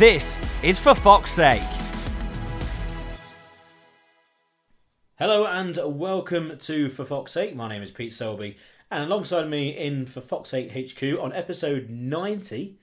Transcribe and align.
This 0.00 0.38
is 0.62 0.78
For 0.78 0.94
Fox's 0.94 1.34
Sake. 1.34 1.60
Hello 5.18 5.44
and 5.44 5.78
welcome 5.84 6.56
to 6.60 6.88
For 6.88 7.04
Fox's 7.04 7.34
Sake. 7.34 7.54
My 7.54 7.68
name 7.68 7.82
is 7.82 7.90
Pete 7.90 8.14
Selby, 8.14 8.56
and 8.90 9.04
alongside 9.04 9.50
me 9.50 9.76
in 9.76 10.06
For 10.06 10.22
Fox's 10.22 10.52
Sake 10.52 10.72
HQ 10.96 11.02
on 11.20 11.34
episode 11.34 11.90
90, 11.90 12.78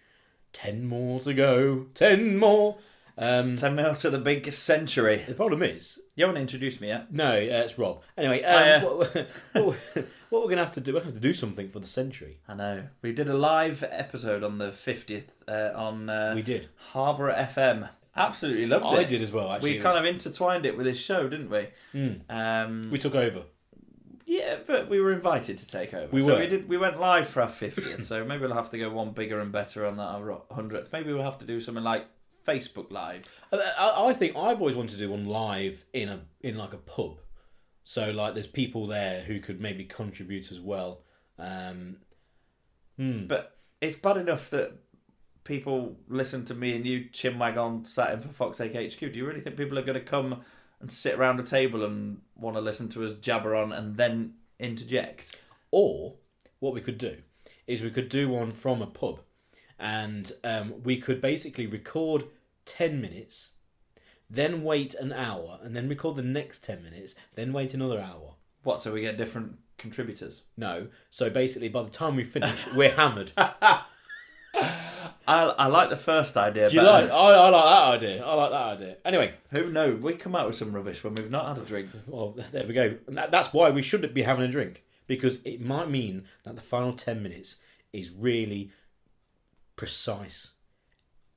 10 0.54 0.86
more 0.86 1.20
to 1.22 1.34
go, 1.34 1.88
10 1.96 2.38
more. 2.38 2.78
Um, 3.18 3.56
10 3.56 3.74
mil 3.74 3.96
to 3.96 4.12
the 4.12 4.20
big 4.20 4.54
century. 4.54 5.24
the 5.28 5.34
problem 5.34 5.64
is, 5.64 5.98
You 6.16 6.28
haven't 6.28 6.40
introduced 6.40 6.82
me 6.82 6.90
yet. 6.90 7.12
no, 7.12 7.32
uh, 7.32 7.40
it's 7.66 7.80
Rob. 7.80 8.04
Anyway, 8.16 8.44
Oh, 8.46 8.58
um, 8.58 8.64
yeah. 8.68 8.84
what, 8.84 9.28
what, 9.96 10.06
what 10.30 10.40
we're 10.42 10.48
going 10.48 10.58
to 10.58 10.64
have 10.66 10.74
to 10.74 10.82
do, 10.82 10.92
we're 10.94 11.00
going 11.00 11.12
to 11.12 11.14
have 11.16 11.22
to 11.22 11.28
do 11.28 11.34
something 11.34 11.70
for 11.70 11.80
the 11.80 11.88
century. 11.88 12.40
I 12.48 12.54
know. 12.54 12.84
We 13.02 13.12
did 13.14 13.30
a 13.30 13.34
live 13.38 13.84
episode 13.90 14.44
on 14.44 14.58
the 14.58 14.72
50th 14.72 15.30
uh, 15.48 15.72
on 15.78 16.10
uh, 16.10 16.34
We 16.36 16.42
did. 16.42 16.70
Harbour 16.92 17.32
FM. 17.34 17.90
Absolutely 18.16 18.66
loved 18.66 18.86
it. 18.86 19.00
I 19.00 19.04
did 19.04 19.22
as 19.22 19.32
well, 19.32 19.52
actually. 19.52 19.72
We 19.74 19.78
It 19.78 19.84
kind 19.84 19.94
was- 19.94 20.10
of 20.10 20.14
intertwined 20.16 20.66
it 20.66 20.76
with 20.76 20.86
this 20.86 20.98
show, 21.00 21.30
didn't 21.30 21.50
we? 21.50 21.68
Mm. 21.94 22.22
Um, 22.30 22.90
we 22.92 22.98
took 22.98 23.14
over. 23.16 23.44
yeah, 24.26 24.58
but 24.66 24.90
we 24.90 25.00
were 25.00 25.14
invited 25.14 25.60
to 25.60 25.68
take 25.68 25.94
over. 25.94 26.08
We 26.12 26.22
so 26.22 26.34
were. 26.34 26.40
We, 26.40 26.48
did, 26.48 26.68
we 26.68 26.78
went 26.78 27.00
live 27.00 27.30
for 27.30 27.42
our 27.44 27.50
50th, 27.50 28.04
so 28.04 28.26
maybe 28.26 28.42
we'll 28.46 28.56
have 28.56 28.72
to 28.72 28.78
go 28.78 28.90
one 28.90 29.12
bigger 29.12 29.40
and 29.40 29.52
better 29.52 29.86
on 29.86 29.98
that 29.98 30.04
our 30.04 30.42
100th. 30.52 30.92
Maybe 30.92 31.14
we'll 31.14 31.24
have 31.24 31.38
to 31.40 31.46
do 31.46 31.62
something 31.62 31.84
like 31.84 32.06
Facebook 32.48 32.92
Live. 32.92 33.26
I, 33.52 33.58
I 33.80 34.08
I 34.10 34.14
think 34.14 34.36
I've 34.36 34.60
always 34.62 34.76
wanted 34.76 34.94
to 34.94 34.98
do 34.98 35.12
one 35.12 35.26
live 35.26 35.86
in 35.94 36.10
a 36.10 36.22
in 36.42 36.58
like 36.58 36.74
a 36.74 36.78
pub, 36.78 37.20
so 37.88 38.12
like 38.12 38.34
there's 38.34 38.48
people 38.48 38.86
there 38.86 39.22
who 39.22 39.40
could 39.40 39.62
maybe 39.62 39.86
contribute 39.86 40.52
as 40.52 40.60
well. 40.60 41.04
Um, 41.40 41.96
hmm. 42.98 43.28
But 43.28 43.56
it's 43.80 43.96
bad 43.96 44.18
enough 44.18 44.50
that 44.50 44.74
people 45.46 45.96
listen 46.10 46.44
to 46.44 46.54
me 46.54 46.76
and 46.76 46.86
you 46.86 47.06
chinwag 47.14 47.56
on 47.56 47.86
sat 47.86 48.12
in 48.12 48.20
for 48.20 48.28
Fox 48.28 48.58
Sake 48.58 48.74
HQ. 48.74 49.00
Do 49.00 49.08
you 49.14 49.26
really 49.26 49.40
think 49.40 49.56
people 49.56 49.80
are 49.80 49.84
going 49.84 49.98
to 49.98 50.04
come 50.04 50.42
and 50.82 50.92
sit 50.92 51.16
around 51.16 51.40
a 51.40 51.44
table 51.44 51.86
and 51.86 52.20
want 52.36 52.58
to 52.58 52.62
listen 52.62 52.90
to 52.90 53.06
us 53.06 53.14
jabber 53.14 53.56
on 53.56 53.72
and 53.72 53.96
then 53.96 54.34
interject? 54.60 55.38
Or 55.72 56.16
what 56.60 56.74
we 56.74 56.82
could 56.82 56.98
do 56.98 57.20
is 57.68 57.82
we 57.82 57.90
could 57.90 58.10
do 58.10 58.28
one 58.28 58.52
from 58.52 58.82
a 58.82 58.88
pub, 58.88 59.22
and 59.80 60.30
um, 60.44 60.84
we 60.84 61.00
could 61.00 61.22
basically 61.22 61.68
record 61.68 62.26
ten 62.66 63.00
minutes, 63.00 63.52
then 64.30 64.64
wait 64.64 64.94
an 64.94 65.14
hour, 65.14 65.60
and 65.64 65.76
then 65.76 65.90
record 65.90 66.16
the 66.16 66.22
next 66.22 66.64
ten 66.64 66.84
minutes, 66.84 67.16
then 67.36 67.54
wait 67.54 67.74
another 67.74 68.00
hour. 68.00 68.36
What? 68.64 68.82
So 68.82 68.94
we 68.94 69.02
get 69.02 69.18
different 69.18 69.58
contributors? 69.78 70.44
No, 70.58 70.88
so 71.10 71.30
basically 71.30 71.70
by 71.70 71.84
the 71.84 71.90
time 71.90 72.16
we 72.16 72.24
finish, 72.24 72.68
we're 72.76 72.92
hammered. 72.94 73.32
I, 75.30 75.44
I 75.44 75.68
like 75.68 75.90
the 75.90 75.98
first 75.98 76.38
idea. 76.38 76.70
Do 76.70 76.76
you 76.76 76.82
better. 76.82 77.08
like? 77.08 77.12
I, 77.12 77.34
I 77.34 77.50
like 77.50 77.66
that 77.66 78.08
idea. 78.08 78.26
I 78.26 78.34
like 78.34 78.52
that 78.52 78.62
idea. 78.62 78.98
Anyway, 79.04 79.34
Who 79.52 79.70
knows? 79.72 80.02
We 80.02 80.14
come 80.14 80.36
out 80.36 80.48
with 80.48 80.56
some 80.56 80.72
rubbish 80.72 81.04
when 81.04 81.16
we've 81.16 81.30
not 81.30 81.48
had 81.48 81.58
a 81.58 81.68
drink. 81.68 81.90
Well, 82.08 82.38
there 82.52 82.66
we 82.66 82.74
go. 82.74 82.96
That, 83.10 83.32
that's 83.32 83.52
why 83.54 83.70
we 83.70 83.82
shouldn't 83.82 84.14
be 84.14 84.24
having 84.24 84.46
a 84.46 84.52
drink 84.52 84.84
because 85.06 85.40
it 85.44 85.60
might 85.62 85.90
mean 85.90 86.26
that 86.44 86.56
the 86.56 86.62
final 86.62 86.94
10 86.94 87.22
minutes 87.22 87.58
is 87.92 88.12
really 88.12 88.72
precise, 89.76 90.54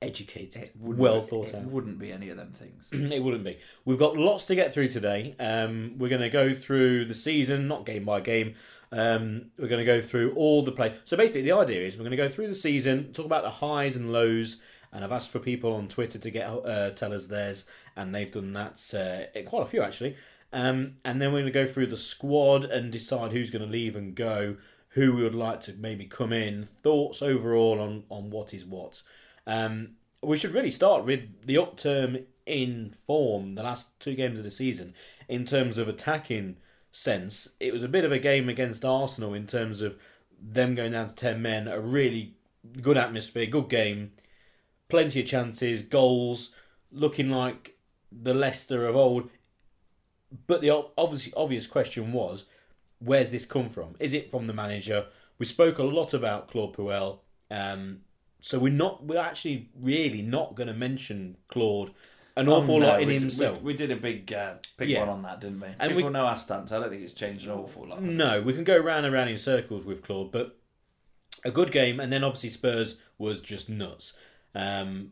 educated, 0.01 0.71
well 0.79 1.21
thought 1.21 1.49
it 1.49 1.55
out. 1.55 1.63
wouldn't 1.63 1.99
be 1.99 2.11
any 2.11 2.29
of 2.29 2.37
them 2.37 2.53
things. 2.53 2.89
it 2.91 3.21
wouldn't 3.21 3.43
be. 3.43 3.57
We've 3.85 3.99
got 3.99 4.17
lots 4.17 4.45
to 4.45 4.55
get 4.55 4.73
through 4.73 4.89
today. 4.89 5.35
Um, 5.39 5.95
we're 5.97 6.09
going 6.09 6.21
to 6.21 6.29
go 6.29 6.53
through 6.53 7.05
the 7.05 7.13
season, 7.13 7.67
not 7.67 7.85
game 7.85 8.03
by 8.05 8.19
game. 8.21 8.55
Um, 8.91 9.51
we're 9.57 9.67
going 9.67 9.79
to 9.79 9.85
go 9.85 10.01
through 10.01 10.33
all 10.33 10.63
the 10.63 10.71
play. 10.71 10.95
So 11.05 11.15
basically, 11.15 11.43
the 11.43 11.53
idea 11.53 11.81
is 11.81 11.95
we're 11.97 12.03
going 12.03 12.11
to 12.11 12.17
go 12.17 12.29
through 12.29 12.47
the 12.47 12.55
season, 12.55 13.13
talk 13.13 13.25
about 13.25 13.43
the 13.43 13.49
highs 13.49 13.95
and 13.95 14.11
lows, 14.11 14.61
and 14.91 15.03
I've 15.03 15.11
asked 15.11 15.29
for 15.29 15.39
people 15.39 15.73
on 15.73 15.87
Twitter 15.87 16.19
to 16.19 16.29
get 16.29 16.47
uh, 16.47 16.89
tell 16.91 17.13
us 17.13 17.27
theirs, 17.27 17.65
and 17.95 18.13
they've 18.13 18.31
done 18.31 18.53
that 18.53 18.93
uh, 18.93 19.41
quite 19.47 19.63
a 19.63 19.69
few 19.69 19.81
actually. 19.81 20.17
Um, 20.53 20.95
and 21.05 21.21
then 21.21 21.31
we're 21.31 21.41
going 21.41 21.53
to 21.53 21.65
go 21.65 21.71
through 21.71 21.87
the 21.87 21.97
squad 21.97 22.65
and 22.65 22.91
decide 22.91 23.31
who's 23.31 23.51
going 23.51 23.63
to 23.63 23.71
leave 23.71 23.95
and 23.95 24.13
go, 24.13 24.57
who 24.89 25.15
we 25.15 25.23
would 25.23 25.35
like 25.35 25.61
to 25.61 25.73
maybe 25.73 26.05
come 26.05 26.33
in, 26.33 26.67
thoughts 26.83 27.21
overall 27.21 27.79
on 27.79 28.03
on 28.09 28.29
what 28.29 28.53
is 28.53 28.65
what. 28.65 29.03
Um, 29.47 29.95
we 30.21 30.37
should 30.37 30.53
really 30.53 30.71
start 30.71 31.05
with 31.05 31.45
the 31.45 31.57
upturn 31.57 32.25
in 32.45 32.95
form 33.07 33.55
the 33.55 33.63
last 33.63 33.99
two 33.99 34.15
games 34.15 34.37
of 34.37 34.43
the 34.43 34.51
season 34.51 34.93
in 35.27 35.45
terms 35.45 35.77
of 35.77 35.87
attacking 35.87 36.57
sense. 36.91 37.49
It 37.59 37.73
was 37.73 37.83
a 37.83 37.87
bit 37.87 38.05
of 38.05 38.11
a 38.11 38.19
game 38.19 38.49
against 38.49 38.85
Arsenal 38.85 39.33
in 39.33 39.47
terms 39.47 39.81
of 39.81 39.97
them 40.41 40.75
going 40.75 40.91
down 40.91 41.07
to 41.07 41.15
10 41.15 41.41
men, 41.41 41.67
a 41.67 41.79
really 41.79 42.35
good 42.81 42.97
atmosphere, 42.97 43.45
good 43.45 43.69
game, 43.69 44.11
plenty 44.89 45.21
of 45.21 45.27
chances, 45.27 45.81
goals, 45.81 46.51
looking 46.91 47.29
like 47.29 47.77
the 48.11 48.33
Leicester 48.33 48.87
of 48.87 48.95
old. 48.95 49.29
But 50.47 50.61
the 50.61 50.71
ob- 50.71 50.91
obvious, 50.97 51.29
obvious 51.35 51.67
question 51.67 52.11
was, 52.11 52.45
where's 52.99 53.31
this 53.31 53.45
come 53.45 53.69
from? 53.69 53.95
Is 53.99 54.13
it 54.13 54.31
from 54.31 54.47
the 54.47 54.53
manager? 54.53 55.07
We 55.37 55.45
spoke 55.45 55.77
a 55.77 55.83
lot 55.83 56.13
about 56.13 56.49
Claude 56.49 56.75
Puel, 56.75 57.19
um, 57.49 58.01
so 58.41 58.59
we're 58.59 58.73
not. 58.73 59.03
We're 59.05 59.19
actually 59.19 59.69
really 59.79 60.21
not 60.21 60.55
going 60.55 60.67
to 60.67 60.73
mention 60.73 61.37
Claude 61.47 61.91
an 62.35 62.47
awful 62.47 62.75
Oh, 62.75 62.79
no, 62.79 62.87
lot 62.87 63.01
in 63.01 63.07
we 63.07 63.13
did- 63.13 63.21
himself. 63.23 63.59
We, 63.61 63.73
we 63.73 63.77
did 63.77 63.91
a 63.91 63.95
big, 63.97 64.31
uh, 64.33 64.55
big 64.77 64.89
Yeah. 64.89 65.01
one 65.01 65.09
on 65.09 65.21
that, 65.23 65.41
didn't 65.41 65.59
we? 65.59 65.67
And 65.79 65.91
People 65.93 66.07
we- 66.07 66.13
know 66.13 66.25
our 66.25 66.37
stance. 66.37 66.71
I 66.71 66.79
don't 66.79 66.89
think 66.89 67.01
it's 67.03 67.13
changed 67.13 67.45
an 67.45 67.51
awful 67.51 67.87
lot. 67.87 68.01
No, 68.01 68.41
we 68.41 68.53
can 68.53 68.63
go 68.63 68.77
round 68.77 69.05
and 69.05 69.13
round 69.13 69.29
in 69.29 69.37
circles 69.37 69.85
with 69.85 70.01
Claude, 70.01 70.31
but 70.31 70.57
a 71.43 71.51
good 71.51 71.71
game, 71.71 71.99
and 71.99 72.11
then 72.11 72.23
obviously 72.23 72.49
Spurs 72.49 72.99
was 73.17 73.41
just 73.41 73.69
nuts. 73.69 74.13
Um, 74.55 75.11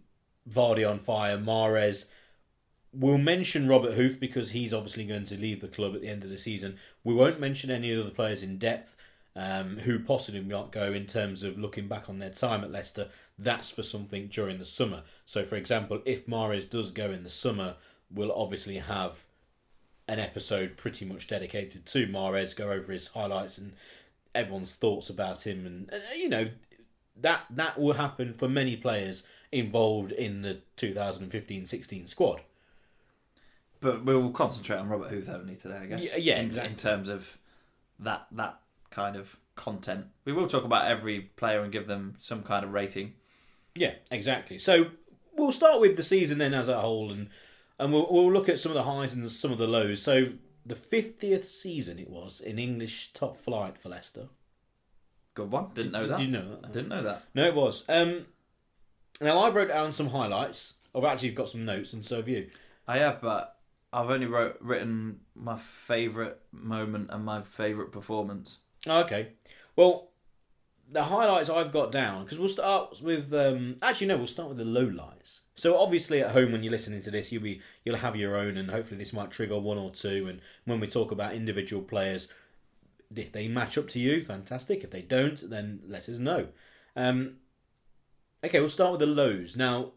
Vardy 0.50 0.90
on 0.90 1.00
fire, 1.00 1.38
Mahrez. 1.38 2.06
We'll 2.92 3.18
mention 3.20 3.68
Robert 3.68 3.94
Huth 3.96 4.20
because 4.20 4.52
he's 4.52 4.74
obviously 4.74 5.06
going 5.06 5.26
to 5.26 5.38
leave 5.38 5.62
the 5.62 5.68
club 5.68 5.94
at 5.94 6.02
the 6.02 6.08
end 6.08 6.24
of 6.24 6.30
the 6.30 6.38
season. 6.38 6.78
We 7.04 7.14
won't 7.14 7.40
mention 7.40 7.70
any 7.70 7.92
of 7.92 8.04
the 8.06 8.12
players 8.12 8.42
in 8.42 8.58
depth 8.58 8.96
um, 9.36 9.78
who 9.78 10.00
possibly 10.00 10.42
might 10.42 10.72
go 10.72 10.92
in 10.92 11.06
terms 11.06 11.44
of 11.44 11.58
looking 11.58 11.88
back 11.88 12.10
on 12.10 12.20
their 12.20 12.30
time 12.30 12.64
at 12.64 12.72
Leicester. 12.72 13.10
That's 13.38 13.70
for 13.70 13.84
something 13.84 14.28
during 14.28 14.60
the 14.60 14.66
summer. 14.66 15.04
So, 15.26 15.46
for 15.46 15.56
example, 15.56 16.02
if 16.06 16.28
Mahrez 16.28 16.70
does 16.70 16.92
go 16.92 17.12
in 17.12 17.24
the 17.24 17.30
summer, 17.30 17.76
we'll 18.12 18.34
obviously 18.34 18.78
have 18.80 19.24
an 20.08 20.20
episode 20.20 20.76
pretty 20.76 21.06
much 21.06 21.28
dedicated 21.28 21.86
to 21.86 22.08
Mahrez, 22.08 22.56
go 22.56 22.72
over 22.72 22.92
his 22.92 23.10
highlights 23.10 23.58
and 23.58 23.74
everyone's 24.34 24.74
thoughts 24.74 25.10
about 25.10 25.46
him, 25.46 25.66
and, 25.66 25.90
and 25.92 26.04
uh, 26.04 26.16
you 26.16 26.30
know 26.30 26.50
that 27.16 27.42
that 27.50 27.80
will 27.80 27.94
happen 27.94 28.34
for 28.34 28.48
many 28.48 28.76
players 28.76 29.24
involved 29.52 30.12
in 30.12 30.42
the 30.42 30.62
2015-16 30.78 32.08
squad. 32.08 32.42
But 33.82 34.04
we'll 34.04 34.32
concentrate 34.32 34.78
on 34.78 34.90
Robert 34.90 35.10
Huth 35.10 35.30
only 35.30 35.56
today, 35.56 35.80
I 35.82 35.86
guess. 35.86 36.04
Yeah, 36.04 36.18
yeah, 36.18 36.40
in, 36.40 36.48
exactly. 36.48 36.72
in 36.72 36.78
terms 36.78 37.10
of 37.10 37.38
that 38.00 38.28
that 38.32 38.60
kind 38.90 39.16
of 39.16 39.38
content. 39.56 40.08
We 40.26 40.34
will 40.34 40.48
talk 40.48 40.64
about 40.64 40.90
every 40.90 41.20
player 41.20 41.62
and 41.62 41.72
give 41.72 41.88
them 41.88 42.16
some 42.20 42.44
kind 42.44 42.64
of 42.64 42.72
rating. 42.74 43.14
Yeah, 43.76 43.94
exactly. 44.12 44.60
So 44.60 44.88
we'll 45.36 45.52
start 45.52 45.80
with 45.80 45.96
the 45.98 46.04
season 46.04 46.38
then 46.38 46.54
as 46.54 46.68
a 46.68 46.82
whole, 46.82 47.12
and 47.12 47.30
and 47.78 47.94
we'll, 47.94 48.08
we'll 48.10 48.32
look 48.32 48.50
at 48.50 48.60
some 48.60 48.72
of 48.72 48.76
the 48.76 48.84
highs 48.84 49.14
and 49.14 49.30
some 49.32 49.52
of 49.52 49.58
the 49.58 49.68
lows. 49.68 50.02
So 50.02 50.34
the 50.66 50.76
50th 50.76 51.46
season 51.46 51.98
it 52.00 52.10
was 52.10 52.40
in 52.40 52.60
English 52.60 53.12
top 53.14 53.38
flight 53.38 53.78
for 53.78 53.90
Leicester. 53.90 54.28
Good 55.34 55.52
one. 55.52 55.68
Didn't 55.74 55.94
know 55.94 56.02
Did 56.02 56.12
that. 56.12 56.20
you 56.22 56.28
know 56.28 56.50
that? 56.50 56.66
I 56.66 56.68
didn't 56.72 56.90
know 56.90 57.04
that. 57.04 57.24
No, 57.34 57.46
it 57.46 57.56
was. 57.56 57.86
Um, 57.88 58.26
now 59.22 59.40
I've 59.40 59.56
wrote 59.56 59.70
down 59.70 59.92
some 59.92 60.10
highlights. 60.10 60.74
I've 60.94 61.06
actually 61.06 61.32
got 61.32 61.50
some 61.50 61.66
notes, 61.66 61.94
and 61.94 62.04
so 62.04 62.18
have 62.18 62.28
you. 62.28 62.50
I 62.88 62.98
have, 62.98 63.22
but 63.22 63.58
I've 63.94 64.10
only 64.10 64.26
wrote 64.26 64.58
written 64.60 65.22
my 65.36 65.58
favourite 65.58 66.36
moment 66.52 67.10
and 67.12 67.24
my 67.24 67.42
favourite 67.42 67.92
performance. 67.92 68.58
Okay. 68.88 69.34
Well, 69.76 70.10
the 70.92 71.04
highlights 71.04 71.50
I've 71.50 71.72
got 71.72 71.92
down 71.92 72.24
because 72.24 72.40
we'll 72.40 72.48
start 72.48 73.02
with. 73.02 73.34
Um, 73.34 73.78
actually, 73.82 74.08
no, 74.08 74.18
we'll 74.18 74.28
start 74.28 74.50
with 74.50 74.58
the 74.58 74.64
lowlights. 74.64 75.40
So 75.56 75.78
obviously, 75.78 76.22
at 76.22 76.32
home 76.32 76.52
when 76.52 76.64
you're 76.64 76.72
listening 76.72 77.02
to 77.04 77.12
this, 77.12 77.32
you'll 77.32 77.44
be 77.44 77.62
you'll 77.84 77.98
have 77.98 78.16
your 78.16 78.36
own, 78.36 78.58
and 78.58 78.72
hopefully 78.72 78.98
this 78.98 79.14
might 79.14 79.32
trigger 79.32 79.60
one 79.60 79.78
or 79.78 79.92
two. 79.92 80.28
And 80.28 80.42
when 80.66 80.80
we 80.80 80.88
talk 80.88 81.12
about 81.12 81.34
individual 81.34 81.84
players, 81.84 82.28
if 83.16 83.32
they 83.32 83.48
match 83.48 83.78
up 83.78 83.88
to 83.90 84.00
you, 84.00 84.24
fantastic. 84.24 84.84
If 84.84 84.92
they 84.92 85.02
don't, 85.02 85.50
then 85.50 85.82
let 85.88 86.10
us 86.10 86.18
know. 86.18 86.48
Um, 86.96 87.38
okay, 88.44 88.60
we'll 88.60 88.70
start 88.70 88.92
with 88.92 89.02
the 89.02 89.08
lows. 89.08 89.56
Now, 89.56 89.94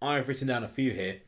I've 0.00 0.28
written 0.28 0.48
down 0.48 0.64
a 0.64 0.68
few 0.68 0.92
here. 0.92 1.22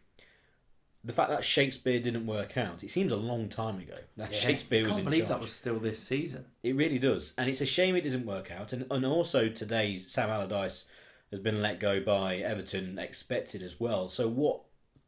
The 1.02 1.12
fact 1.12 1.31
that 1.31 1.44
Shakespeare 1.44 1.99
didn't 1.99 2.26
work 2.26 2.56
out, 2.58 2.85
it 2.85 2.91
seems 2.91 3.11
a 3.11 3.17
long 3.17 3.49
time 3.49 3.79
ago 3.79 3.97
that 4.17 4.35
Shakespeare 4.35 4.87
was 4.87 4.88
in 4.88 4.93
I 4.93 4.94
was 4.94 4.97
can't 4.97 5.05
believe 5.06 5.20
charge. 5.23 5.29
that 5.29 5.41
was 5.41 5.52
still 5.52 5.79
this 5.79 6.00
season. 6.02 6.44
It 6.62 6.76
really 6.76 6.99
does, 6.99 7.32
and 7.38 7.49
it's 7.49 7.61
a 7.61 7.67
shame 7.67 7.97
it 7.97 8.02
doesn't 8.02 8.26
work 8.26 8.50
out. 8.50 8.73
And 8.73 8.87
and 8.91 9.06
also 9.06 9.49
today, 9.49 10.02
Sam 10.06 10.29
Allardyce 10.29 10.87
has 11.31 11.41
been 11.41 11.62
let 11.62 11.81
go 11.81 12.00
by 12.00 12.37
Everton, 12.37 12.99
expected 12.99 13.62
as 13.62 13.81
well. 13.81 14.08
So 14.08 14.29
what 14.29 14.62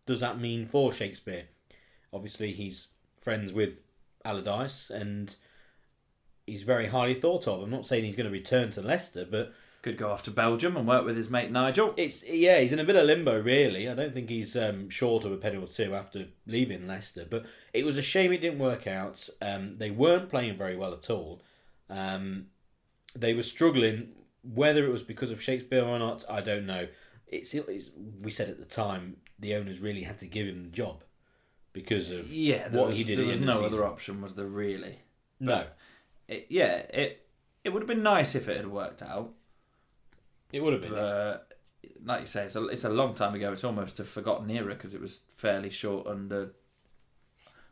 does 0.07 0.21
that 0.21 0.41
mean 0.41 0.67
for 0.67 0.93
Shakespeare? 0.93 1.45
Obviously, 2.13 2.53
he's 2.53 2.89
friends 3.21 3.53
with 3.53 3.81
Allardyce, 4.25 4.89
and 4.91 5.35
he's 6.47 6.63
very 6.63 6.87
highly 6.87 7.15
thought 7.15 7.47
of. 7.47 7.63
I'm 7.63 7.71
not 7.71 7.87
saying 7.87 8.05
he's 8.05 8.17
going 8.17 8.27
to 8.27 8.33
return 8.33 8.71
to 8.71 8.83
Leicester, 8.83 9.27
but 9.31 9.53
Could 9.83 9.99
go 9.99 10.11
off 10.13 10.23
to 10.25 10.31
Belgium 10.31 10.77
and 10.77 10.87
work 10.87 11.05
with 11.05 11.17
his 11.17 11.29
mate 11.29 11.51
Nigel. 11.51 11.93
it's 11.97 12.25
yeah, 12.27 12.61
he's 12.61 12.73
in 12.73 12.79
a 12.79 12.85
bit 12.85 12.95
of 12.95 13.05
limbo, 13.05 13.43
really. 13.43 13.89
I 13.89 13.95
don't 13.95 14.15
think 14.15 14.31
he's 14.31 14.57
um, 14.57 14.89
short 14.89 15.25
of 15.25 15.33
a 15.33 15.37
penny 15.37 15.57
or 15.57 15.67
two 15.67 15.95
after 15.95 16.27
leaving 16.47 16.87
Leicester. 16.87 17.27
But 17.29 17.47
it 17.73 17.85
was 17.85 17.99
a 17.99 18.03
shame 18.03 18.33
it 18.33 18.39
didn't 18.39 18.61
work 18.61 18.87
out. 18.87 19.29
Um, 19.41 19.79
they 19.79 19.91
weren't 19.91 20.31
playing 20.31 20.57
very 20.57 20.77
well 20.77 20.93
at 20.93 21.11
all. 21.11 21.43
Um, 21.91 22.47
they 23.17 23.35
were 23.35 23.43
struggling. 23.43 24.13
Whether 24.45 24.85
it 24.85 24.93
was 24.93 25.03
because 25.03 25.31
of 25.31 25.43
Shakespeare 25.43 25.85
or 25.85 25.99
not, 25.99 26.25
I 26.31 26.41
don't 26.41 26.67
know. 26.67 26.89
It's, 27.27 27.55
it's 27.55 27.91
we 28.21 28.31
said 28.31 28.49
at 28.49 28.59
the 28.59 28.65
time 28.65 29.17
the 29.39 29.55
owners 29.55 29.81
really 29.81 30.03
had 30.03 30.19
to 30.19 30.27
give 30.27 30.47
him 30.47 30.63
the 30.65 30.71
job 30.71 31.03
because 31.73 32.11
of 32.11 32.31
Yeah, 32.33 32.69
what 32.69 32.89
was, 32.89 32.99
he 32.99 33.05
did. 33.05 33.19
There 33.19 33.27
was 33.27 33.41
no 33.41 33.61
the 33.61 33.67
other 33.67 33.85
option, 33.85 34.21
was 34.21 34.35
there 34.35 34.47
really? 34.47 35.01
No, 35.41 35.67
It, 36.29 36.47
yeah, 36.51 36.75
it 36.75 37.27
it 37.65 37.71
would 37.71 37.83
have 37.83 37.89
been 37.89 38.03
nice 38.03 38.35
if 38.35 38.49
it 38.49 38.57
had 38.57 38.71
worked 38.71 39.03
out. 39.03 39.33
It 40.53 40.63
would 40.63 40.73
have 40.75 40.83
been. 40.83 40.95
Uh, 40.95 41.39
like 42.05 42.21
you 42.23 42.27
say, 42.27 42.45
it's 42.45 42.57
a, 42.57 42.67
it's 42.69 42.85
a 42.85 42.89
long 42.89 43.15
time 43.15 43.35
ago. 43.35 43.53
It's 43.53 43.65
almost 43.65 43.99
a 44.01 44.05
forgotten 44.05 44.51
era 44.51 44.75
because 44.75 44.95
it 44.95 45.01
was 45.01 45.21
fairly 45.37 45.71
short 45.71 46.07
under 46.07 46.53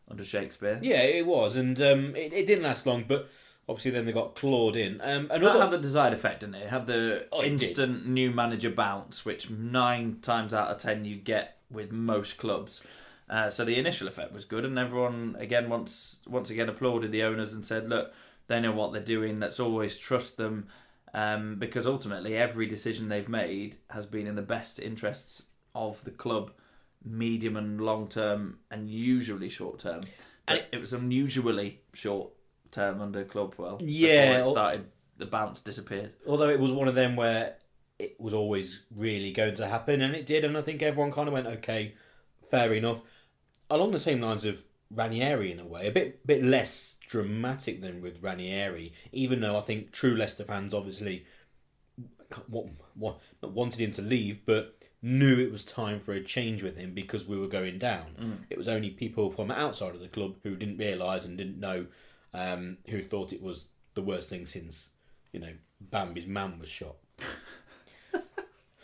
under 0.08 0.24
Shakespeare. 0.24 0.78
yeah, 0.82 1.02
it 1.02 1.26
was, 1.26 1.56
and 1.56 1.80
um, 1.80 2.16
it, 2.16 2.32
it 2.32 2.46
didn't 2.46 2.64
last 2.64 2.86
long. 2.86 3.04
But 3.06 3.28
obviously, 3.68 3.92
then 3.92 4.06
they 4.06 4.12
got 4.12 4.34
Claude 4.34 4.76
in. 4.76 5.00
Um, 5.00 5.28
That 5.28 5.38
another 5.38 5.60
had 5.62 5.70
the 5.70 5.78
desired 5.78 6.12
effect, 6.12 6.40
didn't 6.40 6.56
it? 6.56 6.64
It 6.64 6.70
had 6.70 6.86
the 6.86 7.26
Oh, 7.30 7.40
it 7.42 7.52
instant 7.52 8.06
new 8.08 8.30
manager 8.30 8.70
bounce, 8.70 9.24
which 9.24 9.50
nine 9.50 10.18
times 10.22 10.52
out 10.54 10.68
of 10.68 10.78
ten 10.78 11.04
you 11.04 11.16
get 11.16 11.58
with 11.70 11.92
most 11.92 12.38
clubs. 12.38 12.82
Uh, 13.28 13.48
so 13.50 13.64
the 13.64 13.78
initial 13.78 14.08
effect 14.08 14.32
was 14.32 14.44
good, 14.44 14.64
and 14.64 14.76
everyone 14.78 15.36
again 15.38 15.68
once 15.68 16.16
once 16.26 16.50
again 16.50 16.68
applauded 16.68 17.12
the 17.12 17.22
owners 17.22 17.54
and 17.54 17.64
said, 17.64 17.88
"Look, 17.88 18.12
they 18.48 18.60
know 18.60 18.72
what 18.72 18.92
they're 18.92 19.02
doing. 19.02 19.38
Let's 19.38 19.60
always 19.60 19.96
trust 19.96 20.36
them." 20.36 20.66
Um, 21.12 21.56
because 21.58 21.86
ultimately, 21.86 22.36
every 22.36 22.66
decision 22.66 23.08
they've 23.08 23.28
made 23.28 23.78
has 23.90 24.06
been 24.06 24.26
in 24.26 24.36
the 24.36 24.42
best 24.42 24.78
interests 24.78 25.42
of 25.74 26.02
the 26.04 26.10
club, 26.10 26.52
medium 27.04 27.56
and 27.56 27.80
long 27.80 28.08
term, 28.08 28.58
and 28.70 28.88
usually 28.88 29.48
short 29.48 29.80
term. 29.80 30.02
But 30.46 30.68
it 30.72 30.80
was 30.80 30.92
unusually 30.92 31.80
short 31.94 32.30
term 32.70 33.00
under 33.00 33.24
Claude 33.24 33.56
Puel. 33.56 33.80
Yeah, 33.80 34.38
before 34.38 34.50
it 34.50 34.52
started. 34.52 34.84
The 35.16 35.26
bounce 35.26 35.60
disappeared. 35.60 36.14
although 36.26 36.48
it 36.48 36.58
was 36.58 36.72
one 36.72 36.88
of 36.88 36.94
them 36.94 37.14
where 37.14 37.56
it 37.98 38.18
was 38.18 38.32
always 38.32 38.84
really 38.94 39.32
going 39.32 39.54
to 39.56 39.68
happen, 39.68 40.00
and 40.00 40.14
it 40.14 40.26
did, 40.26 40.44
and 40.44 40.56
I 40.56 40.62
think 40.62 40.82
everyone 40.82 41.12
kind 41.12 41.28
of 41.28 41.34
went, 41.34 41.46
okay, 41.46 41.94
fair 42.50 42.72
enough. 42.72 43.02
Along 43.68 43.90
the 43.92 44.00
same 44.00 44.20
lines 44.20 44.44
of 44.44 44.62
Ranieri 44.90 45.52
in 45.52 45.60
a 45.60 45.66
way, 45.66 45.86
a 45.86 45.92
bit 45.92 46.26
bit 46.26 46.42
less 46.42 46.96
dramatic 47.10 47.82
than 47.82 48.00
with 48.00 48.22
Ranieri, 48.22 48.92
even 49.12 49.40
though 49.40 49.58
I 49.58 49.62
think 49.62 49.90
true 49.90 50.14
Leicester 50.14 50.44
fans 50.44 50.72
obviously 50.72 51.26
what, 52.48 52.66
what, 52.94 53.18
not 53.42 53.52
wanted 53.52 53.80
him 53.80 53.90
to 53.92 54.02
leave, 54.02 54.46
but 54.46 54.76
knew 55.02 55.38
it 55.40 55.50
was 55.50 55.64
time 55.64 55.98
for 55.98 56.12
a 56.12 56.22
change 56.22 56.62
with 56.62 56.76
him 56.76 56.94
because 56.94 57.26
we 57.26 57.36
were 57.36 57.48
going 57.48 57.78
down. 57.78 58.04
It 58.48 58.56
was 58.56 58.68
only 58.68 58.90
people 58.90 59.30
from 59.32 59.50
outside 59.50 59.94
of 59.94 60.00
the 60.00 60.08
club 60.08 60.36
who 60.44 60.54
didn't 60.54 60.78
realise 60.78 61.24
and 61.24 61.36
didn't 61.36 61.58
know, 61.58 61.86
um, 62.32 62.76
who 62.88 63.02
thought 63.02 63.32
it 63.32 63.42
was 63.42 63.68
the 63.94 64.02
worst 64.02 64.30
thing 64.30 64.46
since, 64.46 64.90
you 65.32 65.40
know, 65.40 65.52
Bambi's 65.80 66.26
man 66.26 66.60
was 66.60 66.68
shot. 66.68 66.96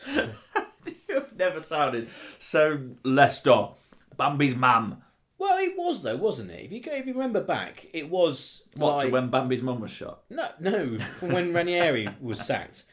You've 1.09 1.37
never 1.37 1.61
sounded 1.61 2.09
so 2.41 2.81
Leicester. 3.05 3.69
Bambi's 4.17 4.57
mam. 4.57 5.03
Well, 5.39 5.59
it 5.59 5.75
was 5.77 6.03
though, 6.03 6.17
wasn't 6.17 6.51
it? 6.51 6.65
If 6.65 6.73
you 6.73 6.81
go, 6.81 6.93
if 6.93 7.07
you 7.07 7.13
remember 7.13 7.43
back, 7.43 7.87
it 7.93 8.09
was 8.09 8.63
What, 8.75 8.97
like 8.97 9.07
to 9.07 9.13
when 9.13 9.29
Bambi's 9.31 9.63
mum 9.63 9.81
was 9.81 9.91
shot? 9.91 10.23
no, 10.31 10.49
no, 10.61 10.99
from 11.19 11.33
when 11.33 11.53
Ranieri 11.53 12.09
was 12.21 12.41
sacked. 12.41 12.85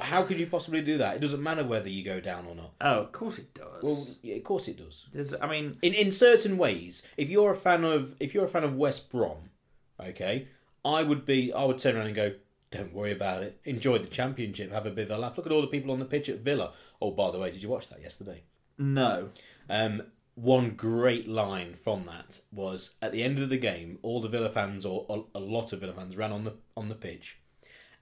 How 0.00 0.22
could 0.22 0.38
you 0.38 0.46
possibly 0.46 0.82
do 0.82 0.98
that? 0.98 1.16
It 1.16 1.20
doesn't 1.20 1.42
matter 1.42 1.64
whether 1.64 1.88
you 1.88 2.04
go 2.04 2.20
down 2.20 2.46
or 2.46 2.54
not. 2.54 2.72
Oh, 2.80 3.00
of 3.00 3.12
course 3.12 3.38
it 3.40 3.52
does. 3.54 3.82
Well, 3.82 4.06
yeah, 4.22 4.36
of 4.36 4.44
course 4.44 4.68
it 4.68 4.76
does. 4.78 5.06
There's, 5.12 5.34
I 5.34 5.48
mean, 5.48 5.78
In 5.82 5.92
in 5.94 6.12
certain 6.12 6.56
ways, 6.58 7.02
if 7.16 7.28
you're 7.28 7.50
a 7.50 7.56
fan 7.56 7.84
of 7.84 8.14
if 8.20 8.32
you're 8.32 8.44
a 8.44 8.48
fan 8.48 8.62
of 8.64 8.76
West 8.76 9.10
Brom, 9.10 9.50
okay, 9.98 10.46
I 10.84 11.02
would 11.02 11.26
be 11.26 11.52
I 11.52 11.64
would 11.64 11.78
turn 11.78 11.96
around 11.96 12.06
and 12.06 12.14
go, 12.16 12.34
don't 12.70 12.94
worry 12.94 13.10
about 13.12 13.42
it. 13.42 13.60
Enjoy 13.64 13.98
the 13.98 14.06
championship. 14.06 14.70
Have 14.72 14.86
a 14.86 14.90
bit 14.90 15.10
of 15.10 15.18
a 15.18 15.20
laugh. 15.20 15.36
Look 15.36 15.46
at 15.46 15.52
all 15.52 15.60
the 15.60 15.66
people 15.66 15.90
on 15.90 15.98
the 15.98 16.04
pitch 16.04 16.28
at 16.28 16.38
Villa. 16.38 16.72
Oh, 17.02 17.10
by 17.10 17.32
the 17.32 17.38
way, 17.40 17.50
did 17.50 17.62
you 17.62 17.68
watch 17.68 17.88
that 17.88 18.00
yesterday? 18.00 18.44
no. 18.78 19.30
Um, 19.68 20.02
one 20.34 20.70
great 20.70 21.28
line 21.28 21.74
from 21.74 22.04
that 22.04 22.40
was 22.52 22.94
at 23.02 23.12
the 23.12 23.22
end 23.22 23.38
of 23.38 23.48
the 23.48 23.56
game, 23.56 23.98
all 24.02 24.20
the 24.20 24.28
Villa 24.28 24.50
fans 24.50 24.86
or 24.86 25.26
a, 25.34 25.40
lot 25.40 25.72
of 25.72 25.80
Villa 25.80 25.92
fans 25.92 26.16
ran 26.16 26.32
on 26.32 26.44
the 26.44 26.54
on 26.76 26.88
the 26.88 26.94
pitch, 26.94 27.38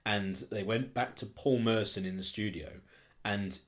and 0.05 0.35
they 0.51 0.63
went 0.63 0.93
back 0.93 1.15
to 1.17 1.25
Paul 1.25 1.59
Merson 1.59 2.05
in 2.05 2.17
the 2.17 2.23
studio, 2.23 2.69
and 3.25 3.59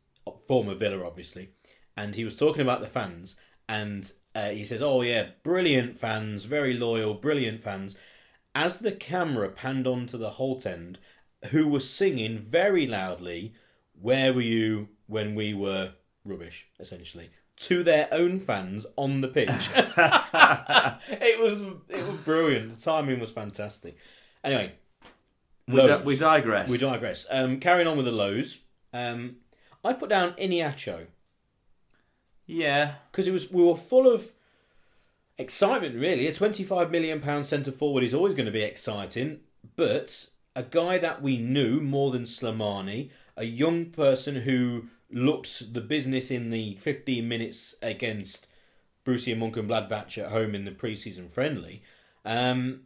former 0.48 0.76
Villa 0.76 1.06
obviously, 1.06 1.50
and 1.98 2.16
he 2.16 2.24
was 2.24 2.38
talking 2.38 2.62
about 2.62 2.82
the 2.82 2.88
fans, 2.88 3.36
and 3.68 4.12
uh, 4.36 4.50
he 4.50 4.66
says, 4.66 4.82
"Oh 4.82 5.02
yeah, 5.02 5.30
brilliant 5.44 6.00
fans, 6.00 6.46
very 6.46 6.74
loyal, 6.74 7.14
brilliant 7.14 7.64
fans." 7.64 7.98
As 8.54 8.80
the 8.80 8.92
camera 8.92 9.50
panned 9.50 9.88
onto 9.88 10.18
the 10.18 10.32
Holte 10.32 10.66
end, 10.66 11.00
who 11.52 11.68
was 11.68 11.90
singing 11.90 12.40
very 12.40 12.86
loudly, 12.88 13.54
"Where 14.00 14.34
were 14.34 14.42
you 14.42 14.90
when 15.08 15.36
we 15.36 15.54
were 15.54 15.94
rubbish?" 16.24 16.68
Essentially, 16.80 17.32
to 17.62 17.84
their 17.84 18.08
own 18.12 18.40
fans 18.40 18.86
on 18.96 19.22
the 19.22 19.28
pitch. 19.28 19.50
it 19.76 21.40
was 21.40 21.62
it 21.90 22.08
was 22.08 22.18
brilliant. 22.24 22.76
The 22.76 22.82
timing 22.82 23.20
was 23.20 23.32
fantastic. 23.32 23.98
Anyway, 24.44 24.74
We, 25.68 25.76
di- 25.76 26.04
we 26.04 26.18
digress. 26.18 26.68
We 26.68 26.78
digress. 26.78 27.28
Um, 27.30 27.60
carrying 27.60 27.88
on 27.88 27.98
with 27.98 28.08
the 28.08 28.12
lows. 28.12 28.58
Um, 28.94 29.38
I 29.86 29.94
put 29.94 30.10
down 30.10 30.34
Iheanacho 30.34 31.06
yeah. 32.48 32.96
because 33.12 33.28
it 33.28 33.32
was 33.32 33.52
we 33.52 33.64
were 33.64 33.76
full 33.76 34.12
of 34.12 34.32
excitement. 35.38 35.96
Really, 35.96 36.28
a 36.28 36.34
twenty-five 36.34 36.92
million 36.92 37.22
pound 37.22 37.46
centre 37.46 37.72
forward 37.72 38.04
is 38.04 38.14
always 38.14 38.34
going 38.34 38.48
to 38.48 38.52
be 38.52 38.62
exciting, 38.64 39.42
but 39.76 40.28
a 40.56 40.64
guy 40.64 40.98
that 40.98 41.22
we 41.22 41.38
knew 41.38 41.80
more 41.80 42.12
than 42.12 42.24
Slimani, 42.24 43.10
a 43.38 43.46
young 43.46 43.86
person 43.86 44.38
who 44.38 44.88
looked 45.12 45.74
the 45.74 45.82
business 45.82 46.32
in 46.32 46.50
the 46.50 46.76
fifteen 46.76 47.28
minutes 47.28 47.76
against 47.82 48.48
Borussia 49.06 49.36
Mönchengladbach 49.36 50.18
at 50.18 50.32
home 50.32 50.56
in 50.56 50.66
the 50.66 50.72
pre-season 50.72 51.28
friendly. 51.28 51.84
Um, 52.24 52.82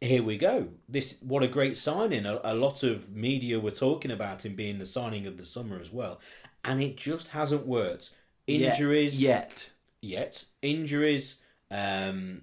here 0.00 0.22
we 0.22 0.36
go. 0.36 0.68
This 0.88 1.18
what 1.20 1.42
a 1.42 1.48
great 1.48 1.76
signing. 1.76 2.26
A, 2.26 2.40
a 2.44 2.54
lot 2.54 2.82
of 2.82 3.10
media 3.10 3.58
were 3.58 3.70
talking 3.70 4.10
about 4.10 4.44
him 4.44 4.54
being 4.54 4.78
the 4.78 4.86
signing 4.86 5.26
of 5.26 5.38
the 5.38 5.46
summer 5.46 5.78
as 5.80 5.92
well, 5.92 6.20
and 6.64 6.80
it 6.80 6.96
just 6.96 7.28
hasn't 7.28 7.66
worked. 7.66 8.10
Injuries 8.46 9.22
Yet. 9.22 9.70
yet. 10.00 10.44
Injuries, 10.60 11.40
um, 11.70 12.42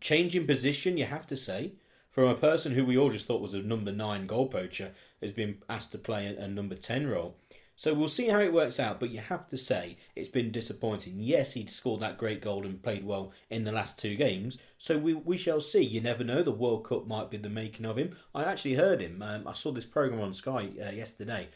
changing 0.00 0.46
position, 0.46 0.98
you 0.98 1.06
have 1.06 1.26
to 1.28 1.36
say. 1.36 1.72
From 2.10 2.28
a 2.28 2.34
person 2.34 2.72
who 2.72 2.84
we 2.84 2.98
all 2.98 3.10
just 3.10 3.26
thought 3.26 3.40
was 3.40 3.54
a 3.54 3.62
number 3.62 3.92
nine 3.92 4.26
goal 4.26 4.48
poacher, 4.48 4.92
has 5.22 5.32
been 5.32 5.58
asked 5.68 5.92
to 5.92 5.98
play 5.98 6.26
a, 6.26 6.44
a 6.44 6.48
number 6.48 6.74
10 6.74 7.06
role. 7.06 7.36
So 7.78 7.94
we'll 7.94 8.08
see 8.08 8.26
how 8.26 8.40
it 8.40 8.52
works 8.52 8.80
out, 8.80 8.98
but 8.98 9.10
you 9.10 9.20
have 9.20 9.48
to 9.50 9.56
say 9.56 9.98
it's 10.16 10.28
been 10.28 10.50
disappointing. 10.50 11.20
Yes, 11.20 11.52
he'd 11.52 11.70
scored 11.70 12.00
that 12.00 12.18
great 12.18 12.42
goal 12.42 12.66
and 12.66 12.82
played 12.82 13.04
well 13.04 13.30
in 13.50 13.62
the 13.62 13.70
last 13.70 14.00
two 14.00 14.16
games, 14.16 14.58
so 14.78 14.98
we, 14.98 15.14
we 15.14 15.36
shall 15.36 15.60
see. 15.60 15.84
You 15.84 16.00
never 16.00 16.24
know, 16.24 16.42
the 16.42 16.50
World 16.50 16.84
Cup 16.84 17.06
might 17.06 17.30
be 17.30 17.36
the 17.36 17.48
making 17.48 17.86
of 17.86 17.96
him. 17.96 18.16
I 18.34 18.42
actually 18.42 18.74
heard 18.74 19.00
him. 19.00 19.22
Um, 19.22 19.46
I 19.46 19.52
saw 19.52 19.70
this 19.70 19.84
programme 19.84 20.20
on 20.20 20.32
Sky 20.32 20.70
uh, 20.84 20.90
yesterday, 20.90 21.50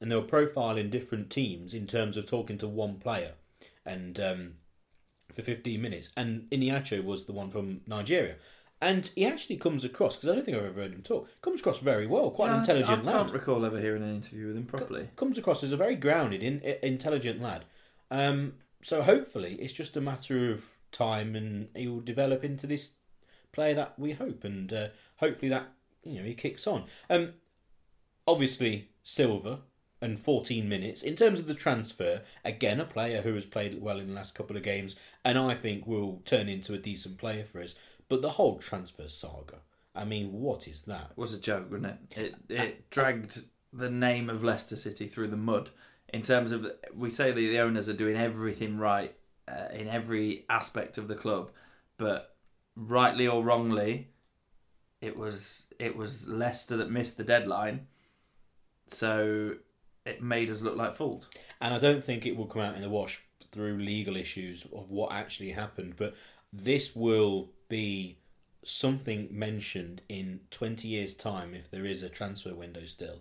and 0.00 0.10
they 0.10 0.16
were 0.16 0.22
profiling 0.22 0.90
different 0.90 1.30
teams 1.30 1.72
in 1.72 1.86
terms 1.86 2.16
of 2.16 2.26
talking 2.26 2.58
to 2.58 2.66
one 2.66 2.96
player. 2.96 3.34
And 3.86 4.18
um, 4.18 4.54
for 5.32 5.42
15 5.42 5.80
minutes. 5.80 6.10
And 6.16 6.50
Iheanacho 6.50 7.04
was 7.04 7.24
the 7.24 7.32
one 7.32 7.50
from 7.50 7.82
Nigeria. 7.86 8.34
And 8.80 9.10
he 9.14 9.26
actually 9.26 9.56
comes 9.56 9.84
across, 9.84 10.16
because 10.16 10.28
I 10.28 10.34
don't 10.34 10.44
think 10.44 10.56
I've 10.56 10.64
ever 10.64 10.82
heard 10.82 10.92
him 10.92 11.02
talk, 11.02 11.28
comes 11.42 11.60
across 11.60 11.78
very 11.78 12.06
well, 12.06 12.30
quite 12.30 12.52
an 12.52 12.60
intelligent 12.60 13.02
I, 13.02 13.06
lad. 13.06 13.14
I 13.16 13.18
can't 13.18 13.32
recall 13.32 13.64
ever 13.64 13.80
hearing 13.80 14.04
an 14.04 14.14
interview 14.14 14.48
with 14.48 14.56
him 14.56 14.66
properly. 14.66 15.08
Comes 15.16 15.36
across 15.36 15.64
as 15.64 15.72
a 15.72 15.76
very 15.76 15.96
grounded, 15.96 16.42
in, 16.42 16.60
intelligent 16.82 17.42
lad. 17.42 17.64
Um, 18.10 18.54
so 18.80 19.02
hopefully 19.02 19.54
it's 19.60 19.72
just 19.72 19.96
a 19.96 20.00
matter 20.00 20.52
of 20.52 20.64
time 20.92 21.34
and 21.34 21.68
he 21.74 21.88
will 21.88 22.00
develop 22.00 22.44
into 22.44 22.66
this 22.66 22.92
player 23.52 23.74
that 23.74 23.98
we 23.98 24.12
hope. 24.12 24.44
And 24.44 24.72
uh, 24.72 24.88
hopefully 25.16 25.48
that, 25.48 25.72
you 26.04 26.20
know, 26.20 26.24
he 26.24 26.34
kicks 26.34 26.66
on. 26.66 26.84
Um, 27.10 27.34
obviously, 28.26 28.90
Silva 29.02 29.60
and 30.00 30.20
14 30.20 30.68
minutes. 30.68 31.02
In 31.02 31.16
terms 31.16 31.40
of 31.40 31.46
the 31.46 31.54
transfer, 31.54 32.22
again, 32.44 32.80
a 32.80 32.84
player 32.84 33.22
who 33.22 33.34
has 33.34 33.44
played 33.44 33.80
well 33.80 33.98
in 33.98 34.08
the 34.08 34.14
last 34.14 34.34
couple 34.34 34.56
of 34.56 34.62
games 34.62 34.94
and 35.24 35.36
I 35.36 35.54
think 35.54 35.86
will 35.86 36.22
turn 36.24 36.48
into 36.48 36.74
a 36.74 36.78
decent 36.78 37.18
player 37.18 37.44
for 37.44 37.60
us. 37.60 37.74
But 38.08 38.22
the 38.22 38.30
whole 38.30 38.58
transfer 38.58 39.08
saga, 39.08 39.58
I 39.94 40.04
mean, 40.04 40.32
what 40.32 40.66
is 40.66 40.82
that? 40.82 41.12
was 41.16 41.34
a 41.34 41.38
joke, 41.38 41.70
wasn't 41.70 41.86
it? 41.86 42.18
It 42.18 42.34
it 42.48 42.90
dragged 42.90 43.42
the 43.72 43.90
name 43.90 44.30
of 44.30 44.44
Leicester 44.44 44.76
City 44.76 45.06
through 45.06 45.28
the 45.28 45.36
mud. 45.36 45.70
In 46.10 46.22
terms 46.22 46.52
of, 46.52 46.66
we 46.94 47.10
say 47.10 47.32
that 47.32 47.34
the 47.34 47.58
owners 47.58 47.88
are 47.88 47.94
doing 47.94 48.16
everything 48.16 48.78
right 48.78 49.14
uh, 49.46 49.68
in 49.74 49.88
every 49.88 50.46
aspect 50.48 50.96
of 50.96 51.06
the 51.06 51.14
club, 51.14 51.50
but 51.98 52.34
rightly 52.76 53.26
or 53.26 53.44
wrongly, 53.44 54.08
it 55.00 55.16
was 55.16 55.64
it 55.78 55.96
was 55.96 56.26
Leicester 56.26 56.76
that 56.76 56.90
missed 56.90 57.16
the 57.16 57.24
deadline, 57.24 57.86
so 58.88 59.54
it 60.06 60.22
made 60.22 60.50
us 60.50 60.62
look 60.62 60.76
like 60.76 60.96
fools. 60.96 61.28
And 61.60 61.74
I 61.74 61.78
don't 61.78 62.04
think 62.04 62.24
it 62.24 62.36
will 62.36 62.46
come 62.46 62.62
out 62.62 62.76
in 62.76 62.82
the 62.82 62.88
wash 62.88 63.22
through 63.52 63.78
legal 63.78 64.16
issues 64.16 64.66
of 64.72 64.90
what 64.90 65.12
actually 65.12 65.50
happened, 65.50 65.94
but 65.96 66.14
this 66.52 66.96
will 66.96 67.50
be 67.68 68.18
something 68.64 69.28
mentioned 69.30 70.02
in 70.08 70.40
20 70.50 70.88
years' 70.88 71.14
time 71.14 71.54
if 71.54 71.70
there 71.70 71.84
is 71.84 72.02
a 72.02 72.08
transfer 72.08 72.54
window 72.54 72.84
still. 72.86 73.20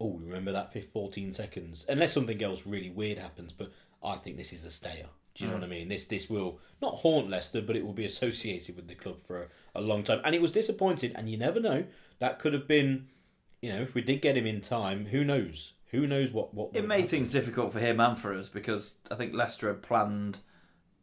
Oh, 0.00 0.18
remember 0.22 0.52
that 0.52 0.72
for 0.72 0.80
14 0.80 1.34
seconds? 1.34 1.84
Unless 1.88 2.14
something 2.14 2.42
else 2.42 2.66
really 2.66 2.90
weird 2.90 3.18
happens, 3.18 3.52
but 3.52 3.72
I 4.02 4.16
think 4.16 4.36
this 4.36 4.52
is 4.52 4.64
a 4.64 4.70
stayer. 4.70 5.06
Do 5.34 5.44
you 5.44 5.50
know 5.50 5.56
hmm. 5.56 5.62
what 5.62 5.66
I 5.66 5.70
mean? 5.70 5.88
This 5.88 6.04
this 6.06 6.28
will 6.28 6.58
not 6.82 6.94
haunt 6.96 7.30
Leicester, 7.30 7.60
but 7.62 7.76
it 7.76 7.84
will 7.84 7.92
be 7.92 8.04
associated 8.04 8.76
with 8.76 8.88
the 8.88 8.94
club 8.94 9.18
for 9.24 9.42
a, 9.74 9.80
a 9.80 9.80
long 9.80 10.02
time. 10.02 10.20
And 10.24 10.34
it 10.34 10.42
was 10.42 10.52
disappointing, 10.52 11.14
and 11.14 11.30
you 11.30 11.36
never 11.36 11.60
know. 11.60 11.84
That 12.18 12.38
could 12.38 12.52
have 12.52 12.66
been, 12.66 13.06
you 13.62 13.72
know, 13.72 13.80
if 13.80 13.94
we 13.94 14.02
did 14.02 14.20
get 14.20 14.36
him 14.36 14.46
in 14.46 14.60
time, 14.60 15.06
who 15.06 15.24
knows? 15.24 15.72
Who 15.92 16.06
knows 16.06 16.32
what 16.32 16.52
what 16.52 16.70
It 16.74 16.86
made 16.86 17.02
happen. 17.02 17.08
things 17.08 17.32
difficult 17.32 17.72
for 17.72 17.80
him 17.80 18.00
and 18.00 18.18
for 18.18 18.34
us 18.34 18.48
because 18.48 18.96
I 19.10 19.14
think 19.14 19.34
Leicester 19.34 19.68
had 19.68 19.82
planned 19.82 20.38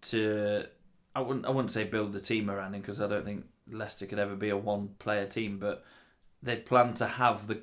to. 0.03 0.65
I 1.17 1.21
wouldn't. 1.21 1.47
I 1.47 1.49
wouldn't 1.49 1.71
say 1.71 1.83
build 1.83 2.13
the 2.13 2.19
team 2.19 2.47
around 2.47 2.75
him 2.75 2.81
because 2.81 3.01
I 3.01 3.07
don't 3.07 3.25
think 3.25 3.45
Leicester 3.71 4.05
could 4.05 4.19
ever 4.19 4.35
be 4.35 4.49
a 4.49 4.57
one-player 4.57 5.25
team. 5.25 5.57
But 5.57 5.83
they 6.43 6.57
plan 6.57 6.93
to 6.95 7.07
have 7.07 7.47
the 7.47 7.61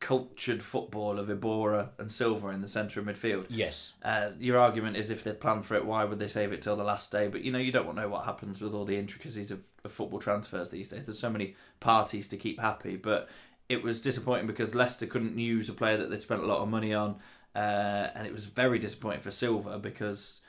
cultured 0.00 0.62
football 0.62 1.18
of 1.18 1.28
Iborra 1.28 1.90
and 1.98 2.10
Silva 2.10 2.48
in 2.48 2.62
the 2.62 2.68
centre 2.68 3.00
of 3.00 3.06
midfield. 3.06 3.44
Yes, 3.50 3.92
Uh, 4.02 4.30
your 4.38 4.58
argument 4.58 4.96
is 4.96 5.10
if 5.10 5.24
they 5.24 5.32
plan 5.32 5.62
for 5.62 5.74
it, 5.74 5.84
why 5.84 6.04
would 6.04 6.18
they 6.18 6.28
save 6.28 6.52
it 6.52 6.62
till 6.62 6.76
the 6.76 6.84
last 6.84 7.12
day? 7.12 7.28
But 7.28 7.42
you 7.42 7.52
know, 7.52 7.58
you 7.58 7.70
don't 7.70 7.84
want 7.84 7.98
to 7.98 8.02
know 8.02 8.08
what 8.08 8.24
happens 8.24 8.62
with 8.62 8.72
all 8.72 8.86
the 8.86 8.96
intricacies 8.96 9.50
of, 9.50 9.60
of 9.84 9.92
football 9.92 10.18
transfers 10.18 10.70
these 10.70 10.88
days. 10.88 11.04
There's 11.04 11.18
so 11.18 11.30
many 11.30 11.54
parties 11.80 12.28
to 12.28 12.38
keep 12.38 12.58
happy. 12.60 12.96
But 12.96 13.28
it 13.68 13.82
was 13.82 14.00
disappointing 14.00 14.46
because 14.46 14.74
Leicester 14.74 15.06
couldn't 15.06 15.38
use 15.38 15.68
a 15.68 15.74
player 15.74 15.98
that 15.98 16.08
they'd 16.08 16.22
spent 16.22 16.42
a 16.42 16.46
lot 16.46 16.62
of 16.62 16.68
money 16.68 16.94
on, 16.94 17.16
uh, 17.54 18.08
and 18.14 18.26
it 18.26 18.32
was 18.32 18.46
very 18.46 18.78
disappointing 18.78 19.20
for 19.20 19.30
Silva 19.30 19.78
because 19.78 20.40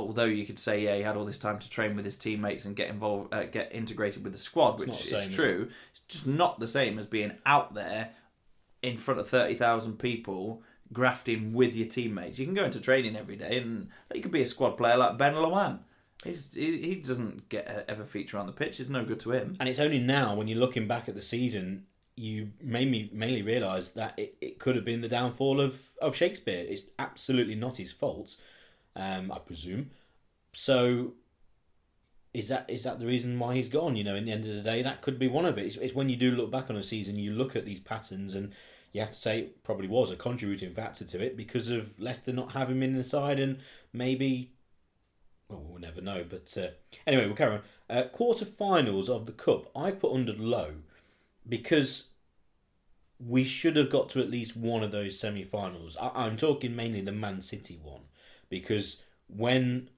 although 0.00 0.24
you 0.24 0.46
could 0.46 0.58
say 0.58 0.82
yeah 0.82 0.96
he 0.96 1.02
had 1.02 1.16
all 1.16 1.24
this 1.24 1.38
time 1.38 1.58
to 1.58 1.70
train 1.70 1.96
with 1.96 2.04
his 2.04 2.16
teammates 2.16 2.64
and 2.64 2.76
get 2.76 2.88
involved, 2.88 3.32
uh, 3.32 3.44
get 3.44 3.70
integrated 3.72 4.22
with 4.24 4.32
the 4.32 4.38
squad, 4.38 4.78
which 4.78 4.88
is 4.88 5.10
same, 5.10 5.30
true. 5.30 5.68
It's 5.92 6.00
just 6.02 6.26
not 6.26 6.60
the 6.60 6.68
same 6.68 6.98
as 6.98 7.06
being 7.06 7.32
out 7.46 7.74
there 7.74 8.10
in 8.82 8.98
front 8.98 9.20
of 9.20 9.28
30,000 9.28 9.98
people 9.98 10.62
grafting 10.92 11.52
with 11.52 11.74
your 11.74 11.88
teammates. 11.88 12.38
You 12.38 12.46
can 12.46 12.54
go 12.54 12.64
into 12.64 12.80
training 12.80 13.16
every 13.16 13.36
day 13.36 13.58
and 13.58 13.88
you 14.14 14.22
could 14.22 14.32
be 14.32 14.42
a 14.42 14.46
squad 14.46 14.76
player 14.76 14.96
like 14.96 15.18
Ben 15.18 15.34
Lawan. 15.34 15.80
He's, 16.24 16.48
he, 16.52 16.78
he 16.78 16.94
doesn't 16.96 17.48
get 17.48 17.84
ever 17.88 18.04
feature 18.04 18.38
on 18.38 18.46
the 18.46 18.52
pitch. 18.52 18.80
It's 18.80 18.88
no 18.88 19.04
good 19.04 19.20
to 19.20 19.32
him. 19.32 19.56
and 19.60 19.68
it's 19.68 19.78
only 19.78 19.98
now 19.98 20.34
when 20.34 20.48
you're 20.48 20.58
looking 20.58 20.88
back 20.88 21.08
at 21.08 21.14
the 21.14 21.22
season 21.22 21.84
you 22.18 22.50
made 22.60 22.90
me 22.90 23.08
mainly 23.12 23.42
realise 23.42 23.90
that 23.90 24.14
it, 24.18 24.34
it 24.40 24.58
could 24.58 24.74
have 24.74 24.84
been 24.84 25.00
the 25.00 25.08
downfall 25.08 25.60
of, 25.60 25.78
of 26.02 26.16
Shakespeare. 26.16 26.66
It's 26.68 26.82
absolutely 26.98 27.54
not 27.54 27.76
his 27.76 27.92
fault, 27.92 28.34
um, 28.98 29.32
I 29.32 29.38
presume. 29.38 29.90
So 30.52 31.14
is 32.34 32.48
that 32.48 32.66
is 32.68 32.84
that 32.84 32.98
the 32.98 33.06
reason 33.06 33.38
why 33.38 33.54
he's 33.54 33.68
gone? 33.68 33.96
You 33.96 34.04
know, 34.04 34.14
in 34.14 34.26
the 34.26 34.32
end 34.32 34.44
of 34.44 34.54
the 34.54 34.62
day, 34.62 34.82
that 34.82 35.02
could 35.02 35.18
be 35.18 35.28
one 35.28 35.46
of 35.46 35.56
it. 35.56 35.66
It's, 35.66 35.76
it's 35.76 35.94
when 35.94 36.08
you 36.08 36.16
do 36.16 36.32
look 36.32 36.50
back 36.50 36.68
on 36.68 36.76
a 36.76 36.82
season, 36.82 37.18
you 37.18 37.32
look 37.32 37.56
at 37.56 37.64
these 37.64 37.80
patterns, 37.80 38.34
and 38.34 38.52
you 38.92 39.00
have 39.00 39.12
to 39.12 39.16
say 39.16 39.40
it 39.40 39.64
probably 39.64 39.88
was 39.88 40.10
a 40.10 40.16
contributing 40.16 40.74
factor 40.74 41.04
to 41.04 41.22
it 41.22 41.36
because 41.36 41.68
of 41.68 41.98
Leicester 41.98 42.32
not 42.32 42.52
having 42.52 42.76
him 42.76 42.82
in 42.82 42.96
the 42.96 43.04
side, 43.04 43.40
and 43.40 43.58
maybe 43.92 44.52
well, 45.48 45.64
we'll 45.66 45.80
never 45.80 46.00
know. 46.00 46.24
But 46.28 46.54
uh, 46.58 46.68
anyway, 47.06 47.26
we'll 47.26 47.36
carry 47.36 47.54
on. 47.54 47.62
Uh, 47.88 48.04
quarterfinals 48.14 49.08
of 49.08 49.26
the 49.26 49.32
cup, 49.32 49.70
I've 49.74 50.00
put 50.00 50.12
under 50.12 50.34
low 50.34 50.74
because 51.48 52.08
we 53.18 53.42
should 53.42 53.76
have 53.76 53.90
got 53.90 54.10
to 54.10 54.20
at 54.20 54.30
least 54.30 54.56
one 54.56 54.82
of 54.82 54.92
those 54.92 55.18
semi-finals. 55.18 55.96
I- 56.00 56.26
I'm 56.26 56.36
talking 56.36 56.76
mainly 56.76 57.00
the 57.00 57.12
Man 57.12 57.40
City 57.40 57.80
one 57.82 58.02
because 58.48 59.02
when 59.28 59.90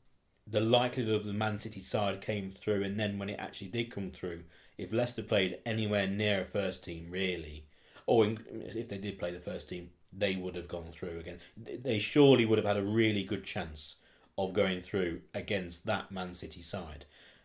the 0.47 0.61
likelihood 0.61 1.15
of 1.15 1.25
the 1.25 1.33
Man 1.33 1.59
City 1.59 1.81
side 1.81 2.21
came 2.21 2.53
through, 2.53 2.83
and 2.83 2.99
then 2.99 3.19
when 3.19 3.31
it 3.31 3.39
actually 3.39 3.69
did 3.69 3.91
come 3.91 4.11
through, 4.11 4.43
if 4.77 4.93
Leicester 4.93 5.23
played 5.23 5.59
anywhere 5.65 6.07
near 6.07 6.43
a 6.43 6.45
first 6.45 6.85
team, 6.85 7.09
really, 7.11 7.67
or 8.07 8.25
in, 8.25 8.39
if 8.51 8.89
they 8.89 8.99
did 8.99 9.19
play 9.19 9.31
the 9.31 9.39
first 9.39 9.69
team, 9.69 9.91
they 10.13 10.35
would 10.35 10.57
have 10.57 10.69
gone 10.69 10.91
through 10.93 11.19
again. 11.21 11.39
They 11.57 11.99
surely 11.99 12.45
would 12.45 12.59
have 12.59 12.67
had 12.67 12.77
a 12.77 12.83
really 12.83 13.23
good 13.23 13.45
chance 13.45 13.97
of 14.37 14.53
going 14.53 14.83
through 14.83 15.21
against 15.35 15.87
that 15.87 16.11
Man 16.11 16.35
City 16.35 16.63
side. 16.63 17.05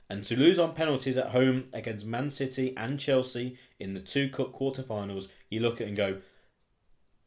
And 0.10 0.24
to 0.26 0.36
lose 0.36 0.60
on 0.60 0.74
penalties 0.74 1.18
at 1.18 1.30
home 1.30 1.66
against 1.74 2.06
Man 2.06 2.30
City 2.30 2.74
and 2.78 3.00
Chelsea 3.00 3.58
in 3.80 3.94
the 3.94 4.00
two 4.00 4.30
cup 4.30 4.54
quarterfinals, 4.54 5.28
you 5.50 5.60
look 5.60 5.76
at 5.76 5.82
it 5.82 5.88
and 5.90 5.98
go, 5.98 6.18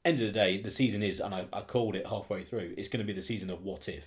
end 0.09 0.21
of 0.21 0.27
the 0.27 0.33
day, 0.33 0.61
the 0.61 0.71
season 0.71 1.03
is, 1.03 1.21
and 1.21 1.35
I, 1.35 1.47
I 1.53 1.61
called 1.61 1.95
it 1.95 2.07
halfway 2.07 2.45
through, 2.45 2.75
it's 2.77 2.89
going 2.89 3.05
to 3.05 3.07
be 3.07 3.13
the 3.13 3.23
season 3.23 3.51
of 3.51 3.63
what 3.63 3.89
if. 3.89 4.05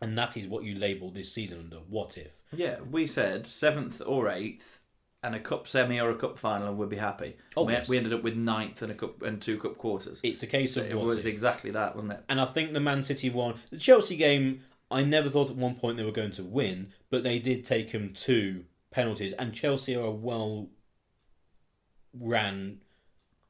And 0.00 0.18
that 0.18 0.36
is 0.36 0.48
what 0.48 0.64
you 0.64 0.74
label 0.74 1.10
this 1.10 1.32
season 1.32 1.60
under 1.60 1.76
what 1.76 2.18
if. 2.18 2.32
Yeah, 2.52 2.80
we 2.80 3.06
said 3.06 3.46
seventh 3.46 4.02
or 4.04 4.28
eighth, 4.28 4.80
and 5.24 5.34
a 5.34 5.40
cup 5.40 5.66
semi 5.66 5.98
or 5.98 6.10
a 6.10 6.16
cup 6.16 6.38
final, 6.38 6.68
and 6.68 6.76
we'd 6.76 6.90
be 6.90 6.96
happy. 6.96 7.36
Oh, 7.56 7.64
we, 7.64 7.72
yes. 7.72 7.88
we 7.88 7.96
ended 7.96 8.12
up 8.12 8.22
with 8.22 8.36
ninth 8.36 8.82
and 8.82 8.92
a 8.92 8.94
cup 8.94 9.22
and 9.22 9.40
two 9.40 9.58
cup 9.58 9.78
quarters. 9.78 10.20
It's 10.22 10.42
a 10.42 10.46
case 10.46 10.74
So 10.74 10.82
of 10.82 10.90
it 10.90 10.98
was 10.98 11.18
if. 11.18 11.26
exactly 11.26 11.70
that, 11.70 11.96
wasn't 11.96 12.12
it? 12.12 12.24
And 12.28 12.38
I 12.38 12.44
think 12.44 12.74
the 12.74 12.80
Man 12.80 13.02
City 13.02 13.30
one, 13.30 13.54
the 13.70 13.78
Chelsea 13.78 14.16
game, 14.16 14.60
I 14.90 15.02
never 15.02 15.30
thought 15.30 15.48
at 15.48 15.56
one 15.56 15.76
point 15.76 15.96
they 15.96 16.04
were 16.04 16.12
going 16.12 16.32
to 16.32 16.44
win, 16.44 16.92
but 17.08 17.22
they 17.22 17.38
did 17.38 17.64
take 17.64 17.92
them 17.92 18.12
to 18.12 18.64
penalties. 18.90 19.32
And 19.32 19.54
Chelsea 19.54 19.96
are 19.96 20.04
a 20.04 20.10
well 20.10 20.68
ran 22.12 22.80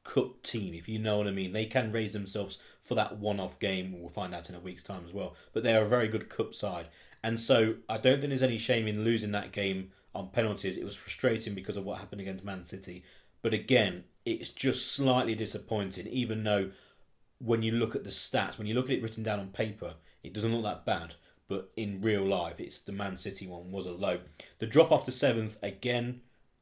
cup 0.05 0.41
team, 0.41 0.73
if 0.73 0.87
you 0.87 0.97
know 0.97 1.17
what 1.17 1.27
I 1.27 1.31
mean. 1.31 1.51
They 1.51 1.65
can 1.65 1.91
raise 1.91 2.13
themselves 2.13 2.57
for 2.81 2.95
that 2.95 3.17
one 3.17 3.41
off 3.41 3.59
game. 3.59 3.99
We'll 3.99 4.09
find 4.09 4.33
out 4.33 4.49
in 4.49 4.55
a 4.55 4.59
week's 4.61 4.83
time 4.83 5.03
as 5.05 5.13
well. 5.13 5.35
But 5.51 5.63
they 5.63 5.75
are 5.75 5.83
a 5.83 5.89
very 5.89 6.07
good 6.07 6.29
cup 6.29 6.55
side. 6.55 6.87
And 7.21 7.37
so 7.39 7.75
I 7.89 7.97
don't 7.97 8.19
think 8.19 8.29
there's 8.29 8.43
any 8.43 8.59
shame 8.59 8.87
in 8.87 9.03
losing 9.03 9.31
that 9.31 9.51
game 9.51 9.91
on 10.13 10.29
penalties. 10.29 10.77
It 10.77 10.85
was 10.85 10.95
frustrating 10.95 11.55
because 11.55 11.75
of 11.75 11.83
what 11.83 11.99
happened 11.99 12.21
against 12.21 12.45
Man 12.45 12.65
City. 12.65 13.03
But 13.41 13.53
again, 13.53 14.05
it's 14.25 14.51
just 14.51 14.91
slightly 14.91 15.35
disappointing, 15.35 16.07
even 16.07 16.43
though 16.43 16.71
when 17.39 17.63
you 17.63 17.71
look 17.71 17.95
at 17.95 18.03
the 18.03 18.09
stats, 18.09 18.57
when 18.57 18.67
you 18.67 18.73
look 18.73 18.85
at 18.85 18.91
it 18.91 19.03
written 19.03 19.23
down 19.23 19.39
on 19.39 19.49
paper, 19.49 19.95
it 20.23 20.33
doesn't 20.33 20.53
look 20.53 20.63
that 20.63 20.85
bad. 20.85 21.15
But 21.47 21.71
in 21.75 22.01
real 22.01 22.25
life, 22.25 22.59
it's 22.59 22.79
the 22.79 22.91
Man 22.91 23.17
City 23.17 23.45
one 23.45 23.71
was 23.71 23.85
a 23.85 23.91
low. 23.91 24.19
The 24.59 24.65
drop 24.65 24.91
off 24.91 25.05
to 25.05 25.11
seventh 25.11 25.57
again, 25.61 26.21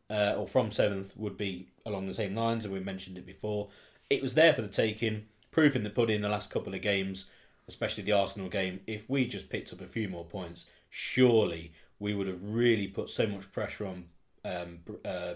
uh, 0.10 0.36
or 0.38 0.48
from 0.48 0.72
seventh, 0.72 1.16
would 1.16 1.38
be 1.38 1.70
along 1.86 2.08
the 2.08 2.14
same 2.14 2.36
lines, 2.36 2.66
and 2.66 2.74
we 2.74 2.80
mentioned 2.80 3.18
it 3.18 3.26
before. 3.26 3.70
It 4.10 4.22
was 4.22 4.34
there 4.34 4.54
for 4.54 4.62
the 4.62 4.68
taking, 4.68 5.26
proof 5.52 5.76
in 5.76 5.84
the 5.84 5.90
pudding 5.90 6.22
the 6.22 6.30
last 6.30 6.50
couple 6.50 6.74
of 6.74 6.82
games, 6.82 7.26
especially 7.68 8.04
the 8.04 8.12
Arsenal 8.12 8.50
game. 8.50 8.82
If 8.88 9.10
we 9.10 9.28
just 9.28 9.50
picked 9.50 9.74
up 9.74 9.82
a 9.82 9.88
few 9.88 10.08
more 10.10 10.26
points, 10.26 10.68
surely 10.90 11.74
we 12.00 12.14
would 12.14 12.28
have 12.28 12.40
really 12.42 12.88
put 12.88 13.10
so 13.10 13.28
much 13.28 13.52
pressure 13.52 13.86
on. 13.88 14.06
Um, 14.46 14.80
uh, 15.06 15.36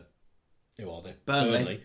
who 0.77 0.91
are 0.91 1.01
they? 1.01 1.15
Burnley. 1.25 1.81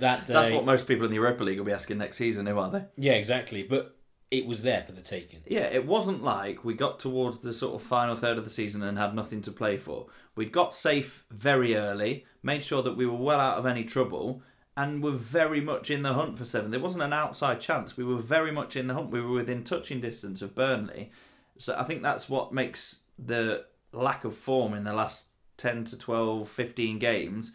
That 0.00 0.26
day, 0.26 0.32
That's 0.32 0.54
what 0.54 0.64
most 0.64 0.86
people 0.88 1.04
in 1.04 1.10
the 1.10 1.16
Europa 1.16 1.44
League 1.44 1.58
will 1.58 1.66
be 1.66 1.72
asking 1.72 1.98
next 1.98 2.16
season, 2.16 2.46
who 2.46 2.58
are 2.58 2.70
they? 2.70 2.84
yeah, 2.96 3.12
exactly. 3.12 3.62
But 3.62 3.96
it 4.38 4.46
was 4.46 4.62
there 4.62 4.82
for 4.82 4.92
the 4.92 5.00
taking. 5.00 5.40
Yeah, 5.46 5.66
it 5.66 5.86
wasn't 5.86 6.22
like 6.22 6.64
we 6.64 6.74
got 6.74 6.98
towards 6.98 7.38
the 7.38 7.52
sort 7.52 7.80
of 7.80 7.86
final 7.86 8.16
third 8.16 8.38
of 8.38 8.44
the 8.44 8.50
season 8.50 8.82
and 8.82 8.98
had 8.98 9.14
nothing 9.14 9.42
to 9.42 9.52
play 9.52 9.76
for. 9.76 10.06
We'd 10.34 10.52
got 10.52 10.74
safe 10.74 11.24
very 11.30 11.76
early, 11.76 12.26
made 12.42 12.64
sure 12.64 12.82
that 12.82 12.96
we 12.96 13.06
were 13.06 13.14
well 13.14 13.40
out 13.40 13.58
of 13.58 13.66
any 13.66 13.84
trouble, 13.84 14.42
and 14.76 15.02
were 15.02 15.12
very 15.12 15.60
much 15.60 15.90
in 15.90 16.02
the 16.02 16.14
hunt 16.14 16.36
for 16.36 16.44
seven. 16.44 16.72
There 16.72 16.80
wasn't 16.80 17.04
an 17.04 17.12
outside 17.12 17.60
chance. 17.60 17.96
We 17.96 18.04
were 18.04 18.20
very 18.20 18.50
much 18.50 18.74
in 18.74 18.88
the 18.88 18.94
hunt. 18.94 19.10
We 19.10 19.20
were 19.20 19.30
within 19.30 19.62
touching 19.62 20.00
distance 20.00 20.42
of 20.42 20.54
Burnley. 20.54 21.12
So 21.58 21.76
I 21.78 21.84
think 21.84 22.02
that's 22.02 22.28
what 22.28 22.52
makes 22.52 23.00
the 23.18 23.66
lack 23.92 24.24
of 24.24 24.36
form 24.36 24.74
in 24.74 24.82
the 24.82 24.92
last 24.92 25.28
10 25.58 25.84
to 25.84 25.98
12, 25.98 26.48
15 26.48 26.98
games 26.98 27.52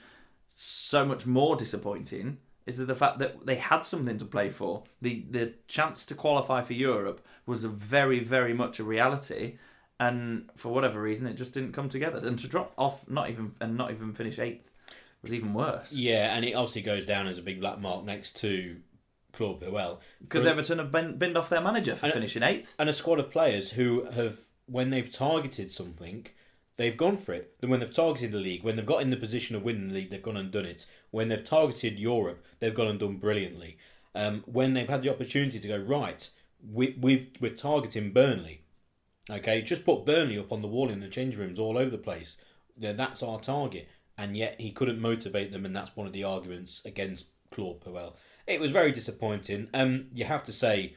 so 0.56 1.06
much 1.06 1.26
more 1.26 1.56
disappointing 1.56 2.38
is 2.78 2.86
the 2.86 2.96
fact 2.96 3.20
that 3.20 3.46
they 3.46 3.56
had 3.56 3.82
something 3.82 4.18
to 4.20 4.26
play 4.26 4.50
for. 4.50 4.84
The 5.02 5.26
the 5.32 5.54
chance 5.68 6.06
to 6.08 6.14
qualify 6.16 6.62
for 6.64 6.74
Europe 6.74 7.26
was 7.46 7.64
a 7.64 7.70
very, 7.70 8.20
very 8.20 8.54
much 8.54 8.80
a 8.80 8.84
reality, 8.84 9.58
and 10.00 10.50
for 10.56 10.70
whatever 10.74 11.02
reason, 11.02 11.26
it 11.26 11.34
just 11.36 11.54
didn't 11.54 11.74
come 11.74 11.90
together. 11.90 12.20
And 12.20 12.38
to 12.40 12.48
drop 12.48 12.74
off, 12.78 13.08
not 13.10 13.30
even 13.30 13.54
and 13.60 13.78
not 13.78 13.92
even 13.92 14.14
finish 14.14 14.38
eighth, 14.38 14.70
was 15.22 15.34
even 15.34 15.54
worse. 15.54 15.92
Yeah, 15.94 16.36
and 16.36 16.46
it 16.46 16.54
obviously 16.54 16.82
goes 16.84 17.06
down 17.06 17.28
as 17.28 17.38
a 17.38 17.42
big 17.42 17.60
black 17.60 17.80
mark 17.80 18.04
next 18.06 18.38
to 18.42 18.78
Claude 19.34 19.62
Puel 19.62 20.00
Because 20.22 20.46
Everton 20.46 20.80
have 20.80 20.92
been, 20.92 21.18
binned 21.18 21.38
off 21.38 21.50
their 21.50 21.62
manager 21.62 21.96
for 21.96 22.06
And- 22.08 22.14
finishing 22.14 22.44
eighth. 22.44 22.74
and 22.80 22.90
a 22.90 22.94
squad 22.94 23.20
of 23.20 23.30
players 23.32 23.72
who 23.72 24.06
have, 24.12 24.38
when 24.66 24.90
they've 24.90 25.12
targeted 25.12 25.72
something, 25.72 26.28
they've 26.80 26.96
gone 26.96 27.18
for 27.18 27.34
it. 27.34 27.56
Then 27.60 27.70
when 27.70 27.82
they've 27.82 27.94
targeted 27.94 28.32
the 28.32 28.38
league, 28.38 28.64
when 28.64 28.78
they've 28.78 28.86
got 28.86 29.02
in 29.02 29.10
the 29.10 29.18
position 29.18 29.54
of 29.54 29.64
winning 29.64 29.90
the 29.90 29.94
league, 29.96 30.10
they've 30.10 30.24
gone 30.24 30.38
and 30.38 30.50
done 30.50 30.66
it. 30.66 30.86
When 31.12 31.28
they've 31.28 31.44
targeted 31.44 32.00
Europe, 32.00 32.44
they've 32.60 32.74
gone 32.74 32.88
and 32.88 32.98
done 32.98 33.18
brilliantly. 33.18 33.78
Um, 34.16 34.44
when 34.46 34.74
they've 34.74 34.88
had 34.88 35.02
the 35.02 35.10
opportunity 35.10 35.60
to 35.60 35.68
go 35.68 35.78
right, 35.78 36.30
we, 36.66 36.98
we've, 36.98 37.28
we're 37.42 37.54
targeting 37.54 38.14
Burnley. 38.14 38.62
Okay, 39.30 39.62
just 39.62 39.86
put 39.86 40.06
Burnley 40.06 40.40
up 40.40 40.54
on 40.54 40.62
the 40.62 40.70
wall 40.70 40.90
in 40.90 41.02
the 41.02 41.10
change 41.10 41.36
rooms 41.36 41.60
all 41.60 41.78
over 41.78 41.90
the 41.90 41.98
place. 41.98 42.38
Yeah, 42.78 42.94
that's 42.94 43.22
our 43.22 43.42
target, 43.42 43.90
and 44.18 44.38
yet 44.38 44.56
he 44.58 44.72
couldn't 44.72 45.02
motivate 45.02 45.52
them, 45.52 45.66
and 45.66 45.76
that's 45.76 45.98
one 45.98 46.08
of 46.08 46.14
the 46.14 46.24
arguments 46.24 46.82
against 46.86 47.26
Claude 47.52 47.82
Puel. 47.82 48.14
It 48.48 48.62
was 48.62 48.72
very 48.72 48.94
disappointing. 48.94 49.68
Um, 49.74 50.06
you 50.14 50.24
have 50.24 50.46
to 50.46 50.54
say 50.54 50.96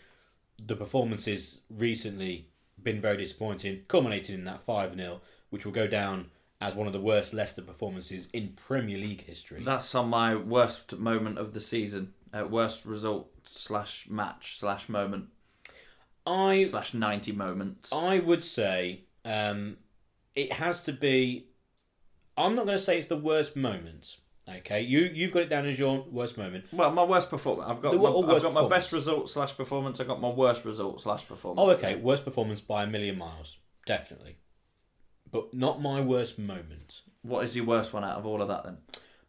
the 0.65 0.77
performances 0.77 1.63
recently 1.69 2.51
been 2.81 3.01
very 3.01 3.17
disappointing, 3.17 3.83
culminating 3.89 4.37
in 4.37 4.45
that 4.45 4.63
5 4.63 4.95
0, 4.95 5.21
which 5.53 5.65
will 5.65 5.73
go 5.73 5.87
down 5.87 6.31
as 6.61 6.75
one 6.75 6.87
of 6.87 6.93
the 6.93 7.01
worst 7.01 7.35
Leicester 7.35 7.63
performances 7.63 8.29
in 8.33 8.55
Premier 8.55 8.99
League 8.99 9.27
history. 9.27 9.63
That's 9.65 9.95
on 9.95 10.09
my 10.09 10.35
worst 10.35 10.97
moment 10.99 11.39
of 11.39 11.55
the 11.55 11.61
season. 11.61 12.15
Uh, 12.33 12.47
worst 12.49 12.85
result 12.85 13.31
slash 13.45 14.07
match 14.09 14.59
slash 14.59 14.89
moment 14.89 15.29
I 16.27 16.65
slash 16.65 16.95
90 16.95 17.33
moments. 17.33 17.93
I 17.93 18.19
would 18.19 18.45
say 18.45 19.05
um, 19.25 19.77
it 20.35 20.53
has 20.55 20.85
to 20.85 20.93
be. 20.93 21.49
I'm 22.37 22.55
not 22.55 22.67
going 22.67 22.79
to 22.79 22.83
say 22.83 22.99
it's 22.99 23.09
the 23.09 23.17
worst 23.17 23.57
moment. 23.57 24.17
Okay, 24.49 24.81
you 24.81 25.11
you've 25.13 25.33
got 25.33 25.43
it 25.43 25.49
down 25.49 25.67
as 25.67 25.79
your 25.79 26.05
worst 26.11 26.37
moment. 26.37 26.65
Well, 26.73 26.91
my 26.91 27.05
worst 27.05 27.31
performance. 27.31 27.71
I've 27.71 27.81
got 27.81 27.93
The 27.93 27.99
my, 27.99 28.35
I've 28.35 28.43
got 28.43 28.55
my 28.55 28.69
best 28.69 28.93
result 28.93 29.31
slash 29.31 29.57
performance. 29.57 30.01
I 30.01 30.05
got 30.05 30.21
my 30.21 30.31
worst 30.31 30.65
result 30.65 31.01
slash 31.01 31.27
performance. 31.27 31.65
Oh, 31.65 31.71
okay, 31.71 31.95
worst 31.97 32.25
performance 32.25 32.61
by 32.61 32.83
a 32.83 32.87
million 32.87 33.19
miles, 33.19 33.59
definitely, 33.87 34.37
but 35.33 35.53
not 35.53 35.83
my 35.83 36.01
worst 36.01 36.39
moment. 36.39 37.01
What 37.23 37.45
is 37.45 37.57
your 37.57 37.65
worst 37.65 37.93
one 37.93 38.05
out 38.05 38.19
of 38.19 38.27
all 38.27 38.41
of 38.41 38.49
that 38.49 38.63
then? 38.65 38.79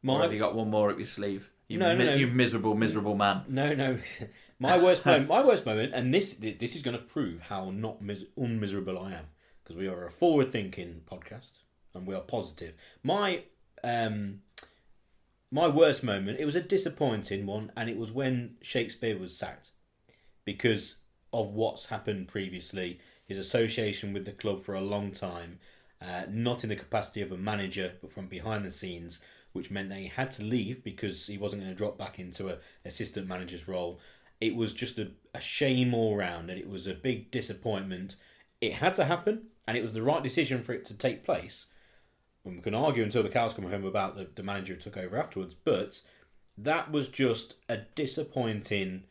My 0.04 0.16
Or 0.16 0.22
have 0.24 0.34
you 0.34 0.40
got 0.40 0.54
one 0.54 0.70
more 0.70 0.92
up 0.92 0.98
your 0.98 1.08
sleeve? 1.08 1.50
You, 1.68 1.80
No, 1.80 1.96
no, 1.96 2.04
no. 2.06 2.14
you 2.14 2.28
miserable, 2.28 2.76
miserable 2.76 3.16
man. 3.16 3.46
No, 3.48 3.74
no. 3.74 3.98
My 4.60 4.78
worst 4.78 5.06
moment. 5.06 5.28
My 5.30 5.44
worst 5.44 5.66
moment, 5.66 5.94
and 5.96 6.14
this 6.14 6.36
this 6.36 6.76
is 6.76 6.84
going 6.84 6.98
to 6.98 7.04
prove 7.04 7.42
how 7.42 7.72
not 7.72 8.02
mis- 8.02 8.26
unmiserable 8.38 9.00
I 9.00 9.14
am 9.14 9.26
because 9.64 9.76
we 9.76 9.88
are 9.88 10.06
a 10.06 10.12
forward-thinking 10.12 11.02
podcast 11.10 11.52
and 11.96 12.06
we 12.06 12.14
are 12.16 12.22
positive. 12.22 12.74
My 13.02 13.44
um, 13.84 14.42
my 15.52 15.68
worst 15.68 16.04
moment. 16.04 16.40
It 16.40 16.46
was 16.46 16.56
a 16.56 16.62
disappointing 16.62 17.46
one, 17.46 17.72
and 17.76 17.90
it 17.90 17.98
was 17.98 18.12
when 18.12 18.56
Shakespeare 18.62 19.18
was 19.18 19.38
sacked 19.38 19.72
because 20.46 20.98
of 21.32 21.48
what's 21.54 21.88
happened 21.88 22.28
previously. 22.28 23.00
His 23.26 23.38
association 23.38 24.14
with 24.14 24.26
the 24.26 24.32
club 24.32 24.62
for 24.64 24.74
a 24.76 24.82
long 24.82 25.12
time, 25.12 25.60
uh, 26.04 26.24
not 26.30 26.64
in 26.64 26.70
the 26.70 26.76
capacity 26.76 27.22
of 27.22 27.32
a 27.32 27.38
manager, 27.38 27.94
but 28.02 28.12
from 28.12 28.28
behind 28.28 28.66
the 28.66 28.72
scenes, 28.72 29.22
which 29.54 29.72
meant 29.72 29.90
that 29.90 30.00
he 30.00 30.08
had 30.08 30.32
to 30.32 30.44
leave 30.44 30.84
because 30.84 31.28
he 31.28 31.38
wasn't 31.38 31.62
going 31.62 31.74
to 31.74 31.78
drop 31.78 31.98
back 31.98 32.20
into 32.20 32.50
an 32.50 32.58
assistant 32.84 33.28
manager's 33.28 33.68
role. 33.68 34.00
It 34.42 34.56
was 34.56 34.74
just 34.74 34.98
a, 34.98 35.12
a 35.34 35.40
shame 35.40 35.94
all 35.94 36.18
round, 36.18 36.50
and 36.50 36.60
it 36.60 36.70
was 36.70 36.88
a 36.88 36.94
big 36.94 37.32
disappointment. 37.32 38.18
It 38.60 38.74
had 38.74 38.96
to 38.96 39.06
happen, 39.06 39.44
and 39.68 39.78
it 39.78 39.84
was 39.84 39.94
the 39.94 40.04
right 40.04 40.22
decision 40.22 40.62
for 40.62 40.74
it 40.74 40.84
to 40.86 40.94
take 40.94 41.24
place. 41.24 41.68
And 42.44 42.58
we 42.58 42.62
can 42.62 42.76
argue 42.76 43.04
until 43.04 43.24
the 43.24 43.30
cows 43.30 43.54
come 43.54 43.70
home 43.70 43.86
about 43.86 44.16
the, 44.16 44.28
the 44.36 44.44
manager 44.44 44.74
who 44.74 44.80
took 44.80 44.98
over 44.98 45.18
afterwards, 45.18 45.54
but 45.54 46.02
that 46.58 46.92
was 46.92 47.08
just 47.08 47.56
a 47.70 47.78
disappointing 47.78 49.04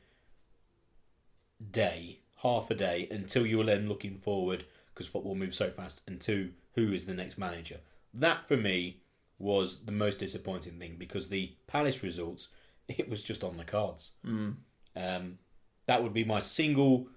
day, 1.70 2.18
half 2.42 2.70
a 2.70 2.74
day, 2.74 3.08
until 3.10 3.46
you 3.46 3.58
were 3.58 3.64
then 3.64 3.88
looking 3.88 4.18
forward 4.18 4.64
because 4.92 5.06
football 5.06 5.34
moves 5.34 5.56
so 5.56 5.70
fast, 5.70 6.02
and 6.06 6.20
to 6.20 6.50
who 6.74 6.92
is 6.92 7.04
the 7.04 7.14
next 7.14 7.38
manager. 7.38 7.80
That 8.14 8.46
for 8.48 8.56
me 8.56 9.02
was 9.38 9.84
the 9.84 9.92
most 9.92 10.18
disappointing 10.18 10.78
thing 10.78 10.96
because 10.98 11.28
the 11.28 11.56
Palace 11.66 12.02
results, 12.02 12.48
it 12.88 13.08
was 13.08 13.22
just 13.22 13.44
on 13.44 13.56
the 13.56 13.64
cards. 13.64 14.10
Mm. 14.26 14.56
Um, 14.94 15.38
that 15.86 16.02
would 16.02 16.12
be 16.12 16.24
my 16.24 16.40
single 16.40 17.08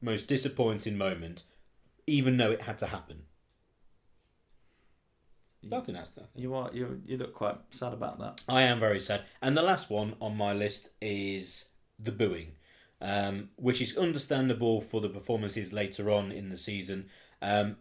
most 0.00 0.26
disappointing 0.26 0.98
moment, 0.98 1.44
even 2.06 2.36
though 2.36 2.50
it 2.50 2.62
had 2.62 2.78
to 2.78 2.86
happen. 2.86 3.22
Think 5.70 5.86
that's 5.86 6.10
that. 6.10 6.28
You 6.34 6.54
are 6.54 6.70
you 6.72 7.00
you 7.06 7.16
look 7.16 7.32
quite 7.32 7.56
sad 7.70 7.92
about 7.92 8.18
that. 8.18 8.40
I 8.48 8.62
am 8.62 8.80
very 8.80 9.00
sad. 9.00 9.22
And 9.40 9.56
the 9.56 9.62
last 9.62 9.90
one 9.90 10.14
on 10.20 10.36
my 10.36 10.52
list 10.52 10.90
is 11.00 11.70
the 11.98 12.12
booing, 12.12 12.52
um, 13.00 13.48
which 13.56 13.80
is 13.80 13.96
understandable 13.96 14.80
for 14.80 15.00
the 15.00 15.08
performances 15.08 15.72
later 15.72 16.10
on 16.10 16.32
in 16.32 16.50
the 16.50 16.56
season. 16.56 17.08
Um, 17.40 17.76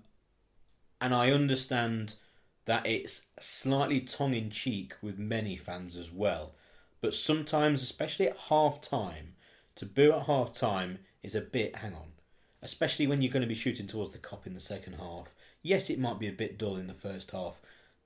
and 1.03 1.13
I 1.13 1.31
understand 1.31 2.15
that 2.63 2.85
it's 2.85 3.25
slightly 3.37 3.99
tongue 3.99 4.33
in 4.33 4.49
cheek 4.49 4.93
with 5.01 5.19
many 5.19 5.57
fans 5.57 5.97
as 5.97 6.09
well. 6.09 6.53
But 7.01 7.13
sometimes, 7.13 7.83
especially 7.83 8.29
at 8.29 8.37
half 8.37 8.79
time, 8.81 9.33
to 9.75 9.85
boo 9.85 10.13
at 10.13 10.27
half 10.27 10.53
time 10.53 10.99
is 11.21 11.35
a 11.35 11.41
bit 11.41 11.75
hang 11.75 11.93
on. 11.93 12.13
Especially 12.61 13.05
when 13.05 13.21
you're 13.21 13.33
going 13.33 13.41
to 13.41 13.47
be 13.47 13.53
shooting 13.53 13.85
towards 13.85 14.11
the 14.11 14.17
Kop 14.17 14.47
in 14.47 14.53
the 14.53 14.61
second 14.61 14.93
half. 14.93 15.35
Yes, 15.61 15.89
it 15.89 15.99
might 15.99 16.19
be 16.19 16.29
a 16.29 16.31
bit 16.31 16.57
dull 16.57 16.77
in 16.77 16.87
the 16.87 16.93
first 16.93 17.31
half, 17.31 17.59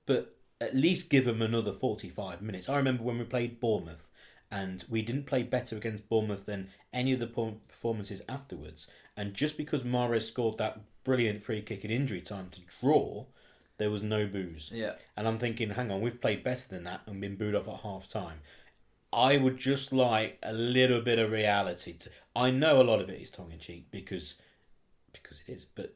but 0.04 0.34
at 0.60 0.74
least 0.74 1.08
give 1.08 1.24
them 1.24 1.40
another 1.40 1.72
45 1.72 2.42
minutes. 2.42 2.68
I 2.68 2.76
remember 2.76 3.04
when 3.04 3.18
we 3.18 3.24
played 3.24 3.60
Bournemouth 3.60 4.08
and 4.50 4.84
we 4.88 5.02
didn't 5.02 5.26
play 5.26 5.44
better 5.44 5.76
against 5.76 6.08
Bournemouth 6.08 6.46
than 6.46 6.70
any 6.92 7.12
of 7.12 7.20
the 7.20 7.28
performances 7.68 8.22
afterwards. 8.28 8.88
And 9.16 9.34
just 9.34 9.56
because 9.56 9.84
Mahrez 9.84 10.22
scored 10.22 10.58
that 10.58 10.80
brilliant 11.08 11.42
free 11.42 11.62
kick 11.62 11.86
in 11.86 11.90
injury 11.90 12.20
time 12.20 12.50
to 12.50 12.60
draw, 12.80 13.24
there 13.78 13.90
was 13.90 14.02
no 14.02 14.26
booze. 14.26 14.70
Yeah. 14.70 14.92
And 15.16 15.26
I'm 15.26 15.38
thinking, 15.38 15.70
hang 15.70 15.90
on, 15.90 16.02
we've 16.02 16.20
played 16.20 16.44
better 16.44 16.68
than 16.68 16.84
that 16.84 17.00
and 17.06 17.18
been 17.18 17.36
booed 17.36 17.54
off 17.54 17.66
at 17.66 17.80
half 17.80 18.06
time. 18.06 18.40
I 19.10 19.38
would 19.38 19.56
just 19.56 19.90
like 19.90 20.38
a 20.42 20.52
little 20.52 21.00
bit 21.00 21.18
of 21.18 21.30
reality. 21.30 21.94
To, 21.94 22.10
I 22.36 22.50
know 22.50 22.82
a 22.82 22.84
lot 22.84 23.00
of 23.00 23.08
it 23.08 23.22
is 23.22 23.30
tongue 23.30 23.52
in 23.52 23.58
cheek 23.58 23.86
because 23.90 24.34
because 25.14 25.40
it 25.48 25.52
is, 25.52 25.64
but 25.74 25.94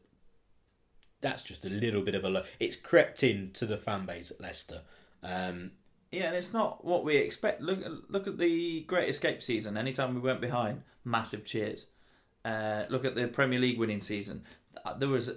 that's 1.21 1.43
just 1.43 1.67
a 1.67 1.69
little 1.69 2.01
bit 2.01 2.15
of 2.15 2.25
a. 2.25 2.45
It's 2.59 2.77
crept 2.77 3.23
into 3.23 3.67
the 3.67 3.77
fan 3.77 4.07
base 4.07 4.31
at 4.31 4.41
Leicester. 4.41 4.81
Um, 5.23 5.73
Yeah, 6.11 6.29
and 6.29 6.37
it's 6.37 6.55
not 6.55 6.87
what 6.87 7.05
we 7.05 7.19
expect. 7.19 7.61
Look, 7.61 7.81
look 8.09 8.27
at 8.27 8.39
the 8.39 8.81
Great 8.85 9.11
Escape 9.11 9.43
season. 9.43 9.77
Anytime 9.77 10.15
we 10.15 10.21
went 10.23 10.41
behind, 10.41 10.85
massive 11.05 11.45
cheers. 11.45 11.89
Uh, 12.45 12.85
look 12.89 13.05
at 13.05 13.15
the 13.15 13.29
Premier 13.29 13.61
League 13.61 13.79
winning 13.79 14.01
season. 14.01 14.43
Uh, 14.85 14.95
There 14.95 15.09
was, 15.09 15.31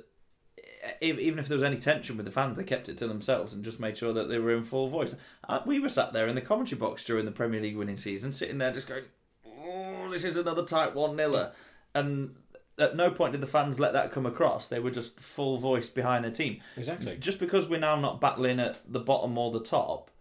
even 1.02 1.40
if 1.40 1.48
there 1.48 1.58
was 1.58 1.64
any 1.64 1.78
tension 1.78 2.18
with 2.18 2.26
the 2.26 2.32
fans, 2.32 2.58
they 2.58 2.64
kept 2.64 2.90
it 2.90 2.98
to 3.00 3.08
themselves 3.08 3.54
and 3.54 3.64
just 3.64 3.80
made 3.80 3.98
sure 3.98 4.14
that 4.14 4.30
they 4.30 4.40
were 4.40 4.56
in 4.56 4.64
full 4.64 4.88
voice. 4.88 5.16
Uh, 5.48 5.62
we 5.66 5.80
were 5.80 5.90
sat 5.90 6.14
there 6.14 6.28
in 6.28 6.36
the 6.36 6.42
commentary 6.42 6.80
box 6.80 7.04
during 7.06 7.26
the 7.26 7.32
Premier 7.32 7.62
League 7.62 7.78
winning 7.78 7.98
season, 7.98 8.32
sitting 8.34 8.58
there 8.58 8.72
just 8.72 8.88
going, 8.88 9.04
"Oh, 9.46 10.08
this 10.10 10.24
is 10.24 10.38
another 10.38 10.66
tight 10.66 10.94
one 10.96 11.16
niler," 11.18 11.52
and 11.94 12.36
at 12.78 12.96
no 12.96 13.10
point 13.10 13.32
did 13.32 13.42
the 13.42 13.48
fans 13.48 13.80
let 13.80 13.94
that 13.94 14.12
come 14.12 14.26
across. 14.26 14.68
They 14.70 14.80
were 14.80 14.92
just 14.92 15.20
full 15.20 15.58
voice 15.58 15.90
behind 15.90 16.24
their 16.26 16.32
team 16.32 16.62
exactly. 16.76 17.16
just 17.18 17.40
because 17.40 17.70
we're 17.70 17.80
now 17.80 17.96
not 18.00 18.20
battling 18.20 18.60
at 18.60 18.80
the 18.92 19.00
bottom 19.00 19.38
or 19.38 19.52
the 19.52 19.62
top, 19.64 20.12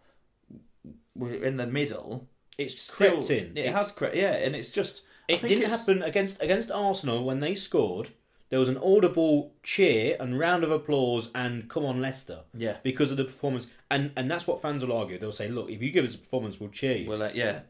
we're 1.14 1.42
in 1.44 1.57
the 1.57 1.66
middle. 1.66 2.29
It's 2.57 2.94
crept 2.94 3.31
in. 3.31 3.57
It, 3.57 3.72
has 3.72 3.90
crept, 3.92 4.14
yeah, 4.14 4.35
and 4.35 4.55
it's 4.55 4.70
just. 4.70 5.03
It 5.27 5.40
didn't 5.42 5.64
it's- 5.64 5.81
happen 5.81 6.03
against 6.03 6.40
against 6.42 6.70
Arsenal 6.70 7.24
when 7.24 7.40
they 7.40 7.55
scored. 7.55 8.11
There 8.51 8.59
was 8.61 8.69
an 8.69 8.77
audible 8.77 9.55
cheer 9.63 10.17
and 10.21 10.39
round 10.39 10.63
of 10.65 10.71
applause 10.71 11.31
and 11.35 11.69
come 11.69 11.85
on 11.85 12.01
Leicester 12.01 12.41
Yeah, 12.57 12.77
because 12.85 13.11
of 13.11 13.17
the 13.17 13.25
performance. 13.25 13.67
And 13.91 14.13
and 14.17 14.31
that's 14.31 14.47
what 14.47 14.63
fans 14.63 14.85
will 14.85 14.93
argue. 14.97 15.19
They'll 15.19 15.33
say, 15.33 15.49
look, 15.49 15.71
if 15.71 15.83
you 15.83 15.91
give 15.91 16.05
us 16.05 16.15
a 16.15 16.19
performance, 16.19 16.61
we'll 16.61 16.69
cheer 16.71 16.97
you. 16.99 17.09
well, 17.09 17.23
uh, 17.23 17.31
yeah, 17.35 17.61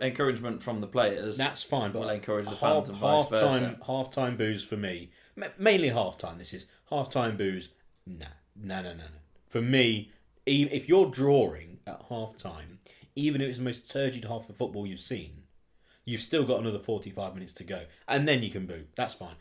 encouragement 0.00 0.62
from 0.62 0.80
the 0.80 0.86
players. 0.86 1.36
that's 1.36 1.62
fine, 1.62 1.92
but 1.92 2.00
we'll 2.00 2.10
encourage 2.10 2.44
the 2.46 2.50
half, 2.52 2.60
fans 2.60 2.88
and 2.90 2.98
vice 2.98 3.28
half 3.30 3.40
time 3.40 3.60
versa. 3.60 3.78
half 3.86 4.10
time 4.10 4.36
booze 4.36 4.62
for 4.64 4.76
me, 4.76 5.10
ma- 5.36 5.46
mainly 5.58 5.88
half 5.88 6.16
time. 6.18 6.38
This 6.38 6.54
is 6.54 6.66
half 6.90 7.10
time 7.10 7.36
booze. 7.36 7.70
Nah, 8.06 8.26
no, 8.56 8.82
no, 8.82 8.90
no, 8.92 8.98
no. 8.98 9.20
For 9.48 9.60
me, 9.60 10.10
e- 10.46 10.68
if 10.70 10.88
you're 10.88 11.10
drawing 11.10 11.80
at 11.86 12.02
half 12.08 12.36
time, 12.36 12.78
even 13.16 13.40
if 13.40 13.48
it's 13.48 13.58
the 13.58 13.64
most 13.64 13.90
turgid 13.90 14.24
half 14.24 14.48
of 14.48 14.56
football 14.56 14.86
you've 14.86 15.00
seen, 15.00 15.42
you've 16.04 16.22
still 16.22 16.44
got 16.44 16.60
another 16.60 16.78
45 16.78 17.34
minutes 17.34 17.52
to 17.54 17.64
go. 17.64 17.82
And 18.08 18.26
then 18.26 18.42
you 18.42 18.50
can 18.50 18.66
boo. 18.66 18.84
That's 18.96 19.14
fine. 19.14 19.34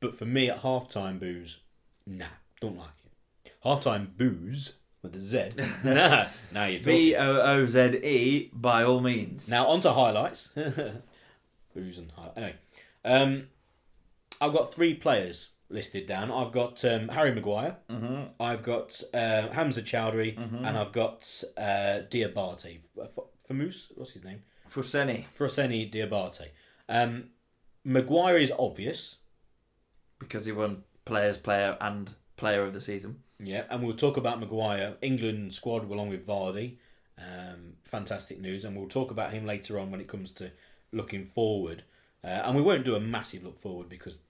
But 0.00 0.16
for 0.16 0.24
me, 0.26 0.48
at 0.50 0.62
halftime 0.62 1.18
booze, 1.18 1.58
nah, 2.06 2.26
don't 2.60 2.76
like 2.78 2.88
it. 3.04 3.52
Halftime 3.64 4.16
booze 4.16 4.76
with 5.02 5.14
a 5.16 5.20
Z, 5.20 5.52
nah, 5.84 6.28
nah, 6.52 6.66
you're 6.66 6.80
talking. 6.80 6.94
B 6.94 7.16
O 7.16 7.40
O 7.40 7.66
Z 7.66 7.80
E 8.02 8.50
by 8.52 8.82
all 8.84 9.00
means. 9.00 9.48
Now 9.48 9.66
on 9.66 9.80
to 9.80 9.92
highlights. 9.92 10.48
Booze 11.74 11.98
and 11.98 12.10
highlights. 12.12 12.36
Anyway, 12.36 12.54
um, 13.04 13.48
I've 14.40 14.52
got 14.52 14.72
three 14.74 14.94
players 14.94 15.48
listed 15.68 16.06
down. 16.06 16.30
I've 16.30 16.52
got 16.52 16.84
um, 16.84 17.08
Harry 17.08 17.32
Maguire. 17.32 17.76
hmm 17.90 18.22
I've 18.40 18.62
got 18.62 19.00
uh, 19.12 19.48
Hamza 19.48 19.82
Choudhury, 19.82 20.36
and 20.38 20.76
I've 20.78 20.92
got 20.92 21.42
uh, 21.56 22.02
Diabate. 22.10 22.78
F- 23.02 23.18
Famous, 23.46 23.92
what's 23.94 24.12
his 24.12 24.24
name? 24.24 24.42
Fousseni, 24.72 25.24
Froseni 25.38 25.90
Diabate. 25.92 26.48
Um, 26.88 27.30
Maguire 27.84 28.36
is 28.36 28.52
obvious. 28.58 29.16
Because 30.18 30.46
he 30.46 30.52
won 30.52 30.84
Players 31.04 31.38
Player 31.38 31.76
and 31.80 32.10
Player 32.36 32.62
of 32.62 32.72
the 32.72 32.80
Season. 32.80 33.20
Yeah, 33.40 33.64
and 33.70 33.82
we'll 33.82 33.96
talk 33.96 34.16
about 34.16 34.40
Maguire, 34.40 34.96
England 35.00 35.54
squad 35.54 35.88
along 35.90 36.08
with 36.10 36.26
Vardy. 36.26 36.76
Um, 37.18 37.74
fantastic 37.84 38.40
news, 38.40 38.64
and 38.64 38.76
we'll 38.76 38.88
talk 38.88 39.10
about 39.10 39.32
him 39.32 39.46
later 39.46 39.78
on 39.78 39.90
when 39.90 40.00
it 40.00 40.08
comes 40.08 40.32
to 40.32 40.50
looking 40.92 41.24
forward. 41.24 41.82
Uh, 42.22 42.28
and 42.28 42.56
we 42.56 42.62
won't 42.62 42.84
do 42.84 42.94
a 42.96 43.00
massive 43.00 43.44
look 43.44 43.60
forward 43.60 43.88
because 43.88 44.20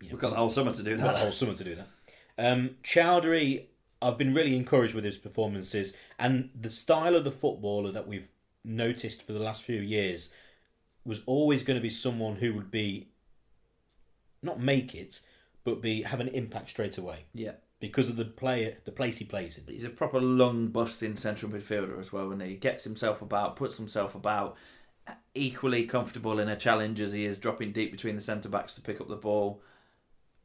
you 0.00 0.08
know, 0.08 0.14
We've 0.14 0.20
got 0.20 0.30
the 0.30 0.36
whole 0.36 0.50
summer 0.50 0.72
to 0.72 0.82
do 0.82 0.90
we've 0.90 0.98
the 1.00 1.04
that. 1.06 1.16
whole 1.18 1.32
summer 1.32 1.54
to 1.54 1.64
do 1.64 1.76
that. 1.76 1.88
Um, 2.36 2.70
Choudhury, 2.82 3.66
I've 4.02 4.18
been 4.18 4.34
really 4.34 4.56
encouraged 4.56 4.94
with 4.94 5.04
his 5.04 5.16
performances 5.16 5.94
and 6.18 6.50
the 6.60 6.70
style 6.70 7.14
of 7.14 7.22
the 7.24 7.30
footballer 7.30 7.92
that 7.92 8.08
we've 8.08 8.28
noticed 8.64 9.22
for 9.24 9.32
the 9.32 9.38
last 9.38 9.62
few 9.62 9.80
years 9.80 10.30
was 11.04 11.20
always 11.26 11.62
going 11.62 11.76
to 11.78 11.82
be 11.82 11.90
someone 11.90 12.36
who 12.36 12.52
would 12.54 12.70
be 12.70 13.08
not 14.44 14.60
make 14.60 14.94
it, 14.94 15.20
but 15.64 15.80
be 15.82 16.02
have 16.02 16.20
an 16.20 16.28
impact 16.28 16.70
straight 16.70 16.98
away 16.98 17.24
Yeah. 17.34 17.52
because 17.80 18.08
of 18.08 18.16
the 18.16 18.24
player, 18.24 18.76
the 18.84 18.92
place 18.92 19.18
he 19.18 19.24
plays 19.24 19.58
in. 19.58 19.64
He's 19.72 19.84
a 19.84 19.90
proper 19.90 20.20
lung 20.20 20.68
busting 20.68 21.16
central 21.16 21.50
midfielder 21.50 21.98
as 21.98 22.12
well, 22.12 22.30
and 22.32 22.40
he 22.42 22.54
gets 22.56 22.84
himself 22.84 23.22
about, 23.22 23.56
puts 23.56 23.76
himself 23.78 24.14
about, 24.14 24.56
equally 25.34 25.84
comfortable 25.86 26.38
in 26.38 26.48
a 26.48 26.56
challenge 26.56 27.00
as 27.00 27.12
he 27.12 27.24
is 27.24 27.38
dropping 27.38 27.72
deep 27.72 27.90
between 27.90 28.14
the 28.14 28.20
centre 28.20 28.48
backs 28.48 28.74
to 28.74 28.80
pick 28.80 29.00
up 29.00 29.08
the 29.08 29.16
ball. 29.16 29.60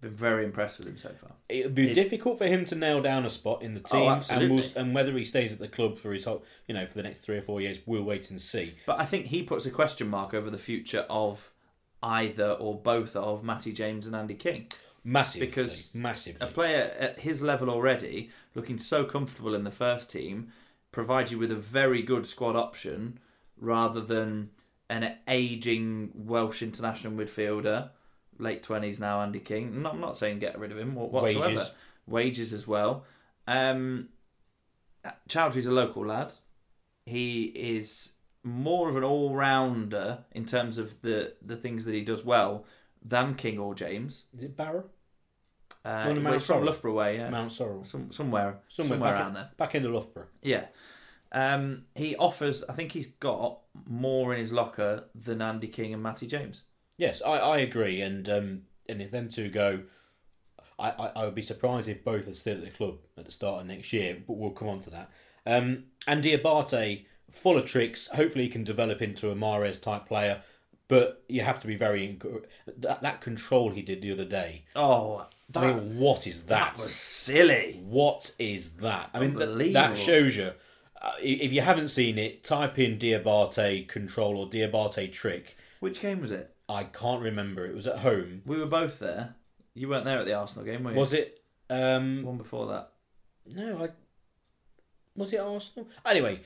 Been 0.02 0.12
very 0.12 0.46
impressed 0.46 0.78
with 0.80 0.88
him 0.88 0.98
so 0.98 1.10
far. 1.14 1.32
It 1.50 1.66
would 1.66 1.76
be 1.76 1.84
He's- 1.90 1.96
difficult 1.96 2.38
for 2.38 2.48
him 2.48 2.64
to 2.66 2.76
nail 2.76 3.02
down 3.02 3.26
a 3.26 3.30
spot 3.30 3.62
in 3.62 3.74
the 3.74 3.82
Oh, 3.92 4.20
team, 4.22 4.24
and, 4.30 4.54
we'll, 4.54 4.64
and 4.78 4.96
whether 4.96 5.12
he 5.18 5.26
stays 5.26 5.52
at 5.52 5.60
the 5.60 5.68
club 5.68 5.98
for 6.00 6.14
his 6.14 6.24
whole, 6.24 6.44
you 6.70 6.74
know, 6.74 6.86
for 6.88 6.94
the 6.94 7.04
next 7.04 7.20
three 7.20 7.36
or 7.38 7.42
four 7.42 7.60
years, 7.60 7.80
we'll 7.86 8.04
wait 8.04 8.32
and 8.32 8.42
see. 8.42 8.76
But 8.86 9.00
I 9.00 9.06
think 9.06 9.26
he 9.26 9.44
puts 9.44 9.66
a 9.66 9.72
question 9.72 10.08
mark 10.08 10.34
over 10.34 10.50
the 10.50 10.58
future 10.58 11.06
of 11.10 11.49
either 12.02 12.52
or 12.52 12.80
both 12.80 13.16
of 13.16 13.44
Matty 13.44 13.74
James 13.74 14.06
and 14.06 14.16
Andy 14.16 14.36
King. 14.36 14.68
Massively, 15.04 15.48
Because 15.48 15.94
massively. 15.96 16.46
A 16.46 16.52
player 16.52 16.94
at 17.00 17.20
his 17.20 17.42
level 17.42 17.70
already, 17.70 18.30
looking 18.54 18.78
so 18.78 19.06
comfortable 19.06 19.56
in 19.56 19.64
the 19.64 19.72
first 19.72 20.12
team, 20.12 20.52
provides 20.92 21.32
you 21.32 21.40
with 21.40 21.52
a 21.52 21.56
very 21.56 22.02
good 22.02 22.26
squad 22.28 22.56
option 22.56 23.20
rather 23.58 24.02
than 24.02 24.50
an 24.90 25.16
aging 25.28 26.12
Welsh 26.16 26.62
international 26.62 27.14
midfielder, 27.14 27.90
late 28.38 28.64
twenties 28.64 29.00
now, 29.00 29.22
Andy 29.22 29.40
King. 29.40 29.82
No, 29.82 29.92
I'm 29.92 30.00
not 30.02 30.18
saying 30.18 30.40
get 30.40 30.60
rid 30.60 30.72
of 30.72 30.78
him 30.78 30.96
whatsoever. 30.96 31.48
Wages. 31.48 31.72
Wages 32.08 32.54
as 32.54 32.68
well. 32.68 33.06
Um, 33.48 34.10
Choudhury's 35.30 35.66
a 35.66 35.72
local 35.72 36.06
lad. 36.06 36.34
He 37.06 37.46
is 37.46 38.12
more 38.44 38.90
of 38.90 38.96
an 38.96 39.04
all 39.04 39.36
rounder 39.36 40.20
in 40.32 40.46
terms 40.46 40.78
of 40.78 41.02
the 41.02 41.34
the 41.42 41.56
things 41.58 41.86
that 41.86 41.94
he 41.94 42.02
does 42.02 42.24
well 42.24 42.66
than 43.04 43.36
King 43.36 43.60
or 43.60 43.76
James. 43.76 44.26
Is 44.36 44.44
it 44.44 44.58
Barrow? 44.58 44.86
Uh, 45.86 46.04
well, 46.08 46.16
Mount 46.16 46.44
from 46.44 46.66
Loughborough 46.66 46.94
way, 46.94 47.18
yeah. 47.18 47.30
Mount 47.30 47.52
Sorrel. 47.52 47.86
Some, 47.86 48.12
somewhere, 48.12 48.60
Somewhere, 48.68 48.98
somewhere, 48.98 49.12
back, 49.12 49.20
around 49.20 49.28
in, 49.30 49.34
there. 49.36 49.50
back 49.58 49.76
into 49.76 49.90
Loughborough. 49.90 50.28
Yeah. 50.42 50.66
Um, 51.32 51.84
he 51.96 52.16
offers. 52.16 52.64
I 52.68 52.74
think 52.74 52.92
he's 52.92 53.08
got 53.08 53.60
more 53.88 54.34
in 54.34 54.40
his 54.40 54.52
locker 54.52 55.06
than 55.16 55.42
Andy 55.42 55.68
King 55.68 55.94
and 55.94 56.04
Matty 56.04 56.28
James. 56.28 56.64
Yes, 56.98 57.22
I, 57.22 57.38
I 57.38 57.58
agree, 57.60 58.02
and 58.02 58.28
um, 58.28 58.62
and 58.90 59.02
if 59.02 59.12
them 59.12 59.30
two 59.30 59.50
go, 59.50 59.84
I, 60.78 60.90
I, 60.90 61.12
I 61.16 61.26
would 61.26 61.36
be 61.36 61.42
surprised 61.42 61.88
if 61.88 62.04
both 62.04 62.28
are 62.28 62.34
still 62.34 62.58
at 62.58 62.64
the 62.64 62.72
club 62.72 62.98
at 63.18 63.26
the 63.26 63.32
start 63.32 63.62
of 63.62 63.68
next 63.68 63.94
year. 63.94 64.18
But 64.28 64.38
we'll 64.38 64.52
come 64.52 64.68
on 64.68 64.82
to 64.82 64.90
that. 64.90 65.12
Um, 65.46 65.86
and 66.08 66.24
Diabate, 66.24 67.06
full 67.32 67.58
of 67.58 67.66
tricks. 67.66 68.08
Hopefully, 68.08 68.46
he 68.46 68.50
can 68.50 68.64
develop 68.64 69.02
into 69.02 69.32
a 69.32 69.36
Mahrez 69.36 69.82
type 69.82 70.08
player. 70.08 70.42
But 70.88 71.24
you 71.30 71.42
have 71.42 71.60
to 71.60 71.68
be 71.68 71.76
very 71.76 72.20
that 72.78 73.02
that 73.04 73.22
control 73.22 73.70
he 73.70 73.84
did 73.84 74.02
the 74.02 74.12
other 74.12 74.26
day. 74.26 74.66
Oh, 74.76 75.28
that, 75.50 75.64
I 75.64 75.74
mean, 75.74 76.00
what 76.00 76.26
is 76.26 76.42
that? 76.44 76.76
that 76.76 76.84
was 76.84 76.96
silly. 76.96 77.80
What 77.84 78.34
is 78.40 78.72
that? 78.78 79.12
I 79.14 79.20
mean, 79.20 79.38
th- 79.38 79.74
that 79.74 79.98
shows 79.98 80.36
you. 80.36 80.52
Uh, 81.02 81.12
if 81.22 81.54
you 81.54 81.62
haven't 81.62 81.90
seen 81.90 82.18
it, 82.18 82.44
type 82.44 82.78
in 82.78 82.98
Diabate 82.98 83.88
control 83.88 84.38
or 84.38 84.48
Diabate 84.48 85.14
trick. 85.14 85.56
Which 85.80 86.02
game 86.02 86.22
was 86.22 86.32
it? 86.32 86.56
I 86.68 86.84
can't 86.84 87.22
remember. 87.22 87.66
It 87.66 87.76
was 87.76 87.88
at 87.88 88.00
home. 88.00 88.42
We 88.46 88.58
were 88.58 88.66
both 88.66 89.00
there. 89.00 89.36
You 89.74 89.90
weren't 89.90 90.06
there 90.06 90.20
at 90.20 90.26
the 90.26 90.34
Arsenal 90.34 90.66
game, 90.66 90.84
were 90.84 90.92
you? 90.92 90.98
Was 90.98 91.14
it? 91.14 91.42
Um, 91.70 92.24
one 92.24 92.38
before 92.38 92.68
that? 92.68 92.92
no, 93.46 93.84
I. 93.84 93.90
Was 95.16 95.34
it 95.34 95.40
Arsenal? 95.40 95.88
Anyway, 96.06 96.42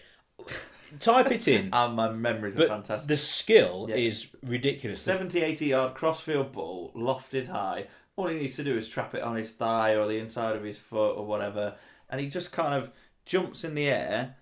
type 1.00 1.32
it 1.32 1.48
in. 1.48 1.70
And 1.74 1.96
my 1.96 2.12
memories 2.12 2.60
are 2.60 2.68
fantastic. 2.68 3.08
the 3.08 3.18
skill 3.18 3.88
Yeah. 3.90 3.96
is 3.96 4.28
ridiculous. 4.44 5.02
70, 5.02 5.42
80 5.42 5.66
yard 5.68 5.94
crossfield 5.96 6.52
ball, 6.52 6.92
lofted 6.96 7.48
high. 7.48 7.88
All 8.16 8.28
he 8.28 8.36
needs 8.36 8.56
to 8.58 8.64
do 8.64 8.78
is 8.78 8.88
trap 8.88 9.16
it 9.16 9.24
on 9.24 9.36
his 9.36 9.52
thigh 9.54 9.96
or 9.96 10.08
the 10.08 10.20
inside 10.20 10.56
of 10.56 10.64
his 10.64 10.78
foot 10.78 11.18
or 11.18 11.26
whatever. 11.26 11.76
And 12.10 12.22
he 12.22 12.28
just 12.30 12.52
kind 12.52 12.76
of 12.76 12.92
jumps 13.26 13.64
in 13.64 13.74
the 13.74 13.88
air, 13.88 14.36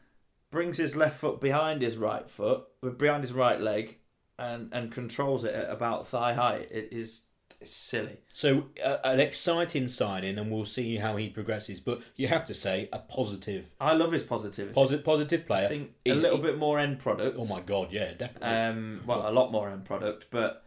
brings 0.52 0.78
his 0.78 0.96
left 0.96 1.20
foot 1.20 1.40
behind 1.40 1.82
his 1.82 1.96
right 1.98 2.30
foot, 2.30 2.64
behind 2.98 3.24
his 3.24 3.32
right 3.32 3.62
leg, 3.62 3.98
and, 4.38 4.70
and 4.74 4.92
controls 4.92 5.46
it 5.46 5.54
at 5.56 5.70
about 5.70 6.08
thigh 6.08 6.34
height. 6.34 6.70
It 6.72 6.90
is 6.92 7.22
it's 7.62 7.76
silly. 7.76 8.17
So 8.34 8.65
uh, 8.84 8.97
an 9.04 9.19
exciting 9.19 9.88
signing, 9.88 10.38
and 10.38 10.52
we'll 10.52 10.65
see 10.65 10.97
how 10.97 11.15
he 11.15 11.30
progresses. 11.30 11.80
But 11.80 12.02
you 12.15 12.28
have 12.28 12.45
to 12.47 12.54
say 12.54 12.89
a 12.91 13.00
positive, 13.00 13.69
I 13.80 13.93
love 13.93 14.12
his 14.12 14.24
positivity. 14.24 14.74
positive, 14.74 15.06
positive 15.06 15.45
player. 15.45 15.65
I 15.65 15.69
think 15.69 15.91
a 16.06 16.13
little 16.15 16.38
he- 16.38 16.43
bit 16.43 16.58
more 16.58 16.80
end 16.80 17.00
product. 17.00 17.38
Oh 17.39 17.45
my 17.45 17.62
god, 17.62 17.91
yeah, 17.91 18.13
definitely. 18.13 18.50
Um, 18.50 19.02
well, 19.06 19.30
a 19.30 19.32
lot 19.32 19.52
more 19.52 19.69
end 19.69 19.86
product, 19.86 20.28
but 20.32 20.63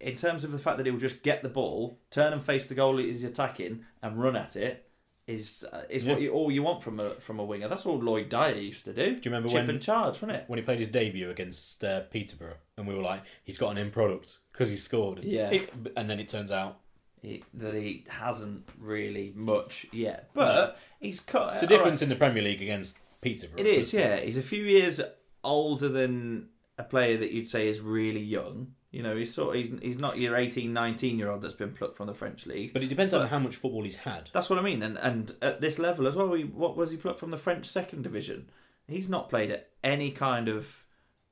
in 0.00 0.16
terms 0.16 0.44
of 0.44 0.52
the 0.52 0.58
fact 0.58 0.78
that 0.78 0.86
he'll 0.86 0.96
just 0.96 1.22
get 1.22 1.42
the 1.42 1.48
ball, 1.48 1.98
turn 2.10 2.32
and 2.32 2.44
face 2.44 2.66
the 2.66 2.74
goal 2.74 2.98
he's 2.98 3.24
attacking, 3.24 3.84
and 4.02 4.20
run 4.20 4.36
at 4.36 4.56
it, 4.56 4.88
is 5.26 5.64
uh, 5.72 5.82
is 5.88 6.04
what 6.04 6.20
you 6.20 6.30
all 6.32 6.50
you 6.50 6.62
want 6.62 6.82
from 6.82 6.98
a 7.00 7.14
from 7.20 7.38
a 7.38 7.44
winger. 7.44 7.68
That's 7.68 7.86
all 7.86 7.98
Lloyd 7.98 8.28
Dyer 8.28 8.54
used 8.56 8.84
to 8.86 8.92
do. 8.92 9.10
Do 9.10 9.10
you 9.16 9.20
remember 9.26 9.48
Chip 9.48 9.66
when 9.66 9.70
and 9.70 9.80
charge, 9.82 10.14
wasn't 10.14 10.32
it? 10.32 10.44
when 10.48 10.58
he 10.58 10.64
played 10.64 10.78
his 10.80 10.88
debut 10.88 11.30
against 11.30 11.82
uh, 11.84 12.00
Peterborough, 12.10 12.56
and 12.76 12.86
we 12.86 12.94
were 12.94 13.02
like, 13.02 13.22
he's 13.44 13.58
got 13.58 13.70
an 13.70 13.78
end 13.78 13.92
product 13.92 14.38
because 14.52 14.68
he 14.68 14.76
scored. 14.76 15.22
Yeah. 15.22 15.50
It- 15.50 15.70
and 15.96 16.10
then 16.10 16.18
it 16.20 16.28
turns 16.28 16.50
out 16.50 16.78
He, 17.20 17.44
that 17.54 17.74
he 17.74 18.04
hasn't 18.08 18.68
really 18.78 19.32
much 19.36 19.86
yet, 19.92 20.30
but 20.34 20.76
he's 21.00 21.20
cut. 21.20 21.54
it's 21.54 21.62
a 21.62 21.66
difference 21.68 22.02
in 22.02 22.08
the 22.08 22.16
Premier 22.16 22.42
League 22.42 22.60
against 22.62 22.98
Peterborough. 23.20 23.60
It 23.60 23.66
is, 23.66 23.92
yeah. 23.92 24.16
He's 24.18 24.38
a 24.38 24.42
few 24.42 24.64
years 24.64 25.00
older 25.44 25.88
than 25.88 26.48
a 26.78 26.82
player 26.82 27.16
that 27.18 27.30
you'd 27.30 27.48
say 27.48 27.68
is 27.68 27.80
really 27.80 28.20
young. 28.20 28.74
You 28.92 29.02
know, 29.02 29.16
he's 29.16 29.34
sort 29.34 29.56
of, 29.56 29.62
he's 29.62 29.72
he's 29.80 29.98
not 29.98 30.18
your 30.18 30.36
18, 30.36 30.70
19 30.70 31.18
year 31.18 31.30
old 31.30 31.40
that's 31.40 31.54
been 31.54 31.72
plucked 31.72 31.96
from 31.96 32.08
the 32.08 32.14
French 32.14 32.46
league. 32.46 32.74
But 32.74 32.82
it 32.82 32.88
depends 32.88 33.14
on 33.14 33.26
how 33.26 33.38
much 33.38 33.56
football 33.56 33.84
he's 33.84 33.96
had. 33.96 34.28
That's 34.34 34.50
what 34.50 34.58
I 34.58 34.62
mean, 34.62 34.82
and 34.82 34.98
and 34.98 35.34
at 35.40 35.62
this 35.62 35.78
level 35.78 36.06
as 36.06 36.14
well, 36.14 36.32
he, 36.34 36.44
what 36.44 36.76
was 36.76 36.90
he 36.90 36.98
plucked 36.98 37.18
from 37.18 37.30
the 37.30 37.38
French 37.38 37.66
second 37.66 38.02
division? 38.02 38.50
He's 38.86 39.08
not 39.08 39.30
played 39.30 39.50
at 39.50 39.70
any 39.82 40.10
kind 40.10 40.48
of 40.48 40.84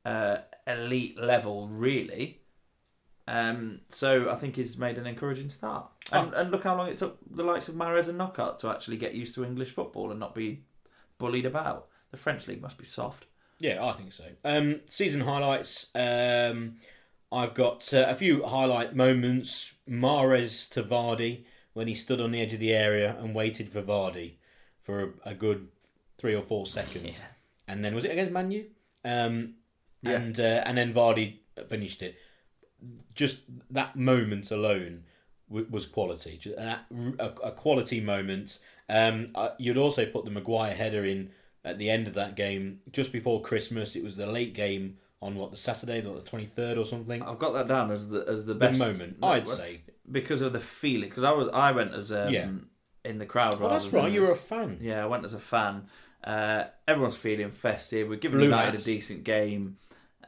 uh, 0.06 0.38
elite 0.66 1.20
level 1.20 1.68
really. 1.68 2.40
Um, 3.28 3.82
so 3.90 4.30
I 4.30 4.36
think 4.36 4.56
he's 4.56 4.78
made 4.78 4.96
an 4.96 5.06
encouraging 5.06 5.50
start, 5.50 5.86
and, 6.10 6.32
and 6.32 6.50
look 6.50 6.64
how 6.64 6.76
long 6.76 6.88
it 6.88 6.96
took 6.96 7.18
the 7.30 7.44
likes 7.44 7.68
of 7.68 7.74
Mahrez 7.74 8.08
and 8.08 8.18
Knockout 8.18 8.58
to 8.60 8.70
actually 8.70 8.96
get 8.96 9.14
used 9.14 9.34
to 9.34 9.44
English 9.44 9.70
football 9.72 10.10
and 10.10 10.18
not 10.18 10.34
be 10.34 10.64
bullied 11.18 11.46
about. 11.46 11.88
The 12.10 12.16
French 12.16 12.48
league 12.48 12.62
must 12.62 12.78
be 12.78 12.86
soft. 12.86 13.26
Yeah, 13.58 13.84
I 13.84 13.92
think 13.92 14.12
so. 14.12 14.24
Um, 14.44 14.80
season 14.88 15.20
highlights. 15.20 15.90
Um, 15.94 16.76
I've 17.32 17.54
got 17.54 17.92
uh, 17.94 18.06
a 18.08 18.14
few 18.14 18.44
highlight 18.44 18.94
moments. 18.96 19.74
Mahrez 19.88 20.68
to 20.70 20.82
Vardy 20.82 21.44
when 21.72 21.86
he 21.88 21.94
stood 21.94 22.20
on 22.20 22.32
the 22.32 22.40
edge 22.40 22.52
of 22.52 22.60
the 22.60 22.72
area 22.72 23.16
and 23.20 23.34
waited 23.34 23.72
for 23.72 23.82
Vardy 23.82 24.34
for 24.80 25.02
a, 25.24 25.30
a 25.30 25.34
good 25.34 25.68
three 26.18 26.34
or 26.34 26.42
four 26.42 26.66
seconds, 26.66 27.04
Yeah. 27.18 27.24
and 27.68 27.84
then 27.84 27.94
was 27.94 28.04
it 28.04 28.10
against 28.10 28.32
Manu? 28.32 28.64
Um, 29.04 29.54
Yeah. 30.02 30.12
and 30.12 30.38
uh, 30.40 30.62
and 30.66 30.76
then 30.76 30.92
Vardy 30.92 31.38
finished 31.68 32.02
it. 32.02 32.16
Just 33.14 33.42
that 33.70 33.94
moment 33.96 34.50
alone 34.50 35.04
w- 35.48 35.66
was 35.70 35.86
quality. 35.86 36.38
Just 36.38 36.56
a, 36.58 36.80
a, 37.18 37.26
a 37.44 37.52
quality 37.52 38.00
moment. 38.00 38.58
Um, 38.88 39.28
uh, 39.34 39.50
you'd 39.58 39.76
also 39.76 40.06
put 40.06 40.24
the 40.24 40.30
Maguire 40.30 40.74
header 40.74 41.04
in 41.04 41.30
at 41.64 41.78
the 41.78 41.90
end 41.90 42.08
of 42.08 42.14
that 42.14 42.34
game 42.36 42.80
just 42.90 43.12
before 43.12 43.40
Christmas. 43.42 43.94
It 43.94 44.02
was 44.02 44.16
the 44.16 44.26
late 44.26 44.54
game 44.54 44.96
on 45.22 45.34
what 45.36 45.50
the 45.50 45.56
Saturday, 45.56 46.00
like 46.02 46.16
the 46.16 46.22
twenty 46.30 46.46
third 46.46 46.78
or 46.78 46.84
something. 46.84 47.22
I've 47.22 47.38
got 47.38 47.52
that 47.52 47.68
down 47.68 47.90
as 47.90 48.08
the 48.08 48.24
as 48.26 48.46
the 48.46 48.54
The 48.54 48.58
best 48.60 48.78
moment, 48.78 49.20
No, 49.20 49.28
I'd 49.28 49.46
say. 49.48 49.82
because 50.10 50.40
of 50.40 50.52
the 50.52 50.60
feeling. 50.60 51.08
Because 51.08 51.24
I 51.24 51.32
was 51.32 51.48
I 51.52 51.72
went 51.72 51.92
as 51.94 52.10
um, 52.12 52.32
Yeah. 52.32 52.48
in 53.04 53.18
the 53.18 53.26
crowd. 53.26 53.58
Oh, 53.60 53.68
that's 53.68 53.88
right. 53.92 54.10
You 54.10 54.22
were 54.22 54.32
a 54.32 54.36
fan. 54.36 54.78
Yeah, 54.80 55.02
I 55.02 55.06
went 55.06 55.24
as 55.24 55.34
a 55.34 55.40
fan. 55.40 55.86
Uh, 56.24 56.64
everyone's 56.86 57.16
feeling 57.16 57.50
festive. 57.50 58.08
We're 58.08 58.16
giving 58.16 58.38
Blue 58.38 58.48
United 58.48 58.72
hats. 58.72 58.82
a 58.84 58.86
decent 58.86 59.24
game, 59.24 59.78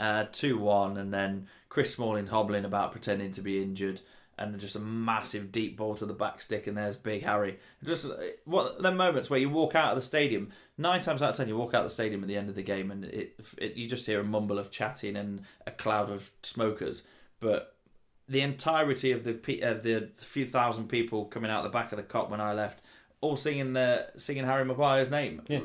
uh, 0.01 0.25
two 0.33 0.59
one, 0.59 0.97
and 0.97 1.13
then 1.13 1.49
Chris 1.69 1.95
Smalling 1.95 2.27
hobbling 2.27 2.65
about 2.65 2.93
pretending 2.93 3.33
to 3.33 3.41
be 3.43 3.63
injured, 3.63 4.01
and 4.38 4.59
just 4.59 4.77
a 4.77 4.81
massive 4.81 5.53
deep 5.53 5.77
ball 5.77 5.95
to 5.97 6.07
the 6.07 6.14
back 6.14 6.40
stick, 6.42 6.66
and 6.66 6.77
there's 6.77 6.97
Big 6.97 7.23
Harry. 7.23 7.59
Just 7.85 8.07
uh, 8.07 8.16
what 8.45 8.83
the 8.83 8.90
moments 8.92 9.29
where 9.31 9.38
you 9.40 9.51
walk 9.51 9.75
out 9.75 9.90
of 9.90 9.97
the 9.97 10.03
stadium. 10.03 10.51
Nine 10.79 11.03
times 11.03 11.23
out 11.23 11.31
of 11.31 11.37
ten, 11.37 11.49
you 11.49 11.57
walk 11.57 11.75
out 11.75 11.85
of 11.85 11.90
the 11.90 11.95
stadium 11.95 12.23
at 12.23 12.29
the 12.29 12.37
end 12.37 12.49
of 12.49 12.55
the 12.55 12.62
game, 12.62 12.90
and 12.90 13.05
it, 13.05 13.38
it 13.59 13.75
you 13.77 13.88
just 13.88 14.07
hear 14.07 14.21
a 14.21 14.25
mumble 14.25 14.59
of 14.59 14.71
chatting 14.71 15.16
and 15.16 15.42
a 15.66 15.71
cloud 15.71 16.11
of 16.11 16.31
smokers. 16.42 17.03
But 17.40 17.77
the 18.29 18.40
entirety 18.40 19.12
of 19.12 19.25
the 19.25 19.61
of 19.62 19.83
the 19.83 20.09
few 20.16 20.47
thousand 20.47 20.88
people 20.88 21.27
coming 21.27 21.51
out 21.51 21.62
the 21.62 21.68
back 21.68 21.92
of 21.92 21.97
the 21.99 22.03
Kop 22.03 22.31
when 22.31 22.40
I 22.40 22.55
left, 22.55 22.81
all 23.21 23.37
singing 23.37 23.75
the 23.75 24.07
singing 24.16 24.45
Harry 24.45 24.64
Maguire's 24.64 25.11
name, 25.11 25.42
Yeah. 25.49 25.61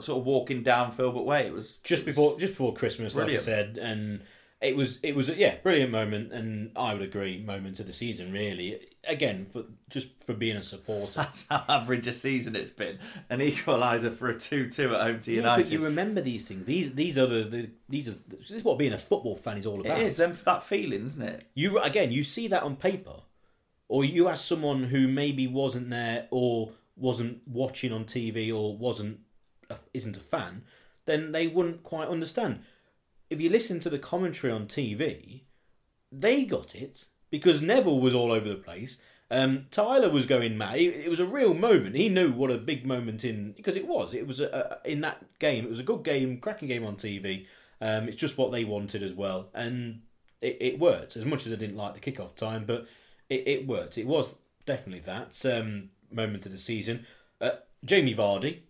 Sort 0.00 0.08
of 0.08 0.24
walking 0.24 0.62
down 0.64 0.90
Filbert 0.92 1.24
Way. 1.24 1.46
It 1.46 1.52
was 1.52 1.74
just 1.84 2.02
it 2.02 2.06
was- 2.08 2.16
before 2.16 2.38
just 2.40 2.52
before 2.54 2.74
Christmas, 2.74 3.14
Brilliant. 3.14 3.46
like 3.46 3.54
I 3.54 3.56
said, 3.56 3.78
and 3.78 4.22
it 4.60 4.74
was 4.76 4.98
it 5.02 5.14
was 5.14 5.28
a, 5.28 5.36
yeah 5.36 5.56
brilliant 5.62 5.92
moment, 5.92 6.32
and 6.32 6.72
I 6.76 6.92
would 6.92 7.02
agree 7.02 7.38
moment 7.42 7.78
of 7.80 7.86
the 7.86 7.92
season 7.92 8.32
really. 8.32 8.80
Again, 9.06 9.46
for 9.52 9.64
just 9.88 10.08
for 10.24 10.34
being 10.34 10.56
a 10.56 10.62
supporter. 10.62 11.12
That's 11.16 11.46
how 11.48 11.64
average 11.68 12.06
a 12.06 12.12
season 12.12 12.56
it's 12.56 12.72
been. 12.72 12.98
An 13.30 13.38
equaliser 13.38 14.14
for 14.14 14.28
a 14.28 14.38
two-two 14.38 14.94
at 14.94 15.00
home 15.00 15.20
to 15.20 15.30
Yeah, 15.32 15.36
United. 15.38 15.62
but 15.64 15.72
you 15.72 15.84
remember 15.84 16.20
these 16.20 16.48
things. 16.48 16.64
These 16.64 16.94
these 16.94 17.16
are 17.16 17.26
the, 17.26 17.44
the 17.44 17.70
these 17.88 18.08
are 18.08 18.16
this 18.26 18.50
is 18.50 18.64
what 18.64 18.78
being 18.78 18.92
a 18.92 18.98
football 18.98 19.36
fan 19.36 19.58
is 19.58 19.66
all 19.66 19.80
about. 19.80 20.00
it 20.00 20.06
is 20.08 20.16
them, 20.16 20.36
that 20.44 20.64
feeling, 20.64 21.06
isn't 21.06 21.22
it? 21.22 21.46
You 21.54 21.78
again, 21.78 22.10
you 22.10 22.24
see 22.24 22.48
that 22.48 22.62
on 22.64 22.76
paper, 22.76 23.22
or 23.88 24.04
you 24.04 24.28
ask 24.28 24.44
someone 24.44 24.84
who 24.84 25.06
maybe 25.08 25.46
wasn't 25.46 25.88
there 25.90 26.26
or 26.30 26.72
wasn't 26.96 27.40
watching 27.46 27.92
on 27.92 28.04
TV 28.04 28.52
or 28.54 28.76
wasn't 28.76 29.20
a, 29.70 29.76
isn't 29.94 30.16
a 30.16 30.20
fan, 30.20 30.64
then 31.06 31.30
they 31.32 31.46
wouldn't 31.46 31.84
quite 31.84 32.08
understand. 32.08 32.60
If 33.30 33.40
you 33.40 33.50
listen 33.50 33.80
to 33.80 33.90
the 33.90 33.98
commentary 33.98 34.52
on 34.52 34.66
TV, 34.66 35.42
they 36.10 36.44
got 36.44 36.74
it 36.74 37.08
because 37.30 37.60
Neville 37.60 38.00
was 38.00 38.14
all 38.14 38.32
over 38.32 38.48
the 38.48 38.54
place. 38.54 38.98
Um, 39.30 39.66
Tyler 39.70 40.08
was 40.08 40.26
going 40.26 40.56
mad. 40.56 40.78
It, 40.78 41.04
it 41.04 41.10
was 41.10 41.20
a 41.20 41.26
real 41.26 41.52
moment. 41.52 41.96
He 41.96 42.08
knew 42.08 42.32
what 42.32 42.50
a 42.50 42.56
big 42.56 42.86
moment 42.86 43.24
in 43.24 43.52
because 43.52 43.76
it 43.76 43.86
was. 43.86 44.14
It 44.14 44.26
was 44.26 44.40
a, 44.40 44.80
a, 44.84 44.90
in 44.90 45.02
that 45.02 45.22
game. 45.38 45.64
It 45.64 45.70
was 45.70 45.80
a 45.80 45.84
good 45.84 46.02
game, 46.02 46.38
cracking 46.38 46.68
game 46.68 46.84
on 46.84 46.96
TV. 46.96 47.46
Um, 47.80 48.08
it's 48.08 48.16
just 48.16 48.38
what 48.38 48.50
they 48.50 48.64
wanted 48.64 49.02
as 49.02 49.12
well, 49.12 49.50
and 49.54 50.00
it, 50.40 50.56
it 50.60 50.78
worked. 50.78 51.16
As 51.16 51.24
much 51.24 51.46
as 51.46 51.52
I 51.52 51.56
didn't 51.56 51.76
like 51.76 51.94
the 51.94 52.12
kickoff 52.12 52.34
time, 52.34 52.64
but 52.66 52.86
it, 53.28 53.46
it 53.46 53.66
worked. 53.66 53.98
It 53.98 54.06
was 54.06 54.34
definitely 54.64 55.00
that 55.00 55.44
um, 55.44 55.90
moment 56.10 56.46
of 56.46 56.52
the 56.52 56.58
season. 56.58 57.06
Uh, 57.40 57.50
Jamie 57.84 58.14
Vardy 58.14 58.60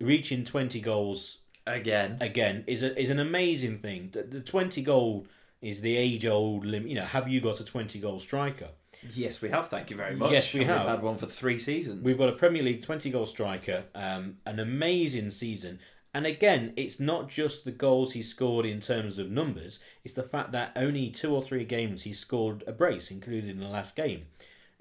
reaching 0.00 0.44
twenty 0.44 0.80
goals 0.80 1.38
Again, 1.74 2.18
again 2.20 2.64
is 2.66 2.82
a, 2.82 2.98
is 3.00 3.10
an 3.10 3.18
amazing 3.18 3.78
thing. 3.78 4.10
The, 4.12 4.22
the 4.22 4.40
twenty 4.40 4.82
goal 4.82 5.26
is 5.60 5.80
the 5.80 5.96
age 5.96 6.26
old 6.26 6.64
limit. 6.64 6.88
You 6.88 6.96
know, 6.96 7.04
have 7.04 7.28
you 7.28 7.40
got 7.40 7.60
a 7.60 7.64
twenty 7.64 7.98
goal 7.98 8.18
striker? 8.18 8.68
yes, 9.14 9.40
we 9.40 9.48
have. 9.48 9.68
Thank 9.68 9.90
you 9.90 9.96
very 9.96 10.14
much. 10.14 10.30
Yes, 10.30 10.52
we 10.52 10.60
And 10.60 10.70
have. 10.70 10.80
We've 10.80 10.90
had 10.90 11.02
one 11.02 11.16
for 11.16 11.26
three 11.26 11.58
seasons. 11.58 12.02
We've 12.02 12.18
got 12.18 12.28
a 12.28 12.32
Premier 12.32 12.62
League 12.62 12.82
20 12.82 13.10
goal 13.10 13.26
striker, 13.26 13.84
um, 13.94 14.36
an 14.46 14.58
amazing 14.60 15.30
season. 15.30 15.78
And 16.12 16.26
again, 16.26 16.74
it's 16.76 16.98
not 16.98 17.28
just 17.28 17.64
the 17.64 17.70
goals 17.70 18.12
he 18.12 18.22
scored 18.22 18.66
in 18.66 18.80
terms 18.80 19.18
of 19.18 19.30
numbers, 19.30 19.78
it's 20.04 20.14
the 20.14 20.24
fact 20.24 20.52
that 20.52 20.72
only 20.74 21.08
two 21.08 21.34
or 21.34 21.40
three 21.40 21.64
games 21.64 22.02
he 22.02 22.12
scored 22.12 22.64
a 22.66 22.72
brace, 22.72 23.10
including 23.10 23.60
the 23.60 23.68
last 23.68 23.94
game, 23.94 24.24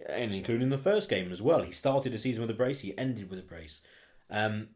and 0.08 0.34
including 0.34 0.70
the 0.70 0.78
first 0.78 1.10
game 1.10 1.32
as 1.32 1.42
well. 1.42 1.62
He 1.62 1.72
started 1.72 2.14
the 2.14 2.18
season 2.18 2.42
with 2.42 2.50
a 2.50 2.56
brace, 2.56 2.82
he 2.82 2.98
ended 2.98 3.30
with 3.30 3.40
a 3.40 3.44
brace. 3.44 3.82
Um, 4.32 4.70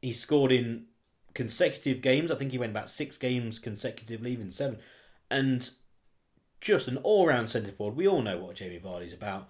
he 0.00 0.14
scored 0.14 0.50
in 0.50 0.86
consecutive 1.34 2.02
games. 2.02 2.30
I 2.30 2.34
think 2.34 2.52
he 2.52 2.58
went 2.58 2.72
about 2.72 2.90
six 2.90 3.16
games 3.16 3.58
consecutively, 3.58 4.32
even 4.32 4.50
seven. 4.50 4.78
And 5.30 5.68
just 6.60 6.88
an 6.88 6.96
all 6.98 7.26
round 7.26 7.48
centre 7.48 7.72
forward. 7.72 7.96
We 7.96 8.08
all 8.08 8.22
know 8.22 8.38
what 8.38 8.56
Jamie 8.56 8.80
Vardy's 8.80 9.12
about. 9.12 9.48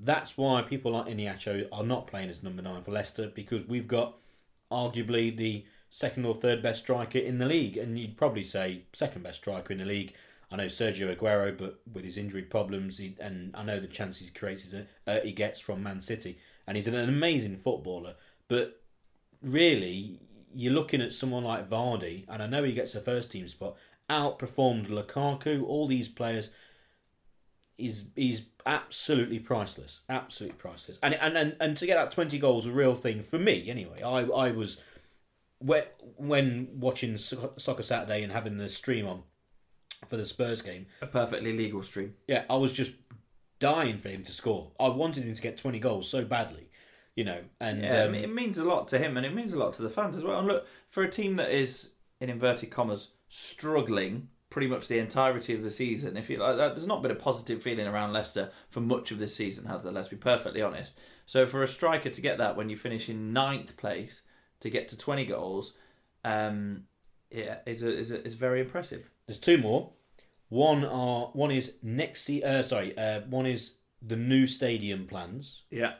That's 0.00 0.36
why 0.36 0.62
people 0.62 0.92
like 0.92 1.06
Iheanacho 1.06 1.68
are 1.72 1.82
not 1.84 2.06
playing 2.06 2.30
as 2.30 2.42
number 2.42 2.62
nine 2.62 2.82
for 2.82 2.92
Leicester 2.92 3.30
because 3.34 3.64
we've 3.64 3.88
got 3.88 4.16
arguably 4.70 5.36
the 5.36 5.64
second 5.90 6.24
or 6.24 6.34
third 6.34 6.62
best 6.62 6.82
striker 6.82 7.18
in 7.18 7.38
the 7.38 7.46
league, 7.46 7.76
and 7.76 7.98
you'd 7.98 8.16
probably 8.16 8.44
say 8.44 8.82
second 8.92 9.22
best 9.22 9.38
striker 9.38 9.72
in 9.72 9.78
the 9.78 9.84
league. 9.84 10.14
I 10.50 10.56
know 10.56 10.66
Sergio 10.66 11.14
Aguero, 11.14 11.56
but 11.56 11.80
with 11.92 12.04
his 12.04 12.16
injury 12.16 12.42
problems, 12.42 12.98
he, 12.98 13.16
and 13.20 13.54
I 13.54 13.62
know 13.62 13.80
the 13.80 13.86
chances 13.86 14.28
he 14.28 14.32
creates, 14.32 14.72
uh, 15.06 15.18
he 15.22 15.32
gets 15.32 15.60
from 15.60 15.82
Man 15.82 16.00
City, 16.00 16.38
and 16.66 16.76
he's 16.76 16.86
an 16.86 16.94
amazing 16.94 17.58
footballer. 17.58 18.14
But 18.48 18.80
really, 19.42 20.20
you're 20.54 20.72
looking 20.72 21.00
at 21.00 21.12
someone 21.12 21.44
like 21.44 21.68
Vardy, 21.68 22.24
and 22.28 22.42
I 22.42 22.46
know 22.46 22.62
he 22.62 22.72
gets 22.72 22.94
a 22.94 23.00
first 23.00 23.30
team 23.30 23.48
spot, 23.48 23.76
outperformed 24.10 24.88
Lukaku, 24.88 25.64
all 25.64 25.86
these 25.86 26.08
players. 26.08 26.50
He's 27.76 28.08
he's 28.16 28.46
absolutely 28.66 29.38
priceless, 29.38 30.00
absolutely 30.08 30.58
priceless, 30.58 30.98
and 31.02 31.14
and 31.14 31.36
and, 31.36 31.56
and 31.60 31.76
to 31.76 31.86
get 31.86 31.96
that 31.96 32.10
twenty 32.10 32.38
goals 32.38 32.66
a 32.66 32.72
real 32.72 32.96
thing 32.96 33.22
for 33.22 33.38
me 33.38 33.70
anyway. 33.70 34.02
I 34.02 34.22
I 34.22 34.50
was 34.50 34.80
when 35.58 35.84
when 36.16 36.68
watching 36.74 37.16
Soccer 37.16 37.82
Saturday 37.82 38.22
and 38.22 38.32
having 38.32 38.56
the 38.56 38.68
stream 38.68 39.06
on 39.06 39.22
for 40.08 40.16
the 40.16 40.24
Spurs 40.24 40.62
game. 40.62 40.86
a 41.02 41.06
perfectly 41.06 41.56
legal 41.56 41.82
stream. 41.82 42.14
Yeah, 42.26 42.44
I 42.48 42.56
was 42.56 42.72
just 42.72 42.96
dying 43.58 43.98
for 43.98 44.08
him 44.08 44.24
to 44.24 44.32
score. 44.32 44.72
I 44.78 44.88
wanted 44.88 45.24
him 45.24 45.34
to 45.34 45.42
get 45.42 45.56
twenty 45.56 45.78
goals 45.78 46.08
so 46.10 46.24
badly, 46.24 46.67
you 47.18 47.24
know, 47.24 47.40
and 47.58 47.82
Yeah, 47.82 48.04
um, 48.04 48.14
it 48.14 48.32
means 48.32 48.58
a 48.58 48.64
lot 48.64 48.86
to 48.88 48.98
him, 48.98 49.16
and 49.16 49.26
it 49.26 49.34
means 49.34 49.52
a 49.52 49.58
lot 49.58 49.72
to 49.72 49.82
the 49.82 49.90
fans 49.90 50.16
as 50.16 50.22
well. 50.22 50.38
And 50.38 50.46
look, 50.46 50.68
for 50.88 51.02
a 51.02 51.10
team 51.10 51.34
that 51.34 51.50
is 51.50 51.90
in 52.20 52.30
inverted 52.30 52.70
commas 52.70 53.10
struggling 53.28 54.28
pretty 54.50 54.68
much 54.68 54.86
the 54.86 55.00
entirety 55.00 55.52
of 55.52 55.64
the 55.64 55.70
season, 55.72 56.16
if 56.16 56.30
you 56.30 56.36
like, 56.36 56.56
there's 56.56 56.86
not 56.86 57.02
been 57.02 57.10
a 57.10 57.16
positive 57.16 57.60
feeling 57.60 57.88
around 57.88 58.12
Leicester 58.12 58.52
for 58.70 58.80
much 58.80 59.10
of 59.10 59.18
this 59.18 59.34
season, 59.34 59.66
has 59.66 59.82
there? 59.82 59.90
Let's 59.90 60.06
be 60.06 60.14
perfectly 60.14 60.62
honest. 60.62 60.96
So 61.26 61.44
for 61.44 61.64
a 61.64 61.68
striker 61.68 62.08
to 62.08 62.20
get 62.20 62.38
that 62.38 62.56
when 62.56 62.68
you 62.68 62.76
finish 62.76 63.08
in 63.08 63.32
ninth 63.32 63.76
place, 63.76 64.22
to 64.60 64.70
get 64.70 64.88
to 64.90 64.96
20 64.96 65.26
goals, 65.26 65.72
um, 66.24 66.84
yeah, 67.32 67.56
is 67.66 67.82
a, 67.82 67.98
is 67.98 68.12
a, 68.12 68.24
is 68.24 68.34
very 68.34 68.60
impressive. 68.60 69.10
There's 69.26 69.40
two 69.40 69.58
more. 69.58 69.90
One 70.50 70.84
are 70.84 71.30
one 71.32 71.50
is 71.50 71.74
next 71.82 72.30
uh, 72.30 72.62
sorry, 72.62 72.96
uh, 72.96 73.22
one 73.22 73.44
is 73.44 73.74
the 74.00 74.16
new 74.16 74.46
stadium 74.46 75.08
plans. 75.08 75.62
Yeah. 75.68 75.94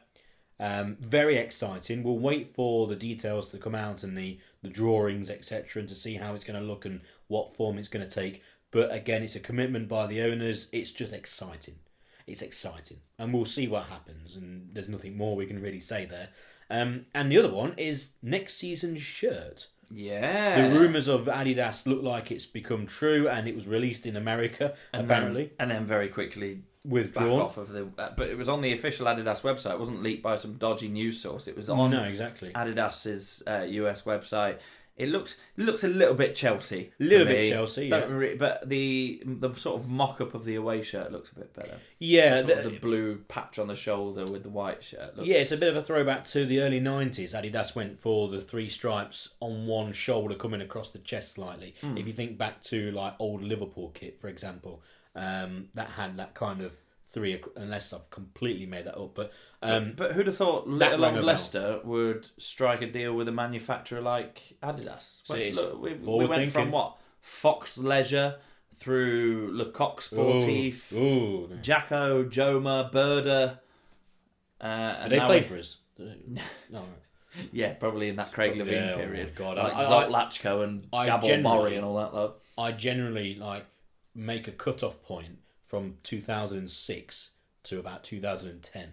Um, 0.60 0.96
very 1.00 1.36
exciting. 1.36 2.02
We'll 2.02 2.18
wait 2.18 2.54
for 2.54 2.86
the 2.86 2.96
details 2.96 3.50
to 3.50 3.58
come 3.58 3.74
out 3.74 4.02
and 4.02 4.18
the, 4.18 4.38
the 4.62 4.68
drawings, 4.68 5.30
etc., 5.30 5.80
and 5.80 5.88
to 5.88 5.94
see 5.94 6.14
how 6.14 6.34
it's 6.34 6.44
going 6.44 6.60
to 6.60 6.66
look 6.66 6.84
and 6.84 7.00
what 7.28 7.56
form 7.56 7.78
it's 7.78 7.88
going 7.88 8.06
to 8.06 8.12
take. 8.14 8.42
But 8.70 8.92
again, 8.92 9.22
it's 9.22 9.36
a 9.36 9.40
commitment 9.40 9.88
by 9.88 10.06
the 10.06 10.22
owners. 10.22 10.68
It's 10.72 10.90
just 10.90 11.12
exciting. 11.12 11.76
It's 12.26 12.42
exciting, 12.42 12.98
and 13.18 13.32
we'll 13.32 13.46
see 13.46 13.68
what 13.68 13.84
happens. 13.84 14.36
And 14.36 14.70
there's 14.72 14.88
nothing 14.88 15.16
more 15.16 15.34
we 15.34 15.46
can 15.46 15.62
really 15.62 15.80
say 15.80 16.04
there. 16.04 16.28
Um, 16.68 17.06
and 17.14 17.32
the 17.32 17.38
other 17.38 17.50
one 17.50 17.74
is 17.78 18.12
next 18.22 18.54
season's 18.54 19.00
shirt. 19.00 19.68
Yeah. 19.90 20.68
The 20.68 20.78
rumours 20.78 21.08
of 21.08 21.26
Adidas 21.26 21.86
look 21.86 22.02
like 22.02 22.30
it's 22.30 22.44
become 22.44 22.86
true, 22.86 23.28
and 23.28 23.48
it 23.48 23.54
was 23.54 23.66
released 23.66 24.04
in 24.04 24.16
America 24.16 24.74
and 24.92 25.04
apparently 25.04 25.44
Then, 25.44 25.52
and 25.58 25.70
then 25.70 25.86
very 25.86 26.08
quickly 26.08 26.64
withdrawn. 26.88 27.40
off 27.40 27.56
of 27.58 27.68
the. 27.70 27.88
Uh, 27.98 28.10
but 28.16 28.28
it 28.28 28.36
was 28.38 28.48
on 28.48 28.60
the 28.62 28.72
official 28.72 29.06
Adidas 29.06 29.42
website. 29.42 29.72
It 29.72 29.80
wasn't 29.80 30.02
leaked 30.02 30.22
by 30.22 30.36
some 30.36 30.54
dodgy 30.54 30.88
news 30.88 31.20
source. 31.20 31.46
It 31.46 31.56
was 31.56 31.68
on 31.68 31.90
no, 31.90 32.02
exactly. 32.04 32.50
Adidas's 32.52 33.42
uh, 33.46 33.64
US 33.68 34.02
website. 34.02 34.58
It 34.96 35.10
looks 35.10 35.36
it 35.56 35.62
looks 35.62 35.84
a 35.84 35.88
little 35.88 36.16
bit 36.16 36.34
Chelsea, 36.34 36.90
a 36.98 37.04
Little 37.04 37.26
bit. 37.26 37.48
Chelsea, 37.48 37.86
yeah. 37.86 38.04
re- 38.06 38.34
but 38.34 38.68
the 38.68 39.22
the 39.24 39.54
sort 39.54 39.80
of 39.80 39.88
mock 39.88 40.20
up 40.20 40.34
of 40.34 40.44
the 40.44 40.56
away 40.56 40.82
shirt 40.82 41.12
looks 41.12 41.30
a 41.30 41.36
bit 41.36 41.54
better. 41.54 41.78
Yeah, 42.00 42.42
the- 42.42 42.68
the 42.68 42.78
blue 42.80 43.18
patch 43.28 43.60
on 43.60 43.68
the 43.68 43.76
shoulder 43.76 44.24
with 44.24 44.42
the 44.42 44.48
white 44.48 44.82
shirt. 44.82 45.16
Looks, 45.16 45.28
Yeah, 45.28 45.36
it's 45.36 45.52
a 45.52 45.56
bit 45.56 45.68
of 45.68 45.76
a 45.76 45.84
throwback 45.84 46.24
to 46.34 46.44
the 46.44 46.58
early 46.62 46.80
90s. 46.80 47.30
Adidas 47.32 47.76
went 47.76 48.00
for 48.00 48.28
the 48.28 48.40
three 48.40 48.68
stripes 48.68 49.34
on 49.38 49.68
one 49.68 49.92
shoulder 49.92 50.34
coming 50.34 50.60
across 50.60 50.90
the 50.90 50.98
chest 50.98 51.34
slightly. 51.34 51.76
Hmm. 51.80 51.96
If 51.96 52.08
you 52.08 52.12
think 52.12 52.36
back 52.36 52.60
to 52.62 52.90
like 52.90 53.14
old 53.20 53.44
Liverpool 53.44 53.90
kit, 53.94 54.18
for 54.20 54.26
example, 54.26 54.82
um, 55.18 55.68
that 55.74 55.88
had 55.90 56.16
that 56.16 56.34
kind 56.34 56.60
of 56.62 56.72
three, 57.10 57.42
unless 57.56 57.92
I've 57.92 58.08
completely 58.10 58.66
made 58.66 58.86
that 58.86 58.96
up. 58.98 59.14
But 59.14 59.32
um, 59.62 59.94
But 59.96 60.12
who'd 60.12 60.26
have 60.26 60.36
thought 60.36 60.68
Little 60.68 61.04
Old. 61.04 61.24
Leicester 61.24 61.80
would 61.84 62.28
strike 62.38 62.82
a 62.82 62.86
deal 62.86 63.14
with 63.14 63.28
a 63.28 63.32
manufacturer 63.32 64.00
like 64.00 64.56
Adidas? 64.62 65.20
So 65.24 65.34
Well, 65.34 65.52
look, 65.52 65.82
we, 65.82 65.94
we 65.94 66.26
went 66.26 66.52
from 66.52 66.70
what 66.70 66.96
Fox 67.20 67.76
Leisure 67.76 68.36
through 68.78 69.50
Le 69.52 69.70
Coq 69.72 70.00
Sportif, 70.00 70.92
Ooh, 70.92 70.96
ooh. 70.96 71.50
Jako, 71.62 72.24
Joma, 72.24 72.92
Burrda. 72.92 73.58
Uh, 74.60 74.92
Did 74.92 75.02
and 75.02 75.12
they 75.12 75.18
play 75.26 75.42
for 75.42 75.56
us? 75.58 75.78
No. 76.70 76.84
Yeah, 77.52 77.74
probably 77.74 78.08
in 78.08 78.16
that 78.16 78.32
Craig 78.32 78.56
Yeah, 78.56 78.62
Levein 78.64 78.92
oh 78.92 78.96
period. 78.96 79.34
God. 79.34 79.58
Like 79.58 79.74
I- 79.74 80.04
and 80.62 80.86
I 80.92 81.06
Gabor 81.06 81.38
Murray 81.42 81.76
and 81.76 81.84
all 81.84 81.96
that 81.96 82.14
lot. 82.14 82.36
I 82.56 82.72
generally 82.72 83.34
like 83.34 83.66
make 84.14 84.48
a 84.48 84.52
cut-off 84.52 85.02
point 85.02 85.38
from 85.64 85.96
2006 86.02 87.30
to 87.64 87.78
about 87.78 88.04
2010. 88.04 88.90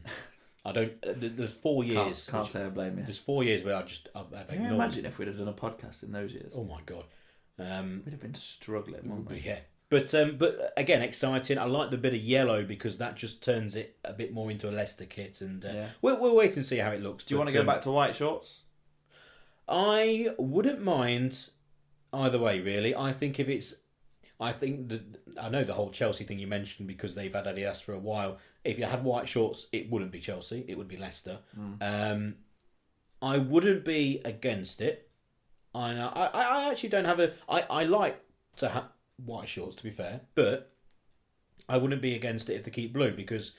I 0.66 0.72
don't. 0.72 0.94
There's 1.38 1.54
four 1.54 1.84
Can't, 1.84 1.94
years. 2.08 2.28
can't 2.30 2.44
which- 2.44 2.52
say 2.54 2.64
I 2.66 2.70
blame 2.70 2.98
you. 2.98 3.04
There's 3.04 3.20
four 3.20 3.44
years 3.44 3.64
where 3.64 3.76
I 3.76 3.84
just 3.84 4.08
I've, 4.16 4.34
I've 4.34 4.48
Can 4.48 4.64
you 4.64 4.74
imagine 4.74 5.06
if 5.06 5.18
we'd 5.20 5.28
have 5.28 5.38
done 5.38 5.48
a 5.48 5.54
podcast 5.54 6.02
in 6.04 6.12
those 6.12 6.34
years? 6.34 6.54
Oh 6.56 6.64
my 6.64 6.80
god. 6.86 7.06
Um, 7.58 8.02
We'd 8.04 8.12
have 8.12 8.22
been 8.22 8.36
struggling, 8.36 9.04
wouldn't 9.08 9.26
but 9.26 9.36
we? 9.36 9.40
yeah, 9.42 9.60
But 9.90 10.14
um, 10.16 10.36
but 10.38 10.74
again, 10.76 11.02
exciting. 11.02 11.58
I 11.58 11.64
like 11.66 11.90
the 11.92 11.98
bit 11.98 12.14
of 12.14 12.20
yellow 12.20 12.64
because 12.64 12.98
that 12.98 13.16
just 13.16 13.42
turns 13.44 13.76
it 13.78 13.96
a 14.04 14.12
bit 14.12 14.34
more 14.34 14.52
into 14.52 14.68
a 14.70 14.72
Leicester 14.72 15.06
kit, 15.06 15.40
and 15.40 15.64
uh, 15.64 15.70
Yeah. 15.72 15.88
we'll, 16.02 16.20
we'll 16.20 16.36
wait 16.36 16.58
and 16.58 16.66
see 16.66 16.78
how 16.80 16.90
it 16.92 17.02
looks. 17.02 17.24
Do 17.24 17.34
you 17.34 17.38
want 17.38 17.50
to 17.52 17.54
go 17.54 17.62
um, 17.62 17.66
back 17.68 17.82
to 17.84 17.92
white 17.92 18.16
shorts? 18.16 18.64
I 19.68 20.30
wouldn't 20.38 20.82
mind 20.84 21.50
either 22.12 22.40
way, 22.40 22.60
really. 22.60 22.94
I 22.96 23.12
think 23.14 23.40
if 23.40 23.48
it's, 23.50 23.74
I 24.40 24.52
think 24.52 24.90
that 24.90 25.02
I 25.42 25.50
know 25.50 25.64
the 25.64 25.74
whole 25.74 25.92
Chelsea 25.92 26.26
thing 26.26 26.40
you 26.40 26.48
mentioned 26.48 26.88
because 26.88 27.16
they've 27.16 27.34
had 27.34 27.46
Adidas 27.46 27.82
for 27.82 27.94
a 27.94 28.00
while. 28.00 28.38
If 28.64 28.78
you 28.78 28.86
had 28.86 29.04
white 29.04 29.30
shorts, 29.30 29.68
it 29.72 29.90
wouldn't 29.90 30.12
be 30.12 30.20
Chelsea; 30.20 30.66
it 30.68 30.78
would 30.78 30.88
be 30.88 30.98
Leicester. 30.98 31.40
Um, 31.82 32.36
I 33.22 33.38
wouldn't 33.38 33.86
be 33.86 34.22
against 34.26 34.82
it. 34.82 35.10
I 35.74 35.94
know. 35.94 36.12
I, 36.14 36.26
I 36.28 36.42
I 36.44 36.72
actually 36.72 36.90
don't 36.90 37.06
have 37.06 37.20
a. 37.20 37.34
I, 37.48 37.62
I 37.62 37.84
like 37.86 38.22
to 38.58 38.70
have 38.70 38.86
white 39.24 39.48
shorts, 39.48 39.76
to 39.78 39.84
be 39.84 39.92
fair, 39.92 40.22
but 40.36 40.72
I 41.70 41.78
wouldn't 41.78 42.02
be 42.02 42.16
against 42.16 42.50
it 42.50 42.56
if 42.56 42.64
they 42.66 42.72
keep 42.72 42.94
blue 42.94 43.12
because 43.12 43.54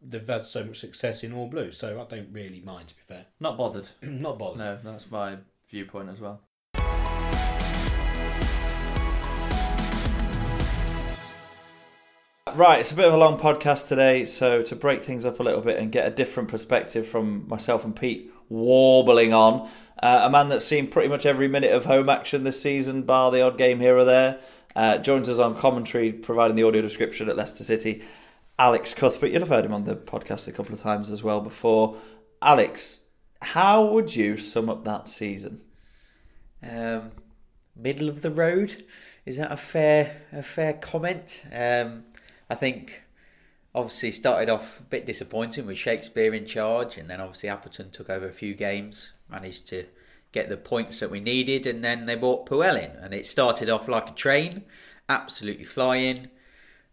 they've 0.00 0.26
had 0.26 0.44
so 0.44 0.64
much 0.64 0.80
success 0.80 1.24
in 1.24 1.32
all 1.32 1.48
blue. 1.48 1.72
So 1.72 2.00
I 2.00 2.14
don't 2.14 2.32
really 2.32 2.60
mind, 2.60 2.88
to 2.88 2.96
be 2.96 3.02
fair. 3.06 3.26
Not 3.40 3.56
bothered. 3.56 3.88
Not 4.02 4.38
bothered. 4.38 4.58
No, 4.58 4.78
that's 4.82 5.10
my 5.10 5.36
viewpoint 5.70 6.10
as 6.10 6.20
well. 6.20 6.40
Right, 12.54 12.80
it's 12.80 12.92
a 12.92 12.94
bit 12.94 13.06
of 13.06 13.14
a 13.14 13.16
long 13.16 13.38
podcast 13.38 13.88
today, 13.88 14.26
so 14.26 14.62
to 14.62 14.76
break 14.76 15.04
things 15.04 15.24
up 15.24 15.40
a 15.40 15.42
little 15.42 15.62
bit 15.62 15.78
and 15.78 15.90
get 15.90 16.06
a 16.06 16.10
different 16.10 16.50
perspective 16.50 17.08
from 17.08 17.48
myself 17.48 17.82
and 17.82 17.96
Pete 17.96 18.30
warbling 18.50 19.32
on, 19.32 19.70
uh, 20.02 20.20
a 20.24 20.30
man 20.30 20.48
that's 20.48 20.66
seen 20.66 20.88
pretty 20.88 21.08
much 21.08 21.24
every 21.24 21.48
minute 21.48 21.72
of 21.72 21.86
home 21.86 22.10
action 22.10 22.44
this 22.44 22.60
season, 22.60 23.04
bar 23.04 23.30
the 23.30 23.40
odd 23.40 23.56
game 23.56 23.80
here 23.80 23.96
or 23.96 24.04
there, 24.04 24.38
uh, 24.76 24.98
joins 24.98 25.30
us 25.30 25.38
on 25.38 25.56
commentary, 25.56 26.12
providing 26.12 26.54
the 26.54 26.62
audio 26.62 26.82
description 26.82 27.30
at 27.30 27.38
Leicester 27.38 27.64
City. 27.64 28.04
Alex 28.58 28.92
Cuthbert, 28.92 29.30
you'll 29.30 29.40
have 29.40 29.48
heard 29.48 29.64
him 29.64 29.72
on 29.72 29.84
the 29.84 29.96
podcast 29.96 30.46
a 30.46 30.52
couple 30.52 30.74
of 30.74 30.80
times 30.82 31.10
as 31.10 31.22
well 31.22 31.40
before. 31.40 31.96
Alex, 32.42 33.00
how 33.40 33.82
would 33.86 34.14
you 34.14 34.36
sum 34.36 34.68
up 34.68 34.84
that 34.84 35.08
season? 35.08 35.62
Um, 36.62 37.12
middle 37.74 38.10
of 38.10 38.20
the 38.20 38.30
road. 38.30 38.84
Is 39.24 39.38
that 39.38 39.52
a 39.52 39.56
fair 39.56 40.22
a 40.32 40.42
fair 40.42 40.74
comment? 40.74 41.44
Um, 41.50 42.04
I 42.52 42.54
think 42.54 43.04
obviously 43.74 44.12
started 44.12 44.50
off 44.50 44.78
a 44.78 44.82
bit 44.82 45.06
disappointing 45.06 45.64
with 45.64 45.78
Shakespeare 45.78 46.34
in 46.34 46.44
charge, 46.44 46.98
and 46.98 47.08
then 47.08 47.18
obviously 47.18 47.48
Appleton 47.48 47.90
took 47.90 48.10
over 48.10 48.28
a 48.28 48.32
few 48.34 48.54
games, 48.54 49.14
managed 49.26 49.66
to 49.68 49.86
get 50.32 50.50
the 50.50 50.58
points 50.58 51.00
that 51.00 51.10
we 51.10 51.18
needed, 51.18 51.66
and 51.66 51.82
then 51.82 52.04
they 52.04 52.14
brought 52.14 52.44
Puel 52.44 52.76
in, 52.76 52.90
and 53.02 53.14
it 53.14 53.24
started 53.24 53.70
off 53.70 53.88
like 53.88 54.10
a 54.10 54.12
train, 54.12 54.64
absolutely 55.08 55.64
flying, 55.64 56.28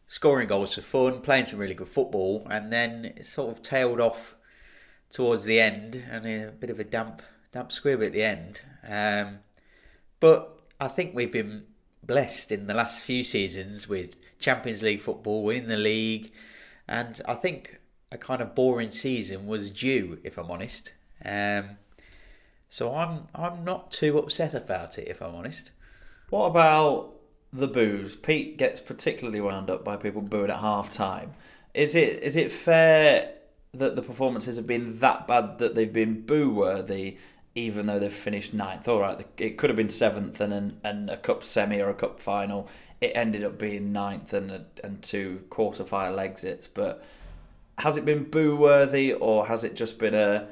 scoring 0.08 0.48
goals 0.48 0.76
for 0.76 0.82
fun, 0.82 1.19
playing 1.19 1.43
some 1.43 1.60
really 1.60 1.74
good 1.74 1.89
football, 1.89 2.48
and 2.50 2.72
then 2.72 3.04
it 3.04 3.26
sort 3.26 3.52
of 3.52 3.62
tailed 3.62 4.00
off 4.00 4.38
towards 5.10 5.43
the 5.43 5.60
end, 5.60 6.02
and 6.10 6.26
a 6.26 6.54
bit 6.54 6.69
of 6.69 6.80
a 6.80 6.86
damp 6.86 7.22
damp 7.52 7.74
squib 7.74 8.02
at 8.02 8.13
the 8.13 8.24
end. 8.24 8.62
Um, 8.88 9.39
but 10.22 10.62
I 10.80 10.88
think 10.88 11.13
we've 11.13 11.34
been 11.34 11.65
blessed 12.02 12.50
in 12.54 12.67
the 12.67 12.74
last 12.74 13.02
few 13.02 13.26
seasons 13.26 13.89
with 13.89 14.15
Champions 14.39 14.82
League 14.82 15.02
football, 15.02 15.43
winning 15.43 15.67
the 15.67 15.78
league, 15.78 16.32
and 16.88 17.21
I 17.28 17.36
think 17.36 17.80
a 18.12 18.17
kind 18.17 18.41
of 18.41 18.56
boring 18.56 18.91
season 18.91 19.45
was 19.45 19.69
due, 19.69 20.19
if 20.23 20.38
I'm 20.38 20.49
honest. 20.49 20.93
Um, 21.23 21.78
so 22.69 22.95
I'm 22.95 23.28
I'm 23.34 23.63
not 23.63 23.91
too 23.91 24.17
upset 24.17 24.54
about 24.54 24.97
it, 24.97 25.08
if 25.08 25.21
I'm 25.21 25.36
honest. 25.36 25.71
What 26.30 26.45
about 26.45 27.15
the 27.52 27.67
booze? 27.67 28.15
Pete 28.15 28.58
gets 28.58 28.80
particularly 28.80 29.41
wound 29.41 29.69
up 29.69 29.84
by 29.84 29.97
people 29.97 30.21
booing 30.21 30.52
at 30.52 30.60
half 30.60 30.91
time. 30.91 31.34
Is 31.73 31.95
it 31.95 32.23
is 32.23 32.36
it 32.36 32.52
fair 32.52 33.34
that 33.73 33.95
the 33.95 34.02
performances 34.02 34.56
have 34.56 34.67
been 34.67 34.99
that 34.99 35.28
bad 35.28 35.60
that 35.60 35.75
they've 35.75 35.91
been 35.91 36.21
boo 36.21 36.49
worthy, 36.49 37.17
even 37.56 37.88
though 37.88 37.99
they've 37.99 38.13
finished 38.13 38.54
ninth? 38.54 38.88
All 38.88 38.99
right, 38.99 39.25
it 39.38 39.58
could 39.58 39.69
have 39.69 39.78
been 39.78 39.89
seventh 39.89 40.39
and 40.39 40.54
an, 40.54 40.80
and 40.84 41.10
a 41.10 41.17
cup 41.17 41.43
semi 41.43 41.80
or 41.82 41.89
a 41.89 41.95
cup 41.95 42.19
final. 42.19 42.67
It 43.02 43.12
ended 43.16 43.44
up 43.44 43.58
being 43.58 43.92
ninth 43.94 44.34
and 44.34 44.52
a, 44.52 44.66
and 44.84 45.02
two 45.02 45.44
quarter 45.50 45.84
final 45.84 46.20
exits. 46.20 46.68
But 46.68 47.04
has 47.78 47.98
it 47.98 48.06
been 48.06 48.26
boo 48.26 48.56
worthy 48.56 49.14
or 49.14 49.48
has 49.48 49.64
it 49.64 49.76
just 49.76 50.00
been 50.00 50.16
a 50.16 50.48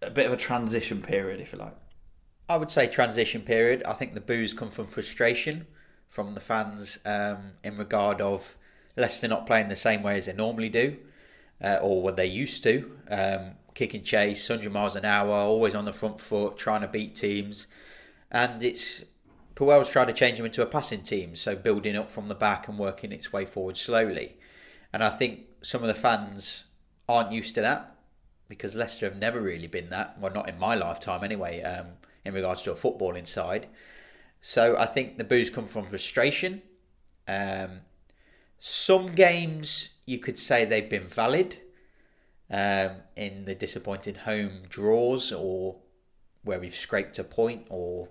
a 0.00 0.10
bit 0.10 0.26
of 0.26 0.32
a 0.32 0.36
transition 0.36 1.00
period, 1.00 1.40
if 1.40 1.52
you 1.52 1.58
like? 1.58 1.74
I 2.48 2.56
would 2.56 2.70
say 2.70 2.86
transition 2.86 3.42
period. 3.42 3.82
I 3.84 3.92
think 3.92 4.14
the 4.14 4.20
boos 4.20 4.52
come 4.52 4.70
from 4.70 4.86
frustration 4.86 5.66
from 6.08 6.32
the 6.32 6.40
fans 6.40 6.98
um, 7.06 7.52
in 7.64 7.76
regard 7.78 8.20
of 8.20 8.58
Leicester 8.96 9.26
not 9.26 9.46
playing 9.46 9.68
the 9.68 9.76
same 9.76 10.02
way 10.02 10.18
as 10.18 10.26
they 10.26 10.34
normally 10.34 10.68
do, 10.68 10.98
uh, 11.64 11.78
or 11.80 12.02
what 12.02 12.16
they 12.16 12.26
used 12.26 12.62
to. 12.64 12.92
Um, 13.10 13.52
kick 13.72 13.94
and 13.94 14.04
chase, 14.04 14.46
100 14.46 14.70
miles 14.70 14.94
an 14.94 15.06
hour, 15.06 15.32
always 15.32 15.74
on 15.74 15.86
the 15.86 15.92
front 15.92 16.20
foot, 16.20 16.58
trying 16.58 16.82
to 16.82 16.88
beat 16.88 17.14
teams. 17.14 17.66
And 18.30 18.62
it's 18.62 19.04
Puel's 19.62 19.88
tried 19.88 20.06
to 20.06 20.12
change 20.12 20.38
them 20.38 20.46
into 20.46 20.60
a 20.62 20.66
passing 20.66 21.02
team, 21.02 21.36
so 21.36 21.54
building 21.54 21.96
up 21.96 22.10
from 22.10 22.28
the 22.28 22.34
back 22.34 22.66
and 22.66 22.78
working 22.78 23.12
its 23.12 23.32
way 23.32 23.44
forward 23.44 23.76
slowly. 23.76 24.36
And 24.92 25.04
I 25.04 25.08
think 25.08 25.42
some 25.62 25.82
of 25.82 25.88
the 25.88 25.94
fans 25.94 26.64
aren't 27.08 27.30
used 27.30 27.54
to 27.54 27.60
that 27.60 27.96
because 28.48 28.74
Leicester 28.74 29.06
have 29.06 29.16
never 29.16 29.40
really 29.40 29.68
been 29.68 29.88
that. 29.90 30.18
Well, 30.18 30.32
not 30.32 30.48
in 30.48 30.58
my 30.58 30.74
lifetime 30.74 31.22
anyway, 31.22 31.62
um, 31.62 31.86
in 32.24 32.34
regards 32.34 32.62
to 32.62 32.72
a 32.72 32.74
footballing 32.74 33.26
side. 33.26 33.68
So 34.40 34.76
I 34.76 34.84
think 34.86 35.16
the 35.16 35.24
boos 35.24 35.48
come 35.48 35.66
from 35.66 35.86
frustration. 35.86 36.62
Um, 37.28 37.82
some 38.58 39.14
games 39.14 39.90
you 40.06 40.18
could 40.18 40.38
say 40.38 40.64
they've 40.64 40.90
been 40.90 41.06
valid 41.06 41.58
um, 42.50 42.96
in 43.14 43.44
the 43.44 43.54
disappointing 43.54 44.16
home 44.16 44.62
draws 44.68 45.30
or 45.30 45.76
where 46.42 46.58
we've 46.58 46.74
scraped 46.74 47.18
a 47.20 47.24
point 47.24 47.68
or 47.70 48.08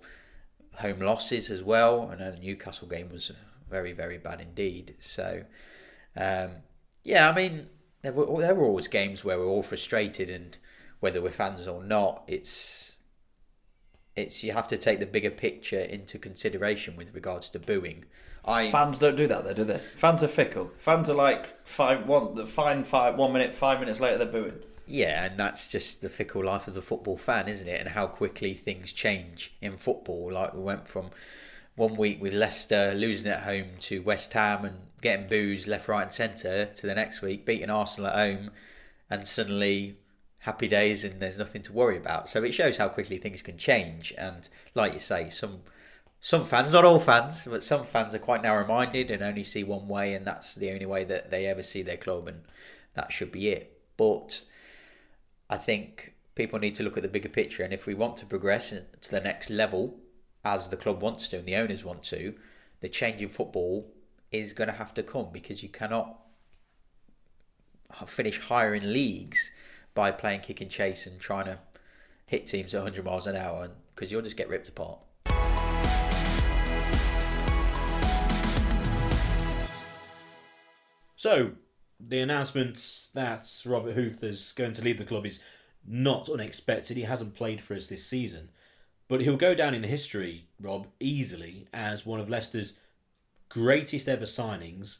home 0.75 0.99
losses 0.99 1.49
as 1.49 1.63
well. 1.63 2.09
I 2.11 2.15
know 2.15 2.31
the 2.31 2.39
Newcastle 2.39 2.87
game 2.87 3.09
was 3.09 3.31
very, 3.69 3.93
very 3.93 4.17
bad 4.17 4.41
indeed. 4.41 4.95
So, 4.99 5.43
um, 6.15 6.51
yeah, 7.03 7.29
I 7.29 7.35
mean, 7.35 7.67
there 8.01 8.13
were, 8.13 8.41
there 8.41 8.55
were 8.55 8.65
always 8.65 8.87
games 8.87 9.23
where 9.23 9.37
we're 9.37 9.45
all 9.45 9.63
frustrated, 9.63 10.29
and 10.29 10.57
whether 10.99 11.21
we're 11.21 11.31
fans 11.31 11.67
or 11.67 11.83
not, 11.83 12.23
it's 12.27 12.97
it's 14.15 14.43
you 14.43 14.51
have 14.51 14.67
to 14.67 14.77
take 14.77 14.99
the 14.99 15.05
bigger 15.05 15.31
picture 15.31 15.79
into 15.79 16.19
consideration 16.19 16.95
with 16.95 17.13
regards 17.13 17.49
to 17.51 17.59
booing. 17.59 18.05
I 18.43 18.71
Fans 18.71 18.97
don't 18.97 19.15
do 19.15 19.27
that, 19.27 19.43
though, 19.43 19.53
do 19.53 19.63
they? 19.63 19.79
Fans 19.95 20.23
are 20.23 20.27
fickle. 20.27 20.71
Fans 20.79 21.09
are 21.09 21.15
like 21.15 21.65
five 21.65 22.07
one. 22.07 22.35
The 22.35 22.47
fine 22.47 22.83
five 22.83 23.15
one 23.15 23.33
minute, 23.33 23.53
five 23.53 23.79
minutes 23.79 23.99
later 23.99 24.17
they're 24.17 24.27
booing. 24.27 24.59
Yeah, 24.91 25.23
and 25.23 25.39
that's 25.39 25.69
just 25.69 26.01
the 26.01 26.09
fickle 26.09 26.43
life 26.43 26.67
of 26.67 26.73
the 26.73 26.81
football 26.81 27.15
fan, 27.15 27.47
isn't 27.47 27.67
it? 27.67 27.79
And 27.79 27.89
how 27.89 28.07
quickly 28.07 28.53
things 28.53 28.91
change 28.91 29.53
in 29.61 29.77
football. 29.77 30.33
Like 30.33 30.53
we 30.53 30.61
went 30.61 30.85
from 30.85 31.11
one 31.77 31.95
week 31.95 32.21
with 32.21 32.33
Leicester 32.33 32.93
losing 32.93 33.27
at 33.27 33.43
home 33.43 33.69
to 33.79 34.01
West 34.01 34.33
Ham 34.33 34.65
and 34.65 34.79
getting 35.01 35.29
boos 35.29 35.65
left, 35.65 35.87
right, 35.87 36.03
and 36.03 36.13
centre 36.13 36.65
to 36.65 36.85
the 36.85 36.93
next 36.93 37.21
week 37.21 37.45
beating 37.45 37.69
Arsenal 37.69 38.09
at 38.09 38.17
home, 38.17 38.51
and 39.09 39.25
suddenly 39.25 39.97
happy 40.39 40.67
days 40.67 41.05
and 41.05 41.21
there's 41.21 41.37
nothing 41.37 41.61
to 41.61 41.71
worry 41.71 41.95
about. 41.95 42.27
So 42.27 42.43
it 42.43 42.51
shows 42.51 42.75
how 42.75 42.89
quickly 42.89 43.17
things 43.17 43.41
can 43.41 43.57
change. 43.57 44.13
And 44.17 44.49
like 44.75 44.93
you 44.93 44.99
say, 44.99 45.29
some 45.29 45.61
some 46.19 46.43
fans, 46.43 46.69
not 46.69 46.83
all 46.83 46.99
fans, 46.99 47.45
but 47.45 47.63
some 47.63 47.85
fans 47.85 48.13
are 48.13 48.19
quite 48.19 48.41
narrow-minded 48.43 49.09
and 49.09 49.23
only 49.23 49.45
see 49.45 49.63
one 49.63 49.87
way, 49.87 50.13
and 50.13 50.27
that's 50.27 50.53
the 50.53 50.71
only 50.71 50.85
way 50.85 51.05
that 51.05 51.31
they 51.31 51.45
ever 51.45 51.63
see 51.63 51.81
their 51.81 51.95
club, 51.95 52.27
and 52.27 52.41
that 52.93 53.13
should 53.13 53.31
be 53.31 53.49
it. 53.49 53.79
But 53.95 54.43
I 55.51 55.57
think 55.57 56.13
people 56.33 56.59
need 56.59 56.75
to 56.75 56.83
look 56.83 56.95
at 56.95 57.03
the 57.03 57.09
bigger 57.09 57.27
picture, 57.27 57.61
and 57.61 57.73
if 57.73 57.85
we 57.85 57.93
want 57.93 58.15
to 58.17 58.25
progress 58.25 58.69
to 58.69 59.11
the 59.11 59.19
next 59.19 59.49
level, 59.49 59.99
as 60.45 60.69
the 60.69 60.77
club 60.77 61.01
wants 61.01 61.27
to 61.27 61.39
and 61.39 61.45
the 61.45 61.57
owners 61.57 61.83
want 61.83 62.03
to, 62.03 62.35
the 62.79 62.87
change 62.87 63.21
in 63.21 63.27
football 63.27 63.91
is 64.31 64.53
going 64.53 64.69
to 64.69 64.75
have 64.75 64.93
to 64.93 65.03
come 65.03 65.27
because 65.33 65.61
you 65.61 65.67
cannot 65.67 66.21
finish 68.05 68.39
higher 68.39 68.73
in 68.73 68.93
leagues 68.93 69.51
by 69.93 70.09
playing 70.09 70.39
kick 70.39 70.61
and 70.61 70.71
chase 70.71 71.05
and 71.05 71.19
trying 71.19 71.47
to 71.47 71.59
hit 72.25 72.47
teams 72.47 72.73
at 72.73 72.77
100 72.77 73.03
miles 73.03 73.27
an 73.27 73.35
hour 73.35 73.71
because 73.93 74.09
you'll 74.09 74.21
just 74.21 74.37
get 74.37 74.47
ripped 74.47 74.69
apart. 74.69 74.99
So, 81.17 81.51
the 82.07 82.19
announcement 82.19 83.09
that 83.13 83.47
Robert 83.65 83.93
Huth 83.93 84.23
is 84.23 84.51
going 84.53 84.73
to 84.73 84.81
leave 84.81 84.97
the 84.97 85.05
club 85.05 85.25
is 85.25 85.39
not 85.85 86.29
unexpected. 86.29 86.97
He 86.97 87.03
hasn't 87.03 87.35
played 87.35 87.61
for 87.61 87.75
us 87.75 87.87
this 87.87 88.05
season. 88.05 88.49
But 89.07 89.21
he'll 89.21 89.37
go 89.37 89.53
down 89.53 89.73
in 89.73 89.83
history, 89.83 90.47
Rob, 90.59 90.87
easily 90.99 91.67
as 91.73 92.05
one 92.05 92.19
of 92.19 92.29
Leicester's 92.29 92.77
greatest 93.49 94.07
ever 94.07 94.25
signings 94.25 94.97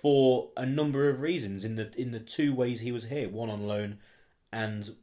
for 0.00 0.50
a 0.56 0.64
number 0.64 1.08
of 1.08 1.20
reasons 1.20 1.64
in 1.64 1.74
the 1.74 1.90
in 2.00 2.12
the 2.12 2.20
two 2.20 2.54
ways 2.54 2.80
he 2.80 2.92
was 2.92 3.06
here, 3.06 3.28
one 3.28 3.50
on 3.50 3.66
loan 3.66 3.98
and 4.52 4.94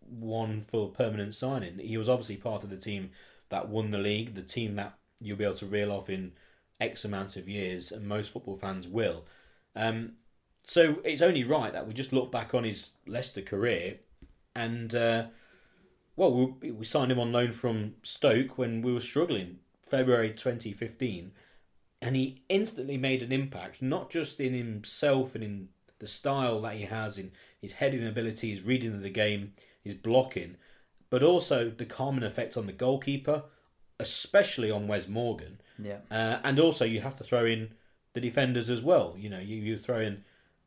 one 0.00 0.62
for 0.62 0.90
permanent 0.90 1.34
signing. 1.34 1.78
He 1.78 1.96
was 1.96 2.08
obviously 2.08 2.36
part 2.36 2.62
of 2.62 2.70
the 2.70 2.76
team 2.76 3.10
that 3.48 3.68
won 3.68 3.90
the 3.90 3.98
league, 3.98 4.34
the 4.34 4.42
team 4.42 4.76
that 4.76 4.96
you'll 5.20 5.36
be 5.36 5.44
able 5.44 5.56
to 5.56 5.66
reel 5.66 5.90
off 5.90 6.08
in 6.08 6.32
X 6.80 7.04
amount 7.04 7.36
of 7.36 7.48
years, 7.48 7.90
and 7.90 8.06
most 8.06 8.30
football 8.30 8.56
fans 8.56 8.86
will. 8.86 9.24
Um, 9.74 10.12
so 10.64 10.96
it's 11.04 11.22
only 11.22 11.44
right 11.44 11.72
that 11.72 11.86
we 11.86 11.94
just 11.94 12.12
look 12.12 12.32
back 12.32 12.54
on 12.54 12.64
his 12.64 12.92
Leicester 13.06 13.42
career, 13.42 13.98
and 14.54 14.94
uh, 14.94 15.24
well, 16.16 16.54
we, 16.60 16.70
we 16.70 16.84
signed 16.84 17.12
him 17.12 17.18
on 17.18 17.32
loan 17.32 17.52
from 17.52 17.94
Stoke 18.02 18.56
when 18.56 18.82
we 18.82 18.92
were 18.92 19.00
struggling, 19.00 19.58
February 19.86 20.30
2015, 20.30 21.32
and 22.00 22.16
he 22.16 22.42
instantly 22.48 22.96
made 22.96 23.22
an 23.22 23.32
impact, 23.32 23.82
not 23.82 24.10
just 24.10 24.40
in 24.40 24.54
himself 24.54 25.34
and 25.34 25.44
in 25.44 25.68
the 25.98 26.06
style 26.06 26.62
that 26.62 26.74
he 26.74 26.84
has, 26.84 27.18
in 27.18 27.32
his 27.60 27.74
heading 27.74 28.06
ability, 28.06 28.50
his 28.50 28.62
reading 28.62 28.94
of 28.94 29.02
the 29.02 29.10
game, 29.10 29.52
his 29.82 29.94
blocking, 29.94 30.56
but 31.10 31.22
also 31.22 31.70
the 31.70 31.84
calming 31.84 32.24
effect 32.24 32.56
on 32.56 32.66
the 32.66 32.72
goalkeeper, 32.72 33.44
especially 34.00 34.70
on 34.70 34.88
Wes 34.88 35.08
Morgan. 35.08 35.60
Yeah. 35.78 35.98
Uh, 36.10 36.38
and 36.42 36.58
also, 36.58 36.84
you 36.84 37.00
have 37.00 37.16
to 37.16 37.24
throw 37.24 37.44
in 37.44 37.70
the 38.14 38.20
defenders 38.20 38.70
as 38.70 38.82
well. 38.82 39.14
You 39.18 39.28
know, 39.28 39.38
you, 39.38 39.56
you 39.56 39.78
throw 39.78 40.00
in 40.00 40.24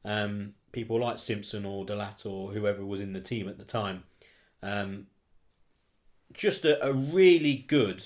um, 0.08 0.54
people 0.72 1.02
like 1.02 1.20
Simpson 1.20 1.66
or 1.66 1.84
De 1.84 1.94
Laet 1.94 2.26
or 2.26 2.52
whoever 2.52 2.86
was 2.86 3.02
in 3.02 3.12
the 3.12 3.20
team 3.20 3.50
at 3.50 3.58
the 3.58 3.66
time. 3.66 4.04
Um, 4.64 5.08
just 6.34 6.64
a, 6.64 6.84
a 6.84 6.94
really 6.94 7.66
good, 7.68 8.06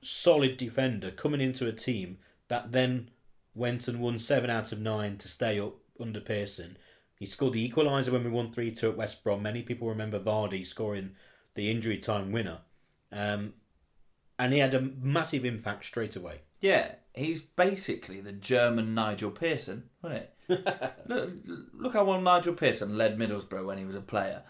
solid 0.00 0.56
defender 0.56 1.10
coming 1.10 1.40
into 1.40 1.66
a 1.66 1.72
team 1.72 2.18
that 2.46 2.70
then 2.70 3.10
went 3.56 3.88
and 3.88 4.00
won 4.00 4.18
seven 4.18 4.50
out 4.50 4.70
of 4.70 4.80
nine 4.80 5.18
to 5.18 5.28
stay 5.28 5.58
up 5.58 5.74
under 5.98 6.20
Pearson. 6.20 6.76
He 7.18 7.26
scored 7.26 7.54
the 7.54 7.68
equaliser 7.68 8.10
when 8.10 8.24
we 8.24 8.30
won 8.30 8.52
3 8.52 8.70
2 8.70 8.90
at 8.90 8.96
West 8.96 9.24
Brom. 9.24 9.42
Many 9.42 9.62
people 9.62 9.88
remember 9.88 10.20
Vardy 10.20 10.64
scoring 10.64 11.16
the 11.54 11.70
injury 11.70 11.98
time 11.98 12.30
winner. 12.30 12.58
Um, 13.10 13.54
and 14.38 14.52
he 14.52 14.60
had 14.60 14.74
a 14.74 14.80
massive 14.80 15.44
impact 15.44 15.84
straight 15.84 16.14
away. 16.14 16.42
Yeah, 16.60 16.92
he's 17.14 17.42
basically 17.42 18.20
the 18.20 18.32
German 18.32 18.94
Nigel 18.94 19.32
Pearson, 19.32 19.90
wasn't 20.00 20.22
it? 20.22 20.34
look, 21.06 21.30
look 21.74 21.92
how 21.92 22.04
well 22.04 22.20
Nigel 22.20 22.54
Pearson 22.54 22.96
led 22.96 23.18
Middlesbrough 23.18 23.64
when 23.66 23.78
he 23.78 23.84
was 23.84 23.94
a 23.94 24.00
player. 24.00 24.42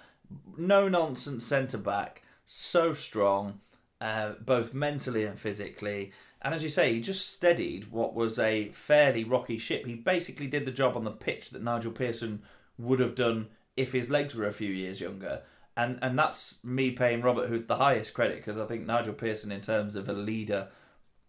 No 0.56 0.88
nonsense 0.88 1.46
centre 1.46 1.78
back, 1.78 2.22
so 2.46 2.94
strong, 2.94 3.60
uh, 4.00 4.32
both 4.44 4.72
mentally 4.72 5.24
and 5.24 5.38
physically. 5.38 6.12
And 6.42 6.54
as 6.54 6.62
you 6.62 6.70
say, 6.70 6.94
he 6.94 7.00
just 7.00 7.30
steadied 7.30 7.90
what 7.90 8.14
was 8.14 8.38
a 8.38 8.70
fairly 8.70 9.24
rocky 9.24 9.58
ship. 9.58 9.86
He 9.86 9.94
basically 9.94 10.46
did 10.46 10.64
the 10.64 10.72
job 10.72 10.96
on 10.96 11.04
the 11.04 11.10
pitch 11.10 11.50
that 11.50 11.62
Nigel 11.62 11.92
Pearson 11.92 12.42
would 12.78 13.00
have 13.00 13.14
done 13.14 13.48
if 13.76 13.92
his 13.92 14.08
legs 14.08 14.34
were 14.34 14.46
a 14.46 14.52
few 14.52 14.70
years 14.70 15.00
younger. 15.00 15.42
And 15.76 15.98
and 16.02 16.18
that's 16.18 16.62
me 16.64 16.90
paying 16.90 17.22
Robert 17.22 17.48
Huth 17.48 17.68
the 17.68 17.76
highest 17.76 18.14
credit 18.14 18.38
because 18.38 18.58
I 18.58 18.66
think 18.66 18.86
Nigel 18.86 19.14
Pearson, 19.14 19.52
in 19.52 19.60
terms 19.60 19.96
of 19.96 20.08
a 20.08 20.12
leader, 20.12 20.68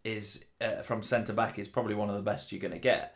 is 0.04 0.46
uh, 0.60 0.82
from 0.82 1.04
centre 1.04 1.34
back 1.34 1.60
is 1.60 1.68
probably 1.68 1.96
one 1.96 2.10
of 2.10 2.16
the 2.16 2.22
best 2.22 2.52
you're 2.52 2.62
going 2.62 2.74
to 2.74 2.80
get. 2.80 3.16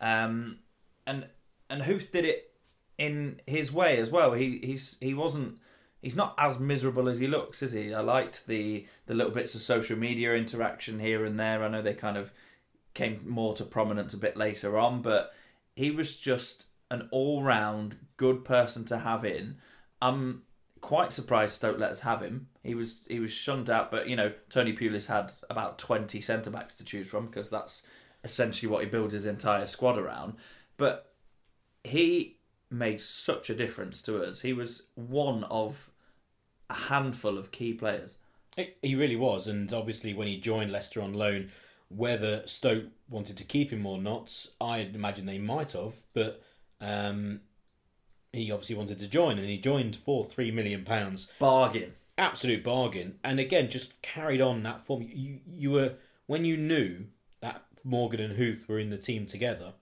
Um, 0.00 0.58
and 1.06 1.28
and 1.68 1.82
Huth 1.82 2.10
did 2.12 2.24
it 2.24 2.52
in 2.98 3.40
his 3.46 3.72
way 3.72 3.98
as 3.98 4.10
well. 4.10 4.32
He 4.32 4.60
he's 4.62 4.96
he 5.00 5.14
wasn't 5.14 5.58
he's 6.02 6.16
not 6.16 6.34
as 6.38 6.58
miserable 6.58 7.08
as 7.08 7.18
he 7.18 7.26
looks, 7.26 7.62
is 7.62 7.72
he? 7.72 7.92
I 7.94 8.00
liked 8.00 8.46
the 8.46 8.86
the 9.06 9.14
little 9.14 9.32
bits 9.32 9.54
of 9.54 9.62
social 9.62 9.96
media 9.96 10.34
interaction 10.34 11.00
here 11.00 11.24
and 11.24 11.38
there. 11.38 11.62
I 11.62 11.68
know 11.68 11.82
they 11.82 11.94
kind 11.94 12.16
of 12.16 12.32
came 12.94 13.22
more 13.28 13.54
to 13.54 13.64
prominence 13.64 14.14
a 14.14 14.18
bit 14.18 14.36
later 14.36 14.78
on, 14.78 15.02
but 15.02 15.32
he 15.74 15.90
was 15.90 16.16
just 16.16 16.64
an 16.90 17.08
all 17.10 17.42
round 17.42 17.96
good 18.16 18.44
person 18.44 18.84
to 18.86 18.98
have 18.98 19.24
in. 19.24 19.56
I'm 20.00 20.42
quite 20.80 21.12
surprised 21.12 21.56
Stoke 21.56 21.78
let 21.78 21.90
us 21.90 22.00
have 22.00 22.22
him. 22.22 22.48
He 22.62 22.74
was 22.74 23.00
he 23.08 23.20
was 23.20 23.32
shunned 23.32 23.68
out, 23.68 23.90
but 23.90 24.08
you 24.08 24.16
know 24.16 24.32
Tony 24.50 24.72
Pulis 24.72 25.06
had 25.06 25.32
about 25.50 25.78
twenty 25.78 26.20
centre 26.20 26.50
backs 26.50 26.74
to 26.76 26.84
choose 26.84 27.08
from 27.08 27.26
because 27.26 27.50
that's 27.50 27.82
essentially 28.24 28.70
what 28.70 28.82
he 28.82 28.90
builds 28.90 29.14
his 29.14 29.26
entire 29.26 29.66
squad 29.66 29.98
around. 29.98 30.34
But 30.76 31.12
he 31.84 32.38
made 32.70 33.00
such 33.00 33.48
a 33.50 33.54
difference 33.54 34.02
to 34.02 34.22
us. 34.22 34.42
He 34.42 34.52
was 34.52 34.88
one 34.94 35.44
of 35.44 35.90
a 36.68 36.74
handful 36.74 37.38
of 37.38 37.52
key 37.52 37.72
players. 37.72 38.16
He 38.82 38.94
really 38.94 39.16
was, 39.16 39.46
and 39.46 39.72
obviously 39.72 40.14
when 40.14 40.28
he 40.28 40.38
joined 40.38 40.72
Leicester 40.72 41.02
on 41.02 41.12
loan, 41.12 41.50
whether 41.88 42.46
Stoke 42.46 42.86
wanted 43.08 43.36
to 43.36 43.44
keep 43.44 43.70
him 43.70 43.86
or 43.86 43.98
not, 43.98 44.46
I 44.60 44.78
imagine 44.78 45.26
they 45.26 45.38
might 45.38 45.72
have, 45.72 45.92
but 46.14 46.42
um, 46.80 47.40
he 48.32 48.50
obviously 48.50 48.76
wanted 48.76 48.98
to 49.00 49.08
join, 49.08 49.38
and 49.38 49.46
he 49.46 49.58
joined 49.58 49.94
for 49.96 50.24
three 50.24 50.50
million 50.50 50.84
pounds, 50.84 51.30
Bargain. 51.38 51.92
absolute 52.18 52.64
bargain. 52.64 53.18
And 53.22 53.38
again, 53.38 53.68
just 53.70 54.00
carried 54.02 54.40
on 54.40 54.62
that 54.62 54.84
form. 54.84 55.06
You 55.08 55.40
you 55.46 55.70
were 55.70 55.94
when 56.26 56.44
you 56.46 56.56
knew 56.56 57.04
that 57.40 57.62
Morgan 57.84 58.20
and 58.20 58.36
Huth 58.36 58.64
were 58.68 58.78
in 58.80 58.90
the 58.90 58.98
team 58.98 59.26
together, 59.26 59.74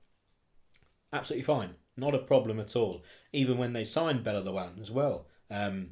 absolutely 1.14 1.44
fine, 1.44 1.70
not 1.96 2.14
a 2.14 2.18
problem 2.18 2.60
at 2.60 2.76
all. 2.76 3.02
Even 3.32 3.56
when 3.56 3.72
they 3.72 3.84
signed 3.84 4.24
Bella 4.24 4.72
as 4.80 4.90
well, 4.90 5.26
um, 5.50 5.90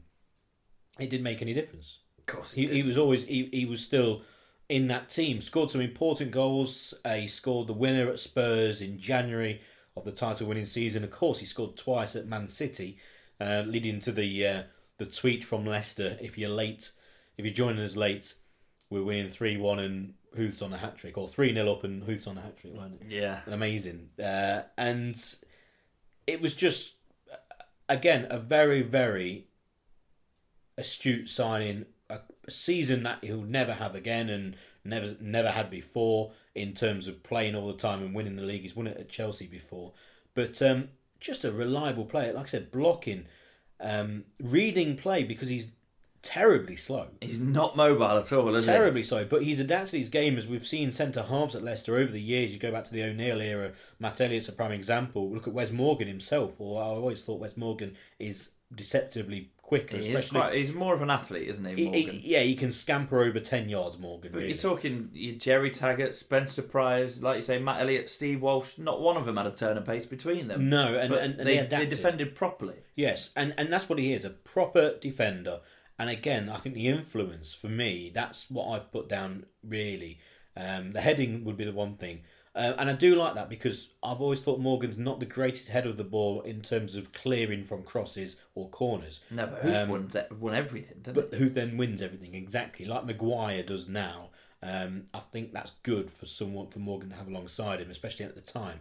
it 0.99 1.09
didn't 1.09 1.23
make 1.25 1.41
any 1.41 1.55
difference. 1.55 2.01
Of 2.19 2.27
course, 2.27 2.53
He, 2.53 2.67
he 2.67 2.83
was 2.83 2.99
always 2.99 3.25
he, 3.25 3.49
he 3.53 3.65
was 3.65 3.83
still 3.83 4.23
in 4.69 4.89
that 4.89 5.09
team. 5.09 5.41
Scored 5.41 5.71
some 5.71 5.81
important 5.81 6.31
goals. 6.31 6.95
Uh, 7.05 7.15
he 7.15 7.29
scored 7.29 7.69
the 7.69 7.73
winner 7.73 8.11
at 8.11 8.19
Spurs 8.19 8.81
in 8.81 8.99
January 8.99 9.61
of 9.97 10.05
the 10.05 10.13
title 10.13 10.47
winning 10.47 10.67
season. 10.67 11.05
Of 11.05 11.11
course, 11.11 11.39
he 11.39 11.47
scored 11.47 11.77
twice 11.77 12.17
at 12.17 12.27
Man 12.27 12.49
City, 12.49 12.99
uh, 13.41 13.65
leading 13.67 14.01
to 14.01 14.13
the 14.13 14.47
uh, 14.47 14.63
the 14.99 15.07
tweet 15.07 15.45
from 15.45 15.67
Leicester: 15.67 16.17
"If 16.21 16.39
you're 16.39 16.51
late, 16.51 16.93
if 17.37 17.45
you're 17.45 17.55
joining 17.55 17.85
us 17.85 17.97
late, 17.97 18.35
we're 18.91 19.05
winning 19.05 19.31
three 19.31 19.57
one 19.57 19.79
and 19.79 20.15
Huth's 20.37 20.63
on 20.63 20.73
a 20.73 20.79
hat 20.79 20.97
trick, 20.97 21.19
or 21.19 21.29
three 21.29 21.53
0 21.53 21.71
up 21.71 21.85
and 21.85 22.03
Huth's 22.05 22.27
on 22.27 22.39
a 22.39 22.41
hat 22.41 22.57
trick." 22.57 22.75
Wasn't 22.75 23.03
it? 23.03 23.09
yeah, 23.11 23.41
amazing. 23.47 24.11
Uh, 24.19 24.63
and 24.77 25.23
it 26.27 26.41
was 26.41 26.55
just, 26.55 26.95
again, 27.89 28.27
a 28.31 28.39
very, 28.39 28.83
very 28.83 29.47
astute 30.77 31.29
signing. 31.29 31.87
A 32.11 32.21
season 32.49 33.05
that 33.05 33.25
he'll 33.25 33.43
never 33.43 33.75
have 33.75 33.95
again 33.95 34.29
and 34.29 34.57
never 34.85 35.17
never 35.21 35.51
had 35.51 35.71
before 35.71 36.33
in 36.55 36.75
terms 36.75 37.09
of 37.09 37.23
playing 37.23 37.55
all 37.55 37.69
the 37.69 37.79
time 37.79 38.03
and 38.03 38.15
winning 38.15 38.37
the 38.37 38.43
league. 38.43 38.63
He's 38.63 38.77
won 38.77 38.87
it 38.87 38.99
at 38.99 39.09
Chelsea 39.09 39.47
before. 39.47 39.93
But 40.35 40.61
um, 40.61 40.89
just 41.21 41.45
a 41.45 41.53
reliable 41.53 42.05
player. 42.05 42.33
Like 42.33 42.47
I 42.47 42.49
said, 42.49 42.71
blocking, 42.71 43.27
um, 43.81 44.25
reading 44.41 44.97
play 44.97 45.25
because 45.25 45.49
he's 45.49 45.73
terribly 46.23 46.77
slow 46.77 47.09
he's 47.21 47.41
not 47.41 47.75
mobile 47.77 48.17
at 48.19 48.33
all, 48.33 48.55
is 48.55 48.65
he? 48.65 48.71
terribly 48.71 49.03
so. 49.03 49.25
But 49.25 49.43
he's 49.43 49.59
adapted 49.61 49.99
his 49.99 50.09
game 50.09 50.39
as 50.39 50.47
we've 50.47 50.67
seen 50.67 50.93
centre 50.93 51.23
halves 51.25 51.55
at 51.57 51.65
Leicester 51.65 51.97
over 51.97 52.13
the 52.13 52.21
years. 52.21 52.53
You 52.53 52.59
go 52.61 52.71
back 52.71 52.85
to 52.85 52.93
the 52.93 53.03
O'Neill 53.03 53.41
era, 53.41 53.73
Matt 53.99 54.21
Elliott's 54.21 54.49
a 54.49 54.53
prime 54.53 54.73
example. 54.73 55.31
Look 55.31 55.49
at 55.49 55.53
Wes 55.53 55.73
Morgan 55.73 56.09
himself. 56.09 56.55
Or 56.61 56.81
I 56.83 56.87
always 56.87 57.25
thought 57.25 57.41
Wes 57.41 57.57
Morgan 57.57 57.97
is 58.19 58.51
deceptively 58.75 59.51
quicker, 59.61 59.97
He 59.97 60.13
especially. 60.15 60.41
quite, 60.41 60.55
he's 60.55 60.73
more 60.73 60.95
of 60.95 61.03
an 61.03 61.11
athlete, 61.11 61.49
isn't 61.49 61.65
he, 61.65 61.91
he- 61.91 62.03
he- 62.03 62.23
yeah, 62.25 62.41
he 62.41 62.55
can 62.55 62.71
scamper 62.71 63.21
over 63.23 63.41
ten 63.41 63.69
yards. 63.69 63.99
Morgan, 63.99 64.31
But 64.33 64.39
really. 64.39 64.51
you're 64.53 64.59
talking 64.61 65.11
your 65.13 65.35
Gerry 65.37 65.71
Taggart, 65.71 66.15
Spencer 66.15 66.63
Prior, 66.63 67.09
like 67.21 67.37
you 67.37 67.43
say, 67.43 67.59
Matt 67.59 67.81
Elliott, 67.81 68.11
Steve 68.11 68.43
Walsh. 68.43 68.79
Not 68.79 69.01
one 69.01 69.17
of 69.17 69.25
them 69.27 69.37
had 69.39 69.47
a 69.47 69.51
turn 69.51 69.77
of 69.77 69.85
pace 69.87 70.07
between 70.07 70.49
them. 70.49 70.69
no, 70.69 70.95
and, 70.99 71.13
and, 71.15 71.39
and 71.41 71.47
they, 71.49 71.59
they, 71.59 71.67
they 71.67 71.87
defended 71.87 72.35
properly. 72.35 72.77
Yes, 72.97 73.31
and 73.37 73.55
and 73.59 73.73
that's 73.73 73.89
what 73.89 73.99
he 73.99 74.13
is—a 74.13 74.31
proper 74.31 74.97
defender. 75.01 75.61
And 76.03 76.11
again, 76.11 76.49
I 76.49 76.57
think 76.57 76.75
the 76.75 76.89
influence 76.89 77.55
for 77.55 77.69
me—that's 77.69 78.51
what 78.51 78.67
I've 78.73 78.91
put 78.91 79.09
down. 79.09 79.47
Really, 79.63 80.19
um, 80.57 80.91
the 80.95 81.01
heading 81.01 81.45
would 81.45 81.57
be 81.57 81.65
the 81.65 81.71
one 81.71 81.95
thing, 81.95 82.23
uh, 82.57 82.73
and 82.77 82.91
I 82.91 82.93
do 82.95 83.15
like 83.15 83.35
that 83.37 83.49
because 83.49 83.91
I've 84.03 84.21
always 84.21 84.43
thought 84.43 84.59
Morgan's 84.59 84.99
not 84.99 85.21
the 85.21 85.27
greatest 85.27 85.69
head 85.69 85.87
of 85.87 85.97
the 85.97 86.03
ball 86.17 86.41
in 86.41 86.61
terms 86.61 86.97
of 86.97 87.13
clearing 87.13 87.65
from 87.65 87.85
crosses 87.85 88.35
or 88.57 88.69
corners. 88.69 89.21
No, 89.31 89.47
but 89.47 89.61
who's 89.61 89.77
Um, 89.77 89.89
won, 89.91 90.11
won 90.41 90.55
everything, 90.57 91.05
But 91.05 91.35
who 91.35 91.49
then 91.49 91.77
wins 91.77 92.03
everything 92.03 92.35
exactly 92.35 92.85
like 92.85 93.05
Maguire 93.05 93.63
does 93.63 93.89
now? 93.89 94.31
Um, 94.61 95.05
I 95.15 95.21
think 95.21 95.53
that's 95.53 95.73
good 95.85 96.11
for 96.11 96.27
someone 96.27 96.67
for 96.67 96.81
Morgan 96.81 97.11
to 97.11 97.17
have 97.17 97.29
alongside 97.29 97.79
him, 97.81 97.91
especially 97.93 98.25
at 98.25 98.35
the 98.35 98.41
time. 98.41 98.81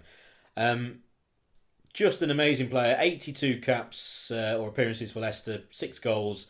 Um, 0.58 1.04
just 1.94 2.24
an 2.24 2.32
amazing 2.32 2.70
player. 2.70 2.98
Eighty-two 3.00 3.60
caps 3.62 4.32
uh, 4.32 4.58
or 4.60 4.70
appearances 4.70 5.12
for 5.12 5.20
Leicester, 5.20 5.62
six 5.70 6.00
goals, 6.00 6.48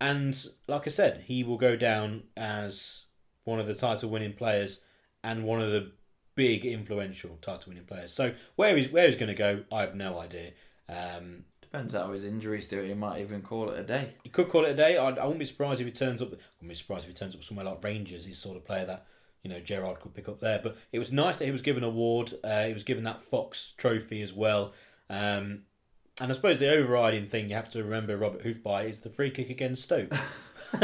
and 0.00 0.44
like 0.66 0.86
I 0.86 0.90
said, 0.90 1.24
he 1.26 1.42
will 1.44 1.58
go 1.58 1.76
down 1.76 2.24
as 2.36 3.04
one 3.44 3.58
of 3.60 3.66
the 3.66 3.74
title-winning 3.74 4.34
players 4.34 4.82
and 5.24 5.44
one 5.44 5.60
of 5.60 5.70
the 5.70 5.92
big 6.34 6.64
influential 6.64 7.38
title-winning 7.40 7.84
players. 7.84 8.12
So 8.12 8.34
where 8.56 8.76
he's 8.76 8.90
where 8.90 9.06
he's 9.06 9.16
going 9.16 9.28
to 9.28 9.34
go, 9.34 9.64
I 9.72 9.80
have 9.80 9.94
no 9.94 10.18
idea. 10.18 10.52
Um, 10.88 11.44
Depends 11.60 11.94
how 11.94 12.12
his 12.12 12.24
injuries 12.24 12.66
do. 12.66 12.80
it. 12.80 12.88
He 12.88 12.94
might 12.94 13.20
even 13.20 13.42
call 13.42 13.70
it 13.70 13.78
a 13.78 13.82
day. 13.82 14.14
He 14.22 14.30
could 14.30 14.48
call 14.48 14.64
it 14.64 14.70
a 14.70 14.74
day. 14.74 14.96
I, 14.96 15.08
I 15.08 15.24
wouldn't 15.24 15.38
be 15.38 15.44
surprised 15.44 15.80
if 15.80 15.86
he 15.86 15.92
turns 15.92 16.22
up. 16.22 16.28
I 16.28 16.36
wouldn't 16.60 16.70
be 16.70 16.74
surprised 16.74 17.04
if 17.04 17.10
he 17.10 17.14
turns 17.14 17.34
up 17.34 17.42
somewhere 17.42 17.66
like 17.66 17.84
Rangers. 17.84 18.24
He's 18.24 18.36
the 18.36 18.40
sort 18.40 18.56
of 18.56 18.64
player 18.64 18.86
that 18.86 19.06
you 19.42 19.50
know 19.50 19.60
Gerrard 19.60 20.00
could 20.00 20.14
pick 20.14 20.28
up 20.28 20.40
there. 20.40 20.60
But 20.62 20.78
it 20.92 20.98
was 20.98 21.12
nice 21.12 21.36
that 21.38 21.44
he 21.44 21.50
was 21.50 21.62
given 21.62 21.82
an 21.82 21.90
award. 21.90 22.32
Uh, 22.42 22.64
he 22.64 22.72
was 22.72 22.84
given 22.84 23.04
that 23.04 23.22
Fox 23.22 23.74
Trophy 23.76 24.22
as 24.22 24.32
well. 24.32 24.72
Um, 25.10 25.64
and 26.20 26.30
I 26.30 26.34
suppose 26.34 26.58
the 26.58 26.70
overriding 26.70 27.26
thing 27.26 27.48
you 27.48 27.54
have 27.54 27.70
to 27.72 27.82
remember 27.82 28.16
Robert 28.16 28.42
Huth 28.42 28.62
by 28.62 28.84
is 28.84 29.00
the 29.00 29.10
free 29.10 29.30
kick 29.30 29.50
against 29.50 29.84
Stoke. 29.84 30.12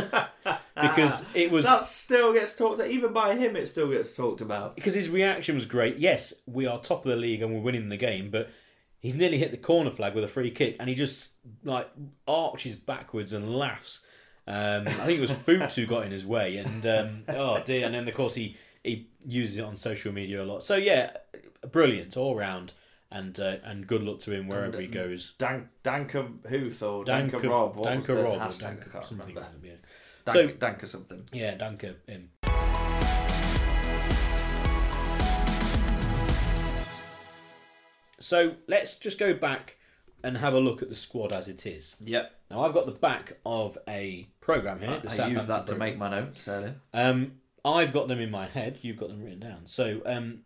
because 0.75 1.25
it 1.35 1.51
was 1.51 1.65
That 1.65 1.85
still 1.85 2.33
gets 2.33 2.57
talked. 2.57 2.79
About. 2.79 2.91
Even 2.91 3.13
by 3.13 3.37
him, 3.37 3.57
it 3.57 3.67
still 3.69 3.91
gets 3.91 4.15
talked 4.15 4.41
about. 4.41 4.77
because 4.77 4.95
his 4.95 5.09
reaction 5.09 5.55
was 5.55 5.67
great. 5.67 5.99
Yes, 5.99 6.33
we 6.47 6.67
are 6.67 6.81
top 6.81 7.05
of 7.05 7.11
the 7.11 7.17
league 7.17 7.43
and 7.43 7.55
we're 7.55 7.61
winning 7.61 7.89
the 7.89 7.97
game, 7.97 8.31
but 8.31 8.51
he's 8.99 9.15
nearly 9.15 9.39
hit 9.39 9.51
the 9.51 9.57
corner 9.57 9.91
flag 9.91 10.15
with 10.15 10.25
a 10.25 10.29
free 10.29 10.51
kick, 10.51 10.77
and 10.81 10.89
he 10.89 10.95
just 10.95 11.33
like 11.63 11.91
arches 12.27 12.75
backwards 12.77 13.33
and 13.33 13.55
laughs. 13.55 14.01
Um, 14.47 14.87
I 14.89 15.07
think 15.07 15.19
it 15.19 15.21
was 15.21 15.31
Fuchs 15.47 15.77
who 15.77 15.87
got 15.87 16.05
in 16.05 16.13
his 16.13 16.27
way, 16.27 16.57
and 16.57 16.87
um, 16.87 17.25
oh 17.29 17.63
dear! 17.65 17.87
And 17.87 17.95
then 17.95 18.09
of 18.09 18.15
course 18.15 18.35
he 18.35 18.57
he 18.83 19.09
uses 19.27 19.59
it 19.59 19.65
on 19.65 19.77
social 19.77 20.13
media 20.13 20.43
a 20.43 20.45
lot. 20.45 20.65
So 20.65 20.77
yeah, 20.77 21.11
brilliant 21.71 22.17
all 22.17 22.35
round, 22.35 22.73
and 23.15 23.39
uh, 23.39 23.57
and 23.63 23.87
good 23.87 24.03
luck 24.03 24.19
to 24.19 24.33
him 24.33 24.49
wherever 24.49 24.81
he 24.81 24.89
goes. 24.89 25.35
Dan, 25.39 25.69
Danker 25.85 26.47
Huth 26.49 26.83
or 26.83 27.05
Danker, 27.05 27.49
Rob. 27.49 27.77
What 27.77 27.89
Danker 27.89 28.07
the 28.07 28.15
Rob, 28.17 28.41
hashtag? 28.41 28.89
I 28.89 28.91
can't 28.91 29.05
something 29.05 29.29
remember. 29.29 29.41
like 29.41 29.63
that, 29.63 29.69
yeah. 30.27 30.33
Dank, 30.33 30.59
Danker 30.59 30.89
something. 30.89 31.29
Yeah, 31.33 31.55
Danke 31.57 31.95
him. 32.09 32.31
So 38.19 38.57
let's 38.67 38.97
just 38.97 39.19
go 39.19 39.35
back 39.35 39.77
and 40.25 40.39
have 40.39 40.55
a 40.55 40.59
look 40.59 40.83
at 40.83 40.89
the 40.89 40.97
squad 40.97 41.33
as 41.33 41.47
it 41.47 41.67
is. 41.67 41.95
Yep. 42.01 42.33
Now 42.51 42.65
I've 42.65 42.75
got 42.75 42.87
the 42.87 42.93
back 42.93 43.39
of 43.47 43.79
a 43.87 44.27
program 44.41 44.81
here. 44.81 45.01
I 45.09 45.29
use 45.29 45.47
that 45.47 45.69
to 45.69 45.77
make 45.77 45.99
my 45.99 46.11
notes 46.11 46.49
earlier. 46.49 46.77
Um, 46.93 47.33
I've 47.65 47.93
got 47.93 48.09
them 48.09 48.19
in 48.19 48.31
my 48.31 48.47
head. 48.47 48.79
You've 48.83 48.97
got 48.97 49.11
them 49.11 49.23
written 49.23 49.41
down. 49.41 49.67
So 49.67 50.03
um, 50.05 50.41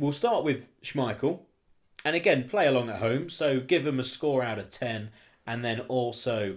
we'll 0.00 0.12
start 0.12 0.42
with 0.42 0.68
Schmeichel, 0.82 1.40
and 2.04 2.16
again 2.16 2.48
play 2.48 2.66
along 2.66 2.88
at 2.88 2.98
home. 2.98 3.28
So 3.28 3.60
give 3.60 3.86
him 3.86 4.00
a 4.00 4.04
score 4.04 4.42
out 4.42 4.58
of 4.58 4.70
ten, 4.70 5.10
and 5.46 5.64
then 5.64 5.80
also, 5.80 6.56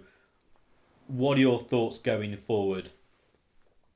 what 1.07 1.37
are 1.37 1.41
your 1.41 1.59
thoughts 1.59 1.99
going 1.99 2.35
forward? 2.37 2.89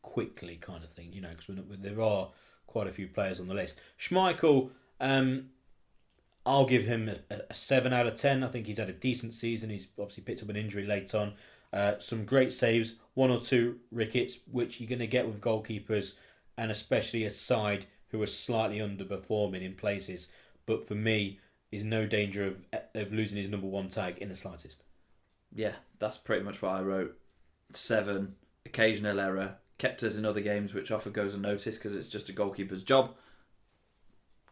Quickly, 0.02 0.58
kind 0.58 0.84
of 0.84 0.92
thing, 0.92 1.14
you 1.14 1.22
know, 1.22 1.30
because 1.30 1.64
there 1.80 2.02
are 2.02 2.30
quite 2.68 2.88
a 2.88 2.92
few 2.92 3.08
players 3.08 3.40
on 3.40 3.48
the 3.48 3.54
list. 3.54 3.80
Schmeichel, 4.00 4.72
um, 5.00 5.50
I'll 6.46 6.66
give 6.66 6.84
him 6.84 7.10
a, 7.10 7.42
a 7.50 7.54
seven 7.54 7.94
out 7.94 8.08
of 8.08 8.16
ten. 8.16 8.44
I 8.44 8.48
think 8.48 8.68
he's 8.68 8.80
had 8.80 8.90
a 8.90 8.94
decent 8.94 9.34
season. 9.34 9.70
He's 9.70 9.88
obviously 9.98 10.24
picked 10.24 10.44
up 10.44 10.50
an 10.50 10.58
injury 10.58 10.86
late 10.86 11.16
on. 11.16 11.34
Uh, 11.72 12.00
some 12.00 12.26
great 12.26 12.54
saves, 12.54 12.96
one 13.14 13.30
or 13.30 13.40
two 13.40 13.78
rickets, 13.92 14.40
which 14.50 14.80
you're 14.80 14.90
going 14.90 15.00
to 15.00 15.08
get 15.08 15.28
with 15.28 15.42
goalkeepers, 15.42 16.16
and 16.58 16.72
especially 16.72 17.24
a 17.24 17.32
side 17.32 17.86
who 18.10 18.22
are 18.22 18.28
slightly 18.28 18.80
underperforming 18.80 19.62
in 19.62 19.74
places. 19.74 20.30
But 20.66 20.88
for 20.88 20.96
me, 20.96 21.40
is 21.72 21.84
no 21.84 22.06
danger 22.06 22.46
of 22.46 22.56
of 22.94 23.12
losing 23.12 23.38
his 23.38 23.50
number 23.50 23.68
one 23.68 23.90
tag 23.90 24.18
in 24.20 24.30
the 24.30 24.36
slightest. 24.36 24.84
Yeah, 25.54 25.74
that's 26.00 26.18
pretty 26.18 26.44
much 26.44 26.62
what 26.62 26.74
I 26.74 26.82
wrote. 26.82 27.18
Seven, 27.74 28.36
occasional 28.66 29.20
error, 29.20 29.56
kept 29.78 30.04
us 30.04 30.16
in 30.16 30.26
other 30.26 30.42
games, 30.42 30.74
which 30.74 30.92
often 30.92 31.12
goes 31.12 31.34
unnoticed 31.34 31.80
because 31.82 31.96
it's 31.96 32.10
just 32.10 32.30
a 32.30 32.34
goalkeeper's 32.34 32.84
job. 32.84 33.16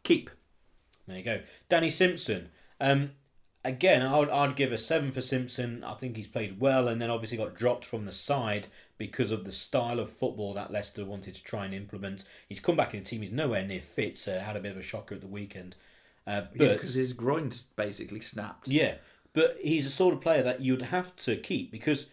Keep. 0.03 0.29
There 1.07 1.17
you 1.17 1.23
go. 1.23 1.41
Danny 1.69 1.89
Simpson. 1.89 2.49
Um, 2.79 3.11
again, 3.63 4.01
I'd, 4.01 4.29
I'd 4.29 4.55
give 4.55 4.71
a 4.71 4.77
seven 4.77 5.11
for 5.11 5.21
Simpson. 5.21 5.83
I 5.83 5.93
think 5.95 6.15
he's 6.15 6.27
played 6.27 6.59
well, 6.59 6.87
and 6.87 7.01
then 7.01 7.09
obviously 7.09 7.37
got 7.37 7.55
dropped 7.55 7.85
from 7.85 8.05
the 8.05 8.11
side 8.11 8.67
because 8.97 9.31
of 9.31 9.43
the 9.43 9.51
style 9.51 9.99
of 9.99 10.09
football 10.09 10.53
that 10.53 10.71
Leicester 10.71 11.05
wanted 11.05 11.35
to 11.35 11.43
try 11.43 11.65
and 11.65 11.73
implement. 11.73 12.23
He's 12.47 12.59
come 12.59 12.77
back 12.77 12.93
in 12.93 13.03
the 13.03 13.09
team. 13.09 13.21
He's 13.21 13.31
nowhere 13.31 13.65
near 13.65 13.81
fit. 13.81 14.17
So 14.17 14.39
had 14.39 14.55
a 14.55 14.61
bit 14.61 14.71
of 14.71 14.77
a 14.77 14.81
shocker 14.81 15.15
at 15.15 15.21
the 15.21 15.27
weekend. 15.27 15.75
Uh, 16.27 16.41
but 16.55 16.73
because 16.73 16.95
his 16.95 17.13
groin's 17.13 17.63
basically 17.75 18.21
snapped. 18.21 18.67
yeah, 18.67 18.95
but 19.33 19.57
he's 19.61 19.85
a 19.85 19.91
sort 19.91 20.13
of 20.13 20.21
player 20.21 20.41
that 20.41 20.61
you'd 20.61 20.81
have 20.81 21.15
to 21.17 21.35
keep 21.35 21.71
because 21.71 22.07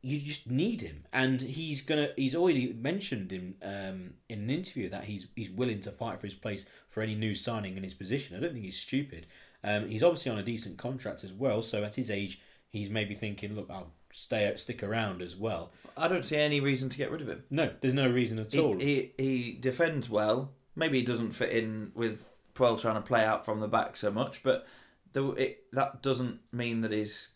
you 0.00 0.20
just 0.20 0.50
need 0.50 0.82
him, 0.82 1.06
and 1.12 1.40
he's 1.40 1.80
gonna. 1.80 2.10
He's 2.14 2.36
already 2.36 2.72
mentioned 2.74 3.32
in 3.32 3.54
um, 3.62 4.14
in 4.28 4.40
an 4.40 4.50
interview 4.50 4.90
that 4.90 5.04
he's 5.04 5.26
he's 5.34 5.50
willing 5.50 5.80
to 5.80 5.90
fight 5.90 6.20
for 6.20 6.26
his 6.26 6.34
place 6.34 6.66
for 6.90 7.02
any 7.02 7.14
new 7.14 7.34
signing 7.34 7.76
in 7.76 7.82
his 7.82 7.94
position. 7.94 8.36
I 8.36 8.40
don't 8.40 8.52
think 8.52 8.66
he's 8.66 8.78
stupid. 8.78 9.26
Um, 9.64 9.88
he's 9.88 10.02
obviously 10.02 10.30
on 10.30 10.38
a 10.38 10.42
decent 10.42 10.76
contract 10.76 11.24
as 11.24 11.32
well, 11.32 11.62
so 11.62 11.82
at 11.82 11.94
his 11.94 12.10
age, 12.10 12.40
he's 12.68 12.90
maybe 12.90 13.14
thinking, 13.14 13.56
"Look, 13.56 13.70
I'll 13.70 13.92
stay 14.14 14.48
out, 14.48 14.58
stick 14.60 14.82
around 14.82 15.22
as 15.22 15.36
well." 15.36 15.72
I 15.96 16.08
don't 16.08 16.26
see 16.26 16.36
any 16.36 16.58
reason 16.60 16.88
to 16.88 16.96
get 16.96 17.10
rid 17.10 17.20
of 17.22 17.28
him. 17.28 17.44
No, 17.50 17.70
there's 17.80 17.94
no 17.94 18.08
reason 18.10 18.38
at 18.40 18.52
He, 18.52 18.58
all. 18.58 18.78
he, 18.78 19.12
he 19.16 19.52
defends 19.60 20.08
well. 20.10 20.52
Maybe 20.74 20.98
he 20.98 21.04
doesn't 21.06 21.32
fit 21.32 21.50
in 21.50 21.92
with 21.94 22.20
Puel 22.54 22.80
trying 22.80 22.96
to 22.96 23.00
play 23.00 23.24
out 23.24 23.44
from 23.44 23.60
the 23.60 23.68
back 23.68 23.96
so 23.96 24.10
much, 24.10 24.42
but 24.42 24.66
the, 25.12 25.30
it, 25.32 25.58
that 25.72 26.02
doesn't 26.02 26.40
mean 26.50 26.80
that 26.80 26.90
he's 26.90 27.30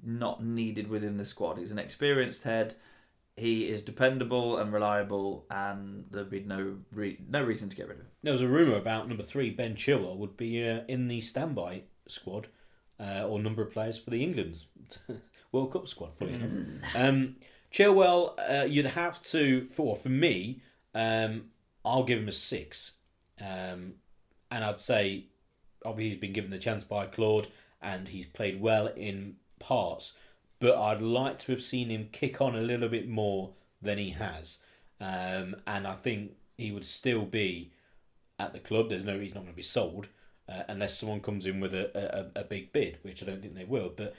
not 0.00 0.44
needed 0.44 0.86
within 0.88 1.16
the 1.16 1.24
squad. 1.24 1.58
He's 1.58 1.72
an 1.72 1.78
experienced 1.80 2.44
head. 2.44 2.76
He 3.36 3.68
is 3.68 3.82
dependable 3.82 4.58
and 4.58 4.72
reliable, 4.72 5.46
and 5.50 6.04
there'd 6.10 6.30
be 6.30 6.40
no 6.40 6.76
re- 6.92 7.18
no 7.28 7.42
reason 7.42 7.68
to 7.68 7.76
get 7.76 7.88
rid 7.88 7.96
of 7.98 8.02
him. 8.02 8.10
There 8.22 8.32
was 8.32 8.42
a 8.42 8.48
rumor 8.48 8.76
about 8.76 9.08
number 9.08 9.22
three, 9.24 9.50
Ben 9.50 9.74
Chilwell, 9.74 10.16
would 10.18 10.36
be 10.36 10.68
uh, 10.68 10.80
in 10.88 11.08
the 11.08 11.20
standby 11.20 11.82
squad 12.08 12.46
uh, 13.00 13.24
or 13.26 13.40
number 13.40 13.62
of 13.62 13.72
players 13.72 13.98
for 13.98 14.10
the 14.10 14.22
England 14.22 14.58
World 15.52 15.72
Cup 15.72 15.88
squad. 15.88 16.16
Funny 16.18 16.34
enough, 16.34 16.50
um, 16.94 17.36
Chilwell, 17.72 18.34
uh, 18.38 18.64
you'd 18.64 18.86
have 18.86 19.22
to 19.24 19.68
for 19.74 19.96
for 19.96 20.08
me, 20.08 20.60
um, 20.94 21.46
I'll 21.84 22.04
give 22.04 22.18
him 22.18 22.28
a 22.28 22.32
six, 22.32 22.92
um, 23.40 23.94
and 24.50 24.64
I'd 24.64 24.80
say 24.80 25.26
obviously 25.84 26.10
he's 26.10 26.20
been 26.20 26.32
given 26.32 26.50
the 26.50 26.58
chance 26.58 26.84
by 26.84 27.06
Claude 27.06 27.48
and 27.80 28.08
he's 28.08 28.26
played 28.26 28.60
well 28.60 28.88
in 28.88 29.36
parts, 29.58 30.14
but 30.58 30.76
I'd 30.76 31.00
like 31.00 31.38
to 31.40 31.52
have 31.52 31.62
seen 31.62 31.90
him 31.90 32.08
kick 32.10 32.40
on 32.40 32.56
a 32.56 32.60
little 32.60 32.88
bit 32.88 33.08
more 33.08 33.52
than 33.80 33.98
he 33.98 34.10
has, 34.10 34.58
um, 35.00 35.56
and 35.66 35.86
I 35.86 35.94
think 35.94 36.32
he 36.56 36.72
would 36.72 36.84
still 36.86 37.24
be 37.24 37.72
at 38.38 38.52
the 38.52 38.58
club. 38.58 38.88
There's 38.88 39.04
no 39.04 39.18
he's 39.18 39.34
not 39.34 39.42
going 39.42 39.52
to 39.52 39.56
be 39.56 39.62
sold 39.62 40.08
uh, 40.48 40.62
unless 40.68 40.98
someone 40.98 41.20
comes 41.20 41.46
in 41.46 41.60
with 41.60 41.74
a, 41.74 42.30
a, 42.36 42.40
a 42.40 42.44
big 42.44 42.72
bid, 42.72 42.98
which 43.02 43.22
I 43.22 43.26
don't 43.26 43.40
think 43.42 43.54
they 43.54 43.64
will. 43.64 43.92
But 43.96 44.14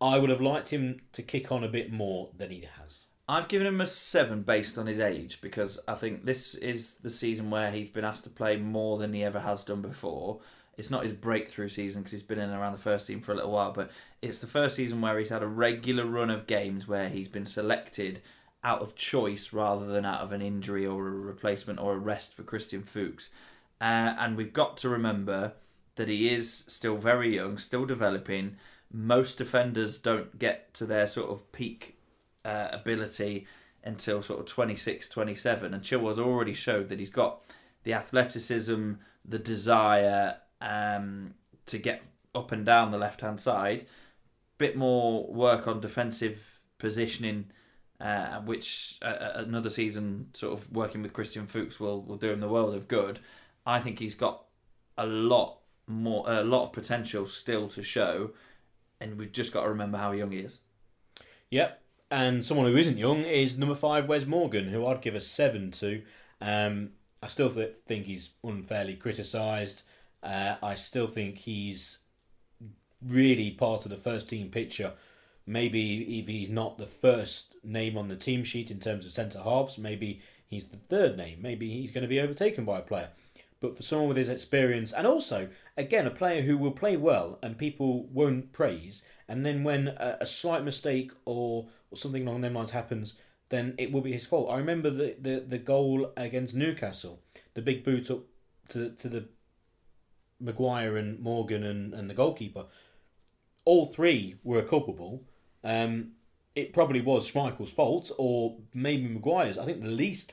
I 0.00 0.18
would 0.18 0.30
have 0.30 0.40
liked 0.40 0.68
him 0.68 1.00
to 1.12 1.22
kick 1.22 1.50
on 1.50 1.64
a 1.64 1.68
bit 1.68 1.92
more 1.92 2.30
than 2.36 2.50
he 2.50 2.68
has. 2.80 3.04
I've 3.28 3.48
given 3.48 3.66
him 3.66 3.80
a 3.80 3.86
seven 3.86 4.42
based 4.42 4.78
on 4.78 4.86
his 4.86 5.00
age 5.00 5.40
because 5.40 5.80
I 5.88 5.94
think 5.94 6.24
this 6.24 6.54
is 6.54 6.96
the 6.98 7.10
season 7.10 7.50
where 7.50 7.72
he's 7.72 7.90
been 7.90 8.04
asked 8.04 8.24
to 8.24 8.30
play 8.30 8.56
more 8.56 8.98
than 8.98 9.12
he 9.12 9.24
ever 9.24 9.40
has 9.40 9.64
done 9.64 9.82
before. 9.82 10.40
It's 10.76 10.90
not 10.90 11.02
his 11.02 11.14
breakthrough 11.14 11.70
season 11.70 12.02
because 12.02 12.12
he's 12.12 12.22
been 12.22 12.38
in 12.38 12.50
and 12.50 12.60
around 12.60 12.72
the 12.72 12.78
first 12.78 13.06
team 13.06 13.20
for 13.20 13.32
a 13.32 13.34
little 13.34 13.50
while, 13.50 13.72
but 13.72 13.90
it's 14.22 14.40
the 14.40 14.46
first 14.46 14.76
season 14.76 15.00
where 15.00 15.18
he's 15.18 15.30
had 15.30 15.42
a 15.42 15.48
regular 15.48 16.04
run 16.04 16.30
of 16.30 16.46
games 16.46 16.86
where 16.86 17.08
he's 17.08 17.28
been 17.28 17.46
selected 17.46 18.20
out 18.62 18.82
of 18.82 18.94
choice 18.94 19.52
rather 19.52 19.86
than 19.86 20.04
out 20.04 20.20
of 20.20 20.32
an 20.32 20.42
injury 20.42 20.86
or 20.86 21.06
a 21.06 21.10
replacement 21.10 21.80
or 21.80 21.94
a 21.94 21.98
rest 21.98 22.34
for 22.34 22.42
Christian 22.42 22.82
Fuchs. 22.82 23.30
Uh, 23.80 24.14
and 24.18 24.36
we've 24.36 24.52
got 24.52 24.76
to 24.78 24.88
remember 24.88 25.54
that 25.96 26.08
he 26.08 26.32
is 26.32 26.52
still 26.52 26.96
very 26.96 27.34
young, 27.34 27.58
still 27.58 27.86
developing. 27.86 28.56
Most 28.92 29.38
defenders 29.38 29.98
don't 29.98 30.38
get 30.38 30.72
to 30.74 30.86
their 30.86 31.08
sort 31.08 31.30
of 31.30 31.50
peak 31.52 31.98
uh, 32.44 32.68
ability 32.72 33.46
until 33.84 34.22
sort 34.22 34.40
of 34.40 34.46
26, 34.46 35.08
27. 35.08 35.74
And 35.74 35.82
Chilwell's 35.82 36.18
already 36.18 36.54
showed 36.54 36.88
that 36.88 36.98
he's 36.98 37.10
got 37.10 37.42
the 37.84 37.94
athleticism, 37.94 38.92
the 39.24 39.38
desire 39.38 40.36
um, 40.60 41.34
to 41.66 41.78
get 41.78 42.02
up 42.34 42.52
and 42.52 42.66
down 42.66 42.90
the 42.90 42.98
left 42.98 43.20
hand 43.20 43.40
side. 43.40 43.86
Bit 44.58 44.76
more 44.76 45.26
work 45.32 45.68
on 45.68 45.80
defensive 45.80 46.38
positioning, 46.78 47.46
uh, 48.00 48.40
which 48.40 48.98
uh, 49.02 49.32
another 49.34 49.70
season, 49.70 50.28
sort 50.34 50.58
of 50.58 50.72
working 50.72 51.02
with 51.02 51.12
Christian 51.12 51.46
Fuchs, 51.46 51.78
will 51.78 52.02
will 52.02 52.16
do 52.16 52.30
him 52.30 52.40
the 52.40 52.48
world 52.48 52.74
of 52.74 52.88
good. 52.88 53.20
I 53.64 53.80
think 53.80 53.98
he's 53.98 54.14
got 54.14 54.44
a 54.96 55.06
lot 55.06 55.58
more, 55.86 56.24
a 56.26 56.42
lot 56.42 56.64
of 56.64 56.72
potential 56.72 57.26
still 57.26 57.68
to 57.68 57.82
show, 57.82 58.30
and 59.00 59.18
we've 59.18 59.32
just 59.32 59.52
got 59.52 59.62
to 59.62 59.68
remember 59.68 59.98
how 59.98 60.12
young 60.12 60.32
he 60.32 60.38
is. 60.38 60.58
Yep. 61.50 61.82
And 62.10 62.44
someone 62.44 62.66
who 62.66 62.76
isn't 62.76 62.98
young 62.98 63.24
is 63.24 63.58
number 63.58 63.74
five, 63.74 64.08
Wes 64.08 64.26
Morgan, 64.26 64.68
who 64.68 64.86
I'd 64.86 65.02
give 65.02 65.14
a 65.14 65.20
seven 65.20 65.70
to. 65.72 66.02
Um, 66.40 66.90
I 67.22 67.28
still 67.28 67.50
th- 67.50 67.74
think 67.86 68.06
he's 68.06 68.30
unfairly 68.44 68.94
criticised. 68.94 69.82
Uh, 70.22 70.56
I 70.62 70.74
still 70.74 71.08
think 71.08 71.38
he's 71.38 71.98
really 73.04 73.50
part 73.50 73.84
of 73.84 73.90
the 73.90 73.96
first 73.96 74.28
team 74.28 74.50
picture. 74.50 74.92
Maybe 75.46 76.20
if 76.20 76.26
he's 76.26 76.50
not 76.50 76.78
the 76.78 76.86
first 76.86 77.54
name 77.62 77.96
on 77.96 78.08
the 78.08 78.16
team 78.16 78.44
sheet 78.44 78.70
in 78.70 78.80
terms 78.80 79.04
of 79.06 79.12
centre 79.12 79.42
halves, 79.42 79.78
maybe 79.78 80.20
he's 80.46 80.66
the 80.66 80.78
third 80.88 81.16
name. 81.16 81.38
Maybe 81.40 81.70
he's 81.70 81.90
going 81.90 82.02
to 82.02 82.08
be 82.08 82.20
overtaken 82.20 82.64
by 82.64 82.78
a 82.78 82.82
player. 82.82 83.10
But 83.60 83.76
for 83.76 83.82
someone 83.82 84.08
with 84.08 84.16
his 84.18 84.28
experience, 84.28 84.92
and 84.92 85.06
also, 85.06 85.48
again, 85.76 86.06
a 86.06 86.10
player 86.10 86.42
who 86.42 86.58
will 86.58 86.72
play 86.72 86.96
well 86.96 87.38
and 87.42 87.56
people 87.56 88.06
won't 88.08 88.52
praise, 88.52 89.02
and 89.28 89.46
then 89.46 89.64
when 89.64 89.88
a, 89.88 90.18
a 90.20 90.26
slight 90.26 90.64
mistake 90.64 91.10
or, 91.24 91.68
or 91.90 91.96
something 91.96 92.26
along 92.26 92.42
them 92.42 92.54
lines 92.54 92.72
happens, 92.72 93.14
then 93.48 93.74
it 93.78 93.92
will 93.92 94.02
be 94.02 94.12
his 94.12 94.26
fault. 94.26 94.50
I 94.50 94.58
remember 94.58 94.90
the, 94.90 95.16
the, 95.18 95.44
the 95.46 95.58
goal 95.58 96.12
against 96.16 96.54
Newcastle, 96.54 97.22
the 97.54 97.62
big 97.62 97.82
boot 97.82 98.10
up 98.10 98.24
to, 98.68 98.90
to 98.90 99.08
the 99.08 99.28
Maguire 100.38 100.96
and 100.96 101.18
Morgan 101.20 101.62
and, 101.64 101.94
and 101.94 102.10
the 102.10 102.14
goalkeeper. 102.14 102.66
All 103.64 103.86
three 103.86 104.36
were 104.44 104.62
culpable, 104.62 105.24
um, 105.64 106.12
it 106.54 106.72
probably 106.72 107.00
was 107.00 107.30
Schmeichel's 107.30 107.70
fault 107.70 108.10
or 108.16 108.56
maybe 108.72 109.08
Maguire's. 109.08 109.58
I 109.58 109.64
think 109.64 109.82
the 109.82 109.88
least 109.88 110.32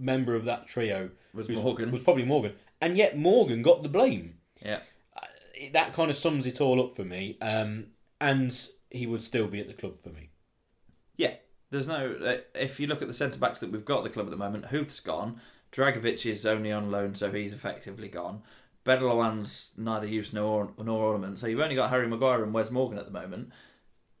member 0.00 0.34
of 0.34 0.44
that 0.46 0.66
trio 0.66 1.10
Was 1.34 1.48
Morgan. 1.48 1.90
was 1.92 2.00
probably 2.00 2.24
Morgan, 2.24 2.54
and 2.80 2.96
yet 2.96 3.16
Morgan 3.16 3.62
got 3.62 3.82
the 3.82 3.88
blame. 3.88 4.38
Yeah. 4.60 4.80
It- 5.54 5.72
That 5.74 5.92
kind 5.92 6.10
of 6.10 6.16
sums 6.16 6.46
it 6.46 6.60
all 6.60 6.80
up 6.82 6.96
for 6.96 7.04
me, 7.04 7.36
um, 7.42 7.88
and 8.20 8.58
he 8.90 9.06
would 9.06 9.22
still 9.22 9.46
be 9.46 9.60
at 9.60 9.68
the 9.68 9.74
club 9.74 10.02
for 10.02 10.08
me. 10.08 10.30
Yeah, 11.16 11.34
there's 11.70 11.86
no. 11.88 12.14
Uh, 12.14 12.38
if 12.54 12.80
you 12.80 12.86
look 12.86 13.02
at 13.02 13.08
the 13.08 13.14
centre 13.14 13.38
backs 13.38 13.60
that 13.60 13.70
we've 13.70 13.84
got 13.84 13.98
at 13.98 14.04
the 14.04 14.10
club 14.10 14.26
at 14.26 14.30
the 14.30 14.36
moment, 14.36 14.66
Huth's 14.66 15.00
gone. 15.00 15.40
Dragovic 15.70 16.24
is 16.26 16.44
only 16.46 16.72
on 16.72 16.90
loan, 16.90 17.14
so 17.14 17.30
he's 17.30 17.52
effectively 17.52 18.08
gone. 18.08 18.42
Bedelawan's 18.86 19.72
neither 19.76 20.06
use 20.06 20.32
nor 20.32 20.72
nor 20.82 21.04
ornament, 21.12 21.38
so 21.38 21.46
you've 21.46 21.60
only 21.60 21.76
got 21.76 21.90
Harry 21.90 22.08
Maguire 22.08 22.42
and 22.42 22.54
Wes 22.54 22.70
Morgan 22.70 22.98
at 22.98 23.04
the 23.04 23.10
moment. 23.12 23.50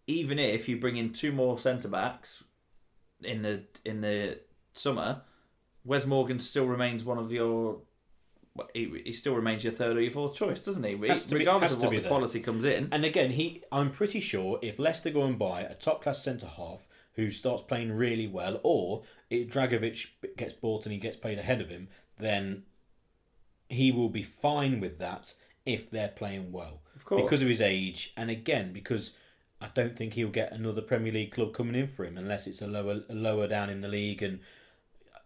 Even 0.06 0.38
if 0.38 0.68
you 0.68 0.78
bring 0.78 0.96
in 0.96 1.12
two 1.12 1.32
more 1.32 1.58
centre 1.58 1.88
backs 1.88 2.44
in 3.22 3.42
the 3.42 3.64
in 3.84 4.02
the 4.02 4.38
summer, 4.74 5.22
Wes 5.84 6.06
Morgan 6.06 6.40
still 6.40 6.66
remains 6.66 7.04
one 7.04 7.18
of 7.18 7.32
your. 7.32 7.80
well, 8.54 8.68
He, 8.74 9.02
he 9.06 9.12
still 9.12 9.34
remains 9.34 9.64
your 9.64 9.72
third 9.72 9.96
or 9.96 10.00
your 10.02 10.12
fourth 10.12 10.34
choice, 10.34 10.60
doesn't 10.60 10.82
he? 10.84 10.96
Has 11.08 11.24
be- 11.26 11.36
Regardless 11.38 11.70
has 11.72 11.78
of 11.78 11.80
to 11.80 11.86
what 11.86 11.90
be 11.90 11.96
the 11.96 12.02
there. 12.02 12.10
quality 12.10 12.40
comes 12.40 12.64
in. 12.64 12.88
And 12.92 13.04
again, 13.04 13.30
he 13.32 13.62
I'm 13.72 13.90
pretty 13.90 14.20
sure 14.20 14.58
if 14.62 14.78
Leicester 14.78 15.10
go 15.10 15.24
and 15.24 15.38
buy 15.38 15.62
a 15.62 15.74
top 15.74 16.02
class 16.02 16.22
centre 16.22 16.46
half 16.56 16.86
who 17.14 17.30
starts 17.30 17.62
playing 17.62 17.92
really 17.92 18.26
well, 18.28 18.60
or 18.62 19.02
if 19.30 19.48
Dragovic 19.48 20.06
gets 20.36 20.52
bought 20.54 20.86
and 20.86 20.92
he 20.92 20.98
gets 20.98 21.16
paid 21.16 21.38
ahead 21.38 21.60
of 21.60 21.68
him, 21.68 21.88
then 22.18 22.62
he 23.68 23.90
will 23.92 24.08
be 24.08 24.22
fine 24.22 24.80
with 24.80 24.98
that 24.98 25.34
if 25.66 25.90
they're 25.90 26.08
playing 26.08 26.52
well. 26.52 26.82
Of 26.96 27.04
course. 27.04 27.22
Because 27.22 27.42
of 27.42 27.48
his 27.48 27.60
age, 27.60 28.12
and 28.16 28.30
again, 28.30 28.72
because 28.72 29.16
I 29.60 29.68
don't 29.74 29.96
think 29.96 30.14
he'll 30.14 30.28
get 30.28 30.52
another 30.52 30.80
Premier 30.82 31.12
League 31.12 31.32
club 31.32 31.52
coming 31.52 31.74
in 31.74 31.86
for 31.88 32.04
him 32.04 32.16
unless 32.16 32.46
it's 32.46 32.62
a 32.62 32.66
lower 32.66 33.00
a 33.08 33.14
lower 33.14 33.46
down 33.48 33.70
in 33.70 33.80
the 33.80 33.88
league. 33.88 34.22
And 34.22 34.40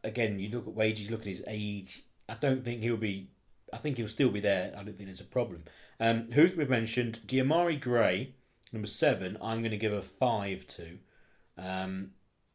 again, 0.04 0.38
you 0.38 0.50
look 0.50 0.66
at 0.66 0.74
wages, 0.74 1.10
look 1.10 1.20
at 1.22 1.26
his 1.26 1.42
age. 1.46 2.04
I 2.28 2.34
don't 2.34 2.64
think 2.64 2.82
he'll 2.82 2.96
be. 2.96 3.30
I 3.72 3.78
think 3.78 3.96
he'll 3.96 4.08
still 4.08 4.30
be 4.30 4.40
there. 4.40 4.72
I 4.76 4.82
don't 4.84 4.96
think 4.96 5.08
there's 5.08 5.20
a 5.20 5.24
problem. 5.24 5.64
Um, 5.98 6.30
who 6.32 6.50
we've 6.56 6.68
mentioned, 6.68 7.20
Demarai 7.26 7.80
Gray, 7.80 8.34
number 8.72 8.86
seven. 8.86 9.36
I'm 9.42 9.60
going 9.60 9.70
to 9.72 9.76
give 9.76 9.92
a 9.92 10.02
five 10.02 10.66
to. 10.68 10.98
Um, 11.58 12.10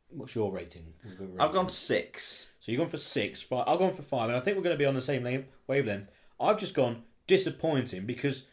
what's 0.09 0.35
your 0.35 0.51
rating? 0.51 0.93
We'll 1.03 1.29
I've 1.33 1.49
rating. 1.49 1.53
gone 1.53 1.69
six. 1.69 2.53
So 2.59 2.71
you've 2.71 2.79
gone 2.79 2.89
for 2.89 2.97
six. 2.97 3.41
Five. 3.41 3.65
I've 3.67 3.79
gone 3.79 3.93
for 3.93 4.01
five, 4.01 4.29
and 4.29 4.37
I 4.37 4.41
think 4.41 4.57
we're 4.57 4.63
going 4.63 4.75
to 4.75 4.79
be 4.79 4.85
on 4.85 4.95
the 4.95 5.01
same 5.01 5.45
wavelength. 5.67 6.09
I've 6.39 6.59
just 6.59 6.73
gone 6.73 7.03
disappointing 7.27 8.05
because 8.05 8.43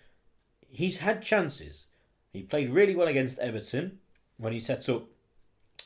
he's 0.68 0.98
had 0.98 1.22
chances. 1.22 1.86
He 2.32 2.42
played 2.42 2.70
really 2.70 2.94
well 2.94 3.08
against 3.08 3.38
Everton 3.38 3.98
when 4.36 4.52
he 4.52 4.60
sets 4.60 4.88
up 4.88 5.06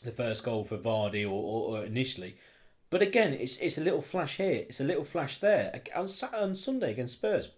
the 0.03 0.11
first 0.11 0.43
goal 0.45 0.65
for 0.65 0.79
Vardy 0.79 1.25
or, 1.25 1.29
or, 1.29 1.79
or 1.79 1.85
initially. 1.85 2.37
But 2.91 3.03
again, 3.03 3.33
it's 3.33 3.57
it's 3.59 3.79
a 3.79 3.83
little 3.83 4.03
flash 4.03 4.37
here, 4.37 4.67
it's 4.69 4.81
a 4.81 4.85
little 4.85 5.05
flash 5.05 5.39
there. 5.39 5.81
On, 5.95 6.09
on 6.35 6.55
Sunday 6.55 6.91
against 6.91 7.15
Spurs, 7.15 7.51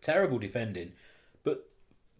terrible 0.00 0.38
defending, 0.38 0.92
but 1.42 1.70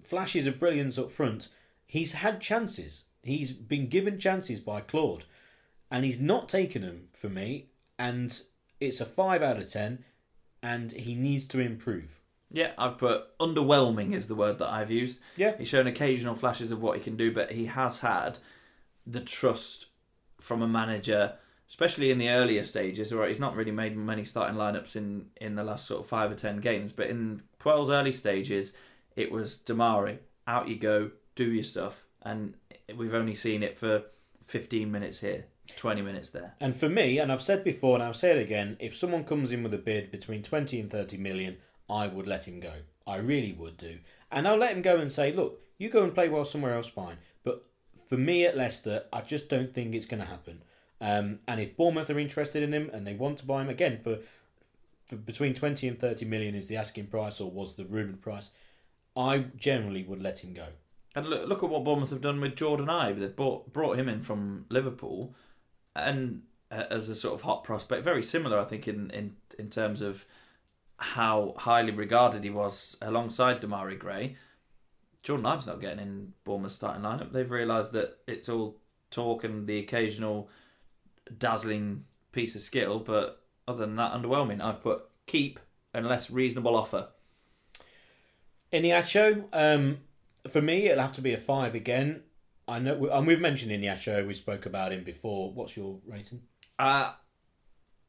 flashes 0.03 0.47
of 0.47 0.59
brilliance 0.59 0.99
up 0.99 1.13
front. 1.13 1.49
He's 1.87 2.13
had 2.13 2.41
chances. 2.41 3.05
He's 3.23 3.53
been 3.53 3.89
given 3.89 4.19
chances 4.19 4.59
by 4.61 4.81
Claude, 4.81 5.25
and 5.91 6.05
he's 6.05 6.21
not 6.21 6.49
taken 6.49 6.83
them 6.83 7.09
for 7.13 7.29
me. 7.29 7.67
And 7.99 8.41
it's 8.81 9.01
a 9.01 9.07
five 9.07 9.43
out 9.43 9.59
of 9.59 9.71
ten, 9.71 10.05
and 10.63 10.93
he 10.93 11.15
needs 11.15 11.47
to 11.49 11.61
improve. 11.61 12.21
Yeah, 12.51 12.73
I've 12.79 12.99
put 12.99 13.37
underwhelming 13.39 14.15
is 14.15 14.29
the 14.29 14.35
word 14.35 14.59
that 14.59 14.71
I've 14.71 14.91
used. 14.91 15.21
Yeah. 15.37 15.57
He's 15.59 15.69
shown 15.69 15.87
occasional 15.87 16.37
flashes 16.37 16.71
of 16.71 16.81
what 16.81 16.97
he 16.97 17.03
can 17.03 17.17
do, 17.17 17.33
but 17.33 17.53
he 17.53 17.67
has 17.67 17.99
had 17.99 18.39
the 19.07 19.21
trust 19.21 19.87
from 20.41 20.63
a 20.63 20.69
manager, 20.69 21.35
especially 21.75 22.13
in 22.13 22.19
the 22.19 22.29
earlier 22.29 22.63
stages. 22.63 23.13
Right, 23.13 23.31
he's 23.31 23.41
not 23.41 23.57
really 23.57 23.73
made 23.73 23.97
many 23.97 24.25
starting 24.25 24.57
lineups 24.57 24.95
in 24.95 25.27
in 25.37 25.57
the 25.57 25.65
last 25.65 25.87
sort 25.87 26.01
of 26.03 26.09
five 26.09 26.31
or 26.31 26.37
ten 26.37 26.59
games, 26.59 26.93
but 26.93 27.09
in 27.09 27.43
Puel's 27.59 27.91
early 27.91 28.13
stages, 28.13 28.75
it 29.17 29.33
was 29.33 29.61
Demarai 29.67 30.19
out 30.47 30.69
you 30.69 30.77
go, 30.77 31.11
do 31.35 31.51
your 31.51 31.65
stuff, 31.65 32.05
and 32.23 32.55
we've 32.97 33.13
only 33.13 33.35
seen 33.35 33.65
it 33.65 33.77
for 33.77 34.05
fifteen 34.45 34.93
minutes 34.93 35.19
here, 35.19 35.47
twenty 35.77 36.01
minutes 36.01 36.31
there. 36.31 36.55
And 36.61 36.77
for 36.77 36.89
me, 36.89 37.19
and 37.19 37.33
I've 37.33 37.43
said 37.43 37.65
before, 37.65 37.97
and 37.97 38.05
I'll 38.05 38.15
say 38.15 38.31
it 38.31 38.41
again, 38.41 38.77
if 38.79 38.97
someone 38.97 39.25
comes 39.25 39.51
in 39.51 39.65
with 39.65 39.75
a 39.75 39.79
bid 39.79 40.13
between 40.13 40.45
20 40.45 40.79
and 40.79 40.91
30 40.93 41.17
million, 41.17 41.57
I 41.91 42.07
would 42.07 42.29
let 42.29 42.47
him 42.47 42.61
go. 42.61 42.75
I 43.05 43.17
really 43.17 43.53
would 43.53 43.77
do. 43.77 43.99
And 44.31 44.47
I'll 44.47 44.57
let 44.57 44.73
him 44.73 44.83
go 44.83 44.97
and 44.99 45.11
say, 45.11 45.33
look, 45.33 45.61
you 45.77 45.91
go 45.91 46.05
and 46.05 46.15
play 46.15 46.29
well 46.29 46.45
somewhere 46.45 46.75
else, 46.75 46.87
fine. 46.87 47.19
But 47.43 47.67
for 48.09 48.17
me 48.17 48.47
at 48.47 48.57
Leicester, 48.57 49.05
I 49.13 49.23
just 49.23 49.49
don't 49.49 49.75
think 49.75 49.95
it's 49.95 50.07
going 50.07 50.23
to 50.23 50.29
happen. 50.29 50.63
Um, 51.01 51.41
and 51.47 51.61
if 51.61 51.77
Bournemouth 51.77 52.11
are 52.11 52.19
interested 52.19 52.63
in 52.63 52.73
him 52.73 52.91
and 52.93 53.07
they 53.07 53.15
want 53.15 53.39
to 53.39 53.47
buy 53.47 53.63
him, 53.63 53.69
again, 53.69 53.99
for, 54.03 54.19
for 55.09 55.17
between 55.17 55.55
20 55.55 55.89
and 55.89 55.99
30 55.99 56.25
million 56.25 56.55
is 56.55 56.67
the 56.67 56.77
asking 56.77 57.07
price 57.07 57.41
or 57.41 57.51
was 57.51 57.75
the 57.75 57.85
rumoured 57.85 58.23
price, 58.23 58.51
I 59.17 59.47
generally 59.57 60.03
would 60.03 60.23
let 60.23 60.41
him 60.41 60.55
go. 60.55 60.67
And 61.15 61.27
look, 61.27 61.49
look 61.49 61.63
at 61.63 61.69
what 61.69 61.85
Bournemouth 61.85 62.11
have 62.11 62.21
done 62.21 62.41
with 62.41 62.57
Jordan 62.57 62.87
Ibe. 62.87 63.21
They've 63.21 63.37
brought, 63.37 63.73
brought 63.73 63.99
him 63.99 64.09
in 64.09 64.23
from 64.23 64.67
Liverpool, 64.69 65.35
and 65.95 66.43
uh, 66.71 66.85
as 66.91 67.09
a 67.09 67.15
sort 67.15 67.35
of 67.35 67.43
hot 67.43 67.63
prospect, 67.63 68.03
very 68.03 68.23
similar, 68.23 68.59
I 68.59 68.65
think, 68.65 68.89
in, 68.89 69.11
in, 69.11 69.37
in 69.59 69.71
terms 69.71 70.03
of 70.03 70.25
how 70.97 71.55
highly 71.59 71.93
regarded 71.93 72.43
he 72.43 72.51
was 72.51 72.97
alongside 73.01 73.61
Demarai 73.61 73.99
Gray. 73.99 74.37
Jordan 75.23 75.47
Ibe's 75.47 75.67
not 75.67 75.81
getting 75.81 76.01
in 76.01 76.33
Bournemouth's 76.45 76.75
starting 76.75 77.03
lineup. 77.03 77.33
They've 77.33 77.51
realised 77.51 77.93
that 77.93 78.19
it's 78.27 78.49
all 78.49 78.77
talk 79.11 79.45
and 79.45 79.67
the 79.67 79.79
occasional 79.79 80.51
dazzling 81.37 82.05
piece 82.33 82.55
of 82.55 82.63
skill, 82.63 82.99
but 82.99 83.43
other 83.67 83.87
than 83.87 83.97
that, 83.97 84.13
underwhelming. 84.13 84.61
I've 84.61 84.83
put 84.83 85.03
keep 85.27 85.61
unless 85.93 86.31
reasonable 86.31 86.77
offer. 86.77 87.09
Iheanacho, 88.73 89.45
um, 89.53 89.99
for 90.51 90.61
me, 90.61 90.89
it'll 90.89 91.03
have 91.03 91.13
to 91.15 91.21
be 91.21 91.33
a 91.33 91.39
five 91.39 91.75
again. 91.75 92.23
I 92.67 92.79
know, 92.79 93.07
and 93.07 93.27
we've 93.27 93.41
mentioned 93.41 93.71
Iheanacho. 93.71 94.27
We 94.27 94.35
spoke 94.35 94.67
about 94.67 94.93
him 94.93 95.05
before. 95.05 95.53
What's 95.53 95.77
your 95.77 96.01
rating? 96.07 96.43
Uh, 96.79 97.13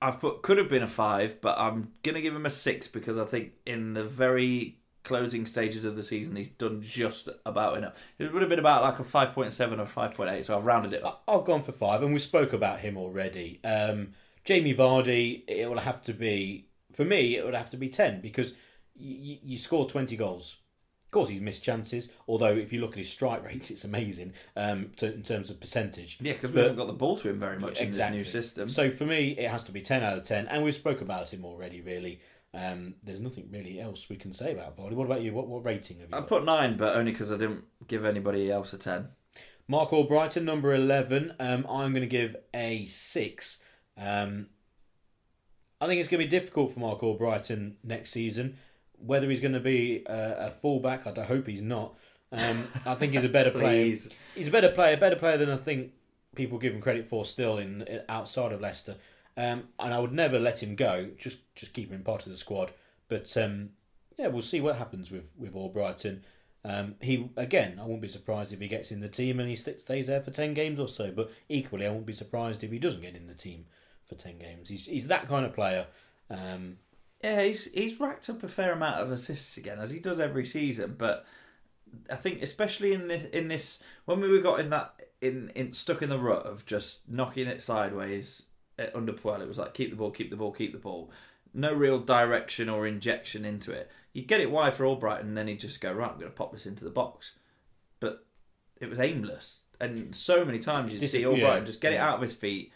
I've 0.01 0.19
put 0.19 0.41
could 0.41 0.57
have 0.57 0.69
been 0.69 0.83
a 0.83 0.87
five, 0.87 1.39
but 1.41 1.57
I'm 1.57 1.91
gonna 2.03 2.21
give 2.21 2.35
him 2.35 2.45
a 2.45 2.49
six 2.49 2.87
because 2.87 3.17
I 3.17 3.25
think 3.25 3.53
in 3.65 3.93
the 3.93 4.03
very 4.03 4.79
closing 5.05 5.45
stages 5.45 5.85
of 5.85 5.95
the 5.95 6.03
season 6.03 6.35
he's 6.35 6.49
done 6.49 6.81
just 6.81 7.29
about 7.45 7.77
enough. 7.77 7.93
It 8.19 8.33
would 8.33 8.41
have 8.41 8.49
been 8.49 8.59
about 8.59 8.81
like 8.83 8.99
a 8.99 9.03
five 9.05 9.33
point 9.33 9.53
seven 9.53 9.79
or 9.79 9.85
five 9.85 10.13
point 10.15 10.29
eight, 10.31 10.45
so 10.45 10.57
I've 10.57 10.65
rounded 10.65 10.91
it 10.91 11.05
up. 11.05 11.23
I've 11.27 11.45
gone 11.45 11.63
for 11.63 11.71
five, 11.71 12.03
and 12.03 12.11
we 12.11 12.19
spoke 12.19 12.51
about 12.51 12.79
him 12.79 12.97
already. 12.97 13.61
Um, 13.63 14.09
Jamie 14.43 14.73
Vardy, 14.75 15.43
it 15.47 15.69
will 15.69 15.79
have 15.79 16.01
to 16.03 16.13
be 16.13 16.67
for 16.93 17.05
me. 17.05 17.37
It 17.37 17.45
would 17.45 17.55
have 17.55 17.69
to 17.69 17.77
be 17.77 17.87
ten 17.87 18.19
because 18.19 18.53
you, 18.95 19.37
you 19.41 19.57
score 19.57 19.87
twenty 19.87 20.17
goals. 20.17 20.57
Of 21.05 21.11
course, 21.11 21.29
he's 21.29 21.39
missed 21.41 21.63
chances. 21.63 22.09
Although, 22.27 22.51
if 22.57 22.73
you 22.73 22.81
look 22.81 22.91
at 22.91 22.97
his 22.97 23.09
strike 23.09 23.45
rates, 23.45 23.71
it's 23.71 23.85
amazing 23.85 24.33
um, 24.57 24.91
to, 24.97 25.13
in 25.13 25.23
terms 25.23 25.49
of 25.49 25.61
percentage. 25.61 26.17
Yeah, 26.19 26.33
because 26.33 26.51
we 26.51 26.59
haven't 26.59 26.75
got 26.75 26.87
the 26.87 26.93
ball 26.93 27.15
to 27.17 27.29
him 27.29 27.39
very 27.39 27.57
much 27.57 27.79
Exactly. 27.79 28.17
in 28.17 28.23
this 28.23 28.33
new 28.33 28.41
system. 28.41 28.67
So 28.67 28.91
for 28.91 29.05
me, 29.05 29.29
it 29.37 29.49
has 29.49 29.63
to 29.65 29.71
be 29.71 29.81
ten 29.81 30.03
out 30.03 30.17
of 30.17 30.23
ten, 30.25 30.47
and 30.47 30.63
we've 30.63 30.75
spoke 30.75 31.01
about 31.01 31.31
him 31.31 31.45
already. 31.45 31.81
Really, 31.81 32.19
um, 32.55 32.95
there's 33.03 33.19
nothing 33.19 33.49
really 33.51 33.79
else 33.81 34.09
we 34.09 34.15
can 34.15 34.31
say 34.31 34.53
about 34.53 34.77
Vardy. 34.77 34.93
What 34.93 35.05
about 35.05 35.21
you? 35.21 35.33
What, 35.33 35.47
what 35.47 35.65
rating 35.65 35.99
have 35.99 36.09
you 36.09 36.15
I 36.15 36.19
got? 36.21 36.29
put 36.29 36.45
nine, 36.45 36.77
but 36.77 36.95
only 36.95 37.11
because 37.11 37.31
I 37.31 37.37
didn't 37.37 37.65
give 37.87 38.05
anybody 38.05 38.49
else 38.49 38.71
a 38.73 38.77
ten. 38.77 39.09
Mark 39.67 39.89
Albrighton, 39.89 40.43
number 40.43 40.73
11. 40.73 41.33
Um, 41.39 41.65
I'm 41.67 41.91
going 41.91 42.01
to 42.01 42.05
give 42.07 42.35
a 42.53 42.85
6. 42.85 43.57
Um, 43.97 44.47
I 45.81 45.87
think 45.87 45.99
it's 45.99 46.07
going 46.07 46.21
to 46.21 46.25
be 46.25 46.29
difficult 46.29 46.73
for 46.73 46.79
Mark 46.79 47.01
Albrighton 47.01 47.73
next 47.83 48.11
season. 48.11 48.57
Whether 48.97 49.27
he's 49.29 49.39
going 49.39 49.53
to 49.53 49.59
be 49.59 50.03
a, 50.05 50.47
a 50.47 50.51
fullback, 50.51 51.07
I 51.07 51.23
hope 51.23 51.47
he's 51.47 51.63
not. 51.63 51.95
Um, 52.31 52.67
I 52.85 52.95
think 52.95 53.13
he's 53.13 53.23
a 53.23 53.29
better 53.29 53.51
player. 53.59 53.85
He's 54.35 54.47
a 54.47 54.51
better 54.51 54.69
player, 54.69 54.97
better 54.97 55.15
player 55.15 55.37
than 55.37 55.49
I 55.49 55.57
think 55.57 55.91
people 56.35 56.57
give 56.59 56.73
him 56.73 56.81
credit 56.81 57.09
for 57.09 57.25
still 57.25 57.57
in 57.57 58.01
outside 58.07 58.51
of 58.51 58.61
Leicester. 58.61 58.95
Um, 59.37 59.65
and 59.79 59.93
I 59.93 59.99
would 59.99 60.13
never 60.13 60.39
let 60.39 60.63
him 60.63 60.75
go. 60.75 61.09
Just 61.17 61.39
just 61.55 61.73
keep 61.73 61.91
him 61.91 62.03
part 62.03 62.25
of 62.25 62.31
the 62.31 62.37
squad. 62.37 62.71
But 63.09 63.35
um, 63.37 63.71
yeah, 64.17 64.27
we'll 64.27 64.41
see 64.41 64.61
what 64.61 64.77
happens 64.77 65.11
with 65.11 65.31
with 65.37 65.53
Albrighton. 65.53 66.21
Um, 66.63 66.95
he 67.01 67.29
again, 67.35 67.79
I 67.79 67.85
won't 67.85 68.01
be 68.01 68.07
surprised 68.07 68.53
if 68.53 68.59
he 68.59 68.67
gets 68.67 68.91
in 68.91 69.01
the 69.01 69.09
team 69.09 69.39
and 69.39 69.49
he 69.49 69.55
st- 69.55 69.81
stays 69.81 70.07
there 70.07 70.21
for 70.21 70.31
ten 70.31 70.53
games 70.53 70.79
or 70.79 70.87
so. 70.87 71.11
But 71.11 71.31
equally, 71.49 71.85
I 71.85 71.91
won't 71.91 72.05
be 72.05 72.13
surprised 72.13 72.63
if 72.63 72.71
he 72.71 72.79
doesn't 72.79 73.01
get 73.01 73.15
in 73.15 73.27
the 73.27 73.33
team 73.33 73.65
for 74.05 74.15
ten 74.15 74.39
games. 74.39 74.69
He's 74.69 74.85
he's 74.85 75.07
that 75.07 75.27
kind 75.27 75.45
of 75.45 75.53
player. 75.53 75.87
Um, 76.29 76.77
Yeah, 77.23 77.43
he's 77.43 77.71
he's 77.71 77.99
racked 77.99 78.29
up 78.29 78.41
a 78.43 78.47
fair 78.47 78.71
amount 78.71 79.01
of 79.01 79.11
assists 79.11 79.57
again, 79.57 79.79
as 79.79 79.91
he 79.91 79.99
does 79.99 80.19
every 80.19 80.45
season. 80.45 80.95
But 80.97 81.25
I 82.09 82.15
think, 82.15 82.41
especially 82.41 82.93
in 82.93 83.07
this 83.09 83.25
in 83.31 83.47
this 83.47 83.83
when 84.05 84.19
we 84.21 84.29
were 84.29 84.39
got 84.39 84.59
in 84.59 84.69
that 84.71 84.93
in, 85.21 85.51
in 85.55 85.73
stuck 85.73 86.01
in 86.01 86.09
the 86.09 86.19
rut 86.19 86.45
of 86.45 86.65
just 86.65 87.07
knocking 87.09 87.47
it 87.47 87.61
sideways 87.61 88.47
under 88.93 89.13
Puel, 89.13 89.41
it 89.41 89.47
was 89.47 89.57
like 89.57 89.73
keep 89.73 89.89
the 89.89 89.95
ball, 89.95 90.11
keep 90.11 90.29
the 90.29 90.35
ball, 90.35 90.51
keep 90.51 90.71
the 90.71 90.77
ball. 90.77 91.11
No 91.53 91.73
real 91.73 91.99
direction 91.99 92.69
or 92.69 92.85
injection 92.85 93.45
into 93.45 93.71
it. 93.71 93.89
You 94.13 94.23
get 94.23 94.41
it 94.41 94.51
wide 94.51 94.73
for 94.73 94.83
Albrighton, 94.83 95.21
and 95.21 95.37
then 95.37 95.47
he'd 95.47 95.59
just 95.59 95.81
go 95.81 95.91
right. 95.91 96.11
I'm 96.11 96.19
going 96.19 96.31
to 96.31 96.35
pop 96.35 96.51
this 96.51 96.65
into 96.65 96.83
the 96.83 96.89
box. 96.89 97.33
But 97.99 98.25
it 98.79 98.89
was 98.89 98.99
aimless, 98.99 99.61
and 99.79 100.13
so 100.13 100.43
many 100.43 100.59
times 100.59 100.93
you 100.93 101.07
see 101.07 101.23
Albrighton 101.23 101.37
yeah, 101.37 101.59
just 101.61 101.81
get 101.81 101.93
it 101.93 101.99
out 101.99 102.15
of 102.15 102.21
his 102.21 102.33
feet 102.33 102.71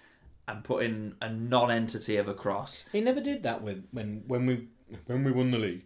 and 0.47 0.63
put 0.63 0.83
in 0.83 1.15
a 1.21 1.29
non-entity 1.29 2.17
of 2.17 2.27
a 2.27 2.33
cross. 2.33 2.83
He 2.91 3.01
never 3.01 3.21
did 3.21 3.43
that 3.43 3.61
with 3.61 3.85
when 3.91 4.23
when 4.27 4.45
we 4.45 4.67
when 5.05 5.23
we 5.23 5.31
won 5.31 5.51
the 5.51 5.59
league. 5.59 5.83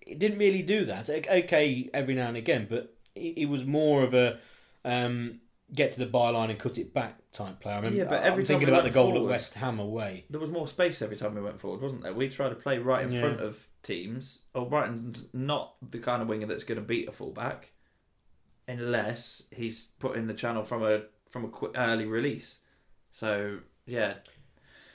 He 0.00 0.14
didn't 0.14 0.38
really 0.38 0.62
do 0.62 0.84
that. 0.84 1.08
Okay, 1.08 1.90
every 1.94 2.14
now 2.14 2.28
and 2.28 2.36
again, 2.36 2.66
but 2.68 2.94
he, 3.14 3.32
he 3.36 3.46
was 3.46 3.64
more 3.64 4.02
of 4.02 4.14
a 4.14 4.38
um, 4.84 5.40
get 5.74 5.92
to 5.92 5.98
the 5.98 6.06
byline 6.06 6.48
and 6.50 6.58
cut 6.58 6.78
it 6.78 6.94
back 6.94 7.18
type 7.32 7.58
player. 7.60 7.74
I 7.74 7.78
remember, 7.78 7.98
Yeah, 7.98 8.04
but 8.04 8.22
every 8.22 8.42
I'm 8.42 8.46
thinking 8.46 8.68
we 8.68 8.72
about 8.72 8.84
the 8.84 8.90
goal 8.90 9.10
forward- 9.12 9.26
at 9.26 9.30
West 9.30 9.54
Ham 9.54 9.78
away. 9.80 10.24
There 10.30 10.40
was 10.40 10.50
more 10.50 10.68
space 10.68 11.02
every 11.02 11.16
time 11.16 11.34
we 11.34 11.40
went 11.42 11.60
forward, 11.60 11.80
wasn't 11.82 12.02
there? 12.02 12.14
We 12.14 12.28
tried 12.28 12.50
to 12.50 12.54
play 12.54 12.78
right 12.78 13.04
in 13.04 13.10
Yeah. 13.12 13.20
front 13.20 13.40
of 13.40 13.68
teams. 13.82 14.42
Albrighton's 14.54 15.26
not 15.32 15.74
the 15.90 15.98
kind 15.98 16.22
of 16.22 16.28
winger 16.28 16.46
that's 16.46 16.64
going 16.64 16.76
to 16.80 16.84
beat 16.84 17.08
a 17.08 17.12
fullback, 17.12 17.72
unless 18.68 19.44
he's 19.54 19.86
put 19.98 20.16
in 20.16 20.26
the 20.26 20.34
channel 20.34 20.64
from 20.64 20.82
a 20.84 21.02
from 21.30 21.44
a 21.44 21.48
quick, 21.48 21.72
early 21.76 22.06
release. 22.06 22.60
So 23.12 23.60
yeah, 23.86 24.14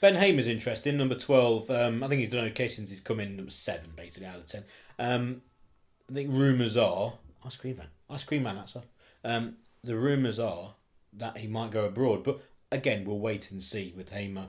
Ben 0.00 0.16
Hamer's 0.16 0.48
interesting, 0.48 0.96
number 0.96 1.14
12. 1.14 1.70
Um, 1.70 2.02
I 2.02 2.08
think 2.08 2.20
he's 2.20 2.30
done 2.30 2.44
okay 2.46 2.66
since 2.68 2.90
he's 2.90 3.00
come 3.00 3.20
in, 3.20 3.36
number 3.36 3.50
7, 3.52 3.92
basically, 3.94 4.26
out 4.26 4.36
of 4.36 4.46
10. 4.46 4.64
Um, 4.98 5.42
I 6.10 6.14
think 6.14 6.30
rumours 6.32 6.76
are. 6.76 7.18
Ice 7.44 7.56
cream 7.56 7.76
man. 7.76 7.86
Ice 8.10 8.24
cream 8.24 8.42
man, 8.42 8.56
that's 8.56 8.74
all. 8.76 8.84
Um, 9.24 9.56
the 9.84 9.96
rumours 9.96 10.38
are 10.38 10.74
that 11.12 11.38
he 11.38 11.46
might 11.46 11.70
go 11.70 11.84
abroad, 11.84 12.24
but 12.24 12.40
again, 12.70 13.04
we'll 13.04 13.18
wait 13.18 13.50
and 13.50 13.62
see 13.62 13.92
with 13.96 14.10
Hamer. 14.10 14.48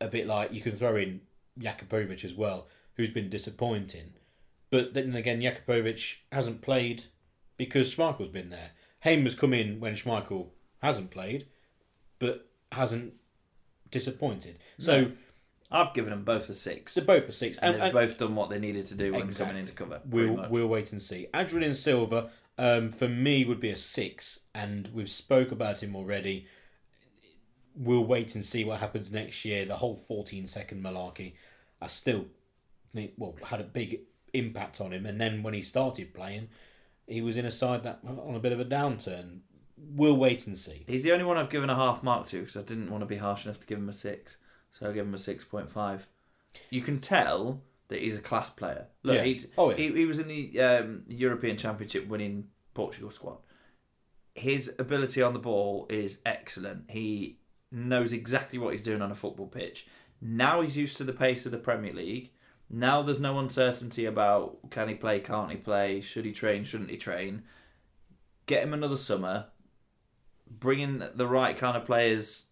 A 0.00 0.08
bit 0.08 0.26
like 0.26 0.52
you 0.52 0.60
can 0.60 0.76
throw 0.76 0.96
in 0.96 1.20
Jakupovic 1.58 2.24
as 2.24 2.34
well, 2.34 2.66
who's 2.96 3.10
been 3.10 3.30
disappointing. 3.30 4.14
But 4.70 4.94
then 4.94 5.14
again, 5.14 5.40
Jakupovic 5.40 6.16
hasn't 6.32 6.60
played 6.62 7.04
because 7.56 7.94
Schmeichel's 7.94 8.28
been 8.30 8.50
there. 8.50 8.70
Hamer's 9.00 9.34
come 9.34 9.54
in 9.54 9.78
when 9.80 9.94
Schmeichel 9.94 10.48
hasn't 10.80 11.10
played, 11.10 11.46
but 12.18 12.48
hasn't 12.72 13.14
disappointed. 13.90 14.58
So 14.78 15.12
I've 15.70 15.94
given 15.94 16.10
them 16.10 16.24
both 16.24 16.48
a 16.48 16.54
six, 16.54 16.94
they're 16.94 17.04
both 17.04 17.28
a 17.28 17.32
six. 17.32 17.58
and, 17.58 17.74
And, 17.74 17.82
they've 17.82 17.82
and 17.84 18.08
both 18.08 18.18
done 18.18 18.34
what 18.34 18.50
they 18.50 18.58
needed 18.58 18.86
to 18.86 18.94
do 18.94 19.12
when 19.12 19.22
Exactly. 19.22 19.46
coming 19.46 19.60
into 19.60 19.72
cover. 19.74 20.00
we'll 20.06 20.46
we'll 20.50 20.68
wait 20.68 20.92
and 20.92 21.00
see. 21.02 21.28
Adrien 21.34 21.74
Silva, 21.74 22.30
um, 22.58 22.90
for 22.90 23.08
me, 23.08 23.44
would 23.44 23.60
be 23.60 23.70
a 23.70 23.76
six, 23.76 24.40
and 24.54 24.88
we've 24.92 25.10
spoke 25.10 25.50
about 25.50 25.82
him 25.82 25.96
already. 25.96 26.46
We'll 27.74 28.04
wait 28.04 28.34
and 28.34 28.44
see 28.44 28.64
what 28.64 28.80
happens 28.80 29.10
next 29.10 29.44
year. 29.44 29.64
The 29.64 29.76
whole 29.76 29.96
14 29.96 30.46
second 30.46 30.84
malarkey, 30.84 31.34
I 31.80 31.86
still 31.86 32.26
well, 33.16 33.36
had 33.44 33.60
a 33.60 33.64
big 33.64 34.00
impact 34.32 34.80
on 34.80 34.92
him. 34.92 35.06
And 35.06 35.20
then 35.20 35.42
when 35.42 35.54
he 35.54 35.62
started 35.62 36.14
playing, 36.14 36.48
he 37.06 37.20
was 37.20 37.36
in 37.36 37.46
a 37.46 37.50
side 37.50 37.82
that 37.84 38.00
on 38.04 38.34
a 38.34 38.40
bit 38.40 38.52
of 38.52 38.60
a 38.60 38.64
downturn. 38.64 39.40
We'll 39.76 40.16
wait 40.16 40.46
and 40.46 40.56
see. 40.56 40.84
He's 40.86 41.02
the 41.02 41.12
only 41.12 41.24
one 41.24 41.36
I've 41.36 41.50
given 41.50 41.70
a 41.70 41.74
half 41.74 42.02
mark 42.02 42.28
to 42.28 42.40
because 42.40 42.56
I 42.56 42.62
didn't 42.62 42.90
want 42.90 43.02
to 43.02 43.06
be 43.06 43.16
harsh 43.16 43.44
enough 43.44 43.60
to 43.60 43.66
give 43.66 43.78
him 43.78 43.88
a 43.88 43.92
six, 43.92 44.38
so 44.70 44.88
I 44.88 44.92
give 44.92 45.06
him 45.06 45.14
a 45.14 45.18
six 45.18 45.44
point 45.44 45.70
five. 45.70 46.06
You 46.70 46.82
can 46.82 47.00
tell 47.00 47.62
that 47.92 48.00
he's 48.02 48.16
a 48.16 48.20
class 48.20 48.50
player. 48.50 48.86
Look, 49.02 49.16
Yeah. 49.16 49.22
he's 49.24 49.46
Oh, 49.56 49.70
yeah. 49.70 49.76
he, 49.76 49.92
he 49.92 50.04
was 50.06 50.18
in 50.18 50.28
the 50.28 50.60
um, 50.60 51.02
European 51.08 51.56
Championship 51.56 52.08
winning 52.08 52.48
Portugal 52.74 53.10
squad. 53.10 53.38
His 54.34 54.74
ability 54.78 55.22
on 55.22 55.34
the 55.34 55.38
ball 55.38 55.86
is 55.90 56.20
excellent. 56.24 56.90
He 56.90 57.38
knows 57.70 58.12
exactly 58.12 58.58
what 58.58 58.72
he's 58.72 58.82
doing 58.82 59.02
on 59.02 59.12
a 59.12 59.14
football 59.14 59.46
pitch. 59.46 59.86
Now 60.20 60.60
he's 60.62 60.76
used 60.76 60.96
to 60.98 61.04
the 61.04 61.12
pace 61.12 61.44
of 61.46 61.52
the 61.52 61.58
Premier 61.58 61.92
League. 61.92 62.30
Now 62.70 63.02
there's 63.02 63.20
no 63.20 63.38
uncertainty 63.38 64.06
about 64.06 64.70
can 64.70 64.88
he 64.88 64.94
play, 64.94 65.20
can't 65.20 65.50
he 65.50 65.56
play, 65.56 66.00
should 66.00 66.24
he 66.24 66.32
train, 66.32 66.64
shouldn't 66.64 66.90
he 66.90 66.96
train. 66.96 67.42
Get 68.46 68.62
him 68.62 68.72
another 68.72 68.96
summer. 68.96 69.46
Bring 70.48 70.80
in 70.80 71.08
the 71.14 71.26
right 71.26 71.56
kind 71.56 71.76
of 71.76 71.84
players 71.84 72.46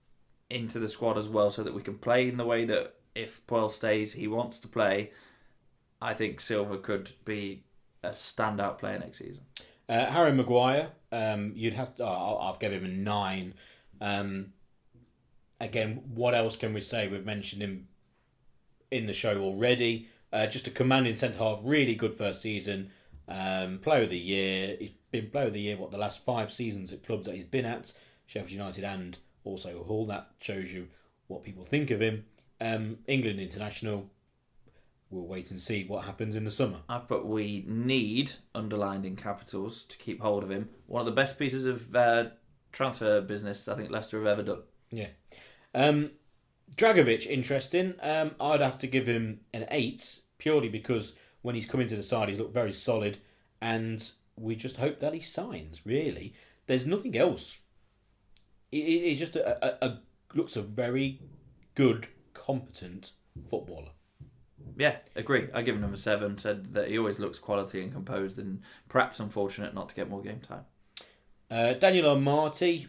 into 0.50 0.78
the 0.78 0.88
squad 0.88 1.16
as 1.16 1.28
well, 1.28 1.50
so 1.50 1.62
that 1.62 1.74
we 1.74 1.82
can 1.82 1.96
play 1.98 2.28
in 2.28 2.36
the 2.36 2.44
way 2.44 2.64
that 2.64 2.94
if 3.14 3.46
Puel 3.46 3.70
stays, 3.70 4.12
he 4.14 4.26
wants 4.28 4.58
to 4.60 4.68
play. 4.68 5.12
I 6.00 6.14
think 6.14 6.40
Silva 6.40 6.78
could 6.78 7.10
be 7.24 7.64
a 8.02 8.10
standout 8.10 8.78
player 8.78 8.98
next 8.98 9.18
season. 9.18 9.42
Uh, 9.88 10.06
Harry 10.06 10.32
Maguire, 10.32 10.90
um, 11.12 11.52
you'd 11.54 11.74
have 11.74 11.96
to. 11.96 12.04
Oh, 12.04 12.38
I've 12.40 12.58
given 12.58 12.78
him 12.78 12.84
a 12.84 12.88
nine. 12.88 13.54
Um, 14.00 14.52
again, 15.60 16.02
what 16.14 16.34
else 16.34 16.56
can 16.56 16.72
we 16.72 16.80
say? 16.80 17.08
We've 17.08 17.26
mentioned 17.26 17.62
him 17.62 17.88
in 18.90 19.06
the 19.06 19.12
show 19.12 19.40
already. 19.40 20.08
Uh, 20.32 20.46
just 20.46 20.66
a 20.66 20.70
commanding 20.70 21.16
centre 21.16 21.38
half, 21.38 21.60
really 21.62 21.94
good 21.94 22.16
first 22.16 22.40
season. 22.40 22.90
Um, 23.28 23.78
player 23.78 24.04
of 24.04 24.10
the 24.10 24.18
year. 24.18 24.76
He's 24.78 24.92
been 25.10 25.30
player 25.30 25.48
of 25.48 25.52
the 25.52 25.60
year. 25.60 25.76
What 25.76 25.90
the 25.90 25.98
last 25.98 26.24
five 26.24 26.52
seasons 26.52 26.92
at 26.92 27.04
clubs 27.04 27.26
that 27.26 27.34
he's 27.34 27.44
been 27.44 27.66
at, 27.66 27.92
Sheffield 28.26 28.52
United 28.52 28.84
and 28.84 29.18
also 29.44 29.84
Hull. 29.86 30.06
That 30.06 30.30
shows 30.40 30.72
you 30.72 30.88
what 31.26 31.44
people 31.44 31.64
think 31.64 31.90
of 31.90 32.00
him. 32.00 32.24
Um, 32.60 32.98
England 33.06 33.40
international. 33.40 34.10
We'll 35.10 35.26
wait 35.26 35.50
and 35.50 35.60
see 35.60 35.84
what 35.84 36.04
happens 36.04 36.36
in 36.36 36.44
the 36.44 36.50
summer. 36.52 36.78
I've 36.88 37.08
put 37.08 37.26
we 37.26 37.64
need 37.66 38.32
underlined 38.54 39.04
in 39.04 39.16
capitals 39.16 39.84
to 39.88 39.98
keep 39.98 40.20
hold 40.20 40.44
of 40.44 40.50
him. 40.50 40.68
One 40.86 41.00
of 41.00 41.06
the 41.06 41.12
best 41.20 41.36
pieces 41.38 41.66
of 41.66 41.94
uh, 41.96 42.24
transfer 42.70 43.20
business 43.20 43.66
I 43.66 43.74
think 43.74 43.90
Leicester 43.90 44.18
have 44.18 44.26
ever 44.28 44.42
done. 44.44 44.62
Yeah. 44.92 45.08
Um, 45.74 46.12
Dragovic, 46.76 47.26
interesting. 47.26 47.94
Um, 48.00 48.36
I'd 48.40 48.60
have 48.60 48.78
to 48.78 48.86
give 48.86 49.06
him 49.08 49.40
an 49.52 49.66
eight 49.70 50.20
purely 50.38 50.68
because 50.68 51.14
when 51.42 51.56
he's 51.56 51.66
come 51.66 51.80
into 51.80 51.96
the 51.96 52.02
side, 52.04 52.28
he's 52.28 52.38
looked 52.38 52.54
very 52.54 52.72
solid, 52.72 53.18
and 53.60 54.08
we 54.36 54.54
just 54.54 54.76
hope 54.76 55.00
that 55.00 55.12
he 55.14 55.20
signs. 55.20 55.84
Really, 55.84 56.34
there's 56.66 56.86
nothing 56.86 57.16
else. 57.16 57.58
He- 58.70 58.82
he- 58.84 59.08
He's 59.08 59.18
just 59.18 59.34
a, 59.36 59.84
a, 59.84 59.88
a 59.88 59.98
looks 60.34 60.54
a 60.54 60.62
very 60.62 61.20
good, 61.74 62.06
competent 62.34 63.10
footballer. 63.50 63.90
Yeah, 64.76 64.96
agree. 65.16 65.48
I 65.54 65.62
give 65.62 65.76
him 65.76 65.92
a 65.92 65.96
seven. 65.96 66.38
Said 66.38 66.74
that 66.74 66.88
he 66.88 66.98
always 66.98 67.18
looks 67.18 67.38
quality 67.38 67.82
and 67.82 67.92
composed, 67.92 68.38
and 68.38 68.62
perhaps 68.88 69.20
unfortunate 69.20 69.74
not 69.74 69.88
to 69.90 69.94
get 69.94 70.08
more 70.10 70.22
game 70.22 70.40
time. 70.40 70.64
Uh, 71.50 71.74
Daniel 71.74 72.14
Amartey. 72.14 72.86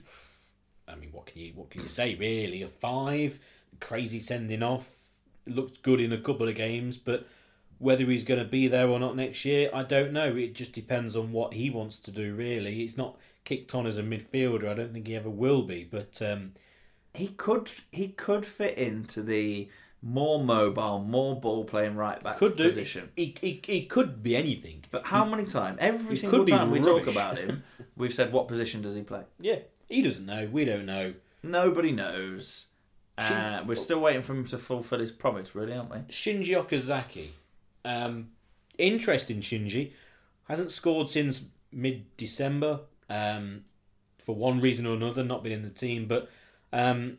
I 0.88 0.96
mean, 0.96 1.10
what 1.12 1.26
can 1.28 1.42
you 1.42 1.54
what 1.56 1.70
can 1.70 1.82
you 1.82 1.90
say? 1.90 2.16
Really, 2.16 2.62
a 2.62 2.68
five. 2.68 3.40
Crazy 3.80 4.20
sending 4.20 4.64
off. 4.64 4.90
Looked 5.48 5.82
good 5.82 6.00
in 6.00 6.12
a 6.12 6.20
couple 6.22 6.48
of 6.48 6.56
games, 6.56 6.98
but 6.98 7.28
whether 7.80 8.06
he's 8.06 8.24
going 8.24 8.40
to 8.40 8.46
be 8.46 8.68
there 8.68 8.88
or 8.88 9.00
not 9.00 9.16
next 9.16 9.44
year, 9.44 9.70
I 9.74 9.82
don't 9.84 10.14
know. 10.14 10.36
It 10.36 10.54
just 10.54 10.72
depends 10.74 11.16
on 11.16 11.32
what 11.32 11.54
he 11.56 11.70
wants 11.72 11.98
to 12.00 12.12
do. 12.12 12.36
Really, 12.36 12.76
he's 12.76 12.98
not 12.98 13.18
kicked 13.44 13.74
on 13.74 13.88
as 13.88 13.98
a 13.98 14.04
midfielder. 14.04 14.68
I 14.70 14.76
don't 14.76 14.94
think 14.94 15.08
he 15.08 15.16
ever 15.16 15.30
will 15.30 15.64
be. 15.64 15.84
But 15.84 16.22
um, 16.22 16.54
He 17.14 17.28
could 17.30 17.70
he 17.92 18.10
could 18.10 18.46
fit 18.46 18.78
into 18.78 19.22
the 19.24 19.70
more 20.02 20.44
mobile, 20.44 21.00
more 21.00 21.40
ball 21.40 21.64
playing 21.64 21.96
right 21.96 22.22
back 22.24 22.38
could 22.38 22.56
do. 22.56 22.68
position. 22.68 23.10
He, 23.16 23.36
he, 23.40 23.62
he 23.66 23.86
could 23.86 24.24
be 24.24 24.36
anything. 24.36 24.84
But 24.90 25.06
how 25.06 25.26
many 25.26 25.46
times? 25.46 25.78
Every 25.80 26.16
He 26.16 26.22
single 26.22 26.40
could 26.40 26.46
be 26.48 26.52
time 26.52 26.72
we 26.72 26.80
talk 26.80 27.00
rubbish. 27.02 27.14
about 27.16 27.38
him, 27.38 27.64
we've 27.96 28.14
said 28.14 28.32
what 28.34 28.48
position 28.48 28.82
does 28.82 28.96
he 28.96 29.02
play? 29.02 29.22
Yeah, 29.40 29.60
he 29.88 30.02
doesn't 30.02 30.26
know. 30.26 30.50
We 30.52 30.66
don't 30.66 30.86
know. 30.86 31.14
Nobody 31.44 31.92
knows. 31.92 32.68
Uh, 33.18 33.62
we're 33.68 33.76
still 33.76 34.00
waiting 34.00 34.24
for 34.24 34.34
him 34.34 34.48
to 34.48 34.58
fulfil 34.58 35.00
his 35.00 35.12
promise, 35.12 35.54
really, 35.54 35.74
aren't 35.74 35.92
we? 35.92 35.98
Shinji 36.10 36.56
Okazaki. 36.60 37.30
Um, 37.86 38.30
interesting, 38.80 39.42
Shinji. 39.42 39.92
Hasn't 40.48 40.72
scored 40.72 41.08
since 41.10 41.44
mid 41.72 42.06
December. 42.18 42.80
Um, 43.10 43.66
for 44.24 44.36
one 44.36 44.60
reason 44.62 44.88
or 44.88 44.96
another, 44.96 45.24
not 45.24 45.44
been 45.44 45.52
in 45.52 45.62
the 45.62 45.70
team. 45.70 46.08
But 46.08 46.30
um, 46.74 47.18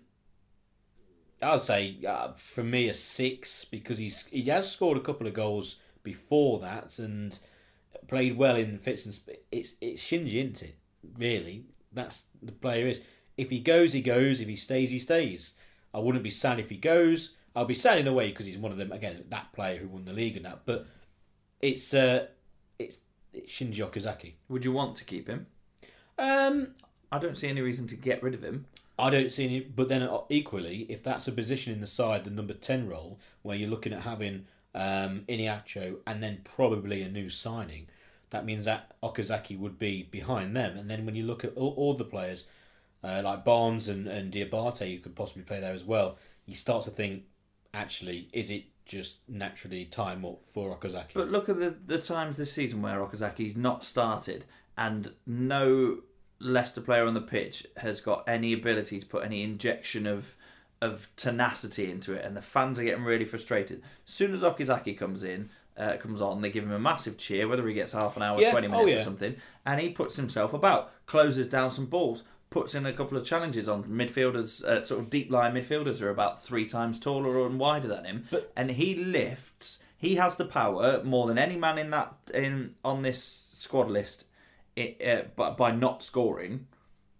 I'd 1.43 1.63
say 1.63 1.99
uh, 2.07 2.33
for 2.37 2.63
me 2.63 2.89
a 2.89 2.95
six 2.95 3.65
because 3.65 3.99
he's 3.99 4.27
he 4.27 4.45
has 4.45 4.71
scored 4.71 4.99
a 4.99 5.03
couple 5.03 5.27
of 5.27 5.35
goals 5.35 5.77
before 6.03 6.61
that 6.61 6.99
and 6.99 7.39
played 8.09 8.37
well 8.37 8.57
in 8.57 8.79
fits 8.79 9.05
and 9.05 9.15
sp- 9.15 9.43
it's 9.51 9.73
it's 9.81 10.03
Shinji, 10.03 10.35
isn't 10.35 10.63
it? 10.63 10.77
Really, 11.19 11.67
that's 11.93 12.27
the 12.43 12.53
player 12.53 12.87
is. 12.87 13.03
If 13.37 13.51
he 13.51 13.61
goes, 13.61 13.93
he 13.93 14.03
goes. 14.03 14.41
If 14.41 14.49
he 14.49 14.57
stays, 14.57 14.91
he 14.91 14.99
stays. 14.99 15.55
I 15.93 15.99
wouldn't 15.99 16.25
be 16.25 16.31
sad 16.31 16.61
if 16.61 16.71
he 16.71 16.77
goes. 16.77 17.35
I'll 17.55 17.65
be 17.65 17.75
sad 17.75 17.99
in 17.99 18.07
a 18.07 18.13
way 18.13 18.29
because 18.29 18.47
he's 18.47 18.59
one 18.59 18.73
of 18.73 18.79
them 18.79 18.93
again. 18.93 19.25
That 19.29 19.53
player 19.53 19.79
who 19.79 19.89
won 19.89 20.05
the 20.05 20.13
league 20.13 20.37
and 20.37 20.47
that, 20.47 20.63
but 20.65 20.87
it's 21.61 21.93
uh, 21.93 22.27
it's, 22.79 22.99
it's 23.33 23.53
Shinji 23.53 23.79
Okazaki. 23.79 24.35
Would 24.49 24.65
you 24.65 24.73
want 24.73 24.97
to 24.97 25.05
keep 25.05 25.29
him? 25.29 25.47
Um, 26.19 26.69
I 27.11 27.19
don't 27.19 27.37
see 27.37 27.49
any 27.49 27.61
reason 27.61 27.87
to 27.89 27.97
get 27.97 28.23
rid 28.23 28.35
of 28.35 28.43
him. 28.43 28.67
I 28.99 29.11
don't 29.11 29.33
see 29.33 29.45
any. 29.45 29.61
But 29.61 29.89
then 29.89 30.03
uh, 30.03 30.21
equally, 30.29 30.87
if 30.89 31.03
that's 31.03 31.29
a 31.29 31.33
position 31.33 31.73
in 31.73 31.81
the 31.81 31.87
side, 31.87 32.25
the 32.25 32.31
number 32.31 32.55
ten 32.55 32.89
role, 32.89 33.19
where 33.43 33.57
you're 33.57 33.71
looking 33.71 33.93
at 33.93 34.03
having 34.03 34.47
um, 34.75 35.25
Iheanacho 35.29 35.97
and 36.07 36.23
then 36.23 36.41
probably 36.45 37.03
a 37.03 37.09
new 37.09 37.29
signing, 37.29 37.89
that 38.31 38.45
means 38.45 38.65
that 38.65 38.95
Okazaki 39.03 39.59
would 39.59 39.79
be 39.79 40.03
behind 40.03 40.57
them. 40.57 40.77
And 40.77 40.91
then 40.91 41.05
when 41.07 41.15
you 41.15 41.25
look 41.25 41.45
at 41.45 41.57
all, 41.57 41.75
all 41.77 41.95
the 41.95 42.05
players, 42.05 42.47
uh, 43.03 43.21
like 43.25 43.45
Barnes 43.45 43.89
and, 43.89 44.07
and 44.07 44.33
Diabate, 44.33 44.91
you 44.91 45.01
could 45.01 45.15
possibly 45.15 45.43
play 45.43 45.61
there 45.61 45.75
as 45.75 45.85
well. 45.85 46.19
You 46.47 46.55
start 46.55 46.85
to 46.85 46.91
think, 46.91 47.25
actually, 47.75 48.29
is 48.33 48.51
it 48.51 48.65
just 48.85 49.21
naturally 49.29 49.85
time 49.85 50.25
up 50.25 50.41
for 50.53 50.77
Okazaki? 50.77 51.15
But 51.15 51.31
look 51.31 51.49
at 51.49 51.59
the, 51.59 51.75
the 51.87 51.99
times 51.99 52.37
this 52.37 52.53
season 52.53 52.83
where 52.83 52.99
Okazaki's 52.99 53.57
not 53.57 53.85
started 53.85 54.45
and 54.77 55.13
no 55.27 55.99
Leicester 56.43 56.81
player 56.81 57.07
on 57.07 57.15
the 57.15 57.21
pitch 57.21 57.67
has 57.79 58.01
got 58.01 58.25
any 58.29 58.53
ability 58.53 59.01
to 59.01 59.07
put 59.07 59.25
any 59.25 59.43
injection 59.43 60.07
of 60.07 60.35
of 60.81 61.09
tenacity 61.17 61.89
into 61.91 62.13
it, 62.13 62.25
and 62.25 62.37
the 62.37 62.43
fans 62.43 62.77
are 62.79 62.83
getting 62.83 63.05
really 63.05 63.25
frustrated. 63.25 63.81
As 64.07 64.13
soon 64.13 64.35
as 64.35 64.41
Okazaki 64.43 64.99
comes 64.99 65.23
in, 65.23 65.49
uh, 65.77 65.97
comes 65.99 66.21
on, 66.21 66.41
they 66.43 66.51
give 66.51 66.65
him 66.65 66.73
a 66.73 66.79
massive 66.81 67.17
cheer, 67.17 67.47
whether 67.47 67.67
he 67.69 67.73
gets 67.75 67.93
half 67.93 68.17
an 68.17 68.23
hour, 68.25 68.41
Yeah, 68.41 68.51
twenty 68.51 68.67
oh, 68.67 68.71
minutes, 68.73 68.93
or 68.93 68.97
yeah. 68.97 69.05
something, 69.05 69.37
and 69.65 69.81
he 69.81 69.91
puts 69.91 70.17
himself 70.17 70.53
about, 70.53 70.91
closes 71.07 71.49
down 71.49 71.71
some 71.71 71.87
balls. 71.87 72.25
Puts 72.51 72.75
in 72.75 72.85
a 72.85 72.93
couple 72.93 73.17
of 73.17 73.25
challenges 73.25 73.67
on 73.69 73.85
midfielders, 73.85 74.63
uh, 74.65 74.85
sort 74.85 75.01
of 75.01 75.09
deep 75.09 75.31
line 75.31 75.55
midfielders 75.55 76.01
who 76.01 76.07
are 76.07 76.11
about 76.11 76.43
three 76.45 76.67
times 76.67 76.99
taller 77.01 77.47
and 77.47 77.59
wider 77.59 77.89
than 77.89 78.05
him, 78.05 78.27
But- 78.31 78.53
and 78.57 78.73
he 78.73 78.95
lifts. 78.95 79.79
He 79.97 80.17
has 80.17 80.37
the 80.37 80.45
power 80.45 81.01
more 81.05 81.29
than 81.29 81.39
any 81.39 81.57
man 81.57 81.79
in 81.79 81.91
that 81.91 82.13
in 82.35 82.75
on 82.85 83.03
this 83.03 83.23
squad 83.53 83.89
list, 83.89 84.25
it, 84.77 85.31
uh, 85.39 85.51
by 85.51 85.73
not 85.73 86.03
scoring, 86.03 86.67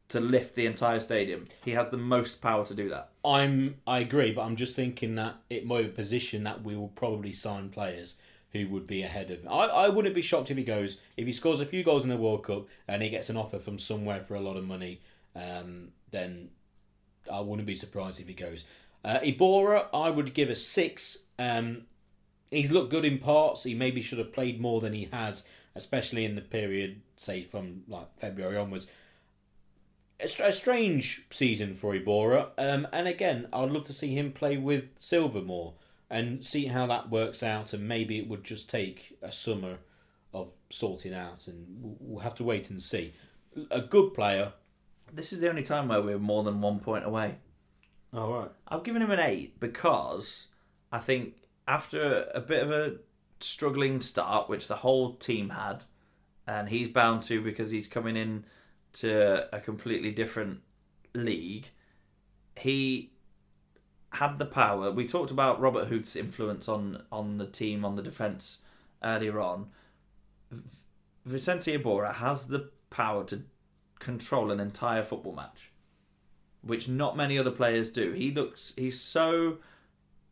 to 0.09 0.21
lift 0.21 0.55
the 0.55 0.67
entire 0.67 1.01
stadium. 1.01 1.47
He 1.65 1.73
has 1.73 1.91
the 1.91 1.97
most 1.97 2.41
power 2.41 2.67
to 2.67 2.75
do 2.75 2.89
that. 2.91 3.11
I'm 3.25 3.77
I 3.87 4.01
agree, 4.01 4.33
but 4.33 4.43
I'm 4.43 4.57
just 4.57 4.77
thinking 4.77 5.15
that 5.15 5.37
it 5.49 5.65
might 5.67 5.83
be 5.83 5.89
a 5.89 5.93
position 5.93 6.45
that 6.45 6.63
we 6.63 6.77
will 6.77 6.89
probably 6.89 7.33
sign 7.33 7.71
players 7.71 8.17
who 8.53 8.69
would 8.69 8.87
be 8.87 9.03
ahead 9.03 9.31
of. 9.31 9.47
I, 9.47 9.67
I 9.67 9.89
wouldn't 9.89 10.15
be 10.15 10.23
shocked 10.23 10.51
if 10.51 10.59
he 10.59 10.65
goes 10.65 11.01
if 11.17 11.27
he 11.27 11.33
scores 11.33 11.61
a 11.61 11.67
few 11.67 11.83
goals 11.83 12.05
in 12.05 12.11
the 12.11 12.17
World 12.17 12.45
Cup 12.45 12.67
and 12.87 13.03
he 13.03 13.09
gets 13.09 13.31
an 13.31 13.37
offer 13.37 13.59
from 13.59 13.79
somewhere 13.79 14.21
for 14.21 14.35
a 14.35 14.41
lot 14.41 14.57
of 14.57 14.65
money. 14.65 15.01
Um, 15.35 15.89
then 16.11 16.51
I 17.33 17.41
wouldn't 17.41 17.67
be 17.67 17.75
surprised 17.75 18.21
if 18.21 18.29
he 18.29 18.35
goes. 18.35 18.65
Uh, 19.05 19.19
Iborra, 19.21 19.87
I 19.93 20.11
would 20.11 20.35
give 20.35 20.51
a 20.51 20.55
six. 20.55 21.19
Um, 21.39 21.83
he's 22.51 22.71
looked 22.71 22.91
good 22.91 23.05
in 23.05 23.19
parts. 23.19 23.65
He 23.65 23.75
maybe 23.75 24.03
should 24.03 24.19
have 24.19 24.33
played 24.33 24.61
more 24.61 24.81
than 24.81 24.93
he 24.93 25.09
has, 25.13 25.43
especially 25.75 26.25
in 26.25 26.35
the 26.35 26.43
period, 26.43 27.03
say 27.17 27.45
from 27.45 27.83
like 27.89 28.19
February 28.19 28.57
onwards 28.57 28.87
a, 30.23 30.53
strange 30.53 31.27
season 31.31 31.75
for 31.75 31.95
Iborra. 31.95 32.51
Um, 32.59 32.87
and 32.93 33.09
again, 33.09 33.49
I'd 33.53 33.71
love 33.71 33.85
to 33.85 33.93
see 33.93 34.15
him 34.17 34.33
play 34.33 34.57
with 34.57 34.85
Silva 34.99 35.43
more 35.43 35.75
and 36.11 36.45
see 36.45 36.67
how 36.67 36.87
that 36.87 37.11
works 37.11 37.43
out. 37.43 37.73
And 37.73 37.89
maybe 37.89 38.19
it 38.19 38.29
would 38.29 38.45
just 38.45 38.71
take 38.71 39.19
a 39.23 39.33
summer 39.33 39.79
of 40.33 40.51
sorting 40.71 41.15
out, 41.15 41.47
and 41.47 41.67
we'll- 41.81 41.97
we'll 42.01 42.23
have 42.23 42.35
to 42.37 42.45
wait 42.45 42.71
and 42.71 42.83
see. 42.83 43.13
A 43.71 43.83
good 43.83 44.15
player. 44.15 44.55
This 45.13 45.33
is 45.33 45.41
the 45.41 45.49
only 45.49 45.63
time 45.63 45.89
where 45.89 46.01
we're 46.01 46.19
more 46.19 46.43
than 46.43 46.63
one 46.63 46.81
point 46.81 47.05
away. 47.05 47.37
All 48.15 48.33
right. 48.33 48.51
I've 48.69 48.85
given 48.85 49.03
him 49.03 49.11
an 49.11 49.21
eight 49.21 49.61
because 49.61 50.49
I 50.91 51.01
think 51.01 51.35
after 51.69 52.31
a 52.35 52.41
bit 52.41 52.63
of 52.63 52.71
a 52.71 52.99
struggling 53.43 54.01
start, 54.01 54.49
which 54.49 54.69
the 54.69 54.77
whole 54.77 55.15
team 55.15 55.51
had, 55.51 55.85
and 56.47 56.69
he's 56.69 56.89
bound 56.89 57.23
to 57.25 57.41
because 57.43 57.71
he's 57.71 57.89
coming 57.89 58.17
in 58.17 58.45
to 58.95 59.55
a 59.55 59.61
completely 59.61 60.11
different 60.11 60.61
league, 61.15 61.69
he 62.57 63.13
had 64.11 64.39
the 64.39 64.47
power. 64.47 64.91
We 64.91 65.07
talked 65.07 65.31
about 65.31 65.61
Robert 65.61 65.89
Huth's 65.89 66.17
influence 66.17 66.69
on 66.69 67.05
on 67.11 67.39
the 67.39 67.47
team 67.47 67.85
on 67.85 67.97
the 67.97 68.03
defense 68.03 68.59
earlier 69.03 69.41
on. 69.41 69.69
Vicente 71.25 71.79
Iborra 71.79 72.15
has 72.17 72.49
the 72.49 72.71
power 72.91 73.25
to 73.25 73.43
control 73.99 74.51
an 74.51 74.61
entire 74.61 75.05
football 75.05 75.35
match 75.35 75.73
which 76.63 76.89
not 76.89 77.17
many 77.17 77.37
other 77.37 77.51
players 77.51 77.91
do. 77.91 78.13
He 78.13 78.31
looks 78.31 78.73
he's 78.77 79.01
so 79.01 79.59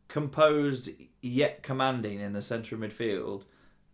composed 0.07 0.89
yet 1.21 1.63
commanding 1.63 2.19
in 2.19 2.33
the 2.33 2.41
centre 2.41 2.75
of 2.75 2.81
midfield 2.81 3.43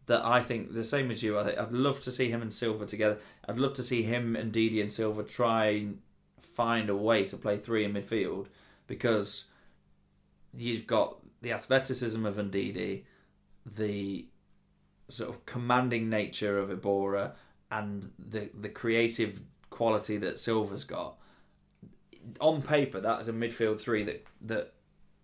that 0.05 0.23
I 0.23 0.41
think 0.41 0.73
the 0.73 0.84
same 0.84 1.11
as 1.11 1.21
you. 1.21 1.38
I, 1.38 1.61
I'd 1.61 1.71
love 1.71 2.01
to 2.01 2.11
see 2.11 2.30
him 2.30 2.41
and 2.41 2.53
Silva 2.53 2.86
together. 2.86 3.17
I'd 3.47 3.57
love 3.57 3.73
to 3.73 3.84
see 3.84 4.03
him 4.03 4.36
and 4.36 4.53
Ndidi 4.53 4.82
and 4.82 4.91
Silva 4.91 5.23
try 5.23 5.67
and 5.67 5.99
find 6.55 6.89
a 6.89 6.95
way 6.95 7.25
to 7.25 7.38
play 7.38 7.57
three 7.57 7.84
in 7.84 7.93
midfield 7.93 8.47
because 8.88 9.45
you've 10.55 10.88
got 10.88 11.17
the 11.41 11.51
athleticism 11.51 12.25
of 12.25 12.38
Ndidi, 12.38 13.03
the 13.65 14.25
sort 15.09 15.30
of 15.30 15.45
commanding 15.45 16.09
nature 16.09 16.57
of 16.57 16.69
Iborra, 16.69 17.34
and 17.69 18.11
the 18.17 18.49
the 18.59 18.69
creative 18.69 19.41
quality 19.69 20.17
that 20.17 20.39
Silva's 20.39 20.86
got 20.86 21.15
on 22.39 22.61
paper, 22.61 22.99
that 22.99 23.21
is 23.21 23.30
a 23.30 23.34
midfield 23.34 23.80
three 23.80 24.03
that 24.03 24.25
that 24.41 24.73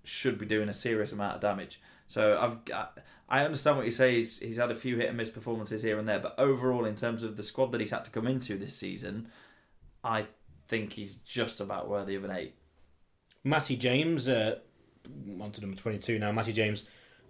should 0.04 0.38
be 0.38 0.46
doing 0.46 0.70
a 0.70 0.74
serious 0.74 1.12
amount 1.12 1.36
of 1.36 1.42
damage. 1.42 1.82
So 2.14 2.38
I've 2.40 2.64
got, 2.64 3.00
I 3.28 3.44
understand 3.44 3.78
what 3.78 3.88
you 3.88 3.92
say. 3.92 4.18
He's 4.18 4.38
he's 4.38 4.58
had 4.58 4.70
a 4.70 4.76
few 4.76 4.98
hit 4.98 5.08
and 5.08 5.18
miss 5.18 5.32
performances 5.32 5.82
here 5.82 5.98
and 5.98 6.08
there, 6.08 6.20
but 6.20 6.36
overall, 6.38 6.86
in 6.86 6.96
terms 6.96 7.24
of 7.24 7.38
the 7.38 7.44
squad 7.44 7.72
that 7.72 7.82
he's 7.82 7.90
had 7.90 8.06
to 8.06 8.12
come 8.12 8.28
into 8.28 8.56
this 8.56 8.78
season, 8.78 9.30
I 10.04 10.28
think 10.68 10.94
he's 10.94 11.18
just 11.18 11.60
about 11.60 11.90
worthy 11.90 12.14
of 12.14 12.24
an 12.24 12.30
eight. 12.30 12.54
Matty 13.44 13.76
James, 13.76 14.28
uh, 14.28 14.60
on 15.42 15.52
to 15.54 15.62
number 15.62 15.76
22 15.76 16.20
now. 16.20 16.32
Matty 16.32 16.54
James, 16.54 16.84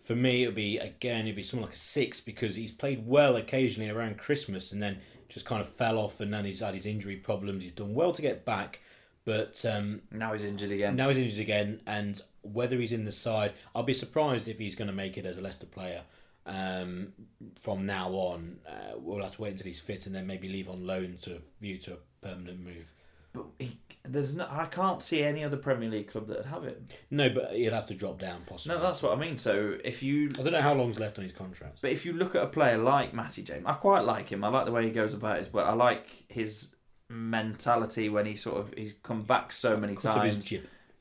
for 0.03 0.15
me, 0.17 0.43
it 0.43 0.47
would 0.47 0.55
be, 0.55 0.77
again, 0.79 1.21
it'd 1.21 1.37
be 1.37 1.43
something 1.43 1.65
like 1.65 1.75
a 1.75 1.79
six 1.79 2.19
because 2.19 2.57
he's 2.57 2.71
played 2.71 3.07
well 3.07 3.37
occasionally 3.37 3.89
around 3.89 4.17
Christmas 4.17 4.73
and 4.73 4.83
then 4.83 4.99
just 5.29 5.45
kind 5.45 5.61
of 5.61 5.69
fell 5.69 5.97
off 5.97 6.19
and 6.19 6.33
then 6.33 6.43
he's 6.43 6.59
had 6.59 6.75
his 6.75 6.85
injury 6.85 7.15
problems. 7.15 7.63
He's 7.63 7.71
done 7.71 7.93
well 7.93 8.11
to 8.11 8.21
get 8.21 8.43
back, 8.43 8.81
but 9.23 9.63
um, 9.65 10.01
Now 10.11 10.33
he's 10.33 10.43
injured 10.43 10.71
again. 10.71 10.97
now 10.97 11.07
he's 11.07 11.17
injured 11.17 11.39
again. 11.39 11.79
And 11.87 12.21
whether 12.43 12.77
he's 12.77 12.91
in 12.91 13.05
the 13.05 13.11
side, 13.11 13.53
I'll 13.73 13.83
be 13.83 13.93
surprised 13.93 14.47
if 14.47 14.59
he's 14.59 14.75
going 14.75 14.89
to 14.89 14.93
make 14.93 15.17
it 15.17 15.25
as 15.25 15.37
a 15.37 15.41
Leicester 15.41 15.65
player. 15.65 16.03
Um, 16.45 17.13
from 17.61 17.85
now 17.85 18.09
on, 18.09 18.59
uh, 18.67 18.97
we'll 18.97 19.23
have 19.23 19.35
to 19.35 19.41
wait 19.41 19.53
until 19.53 19.67
he's 19.67 19.79
fit 19.79 20.05
and 20.05 20.13
then 20.13 20.27
maybe 20.27 20.49
leave 20.49 20.69
on 20.69 20.85
loan 20.85 21.17
to 21.23 21.41
view 21.61 21.77
to 21.79 21.93
a 21.93 21.97
permanent 22.27 22.59
move. 22.59 22.93
But 23.33 23.45
he, 23.57 23.79
there's 24.05 24.35
no, 24.35 24.47
I 24.49 24.65
can't 24.65 25.01
see 25.01 25.23
any 25.23 25.43
other 25.43 25.57
Premier 25.57 25.89
League 25.89 26.11
club 26.11 26.27
that 26.27 26.37
would 26.37 26.45
have 26.47 26.63
him. 26.63 26.87
No, 27.09 27.29
but 27.29 27.53
he'd 27.53 27.71
have 27.71 27.87
to 27.87 27.93
drop 27.93 28.19
down 28.19 28.41
possibly. 28.45 28.75
No, 28.75 28.83
that's 28.83 29.01
what 29.01 29.17
I 29.17 29.19
mean. 29.19 29.37
So 29.37 29.77
if 29.83 30.03
you 30.03 30.29
I 30.37 30.43
don't 30.43 30.51
know 30.51 30.61
how 30.61 30.73
long's 30.73 30.99
left 30.99 31.17
on 31.17 31.23
his 31.23 31.33
contract. 31.33 31.79
But 31.81 31.91
if 31.91 32.05
you 32.05 32.13
look 32.13 32.35
at 32.35 32.43
a 32.43 32.47
player 32.47 32.77
like 32.77 33.13
Matty 33.13 33.41
James, 33.41 33.63
I 33.65 33.73
quite 33.73 34.01
like 34.01 34.29
him. 34.29 34.43
I 34.43 34.49
like 34.49 34.65
the 34.65 34.71
way 34.71 34.85
he 34.85 34.91
goes 34.91 35.13
about 35.13 35.39
his 35.39 35.51
work. 35.51 35.65
I 35.65 35.73
like 35.73 36.25
his 36.27 36.75
mentality 37.09 38.09
when 38.09 38.25
he 38.25 38.35
sort 38.35 38.57
of 38.57 38.73
he's 38.75 38.93
come 39.01 39.23
back 39.23 39.51
so 39.51 39.77
many 39.77 39.95
Cut 39.95 40.13
times. 40.13 40.51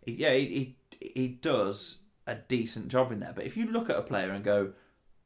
Yeah, 0.04 0.34
he, 0.34 0.74
he 0.98 1.10
he 1.14 1.28
does 1.28 1.98
a 2.26 2.34
decent 2.34 2.88
job 2.88 3.12
in 3.12 3.20
there. 3.20 3.32
But 3.34 3.46
if 3.46 3.56
you 3.56 3.66
look 3.66 3.90
at 3.90 3.96
a 3.96 4.02
player 4.02 4.30
and 4.30 4.44
go, 4.44 4.72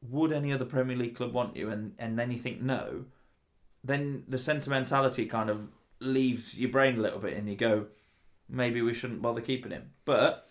would 0.01 0.31
any 0.31 0.51
other 0.51 0.65
Premier 0.65 0.97
League 0.97 1.15
club 1.15 1.33
want 1.33 1.55
you? 1.55 1.69
And 1.69 1.93
and 1.97 2.17
then 2.17 2.31
you 2.31 2.37
think 2.37 2.61
no, 2.61 3.05
then 3.83 4.23
the 4.27 4.37
sentimentality 4.37 5.25
kind 5.25 5.49
of 5.49 5.67
leaves 5.99 6.59
your 6.59 6.69
brain 6.69 6.97
a 6.97 7.01
little 7.01 7.19
bit, 7.19 7.35
and 7.35 7.49
you 7.49 7.55
go, 7.55 7.87
maybe 8.49 8.81
we 8.81 8.93
shouldn't 8.93 9.21
bother 9.21 9.41
keeping 9.41 9.71
him. 9.71 9.91
But 10.05 10.47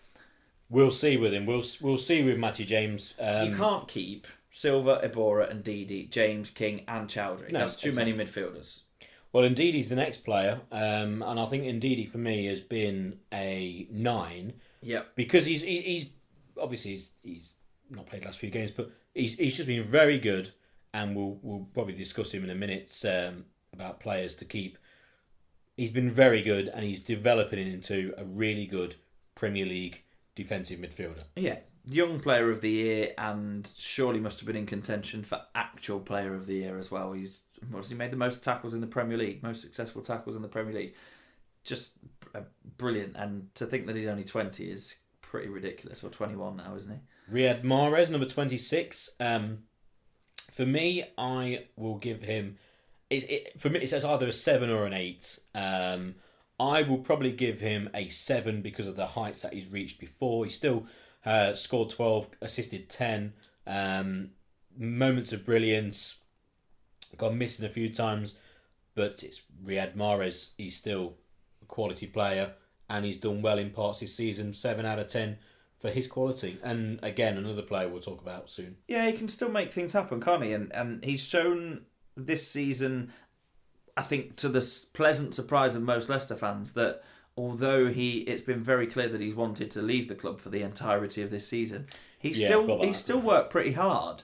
We'll 0.69 0.91
see 0.91 1.15
with 1.15 1.33
him. 1.33 1.45
We'll 1.45 1.63
we'll 1.81 1.97
see 1.97 2.23
with 2.23 2.37
Matty 2.37 2.65
James. 2.65 3.13
Um, 3.19 3.49
you 3.49 3.55
can't 3.55 3.87
keep 3.87 4.27
Silva, 4.51 4.99
Iborra, 5.03 5.49
and 5.49 5.63
Ndidi, 5.63 6.09
James 6.09 6.49
King, 6.49 6.83
and 6.87 7.07
Choudhury. 7.07 7.51
No, 7.51 7.59
That's 7.59 7.75
too 7.75 7.93
many 7.93 8.13
midfielders. 8.13 8.81
Well, 9.33 9.43
indeed, 9.43 9.75
he's 9.75 9.89
the 9.89 9.95
next 9.95 10.23
player, 10.23 10.61
um, 10.71 11.21
and 11.21 11.39
I 11.39 11.45
think 11.45 11.63
Ndidi 11.65 12.09
for 12.09 12.17
me 12.17 12.45
has 12.45 12.61
been 12.61 13.19
a 13.33 13.87
nine 13.91 14.53
Yeah. 14.81 15.01
because 15.15 15.45
he's 15.45 15.61
he, 15.61 15.81
he's 15.81 16.05
obviously 16.59 16.91
he's, 16.91 17.11
he's 17.21 17.53
not 17.89 18.07
played 18.07 18.21
the 18.23 18.27
last 18.27 18.39
few 18.39 18.49
games, 18.49 18.71
but 18.71 18.89
he's 19.13 19.35
he's 19.35 19.55
just 19.57 19.67
been 19.67 19.83
very 19.83 20.17
good, 20.17 20.51
and 20.93 21.15
we'll 21.15 21.37
we'll 21.41 21.67
probably 21.73 21.93
discuss 21.93 22.31
him 22.33 22.43
in 22.43 22.49
a 22.49 22.55
minute 22.55 22.91
um, 23.05 23.45
about 23.73 23.99
players 23.99 24.33
to 24.35 24.45
keep. 24.45 24.77
He's 25.75 25.91
been 25.91 26.09
very 26.09 26.41
good, 26.41 26.69
and 26.69 26.83
he's 26.83 27.01
developing 27.01 27.59
into 27.67 28.13
a 28.17 28.23
really 28.23 28.65
good 28.65 28.95
Premier 29.35 29.65
League 29.65 30.03
defensive 30.35 30.79
midfielder. 30.79 31.23
Yeah. 31.35 31.59
Young 31.89 32.19
player 32.19 32.49
of 32.51 32.61
the 32.61 32.69
year, 32.71 33.13
and 33.17 33.69
surely 33.77 34.19
must 34.19 34.39
have 34.39 34.47
been 34.47 34.55
in 34.57 34.65
contention 34.65 35.23
for 35.23 35.41
actual 35.55 35.99
player 35.99 36.33
of 36.33 36.45
the 36.47 36.55
year 36.55 36.77
as 36.77 36.89
well. 36.91 37.13
He's 37.13 37.43
he 37.87 37.95
made 37.95 38.11
the 38.11 38.17
most 38.17 38.43
tackles 38.43 38.73
in 38.73 38.81
the 38.81 38.87
Premier 38.87 39.17
League, 39.17 39.43
most 39.43 39.61
successful 39.61 40.01
tackles 40.01 40.35
in 40.35 40.41
the 40.41 40.47
Premier 40.47 40.73
League. 40.73 40.95
Just 41.63 41.91
brilliant, 42.77 43.15
and 43.15 43.53
to 43.55 43.65
think 43.65 43.87
that 43.87 43.95
he's 43.95 44.07
only 44.07 44.23
twenty 44.23 44.71
is 44.71 44.97
pretty 45.21 45.49
ridiculous. 45.49 46.03
Or 46.03 46.09
twenty 46.09 46.35
one 46.35 46.57
now, 46.57 46.75
isn't 46.75 46.91
he? 46.91 46.99
Riyad 47.31 47.63
Mahrez, 47.63 48.09
number 48.09 48.25
26. 48.25 49.09
Um, 49.19 49.59
for 50.53 50.65
me, 50.65 51.03
I 51.17 51.65
will 51.75 51.97
give 51.97 52.21
him. 52.21 52.57
It's, 53.09 53.25
it, 53.25 53.59
for 53.59 53.69
me, 53.69 53.79
it 53.79 53.89
says 53.89 54.05
either 54.05 54.27
a 54.27 54.33
7 54.33 54.69
or 54.69 54.85
an 54.85 54.93
8. 54.93 55.39
Um, 55.53 56.15
I 56.59 56.81
will 56.81 56.97
probably 56.97 57.31
give 57.31 57.59
him 57.59 57.89
a 57.93 58.09
7 58.09 58.61
because 58.61 58.87
of 58.87 58.95
the 58.95 59.07
heights 59.07 59.41
that 59.41 59.53
he's 59.53 59.67
reached 59.67 59.99
before. 59.99 60.45
He 60.45 60.51
still 60.51 60.85
uh, 61.25 61.53
scored 61.53 61.89
12, 61.89 62.27
assisted 62.41 62.89
10. 62.89 63.33
Um, 63.65 64.31
moments 64.77 65.31
of 65.31 65.45
brilliance. 65.45 66.15
Got 67.15 67.35
missing 67.35 67.65
a 67.65 67.69
few 67.69 67.89
times, 67.89 68.35
but 68.95 69.23
it's 69.23 69.41
Riyad 69.65 69.95
Mahrez. 69.95 70.51
He's 70.57 70.75
still 70.75 71.15
a 71.61 71.65
quality 71.65 72.07
player 72.07 72.53
and 72.89 73.05
he's 73.05 73.17
done 73.17 73.41
well 73.41 73.57
in 73.59 73.71
parts 73.71 73.99
this 73.99 74.15
season. 74.15 74.53
7 74.53 74.85
out 74.85 74.99
of 74.99 75.07
10 75.07 75.37
for 75.79 75.89
his 75.89 76.07
quality. 76.07 76.57
And 76.63 76.99
again, 77.03 77.37
another 77.37 77.61
player 77.61 77.87
we'll 77.87 78.01
talk 78.01 78.21
about 78.21 78.51
soon. 78.51 78.77
Yeah, 78.87 79.05
he 79.09 79.13
can 79.13 79.27
still 79.27 79.49
make 79.49 79.73
things 79.73 79.93
happen, 79.93 80.21
can't 80.21 80.43
he? 80.43 80.53
And 80.53 80.73
and 80.73 81.03
he's 81.03 81.21
shown 81.21 81.85
this 82.15 82.47
season 82.47 83.13
I 83.95 84.03
think 84.03 84.35
to 84.37 84.49
the 84.49 84.67
pleasant 84.93 85.33
surprise 85.33 85.75
of 85.75 85.81
most 85.81 86.07
Leicester 86.07 86.35
fans 86.35 86.73
that 86.73 87.01
although 87.35 87.87
he 87.87 88.19
it's 88.19 88.41
been 88.41 88.63
very 88.63 88.87
clear 88.87 89.09
that 89.09 89.21
he's 89.21 89.35
wanted 89.35 89.71
to 89.71 89.81
leave 89.81 90.07
the 90.07 90.15
club 90.15 90.39
for 90.39 90.49
the 90.49 90.61
entirety 90.61 91.21
of 91.21 91.31
this 91.31 91.47
season, 91.47 91.87
he's 92.19 92.39
Yeah, 92.39 92.47
still 92.47 92.81
he's 92.83 92.97
still 92.97 93.19
worked 93.21 93.51
pretty 93.51 93.73
hard. 93.73 94.23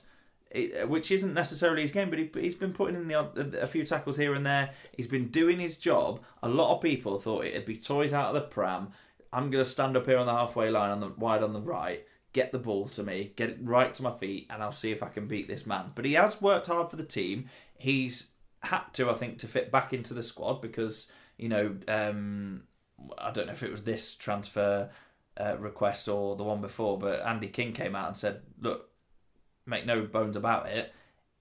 It, 0.54 0.88
which 0.88 1.10
isn't 1.10 1.34
necessarily 1.34 1.82
his 1.82 1.92
game, 1.92 2.12
but 2.12 2.20
he, 2.20 2.30
he's 2.36 2.54
been 2.54 2.74
putting 2.74 2.96
in 2.96 3.08
the 3.08 3.60
a 3.60 3.66
few 3.66 3.84
tackles 3.84 4.18
here 4.18 4.36
and 4.36 4.46
there. 4.46 4.70
He's 4.96 5.08
been 5.08 5.30
doing 5.30 5.60
his 5.60 5.80
job. 5.80 6.22
A 6.44 6.48
lot 6.48 6.76
of 6.76 6.82
people 6.82 7.18
thought 7.18 7.46
it'd 7.46 7.66
be 7.66 7.76
toys 7.76 8.14
out 8.14 8.36
of 8.36 8.36
the 8.36 8.48
pram. 8.48 8.90
I'm 9.34 9.50
going 9.50 9.64
to 9.66 9.70
stand 9.70 9.98
up 9.98 10.06
here 10.06 10.20
on 10.20 10.28
the 10.28 10.34
halfway 10.34 10.70
line 10.70 10.92
on 10.92 11.00
the 11.00 11.10
wide 11.10 11.42
on 11.42 11.54
the 11.54 11.62
right, 11.62 12.06
get 12.34 12.52
the 12.52 12.60
ball 12.60 12.88
to 12.90 13.02
me, 13.02 13.34
get 13.36 13.50
it 13.50 13.58
right 13.64 13.94
to 13.96 14.04
my 14.04 14.16
feet, 14.16 14.46
and 14.52 14.62
I'll 14.62 14.72
see 14.72 14.92
if 14.92 15.02
I 15.02 15.10
can 15.10 15.28
beat 15.28 15.48
this 15.48 15.66
man. 15.66 15.92
But 15.96 16.06
he 16.06 16.14
has 16.14 16.40
worked 16.40 16.68
hard 16.68 16.92
for 16.92 16.98
the 16.98 17.04
team. 17.04 17.50
He's 17.76 18.30
had 18.60 18.84
to, 18.94 19.10
I 19.10 19.16
think, 19.16 19.40
to 19.40 19.48
fit 19.48 19.72
back 19.72 19.92
into 19.92 20.14
the 20.14 20.22
squad 20.22 20.62
because 20.62 21.08
you 21.38 21.50
know 21.50 21.76
um, 21.88 22.64
I 23.18 23.32
don't 23.32 23.48
know 23.48 23.54
if 23.54 23.64
it 23.64 23.72
was 23.72 23.84
this 23.84 24.14
transfer 24.14 24.92
uh, 25.36 25.58
request 25.58 26.08
or 26.08 26.36
the 26.36 26.44
one 26.44 26.62
before, 26.62 27.00
but 27.00 27.26
Andy 27.26 27.48
King 27.48 27.74
came 27.74 27.96
out 27.96 28.10
and 28.10 28.18
said, 28.18 28.42
"Look, 28.62 28.90
make 29.66 29.86
no 29.86 30.02
bones 30.04 30.36
about 30.36 30.68
it." 30.68 30.92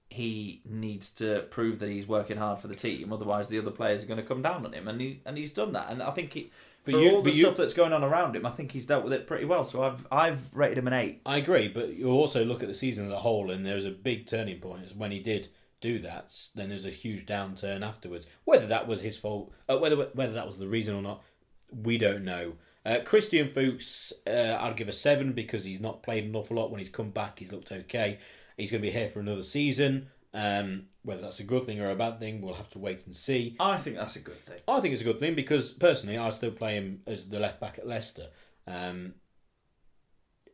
He 0.09 0.61
needs 0.63 1.11
to 1.13 1.41
prove 1.49 1.79
that 1.79 1.89
he's 1.89 2.07
working 2.07 2.37
hard 2.37 2.59
for 2.59 2.67
the 2.67 2.75
team. 2.75 3.11
Otherwise, 3.11 3.47
the 3.47 3.57
other 3.57 3.71
players 3.71 4.03
are 4.03 4.07
going 4.07 4.19
to 4.21 4.25
come 4.25 4.43
down 4.43 4.63
on 4.65 4.73
him, 4.73 4.87
and 4.87 5.01
he 5.01 5.21
and 5.25 5.37
he's 5.37 5.51
done 5.51 5.73
that. 5.73 5.89
And 5.89 6.03
I 6.03 6.11
think 6.11 6.33
he, 6.33 6.51
But 6.85 6.91
for 6.93 6.99
you- 6.99 7.09
all 7.11 7.21
the 7.23 7.29
but 7.31 7.33
you- 7.35 7.45
stuff 7.45 7.57
that's 7.57 7.73
going 7.73 7.93
on 7.93 8.03
around 8.03 8.35
him, 8.35 8.45
I 8.45 8.51
think 8.51 8.73
he's 8.73 8.85
dealt 8.85 9.03
with 9.03 9.13
it 9.13 9.25
pretty 9.25 9.45
well. 9.45 9.65
So 9.65 9.81
I've 9.81 10.05
I've 10.11 10.53
rated 10.53 10.77
him 10.77 10.87
an 10.87 10.93
eight. 10.93 11.21
I 11.25 11.37
agree, 11.37 11.67
but 11.67 11.95
you 11.95 12.09
also 12.11 12.45
look 12.45 12.61
at 12.61 12.69
the 12.69 12.75
season 12.75 13.07
as 13.07 13.11
a 13.11 13.19
whole, 13.19 13.49
and 13.49 13.65
there 13.65 13.75
was 13.75 13.85
a 13.85 13.91
big 13.91 14.27
turning 14.27 14.59
point. 14.59 14.83
It's 14.83 14.93
when 14.95 15.09
he 15.11 15.19
did 15.19 15.47
do 15.81 15.97
that. 15.99 16.35
Then 16.53 16.69
there's 16.69 16.85
a 16.85 16.91
huge 16.91 17.25
downturn 17.25 17.81
afterwards. 17.81 18.27
Whether 18.45 18.67
that 18.67 18.87
was 18.87 19.01
his 19.01 19.17
fault, 19.17 19.51
uh, 19.67 19.79
whether 19.79 19.95
whether 19.95 20.33
that 20.33 20.45
was 20.45 20.59
the 20.59 20.67
reason 20.67 20.93
or 20.93 21.01
not, 21.01 21.23
we 21.71 21.97
don't 21.97 22.23
know. 22.23 22.53
Uh, 22.85 22.99
Christian 23.05 23.47
Fuchs, 23.49 24.11
uh, 24.27 24.57
I'd 24.59 24.75
give 24.77 24.89
a 24.89 24.91
seven 24.93 25.31
because 25.33 25.63
he's 25.63 25.79
not 25.79 26.03
played 26.03 26.25
an 26.25 26.35
awful 26.35 26.57
lot. 26.57 26.69
When 26.71 26.79
he's 26.79 26.89
come 26.89 27.11
back, 27.11 27.39
he's 27.39 27.51
looked 27.51 27.71
okay. 27.71 28.19
He's 28.57 28.71
going 28.71 28.81
to 28.81 28.87
be 28.87 28.91
here 28.93 29.07
for 29.09 29.19
another 29.21 29.43
season. 29.43 30.07
Um, 30.33 30.85
whether 31.03 31.21
that's 31.21 31.39
a 31.39 31.43
good 31.43 31.65
thing 31.65 31.79
or 31.79 31.89
a 31.89 31.95
bad 31.95 32.19
thing, 32.19 32.41
we'll 32.41 32.55
have 32.55 32.69
to 32.71 32.79
wait 32.79 33.05
and 33.05 33.15
see. 33.15 33.55
I 33.59 33.77
think 33.77 33.97
that's 33.97 34.15
a 34.15 34.19
good 34.19 34.37
thing. 34.37 34.59
I 34.67 34.79
think 34.79 34.93
it's 34.93 35.01
a 35.01 35.05
good 35.05 35.19
thing 35.19 35.35
because 35.35 35.71
personally, 35.71 36.17
I 36.17 36.29
still 36.29 36.51
play 36.51 36.75
him 36.75 37.01
as 37.07 37.29
the 37.29 37.39
left 37.39 37.59
back 37.59 37.77
at 37.77 37.87
Leicester. 37.87 38.27
Um, 38.67 39.13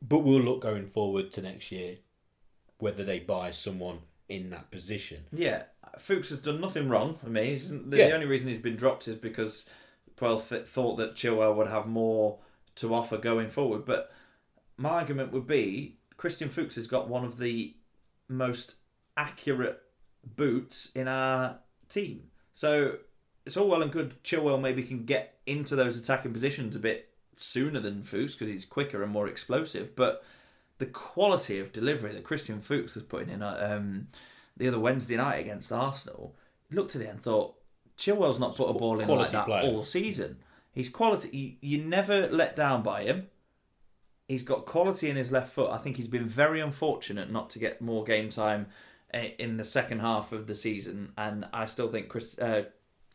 but 0.01 0.19
we'll 0.19 0.41
look 0.41 0.61
going 0.61 0.88
forward 0.88 1.32
to 1.34 1.41
next 1.41 1.71
year 1.71 1.97
whether 2.77 3.03
they 3.03 3.19
buy 3.19 3.51
someone 3.51 3.99
in 4.27 4.49
that 4.51 4.71
position. 4.71 5.23
Yeah, 5.34 5.63
Fuchs 5.97 6.30
has 6.30 6.39
done 6.41 6.61
nothing 6.61 6.88
wrong 6.88 7.15
for 7.15 7.30
me. 7.30 7.57
The, 7.57 7.97
Yeah. 7.97 8.07
the 8.07 8.13
only 8.13 8.25
reason 8.27 8.47
he's 8.47 8.59
been 8.61 8.75
dropped 8.77 9.07
is 9.07 9.15
because 9.17 9.67
well 10.22 10.39
th- 10.39 10.65
thought 10.65 10.95
that 10.97 11.15
Chilwell 11.15 11.55
would 11.55 11.67
have 11.67 11.88
more 11.88 12.39
to 12.76 12.93
offer 12.93 13.17
going 13.17 13.49
forward. 13.49 13.86
But 13.86 14.11
my 14.78 14.89
argument 14.89 15.32
would 15.32 15.47
be 15.47 15.97
Christian 16.17 16.49
Fuchs 16.49 16.76
has 16.76 16.88
got 16.88 17.07
one 17.07 17.26
of 17.26 17.38
the 17.38 17.76
most 18.28 18.76
accurate 19.17 19.82
boots 20.36 20.91
in 20.95 21.07
our 21.07 21.59
team. 21.89 22.24
So 22.53 22.97
it's 23.45 23.57
all 23.57 23.67
well 23.67 23.82
and 23.82 23.91
good. 23.91 24.22
Chilwell 24.24 24.61
maybe 24.61 24.84
can 24.84 25.05
get 25.05 25.39
into 25.45 25.76
those 25.76 25.97
attacking 25.97 26.34
positions 26.34 26.76
a 26.76 26.80
bit 26.80 27.09
sooner 27.38 27.80
than 27.80 28.03
Fuchs 28.03 28.34
because 28.34 28.49
he's 28.49 28.65
quicker 28.65 29.01
and 29.01 29.11
more 29.11 29.28
explosive. 29.28 29.95
But 29.95 30.24
the 30.78 30.86
quality 30.86 31.59
of 31.59 31.74
delivery 31.74 32.13
that 32.13 32.24
Christian 32.24 32.61
Fuchs 32.61 32.95
was 32.95 33.03
putting 33.03 33.30
in 33.30 33.41
uh, 33.41 33.78
um, 33.78 34.07
the 34.57 34.67
other 34.67 34.80
Wednesday 34.80 35.17
night 35.17 35.39
against 35.39 35.72
Arsenal, 35.72 36.36
looked 36.72 36.95
at 36.95 37.01
it 37.01 37.09
and 37.09 37.22
thought, 37.22 37.55
Chilwell's 38.00 38.39
not 38.39 38.56
put 38.56 38.70
a 38.70 38.74
ball 38.74 39.00
in 39.02 39.08
like 39.10 39.32
that 39.32 39.45
player. 39.45 39.70
all 39.70 39.84
season. 39.84 40.38
He's 40.72 40.89
quality. 40.89 41.60
You, 41.62 41.78
you 41.78 41.84
never 41.84 42.30
let 42.30 42.56
down 42.56 42.82
by 42.82 43.04
him. 43.04 43.28
He's 44.28 44.43
got 44.43 44.66
quality 44.66 45.10
in 45.10 45.18
his 45.18 45.32
left 45.32 45.52
foot. 45.52 45.70
I 45.70 45.78
think 45.78 45.97
he's 45.97 46.08
been 46.08 46.28
very 46.28 46.62
unfortunate 46.62 47.30
not 47.30 47.50
to 47.52 47.60
get 47.60 47.82
more 47.82 48.04
game 48.04 48.30
time 48.30 48.68
eh, 49.14 49.32
in 49.38 49.58
the 49.58 49.64
second 49.64 50.00
half 50.00 50.32
of 50.32 50.47
the 50.47 50.56
season, 50.56 51.12
and 51.18 51.47
I 51.52 51.66
still 51.66 51.89
think 51.89 52.08
Chris, 52.08 52.38
uh, 52.39 52.64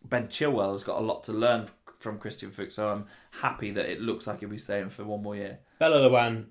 Ben 0.05 0.27
Chilwell 0.27 0.73
has 0.73 0.83
got 0.83 0.99
a 1.01 1.05
lot 1.05 1.25
to 1.25 1.33
learn 1.33 1.69
from 2.01 2.19
Christian 2.19 2.51
Fuchs. 2.51 2.75
So 2.75 2.89
I'm 2.89 3.07
happy 3.31 3.71
that 3.71 3.91
it 3.91 4.01
looks 4.01 4.27
like 4.27 4.41
he'll 4.41 4.49
be 4.49 4.59
staying 4.59 4.91
for 4.91 5.05
one 5.05 5.23
more 5.23 5.37
year. 5.37 5.61
Benalouane 5.81 6.47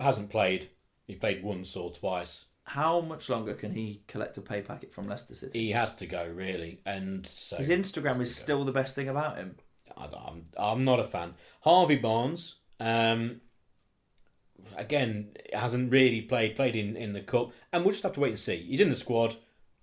hasn't 0.00 0.30
played. 0.30 0.70
He 1.06 1.14
played 1.14 1.42
once 1.42 1.76
or 1.76 1.92
twice. 1.92 2.46
How 2.66 3.00
much 3.00 3.28
longer 3.28 3.54
can 3.54 3.72
he 3.72 4.02
collect 4.08 4.36
a 4.38 4.40
pay 4.40 4.60
packet 4.60 4.92
from 4.92 5.08
Leicester 5.08 5.34
City? 5.34 5.66
He 5.66 5.70
has 5.70 5.94
to 5.96 6.06
go 6.06 6.28
really, 6.28 6.80
and 6.84 7.24
so 7.26 7.56
His 7.56 7.68
Instagram 7.68 8.20
is 8.20 8.34
still 8.34 8.64
the 8.64 8.72
best 8.72 8.94
thing 8.94 9.08
about 9.08 9.36
him. 9.36 9.56
I, 9.96 10.06
I'm 10.06 10.46
I'm 10.58 10.84
not 10.84 10.98
a 10.98 11.04
fan. 11.04 11.34
Harvey 11.60 11.96
Barnes, 11.96 12.56
um, 12.80 13.40
again, 14.76 15.28
hasn't 15.52 15.92
really 15.92 16.22
played 16.22 16.56
played 16.56 16.74
in, 16.74 16.96
in 16.96 17.12
the 17.12 17.20
cup, 17.20 17.52
and 17.72 17.84
we'll 17.84 17.92
just 17.92 18.02
have 18.02 18.14
to 18.14 18.20
wait 18.20 18.30
and 18.30 18.38
see. 18.38 18.66
He's 18.68 18.80
in 18.80 18.90
the 18.90 18.96
squad. 18.96 19.36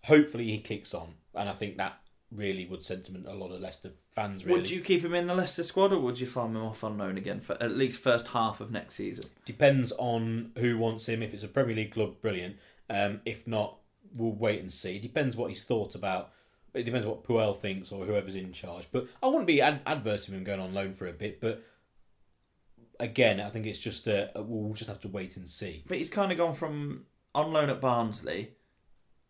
Hopefully, 0.03 0.45
he 0.45 0.59
kicks 0.59 0.93
on, 0.93 1.13
and 1.33 1.47
I 1.47 1.53
think 1.53 1.77
that 1.77 1.99
really 2.35 2.65
would 2.65 2.83
sentiment 2.83 3.27
a 3.27 3.33
lot 3.33 3.51
of 3.51 3.61
Leicester 3.61 3.91
fans. 4.11 4.45
Really 4.45 4.59
Would 4.59 4.69
you 4.69 4.81
keep 4.81 5.03
him 5.03 5.13
in 5.13 5.27
the 5.27 5.35
Leicester 5.35 5.63
squad, 5.63 5.93
or 5.93 5.99
would 5.99 6.19
you 6.19 6.27
farm 6.27 6.55
him 6.55 6.63
off 6.63 6.83
on 6.83 6.97
loan 6.97 7.17
again 7.17 7.39
for 7.39 7.61
at 7.61 7.71
least 7.71 8.01
first 8.01 8.27
half 8.27 8.59
of 8.59 8.71
next 8.71 8.95
season? 8.95 9.25
depends 9.45 9.91
on 9.93 10.51
who 10.57 10.77
wants 10.77 11.07
him. 11.07 11.21
If 11.23 11.33
it's 11.33 11.43
a 11.43 11.47
Premier 11.47 11.75
League 11.75 11.93
club, 11.93 12.21
brilliant. 12.21 12.57
Um, 12.89 13.21
if 13.25 13.47
not, 13.47 13.77
we'll 14.15 14.31
wait 14.31 14.61
and 14.61 14.71
see. 14.71 14.97
It 14.97 15.01
depends 15.01 15.35
what 15.35 15.49
he's 15.49 15.63
thought 15.63 15.95
about. 15.95 16.31
It 16.73 16.83
depends 16.83 17.05
what 17.05 17.23
Puel 17.23 17.55
thinks 17.55 17.91
or 17.91 18.05
whoever's 18.05 18.35
in 18.35 18.51
charge. 18.51 18.87
But 18.91 19.07
I 19.21 19.27
wouldn't 19.27 19.47
be 19.47 19.61
ad- 19.61 19.81
adverse 19.85 20.25
to 20.25 20.31
him 20.31 20.43
going 20.43 20.59
on 20.59 20.73
loan 20.73 20.93
for 20.93 21.07
a 21.07 21.13
bit. 21.13 21.39
But 21.39 21.63
again, 22.99 23.39
I 23.39 23.49
think 23.49 23.65
it's 23.65 23.79
just 23.79 24.07
uh, 24.07 24.27
we'll 24.35 24.73
just 24.73 24.89
have 24.89 25.01
to 25.01 25.07
wait 25.07 25.37
and 25.37 25.49
see. 25.49 25.83
But 25.87 25.97
he's 25.97 26.09
kind 26.09 26.31
of 26.31 26.37
gone 26.37 26.55
from 26.55 27.05
on 27.35 27.51
loan 27.51 27.69
at 27.69 27.81
Barnsley, 27.81 28.53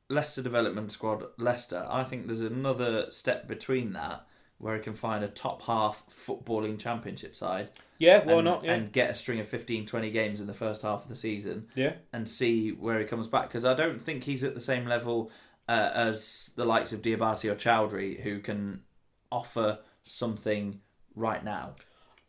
Leicester 0.10 0.42
development 0.42 0.92
squad, 0.92 1.26
Leicester. 1.38 1.86
I 1.90 2.04
think 2.04 2.28
there's 2.28 2.42
another 2.42 3.08
step 3.12 3.48
between 3.48 3.94
that 3.94 4.26
where 4.64 4.76
he 4.76 4.82
can 4.82 4.96
find 4.96 5.26
a 5.26 5.28
top 5.28 5.62
half 5.64 6.04
footballing 6.26 6.80
championship 6.80 7.36
side. 7.36 7.70
Yeah, 8.00 8.24
why 8.24 8.36
and, 8.36 8.46
not? 8.46 8.64
Yeah, 8.64 8.74
And 8.74 8.92
get 8.94 9.12
a 9.12 9.16
string 9.16 9.42
of 9.42 9.50
15, 9.50 9.86
20 9.86 10.10
games 10.10 10.40
in 10.40 10.48
the 10.48 10.54
first 10.54 10.84
half 10.84 11.04
of 11.04 11.10
the 11.10 11.18
season 11.18 11.68
yeah. 11.76 11.94
and 12.14 12.30
see 12.30 12.72
where 12.72 12.98
he 13.00 13.06
comes 13.06 13.28
back. 13.28 13.50
Because 13.50 13.66
I 13.66 13.74
don't 13.74 14.02
think 14.02 14.24
he's 14.24 14.44
at 14.44 14.54
the 14.54 14.62
same 14.62 14.86
level 14.86 15.32
uh, 15.68 15.92
as 15.94 16.52
the 16.56 16.64
likes 16.64 16.94
of 16.94 17.02
Diabate 17.02 17.52
or 17.52 17.56
Choudhury 17.56 18.22
who 18.22 18.40
can 18.40 18.84
offer 19.30 19.80
something 20.06 20.80
right 21.14 21.44
now. 21.44 21.76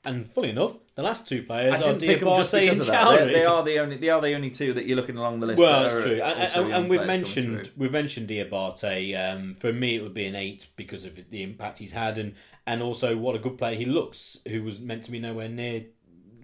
And 0.05 0.31
fully 0.31 0.51
enough, 0.51 0.77
the 0.97 1.03
last 1.03 1.27
two 1.27 1.43
players 1.43 1.75
I 1.75 1.77
are 1.77 1.99
didn't 1.99 2.01
pick 2.01 2.21
them 2.21 2.29
Diabate 2.29 2.71
and 2.71 2.81
that. 2.81 3.27
They, 3.27 3.33
they 3.33 3.45
are 3.45 3.65
the 3.65 3.79
only 3.79 3.97
they 3.97 4.11
are 4.11 4.21
the 4.21 4.35
only 4.35 4.51
two 4.51 4.75
that 4.75 4.87
you're 4.87 4.97
looking 4.97 5.17
along 5.17 5.41
the 5.41 5.47
list. 5.47 5.59
Well, 5.59 5.83
that 5.83 5.91
that's 5.91 6.05
true, 6.05 6.21
and, 6.23 6.67
and, 6.67 6.75
and 6.75 6.91
we've 6.91 7.07
mentioned 7.07 7.71
we've 7.77 7.93
mentioned 7.93 8.29
Diabate. 8.29 9.15
Um, 9.19 9.57
for 9.59 9.73
me, 9.73 9.97
it 9.97 10.03
would 10.03 10.15
be 10.15 10.27
an 10.27 10.37
eight 10.37 10.67
because 10.77 11.05
of 11.05 11.19
the 11.31 11.43
impact 11.43 11.79
he's 11.79 11.93
had, 11.93 12.19
and 12.19 12.35
and 12.67 12.83
also 12.83 13.17
what 13.17 13.35
a 13.35 13.39
good 13.39 13.57
player 13.57 13.77
he 13.77 13.87
looks. 13.87 14.37
Who 14.47 14.63
was 14.63 14.79
meant 14.79 15.05
to 15.05 15.11
be 15.11 15.19
nowhere 15.19 15.49
near 15.49 15.87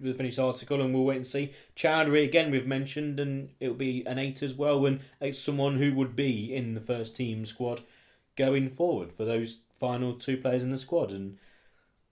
the 0.01 0.13
finished 0.13 0.39
article, 0.39 0.81
and 0.81 0.93
we'll 0.93 1.03
wait 1.03 1.17
and 1.17 1.27
see. 1.27 1.53
Choudhury 1.75 2.25
again, 2.25 2.51
we've 2.51 2.67
mentioned, 2.67 3.19
and 3.19 3.49
it'll 3.59 3.75
be 3.75 4.03
an 4.07 4.17
eight 4.17 4.41
as 4.41 4.53
well. 4.53 4.85
And 4.85 5.01
it's 5.19 5.39
someone 5.39 5.77
who 5.77 5.93
would 5.93 6.15
be 6.15 6.53
in 6.53 6.73
the 6.73 6.81
first 6.81 7.15
team 7.15 7.45
squad 7.45 7.81
going 8.35 8.69
forward 8.69 9.13
for 9.13 9.23
those 9.23 9.59
final 9.79 10.13
two 10.13 10.37
players 10.37 10.63
in 10.63 10.71
the 10.71 10.77
squad, 10.77 11.11
and 11.11 11.37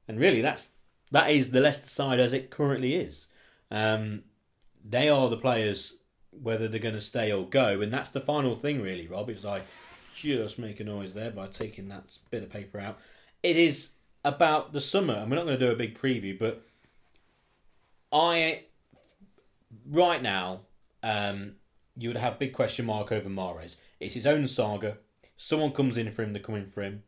and 0.07 0.19
really 0.19 0.41
that's 0.41 0.71
that 1.11 1.31
is 1.31 1.51
the 1.51 1.61
Leicester 1.61 1.87
side 1.87 2.19
as 2.19 2.33
it 2.33 2.49
currently 2.49 2.95
is. 2.95 3.27
Um, 3.71 4.23
they 4.83 5.09
are 5.09 5.29
the 5.29 5.37
players 5.37 5.95
whether 6.31 6.67
they're 6.67 6.79
going 6.79 6.95
to 6.95 7.01
stay 7.01 7.31
or 7.31 7.47
go, 7.47 7.81
and 7.81 7.91
that's 7.91 8.11
the 8.11 8.21
final 8.21 8.55
thing, 8.55 8.81
really, 8.81 9.07
Rob. 9.07 9.29
Is 9.29 9.45
I 9.45 9.61
just 10.15 10.59
make 10.59 10.79
a 10.79 10.83
noise 10.83 11.13
there 11.13 11.31
by 11.31 11.47
taking 11.47 11.87
that 11.89 12.17
bit 12.29 12.43
of 12.43 12.49
paper 12.49 12.79
out. 12.79 12.99
It 13.41 13.55
is 13.55 13.91
about 14.23 14.73
the 14.73 14.81
summer, 14.81 15.15
and 15.15 15.29
we're 15.29 15.37
not 15.37 15.45
going 15.45 15.59
to 15.59 15.65
do 15.65 15.71
a 15.71 15.75
big 15.75 15.97
preview, 15.97 16.37
but 16.37 16.61
I 18.11 18.63
right 19.89 20.21
now 20.21 20.61
um, 21.03 21.53
you 21.97 22.09
would 22.09 22.17
have 22.17 22.39
big 22.39 22.53
question 22.53 22.85
mark 22.85 23.11
over 23.11 23.29
Mahrez. 23.29 23.77
It's 23.99 24.15
his 24.15 24.25
own 24.25 24.47
saga. 24.47 24.97
Someone 25.37 25.71
comes 25.71 25.97
in 25.97 26.11
for 26.11 26.23
him, 26.23 26.33
they're 26.33 26.41
coming 26.41 26.65
for 26.65 26.81
him. 26.81 27.03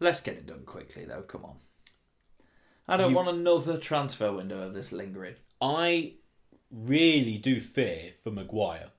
Let's 0.00 0.20
get 0.20 0.34
it 0.34 0.46
done 0.46 0.64
quickly, 0.64 1.04
though. 1.04 1.22
Come 1.22 1.44
on. 1.44 1.56
I 2.88 2.96
don't 2.96 3.10
You- 3.10 3.16
want 3.16 3.28
another 3.28 3.78
transfer 3.78 4.32
window 4.32 4.62
of 4.62 4.74
this 4.74 4.92
lingering. 4.92 5.36
I 5.60 6.14
really 6.70 7.38
do 7.38 7.60
fear 7.60 8.12
for 8.22 8.30
Maguire, 8.30 8.90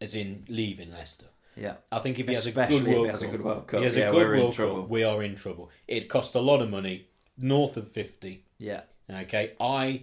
as 0.00 0.14
in 0.14 0.44
leaving 0.48 0.92
Leicester. 0.92 1.26
Yeah. 1.56 1.76
I 1.92 2.00
think 2.00 2.18
if 2.18 2.26
he 2.28 2.34
has 2.34 2.46
a 2.46 2.48
Especially 2.50 2.78
good 2.80 2.82
if 2.82 2.88
he 2.88 2.94
World 2.98 3.10
has 3.10 3.22
a 3.22 3.28
good 3.28 3.42
World 3.42 3.66
Cup, 3.68 3.78
he 3.78 3.84
has 3.84 3.96
yeah, 3.96 4.08
a 4.08 4.12
good 4.12 4.28
World. 4.28 4.56
Cup, 4.56 4.88
we 4.88 5.04
are 5.04 5.22
in 5.22 5.36
trouble. 5.36 5.70
It 5.86 6.08
cost 6.08 6.34
a 6.34 6.40
lot 6.40 6.60
of 6.60 6.68
money, 6.70 7.06
north 7.36 7.76
of 7.76 7.90
fifty. 7.90 8.44
Yeah. 8.58 8.82
Okay, 9.10 9.52
I, 9.60 10.02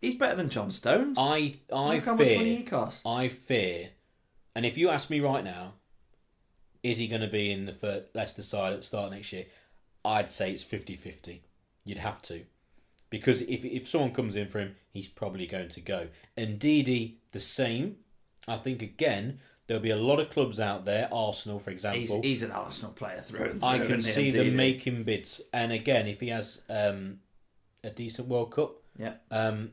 He's 0.00 0.14
better 0.14 0.36
than 0.36 0.50
John 0.50 0.70
Stones. 0.70 1.16
I, 1.18 1.54
I 1.72 1.94
Look 1.96 2.04
how 2.04 2.14
much 2.14 2.18
money 2.26 2.56
he 2.56 2.56
fear, 2.58 2.66
cost. 2.68 3.06
I 3.06 3.28
fear, 3.28 3.90
and 4.54 4.64
if 4.66 4.76
you 4.76 4.90
ask 4.90 5.08
me 5.10 5.20
right 5.20 5.42
now, 5.42 5.74
is 6.82 6.98
he 6.98 7.08
going 7.08 7.22
to 7.22 7.28
be 7.28 7.50
in 7.50 7.66
the 7.66 8.04
Leicester 8.14 8.42
side 8.42 8.72
at 8.72 8.80
the 8.80 8.84
start 8.86 9.10
next 9.10 9.32
year? 9.32 9.46
I'd 10.04 10.30
say 10.30 10.52
it's 10.52 10.62
50-50. 10.62 11.40
You'd 11.84 11.98
have 11.98 12.22
to. 12.22 12.42
Because 13.20 13.42
if, 13.42 13.64
if 13.64 13.88
someone 13.88 14.12
comes 14.12 14.36
in 14.36 14.48
for 14.48 14.58
him, 14.58 14.76
he's 14.92 15.08
probably 15.08 15.46
going 15.46 15.68
to 15.70 15.80
go. 15.80 16.08
Ndidi, 16.36 17.14
the 17.32 17.40
same. 17.40 17.96
I 18.48 18.56
think, 18.56 18.82
again, 18.82 19.40
there'll 19.66 19.82
be 19.82 19.90
a 19.90 19.96
lot 19.96 20.20
of 20.20 20.30
clubs 20.30 20.60
out 20.60 20.84
there, 20.84 21.08
Arsenal, 21.12 21.58
for 21.58 21.70
example. 21.70 22.20
he's 22.22 22.42
an 22.42 22.50
Arsenal 22.52 22.92
player 22.92 23.22
through 23.26 23.50
and 23.50 23.60
through. 23.60 23.68
I 23.68 23.78
can 23.80 24.02
see 24.02 24.30
them 24.30 24.54
making 24.56 25.02
bids. 25.04 25.40
And 25.52 25.72
again, 25.72 26.06
if 26.06 26.20
he 26.20 26.28
has 26.28 26.60
um, 26.68 27.20
a 27.82 27.90
decent 27.90 28.28
World 28.28 28.52
Cup, 28.52 28.76
Yeah. 28.98 29.14
um, 29.30 29.72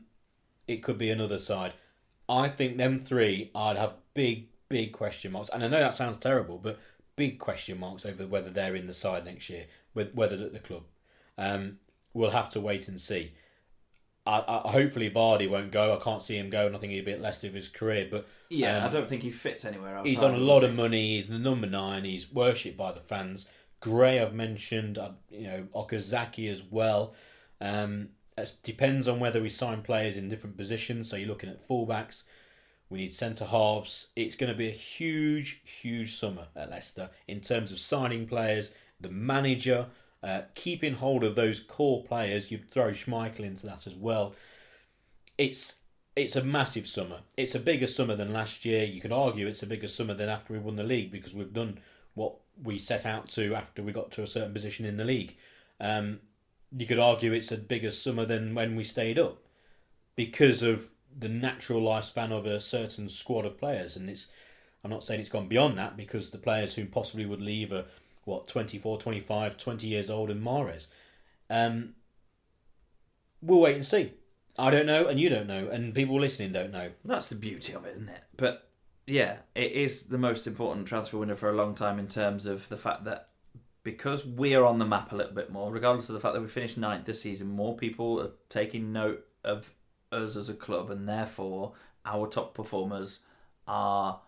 it 0.66 0.82
could 0.82 0.98
be 0.98 1.10
another 1.10 1.38
side. 1.38 1.74
I 2.28 2.48
think 2.48 2.78
them 2.78 2.98
three, 2.98 3.50
I'd 3.54 3.76
have 3.76 3.94
big, 4.14 4.48
big 4.68 4.92
question 4.92 5.32
marks. 5.32 5.50
And 5.50 5.62
I 5.62 5.68
know 5.68 5.80
that 5.80 5.94
sounds 5.94 6.18
terrible, 6.18 6.58
but 6.58 6.78
big 7.16 7.38
question 7.38 7.78
marks 7.78 8.04
over 8.06 8.26
whether 8.26 8.50
they're 8.50 8.74
in 8.74 8.86
the 8.86 8.94
side 8.94 9.24
next 9.24 9.48
year, 9.50 9.66
whether 9.92 10.36
at 10.36 10.52
the 10.52 10.58
club. 10.58 10.84
Um, 11.36 11.78
we'll 12.14 12.30
have 12.30 12.48
to 12.50 12.60
wait 12.60 12.88
and 12.88 13.00
see. 13.00 13.34
I, 14.26 14.42
I, 14.48 14.70
hopefully 14.70 15.10
Vardy 15.10 15.50
won't 15.50 15.70
go. 15.70 15.94
I 15.94 16.02
can't 16.02 16.22
see 16.22 16.38
him 16.38 16.48
go. 16.48 16.66
and 16.66 16.74
I 16.74 16.78
think 16.78 16.92
he'll 16.92 17.04
be 17.04 17.12
at 17.12 17.20
Leicester 17.20 17.48
of 17.48 17.54
his 17.54 17.68
career, 17.68 18.08
but 18.10 18.26
Yeah, 18.48 18.78
um, 18.78 18.84
I 18.84 18.88
don't 18.88 19.08
think 19.08 19.22
he 19.22 19.30
fits 19.30 19.64
anywhere 19.66 19.98
else. 19.98 20.08
He's 20.08 20.22
on 20.22 20.34
a 20.34 20.38
lot 20.38 20.64
of 20.64 20.74
money. 20.74 21.16
He's 21.16 21.28
the 21.28 21.38
number 21.38 21.66
nine. 21.66 22.04
He's 22.04 22.32
worshipped 22.32 22.78
by 22.78 22.92
the 22.92 23.00
fans. 23.00 23.46
Gray, 23.80 24.18
I've 24.20 24.32
mentioned. 24.32 24.96
Uh, 24.96 25.10
you 25.30 25.46
know, 25.46 25.66
Okazaki 25.74 26.50
as 26.50 26.62
well. 26.62 27.14
Um, 27.60 28.10
it 28.38 28.52
depends 28.62 29.06
on 29.06 29.20
whether 29.20 29.42
we 29.42 29.50
sign 29.50 29.82
players 29.82 30.16
in 30.16 30.30
different 30.30 30.56
positions. 30.56 31.10
So 31.10 31.16
you're 31.16 31.28
looking 31.28 31.50
at 31.50 31.68
fullbacks. 31.68 32.22
We 32.88 32.98
need 32.98 33.14
centre 33.14 33.44
halves. 33.44 34.08
It's 34.16 34.36
going 34.36 34.52
to 34.52 34.56
be 34.56 34.68
a 34.68 34.72
huge, 34.72 35.62
huge 35.64 36.16
summer 36.16 36.48
at 36.56 36.70
Leicester 36.70 37.10
in 37.28 37.40
terms 37.40 37.72
of 37.72 37.78
signing 37.78 38.26
players, 38.26 38.72
the 39.00 39.10
manager, 39.10 39.86
uh, 40.24 40.42
keeping 40.54 40.94
hold 40.94 41.22
of 41.22 41.34
those 41.34 41.60
core 41.60 42.02
players. 42.02 42.50
You'd 42.50 42.70
throw 42.70 42.90
Schmeichel 42.90 43.40
into 43.40 43.66
that 43.66 43.86
as 43.86 43.94
well. 43.94 44.34
It's 45.36 45.76
it's 46.16 46.34
a 46.34 46.42
massive 46.42 46.86
summer. 46.86 47.18
It's 47.36 47.54
a 47.54 47.60
bigger 47.60 47.86
summer 47.86 48.16
than 48.16 48.32
last 48.32 48.64
year. 48.64 48.84
You 48.84 49.00
could 49.00 49.12
argue 49.12 49.46
it's 49.46 49.62
a 49.62 49.66
bigger 49.66 49.88
summer 49.88 50.14
than 50.14 50.28
after 50.28 50.52
we 50.52 50.60
won 50.60 50.76
the 50.76 50.84
league 50.84 51.10
because 51.10 51.34
we've 51.34 51.52
done 51.52 51.78
what 52.14 52.36
we 52.62 52.78
set 52.78 53.04
out 53.04 53.28
to 53.30 53.54
after 53.54 53.82
we 53.82 53.92
got 53.92 54.12
to 54.12 54.22
a 54.22 54.26
certain 54.26 54.54
position 54.54 54.86
in 54.86 54.96
the 54.96 55.04
league. 55.04 55.36
Um, 55.80 56.20
you 56.74 56.86
could 56.86 57.00
argue 57.00 57.32
it's 57.32 57.52
a 57.52 57.58
bigger 57.58 57.90
summer 57.90 58.24
than 58.24 58.54
when 58.54 58.76
we 58.76 58.84
stayed 58.84 59.18
up 59.18 59.38
because 60.16 60.62
of 60.62 60.86
the 61.16 61.28
natural 61.28 61.82
lifespan 61.82 62.30
of 62.30 62.46
a 62.46 62.60
certain 62.60 63.08
squad 63.08 63.44
of 63.44 63.58
players. 63.58 63.96
And 63.96 64.08
it's 64.08 64.28
I'm 64.82 64.90
not 64.90 65.04
saying 65.04 65.20
it's 65.20 65.30
gone 65.30 65.48
beyond 65.48 65.76
that 65.78 65.96
because 65.96 66.30
the 66.30 66.38
players 66.38 66.74
who 66.74 66.86
possibly 66.86 67.26
would 67.26 67.42
leave 67.42 67.72
are 67.72 67.86
what 68.24 68.48
24, 68.48 68.98
25, 68.98 69.56
20 69.56 69.86
years 69.86 70.10
old 70.10 70.30
in 70.30 70.40
Mahrez. 70.40 70.86
Um, 71.50 71.94
we'll 73.40 73.60
wait 73.60 73.76
and 73.76 73.86
see. 73.86 74.12
I 74.58 74.70
don't 74.70 74.86
know, 74.86 75.06
and 75.06 75.18
you 75.18 75.28
don't 75.28 75.48
know, 75.48 75.68
and 75.68 75.94
people 75.94 76.20
listening 76.20 76.52
don't 76.52 76.72
know. 76.72 76.90
That's 77.04 77.28
the 77.28 77.34
beauty 77.34 77.72
of 77.72 77.84
it, 77.84 77.96
isn't 77.96 78.08
it? 78.08 78.22
But 78.36 78.68
yeah, 79.06 79.38
it 79.54 79.72
is 79.72 80.04
the 80.06 80.18
most 80.18 80.46
important 80.46 80.86
transfer 80.86 81.18
window 81.18 81.34
for 81.34 81.50
a 81.50 81.56
long 81.56 81.74
time 81.74 81.98
in 81.98 82.06
terms 82.06 82.46
of 82.46 82.68
the 82.68 82.76
fact 82.76 83.04
that 83.04 83.30
because 83.82 84.24
we 84.24 84.54
are 84.54 84.64
on 84.64 84.78
the 84.78 84.86
map 84.86 85.12
a 85.12 85.16
little 85.16 85.34
bit 85.34 85.52
more, 85.52 85.72
regardless 85.72 86.08
of 86.08 86.14
the 86.14 86.20
fact 86.20 86.34
that 86.34 86.40
we 86.40 86.48
finished 86.48 86.78
ninth 86.78 87.04
this 87.04 87.20
season, 87.20 87.48
more 87.48 87.76
people 87.76 88.20
are 88.20 88.30
taking 88.48 88.92
note 88.92 89.26
of 89.44 89.74
us 90.10 90.36
as 90.36 90.48
a 90.48 90.54
club, 90.54 90.90
and 90.90 91.08
therefore 91.08 91.72
our 92.06 92.26
top 92.26 92.54
performers 92.54 93.20
are 93.66 94.20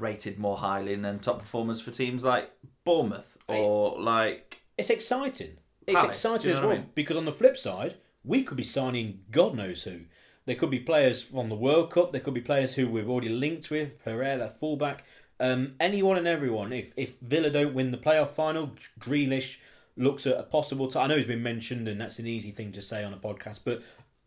rated 0.00 0.38
more 0.38 0.58
highly 0.58 0.94
than 0.96 1.18
top 1.18 1.40
performers 1.40 1.80
for 1.80 1.90
teams 1.90 2.22
like 2.24 2.50
Bournemouth 2.84 3.36
or 3.48 4.00
like 4.00 4.62
It's 4.78 4.90
exciting. 4.90 5.58
It's 5.86 5.96
Palace, 5.96 6.10
exciting 6.18 6.46
you 6.50 6.52
as 6.52 6.60
know 6.60 6.68
well 6.68 6.76
what 6.76 6.78
I 6.78 6.82
mean? 6.82 6.90
because 6.94 7.16
on 7.16 7.24
the 7.24 7.32
flip 7.32 7.58
side, 7.58 7.96
we 8.24 8.42
could 8.42 8.56
be 8.56 8.62
signing 8.62 9.20
God 9.30 9.54
knows 9.56 9.82
who. 9.82 10.00
There 10.46 10.54
could 10.56 10.70
be 10.70 10.78
players 10.80 11.22
from 11.22 11.48
the 11.48 11.54
World 11.54 11.90
Cup. 11.90 12.12
There 12.12 12.20
could 12.20 12.34
be 12.34 12.40
players 12.40 12.74
who 12.74 12.88
we've 12.88 13.08
already 13.08 13.28
linked 13.28 13.70
with. 13.70 14.02
Pereira, 14.04 14.52
fullback, 14.58 15.04
um, 15.38 15.74
anyone 15.80 16.16
and 16.16 16.26
everyone. 16.26 16.72
If 16.72 16.92
if 16.96 17.14
Villa 17.20 17.50
don't 17.50 17.74
win 17.74 17.90
the 17.90 17.98
playoff 17.98 18.30
final, 18.30 18.72
Grealish 19.00 19.58
looks 19.96 20.26
at 20.26 20.38
a 20.38 20.42
possible. 20.42 20.88
T- 20.88 20.98
I 20.98 21.06
know 21.06 21.16
he's 21.16 21.26
been 21.26 21.42
mentioned, 21.42 21.86
and 21.88 22.00
that's 22.00 22.18
an 22.18 22.26
easy 22.26 22.50
thing 22.50 22.72
to 22.72 22.82
say 22.82 23.04
on 23.04 23.12
a 23.12 23.16
podcast, 23.18 23.60
but 23.64 23.82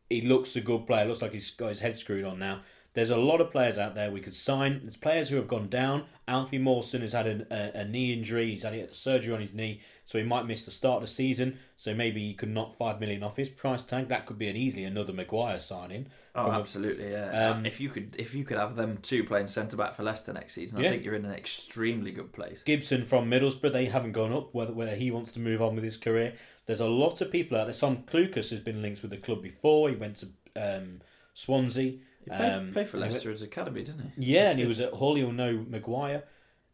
he 0.09 0.21
looks 0.21 0.55
a 0.55 0.61
good 0.61 0.85
player. 0.87 1.05
Looks 1.05 1.21
like 1.21 1.33
he's 1.33 1.51
got 1.51 1.69
his 1.69 1.79
head 1.79 1.97
screwed 1.97 2.23
on 2.25 2.39
now. 2.39 2.61
There's 2.95 3.09
a 3.11 3.17
lot 3.17 3.41
of 3.41 3.51
players 3.51 3.77
out 3.77 3.93
there 3.93 4.09
we 4.09 4.21
could 4.21 4.33
sign. 4.33 4.79
There's 4.81 4.97
players 4.97 5.29
who 5.29 5.35
have 5.35 5.47
gone 5.47 5.67
down. 5.67 6.05
Alfie 6.27 6.57
Mawson 6.57 7.01
has 7.01 7.11
had 7.13 7.27
a, 7.27 7.45
a, 7.77 7.81
a 7.81 7.85
knee 7.85 8.11
injury. 8.13 8.51
He's 8.51 8.63
had 8.63 8.73
a 8.73 8.93
surgery 8.93 9.33
on 9.33 9.41
his 9.41 9.53
knee, 9.53 9.81
so 10.05 10.17
he 10.17 10.23
might 10.23 10.47
miss 10.47 10.65
the 10.65 10.71
start 10.71 10.95
of 10.97 11.01
the 11.01 11.07
season. 11.07 11.59
So 11.77 11.93
maybe 11.93 12.21
he 12.25 12.33
could 12.33 12.49
knock 12.49 12.77
five 12.77 12.99
million 12.99 13.21
off 13.21 13.35
his 13.35 13.49
price 13.49 13.83
tag. 13.83 14.07
That 14.07 14.25
could 14.25 14.39
be 14.39 14.47
an 14.47 14.55
easily 14.55 14.85
another 14.85 15.13
Maguire 15.13 15.59
signing. 15.59 16.07
Oh, 16.33 16.51
absolutely, 16.51 17.11
yeah. 17.11 17.49
Um, 17.51 17.65
if 17.65 17.79
you 17.79 17.89
could, 17.89 18.15
if 18.17 18.33
you 18.33 18.43
could 18.43 18.57
have 18.57 18.75
them 18.75 18.99
two 19.01 19.23
playing 19.23 19.47
centre 19.47 19.77
back 19.77 19.95
for 19.95 20.03
Leicester 20.03 20.33
next 20.33 20.53
season, 20.53 20.77
I 20.77 20.81
Yeah. 20.83 20.89
think 20.91 21.05
you're 21.05 21.15
in 21.15 21.25
an 21.25 21.31
extremely 21.33 22.11
good 22.11 22.33
place. 22.33 22.63
Gibson 22.63 23.05
from 23.05 23.29
Middlesbrough, 23.29 23.71
they 23.73 23.85
haven't 23.85 24.13
gone 24.13 24.33
up. 24.33 24.53
Whether 24.53 24.73
whether 24.73 24.95
he 24.95 25.11
wants 25.11 25.31
to 25.33 25.39
move 25.39 25.61
on 25.61 25.75
with 25.75 25.83
his 25.83 25.97
career, 25.97 26.33
there's 26.65 26.81
a 26.81 26.87
lot 26.87 27.19
of 27.21 27.29
people 27.31 27.57
out 27.57 27.65
there. 27.65 27.73
Sam 27.73 27.97
Clucas 28.03 28.49
has 28.51 28.61
been 28.61 28.81
linked 28.81 29.01
with 29.01 29.11
the 29.11 29.17
club 29.17 29.43
before. 29.43 29.89
He 29.89 29.95
went 29.95 30.15
to 30.17 30.27
um, 30.55 31.01
Swansea. 31.33 31.99
He 32.25 32.31
played, 32.31 32.51
Um, 32.51 32.73
played 32.73 32.89
for 32.89 32.97
and 32.97 33.05
he 33.05 33.11
Leicester 33.11 33.31
as 33.31 33.41
academy, 33.41 33.83
didn't 33.83 34.11
he? 34.17 34.33
Yeah, 34.33 34.49
and 34.49 34.59
he 34.59 34.65
was 34.65 34.79
at 34.79 34.93
Hull. 34.93 35.17
You'll 35.17 35.31
know 35.31 35.65
Maguire. 35.67 36.23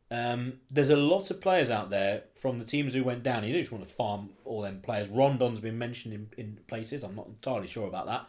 Um, 0.10 0.60
there's 0.70 0.90
a 0.90 0.98
lot 0.98 1.30
of 1.32 1.40
players 1.40 1.70
out 1.70 1.90
there 1.90 2.24
from 2.36 2.60
the 2.60 2.66
teams 2.66 2.94
who 2.94 3.04
went 3.04 3.24
down. 3.24 3.44
You 3.44 3.54
don't 3.54 3.62
just 3.62 3.72
want 3.72 3.88
to 3.88 3.94
farm 3.94 4.32
all 4.44 4.62
them 4.62 4.82
players. 4.82 5.08
Rondon's 5.08 5.62
been 5.62 5.78
mentioned 5.78 6.14
in, 6.14 6.30
in 6.38 6.60
places. 6.68 7.04
I'm 7.04 7.16
not 7.16 7.28
entirely 7.28 7.68
sure 7.68 7.88
about 7.88 8.08
that 8.08 8.26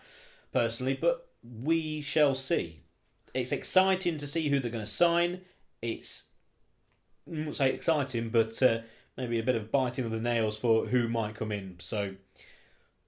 personally, 0.53 0.95
but 0.95 1.29
we 1.43 2.01
shall 2.01 2.35
see. 2.35 2.83
It's 3.35 3.51
exciting 3.51 4.19
to 4.19 4.27
see 4.27 4.49
who 4.49 4.61
they're 4.61 4.71
going 4.71 4.85
to 4.85 4.91
sign. 4.91 5.41
It's 5.81 6.29
I 7.27 7.43
won't 7.45 7.57
say 7.57 7.73
exciting, 7.73 8.31
but 8.31 8.63
uh, 8.63 8.81
maybe 9.17 9.39
a 9.39 9.45
bit 9.45 9.57
of 9.57 9.73
biting 9.73 10.05
of 10.05 10.11
the 10.11 10.21
nails 10.21 10.57
for 10.57 10.87
who 10.87 11.09
might 11.09 11.35
come 11.35 11.53
in. 11.53 11.77
So, 11.81 12.15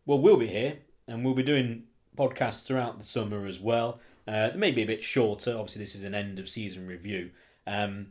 well, 0.07 0.19
we'll 0.19 0.37
be 0.37 0.49
here 0.49 0.79
and 1.07 1.25
we'll 1.25 1.35
be 1.35 1.43
doing 1.43 1.85
podcasts 2.17 2.65
throughout 2.65 2.99
the 2.99 3.07
summer 3.07 3.47
as 3.47 3.61
well. 3.61 4.01
Uh, 4.27 4.51
maybe 4.55 4.83
a 4.83 4.87
bit 4.87 5.03
shorter. 5.03 5.57
Obviously, 5.57 5.83
this 5.83 5.95
is 5.95 6.05
an 6.05 6.15
end 6.15 6.39
of 6.39 6.49
season 6.49 6.87
review. 6.87 7.31
Um, 7.67 8.09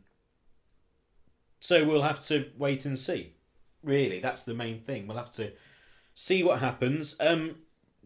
so 1.59 1.85
we'll 1.85 2.03
have 2.03 2.19
to 2.27 2.51
wait 2.57 2.85
and 2.85 2.99
see. 2.99 3.33
Really, 3.81 4.19
that's 4.19 4.43
the 4.43 4.53
main 4.53 4.81
thing. 4.81 5.07
We'll 5.07 5.17
have 5.17 5.31
to 5.31 5.53
see 6.13 6.43
what 6.43 6.59
happens. 6.59 7.15
Um, 7.19 7.55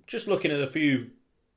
just 0.05 0.27
looking 0.27 0.51
at 0.51 0.59
a 0.59 0.67
few 0.67 1.11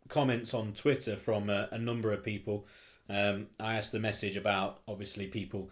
comments 0.09 0.53
on 0.53 0.73
Twitter 0.73 1.17
from 1.17 1.49
a, 1.49 1.69
a 1.71 1.79
number 1.79 2.13
of 2.13 2.25
people. 2.25 2.67
Um, 3.09 3.49
I 3.59 3.77
asked 3.77 3.95
a 3.95 3.99
message 3.99 4.37
about 4.37 4.81
obviously 4.87 5.27
people 5.27 5.71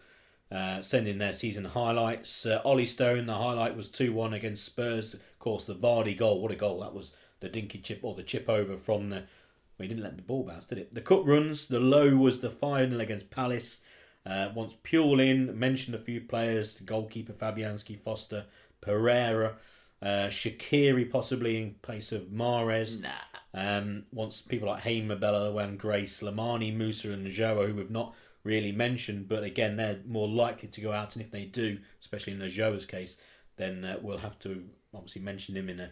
uh, 0.51 0.81
sending 0.81 1.19
their 1.19 1.33
season 1.33 1.65
highlights. 1.65 2.47
Uh, 2.47 2.61
Ollie 2.65 2.87
Stone, 2.87 3.27
the 3.27 3.35
highlight 3.35 3.77
was 3.77 3.91
2 3.91 4.13
1 4.13 4.33
against 4.33 4.65
Spurs. 4.65 5.15
Of 5.15 5.39
course, 5.39 5.65
the 5.67 5.75
Vardy 5.75 6.17
goal, 6.17 6.41
what 6.41 6.53
a 6.53 6.57
goal 6.57 6.81
that 6.81 6.95
was. 6.95 7.13
The 7.41 7.49
dinky 7.49 7.79
chip 7.79 8.01
or 8.03 8.15
the 8.15 8.23
chip 8.23 8.49
over 8.49 8.77
from 8.77 9.11
the. 9.11 9.17
Well, 9.17 9.87
he 9.87 9.89
didn't 9.89 10.03
let 10.03 10.17
the 10.17 10.23
ball 10.23 10.43
bounce, 10.43 10.67
did 10.67 10.79
it? 10.79 10.95
The 10.95 11.01
cup 11.01 11.23
runs, 11.25 11.69
the 11.69 11.79
low 11.79 12.17
was 12.17 12.41
the 12.41 12.51
final 12.51 13.01
against 13.01 13.31
Palace. 13.31 13.81
Uh, 14.27 14.49
once 14.55 14.75
Puel 14.85 15.25
in, 15.25 15.57
mentioned 15.59 15.95
a 15.95 16.01
few 16.01 16.21
players 16.21 16.75
the 16.75 16.85
goalkeeper 16.85 17.33
Fabianski, 17.33 17.99
Foster, 17.99 18.45
Pereira, 18.81 19.55
uh, 20.03 20.29
Shaqiri 20.29 21.11
possibly 21.11 21.63
in 21.63 21.75
place 21.83 22.13
of 22.13 22.23
Mahrez. 22.23 23.01
Nah. 23.01 23.11
Um, 23.55 24.05
once 24.13 24.43
people 24.43 24.69
like 24.69 24.83
Hamer, 24.83 25.17
Bella, 25.17 25.67
Grace, 25.77 26.21
Lamani, 26.21 26.75
Musa, 26.77 27.13
and 27.13 27.27
Joa, 27.29 27.67
who 27.67 27.75
we've 27.75 27.91
not 27.91 28.15
really 28.45 28.73
mentioned, 28.73 29.29
but 29.29 29.43
again, 29.43 29.77
they're 29.77 30.01
more 30.07 30.29
likely 30.29 30.69
to 30.69 30.81
go 30.81 30.93
out, 30.93 31.17
and 31.17 31.25
if 31.25 31.31
they 31.31 31.45
do, 31.45 31.79
especially 32.01 32.35
in 32.35 32.51
Joa's 32.55 32.87
case, 32.87 33.19
then 33.57 33.85
uh, 33.85 33.97
we'll 34.01 34.19
have 34.19 34.39
to 34.41 34.65
obviously 34.95 35.23
mention 35.23 35.57
him 35.57 35.69
in 35.69 35.81
a, 35.81 35.91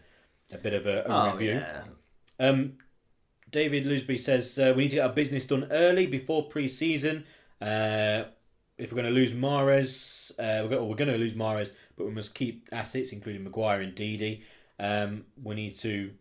a 0.53 0.59
bit 0.59 0.75
of 0.75 0.87
a, 0.87 1.03
a 1.03 1.05
Oh, 1.09 1.33
review. 1.33 1.53
yeah. 1.55 1.83
Um, 2.39 2.75
David 3.51 3.85
Lusby 3.87 4.19
says 4.19 4.59
uh, 4.59 4.73
we 4.77 4.85
need 4.85 4.91
to 4.91 4.97
get 4.97 5.07
our 5.07 5.13
business 5.15 5.47
done 5.47 5.69
early 5.71 6.07
before 6.07 6.49
pre-season. 6.49 7.25
Uh, 7.61 8.25
if 8.77 8.93
we're 8.93 9.01
going 9.01 9.07
to 9.07 9.11
lose 9.11 9.33
Mahrez, 9.33 10.33
uh, 10.39 10.67
we're, 10.69 10.95
going, 10.95 11.09
to 11.09 11.17
lose 11.17 11.35
Mahrez, 11.35 11.71
but 11.97 12.05
we 12.05 12.13
must 12.13 12.35
keep 12.35 12.69
assets, 12.73 13.11
including 13.13 13.45
Maguire 13.45 13.81
and 13.81 13.95
Didi. 13.95 14.45
Um, 14.79 15.25
we 15.43 15.55
need 15.55 15.77
to 15.77 16.13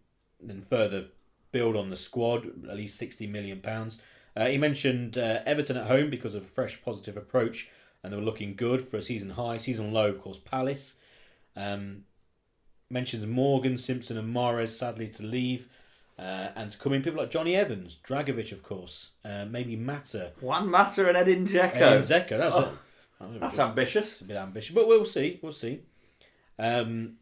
then 0.42 0.62
further 0.62 1.08
build 1.52 1.76
on 1.76 1.90
the 1.90 1.96
squad, 1.98 2.46
at 2.70 2.78
least 2.78 2.98
sixty 2.98 3.28
million 3.28 3.60
pounds. 3.60 4.02
Uh, 4.36 4.48
he 4.48 4.58
mentioned 4.58 5.18
uh, 5.18 5.40
Everton 5.46 5.78
at 5.78 5.88
home 5.88 6.10
because 6.10 6.36
of 6.36 6.44
a 6.44 6.48
fresh, 6.48 6.82
positive 6.82 7.18
approach, 7.18 7.70
and 8.04 8.14
they 8.14 8.18
were 8.18 8.24
looking 8.24 8.56
good 8.56 8.88
for 8.88 8.98
a 8.98 9.02
season 9.02 9.32
high. 9.32 9.58
Season 9.58 9.92
low, 9.92 10.08
of 10.10 10.22
course, 10.22 10.38
Palace. 10.38 10.96
Um, 11.56 12.04
mentions 12.90 13.26
Morgan, 13.26 13.78
Simpson, 13.78 14.18
and 14.18 14.34
Mahrez 14.36 14.70
sadly 14.70 15.08
to 15.10 15.24
leave. 15.24 15.68
Uh, 16.18 16.48
and 16.56 16.72
to 16.72 16.78
come 16.78 16.94
in 16.94 17.04
people 17.04 17.20
like 17.20 17.30
Jonny 17.30 17.58
Evans, 17.58 17.98
Dragovic, 18.02 18.54
of 18.54 18.64
course, 18.64 19.12
uh, 19.26 19.44
maybe 19.50 19.76
Mata, 19.76 20.32
One 20.40 20.72
matter 20.72 21.10
and 21.10 21.18
Edin 21.18 21.46
Dzeko. 21.46 21.76
Edin 21.76 22.02
Zeka. 22.04 22.38
That's, 22.38 22.56
Oh, 22.56 22.60
a, 22.60 22.64
that 23.20 23.28
was 23.28 23.36
a 23.36 23.40
That's 23.40 23.56
bit- 23.58 23.66
ambitious. 23.66 24.12
it's 24.14 24.22
a 24.22 24.26
bit 24.26 24.38
ambitious, 24.38 24.74
but 24.74 24.88
we'll 24.88 25.04
see. 25.04 25.40
We'll 25.44 25.52
see. 25.52 25.82
Um, 26.58 27.18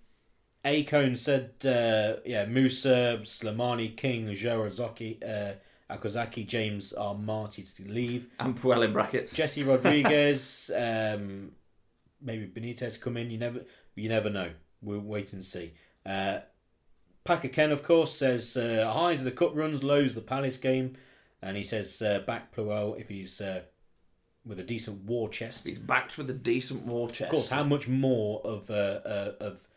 Acone 0.63 1.17
said, 1.17 1.53
uh, 1.65 2.21
yeah, 2.23 2.45
Musa, 2.45 3.19
Slimani, 3.23 3.97
King, 3.97 4.27
Jorazaki, 4.27 5.17
uh, 5.27 5.53
Akozaki, 5.91 6.45
James 6.47 6.93
Amartey 6.95 7.75
to 7.75 7.91
leave. 7.91 8.27
And 8.39 8.55
Puel 8.55 8.85
in 8.85 8.93
brackets. 8.93 9.33
Jesse 9.33 9.63
Rodriguez, 9.63 10.69
um, 10.77 11.51
maybe 12.21 12.45
Benitez 12.47 13.01
come 13.01 13.17
in. 13.17 13.31
You 13.31 13.39
never, 13.39 13.61
you 13.95 14.07
never 14.07 14.29
know. 14.29 14.51
We'll 14.83 14.99
wait 14.99 15.33
and 15.33 15.43
see. 15.43 15.73
Uh, 16.05 16.39
Packer 17.23 17.47
Ken, 17.47 17.71
of 17.71 17.83
course, 17.83 18.13
says 18.13 18.57
uh, 18.57 18.91
highs 18.93 19.19
of 19.19 19.25
the 19.25 19.31
cup 19.31 19.51
runs, 19.55 19.83
lows 19.83 20.13
the 20.13 20.21
Palace 20.21 20.57
game, 20.57 20.97
and 21.41 21.55
he 21.55 21.63
says 21.63 22.01
uh, 22.01 22.19
back 22.19 22.53
Puel 22.53 22.99
if 22.99 23.07
he's 23.07 23.39
uh, 23.39 23.61
with 24.45 24.59
a 24.59 24.63
decent 24.63 25.05
war 25.05 25.29
chest. 25.29 25.65
He's 25.65 25.79
backed 25.79 26.17
with 26.17 26.29
a 26.29 26.33
decent 26.33 26.83
war 26.83 27.07
chest. 27.07 27.21
Of 27.21 27.29
course, 27.29 27.49
how 27.49 27.63
much 27.63 27.87
more 27.87 28.41
of 28.43 28.69
uh, 28.69 28.73
uh, 29.05 29.31
of 29.39 29.67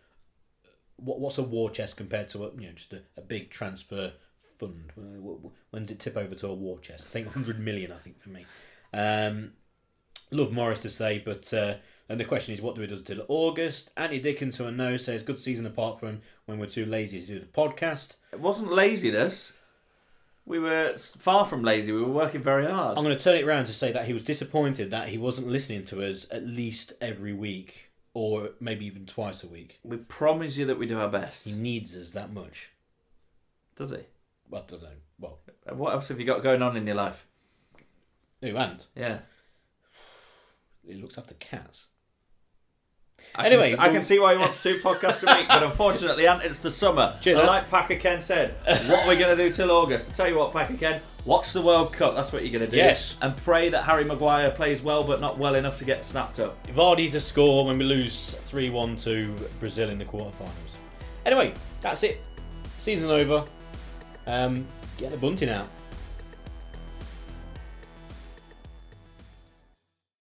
what 0.96 1.20
what's 1.20 1.38
a 1.38 1.42
war 1.42 1.70
chest 1.70 1.96
compared 1.96 2.28
to 2.30 2.44
a, 2.44 2.50
you 2.54 2.66
know 2.66 2.72
just 2.74 2.92
a, 2.92 3.02
a 3.16 3.20
big 3.20 3.50
transfer 3.50 4.12
fund? 4.58 4.92
Wh- 4.96 5.46
wh- 5.46 5.72
When 5.72 5.82
does 5.82 5.92
it 5.92 6.00
tip 6.00 6.16
over 6.16 6.34
to 6.34 6.48
a 6.48 6.54
war 6.54 6.80
chest? 6.80 7.06
I 7.08 7.12
think 7.12 7.26
100 7.26 7.60
million. 7.60 7.92
I 7.92 7.98
think 7.98 8.18
for 8.20 8.30
me. 8.30 8.44
Um, 8.92 9.52
love 10.32 10.52
Morris 10.52 10.80
to 10.80 10.88
say, 10.88 11.22
but 11.24 11.52
uh, 11.54 11.74
and 12.08 12.20
the 12.20 12.24
question 12.24 12.54
is, 12.54 12.60
what 12.62 12.74
do 12.74 12.80
we 12.80 12.86
do 12.86 12.94
until 12.94 13.24
August? 13.28 13.90
Andy 13.96 14.18
Dickens, 14.20 14.56
who 14.56 14.66
I 14.66 14.70
know, 14.70 14.96
says 14.96 15.22
good 15.22 15.38
season 15.38 15.66
apart 15.66 15.98
from 15.98 16.20
when 16.46 16.58
we're 16.58 16.66
too 16.66 16.86
lazy 16.86 17.20
to 17.20 17.26
do 17.26 17.38
the 17.40 17.46
podcast. 17.46 18.16
It 18.32 18.40
wasn't 18.40 18.72
laziness. 18.72 19.52
We 20.44 20.60
were 20.60 20.96
far 20.98 21.44
from 21.46 21.62
lazy. 21.64 21.90
We 21.90 22.02
were 22.02 22.08
working 22.12 22.40
very 22.42 22.66
hard. 22.70 22.96
I'm 22.96 23.02
going 23.04 23.16
to 23.16 23.22
turn 23.22 23.34
it 23.36 23.42
around 23.44 23.66
to 23.66 23.72
say 23.72 23.90
that 23.90 24.06
he 24.06 24.12
was 24.12 24.22
disappointed 24.22 24.92
that 24.92 25.08
he 25.08 25.18
wasn't 25.18 25.48
listening 25.48 25.84
to 25.86 26.08
us 26.08 26.26
at 26.30 26.46
least 26.46 26.92
every 27.00 27.32
week, 27.32 27.90
or 28.14 28.50
maybe 28.60 28.86
even 28.86 29.06
twice 29.06 29.42
a 29.42 29.48
week. 29.48 29.80
We 29.82 29.96
promise 29.96 30.56
you 30.56 30.64
that 30.66 30.78
we 30.78 30.86
do 30.86 31.00
our 31.00 31.08
best. 31.08 31.44
He 31.46 31.52
needs 31.52 31.96
us 31.96 32.12
that 32.12 32.32
much. 32.32 32.70
Does 33.74 33.90
he? 33.90 33.96
I 33.96 34.62
don't 34.68 34.80
know. 34.82 34.88
Well, 35.18 35.40
uh, 35.68 35.74
What 35.74 35.94
else 35.94 36.06
have 36.08 36.20
you 36.20 36.26
got 36.26 36.44
going 36.44 36.62
on 36.62 36.76
in 36.76 36.86
your 36.86 36.94
life? 36.96 37.26
who 38.40 38.54
and 38.56 38.86
Yeah. 38.94 39.18
he 40.86 40.94
looks 40.94 41.18
after 41.18 41.34
cats. 41.34 41.86
I 43.34 43.46
Anyway, 43.46 43.70
can, 43.72 43.80
I 43.80 43.90
can 43.90 44.02
see 44.02 44.18
why 44.18 44.32
he 44.32 44.38
wants 44.38 44.62
two 44.62 44.78
podcasts 44.78 45.22
a 45.22 45.36
week, 45.38 45.48
but 45.48 45.62
unfortunately, 45.70 46.26
Ant, 46.26 46.42
it's 46.42 46.58
the 46.60 46.70
summer. 46.70 47.18
Cheers, 47.20 47.38
and 47.38 47.46
like 47.46 47.68
Packer 47.68 47.96
Ken 47.96 48.20
said, 48.20 48.54
what 48.88 49.04
are 49.04 49.08
we 49.08 49.16
going 49.16 49.36
to 49.36 49.48
do 49.48 49.52
till 49.52 49.70
August? 49.70 50.10
I 50.10 50.14
tell 50.14 50.28
you 50.28 50.36
what, 50.36 50.52
Packer 50.52 50.76
Ken, 50.76 51.02
watch 51.26 51.52
the 51.52 51.60
World 51.60 51.92
Cup. 51.92 52.14
That's 52.14 52.32
what 52.32 52.42
you're 52.42 52.52
going 52.52 52.64
to 52.64 52.70
do. 52.70 52.78
Yes. 52.78 53.18
And 53.20 53.36
pray 53.36 53.68
that 53.68 53.84
Harry 53.84 54.04
Maguire 54.04 54.50
plays 54.50 54.80
well, 54.80 55.04
but 55.04 55.20
not 55.20 55.38
well 55.38 55.54
enough 55.54 55.78
to 55.78 55.84
get 55.84 56.06
snapped 56.06 56.40
up. 56.40 56.66
Vardy 56.68 57.10
to 57.12 57.20
score 57.20 57.66
when 57.66 57.76
we 57.78 57.84
lose 57.84 58.32
3 58.46 58.70
1 58.70 58.96
to 58.98 59.34
Brazil 59.60 59.90
in 59.90 59.98
the 59.98 60.04
quarterfinals. 60.04 60.48
Anyway, 61.26 61.52
that's 61.82 62.02
it. 62.04 62.24
Season 62.80 63.10
over. 63.10 63.44
Um, 64.26 64.66
get 64.96 65.10
the 65.10 65.16
bunting 65.16 65.50
out. 65.50 65.68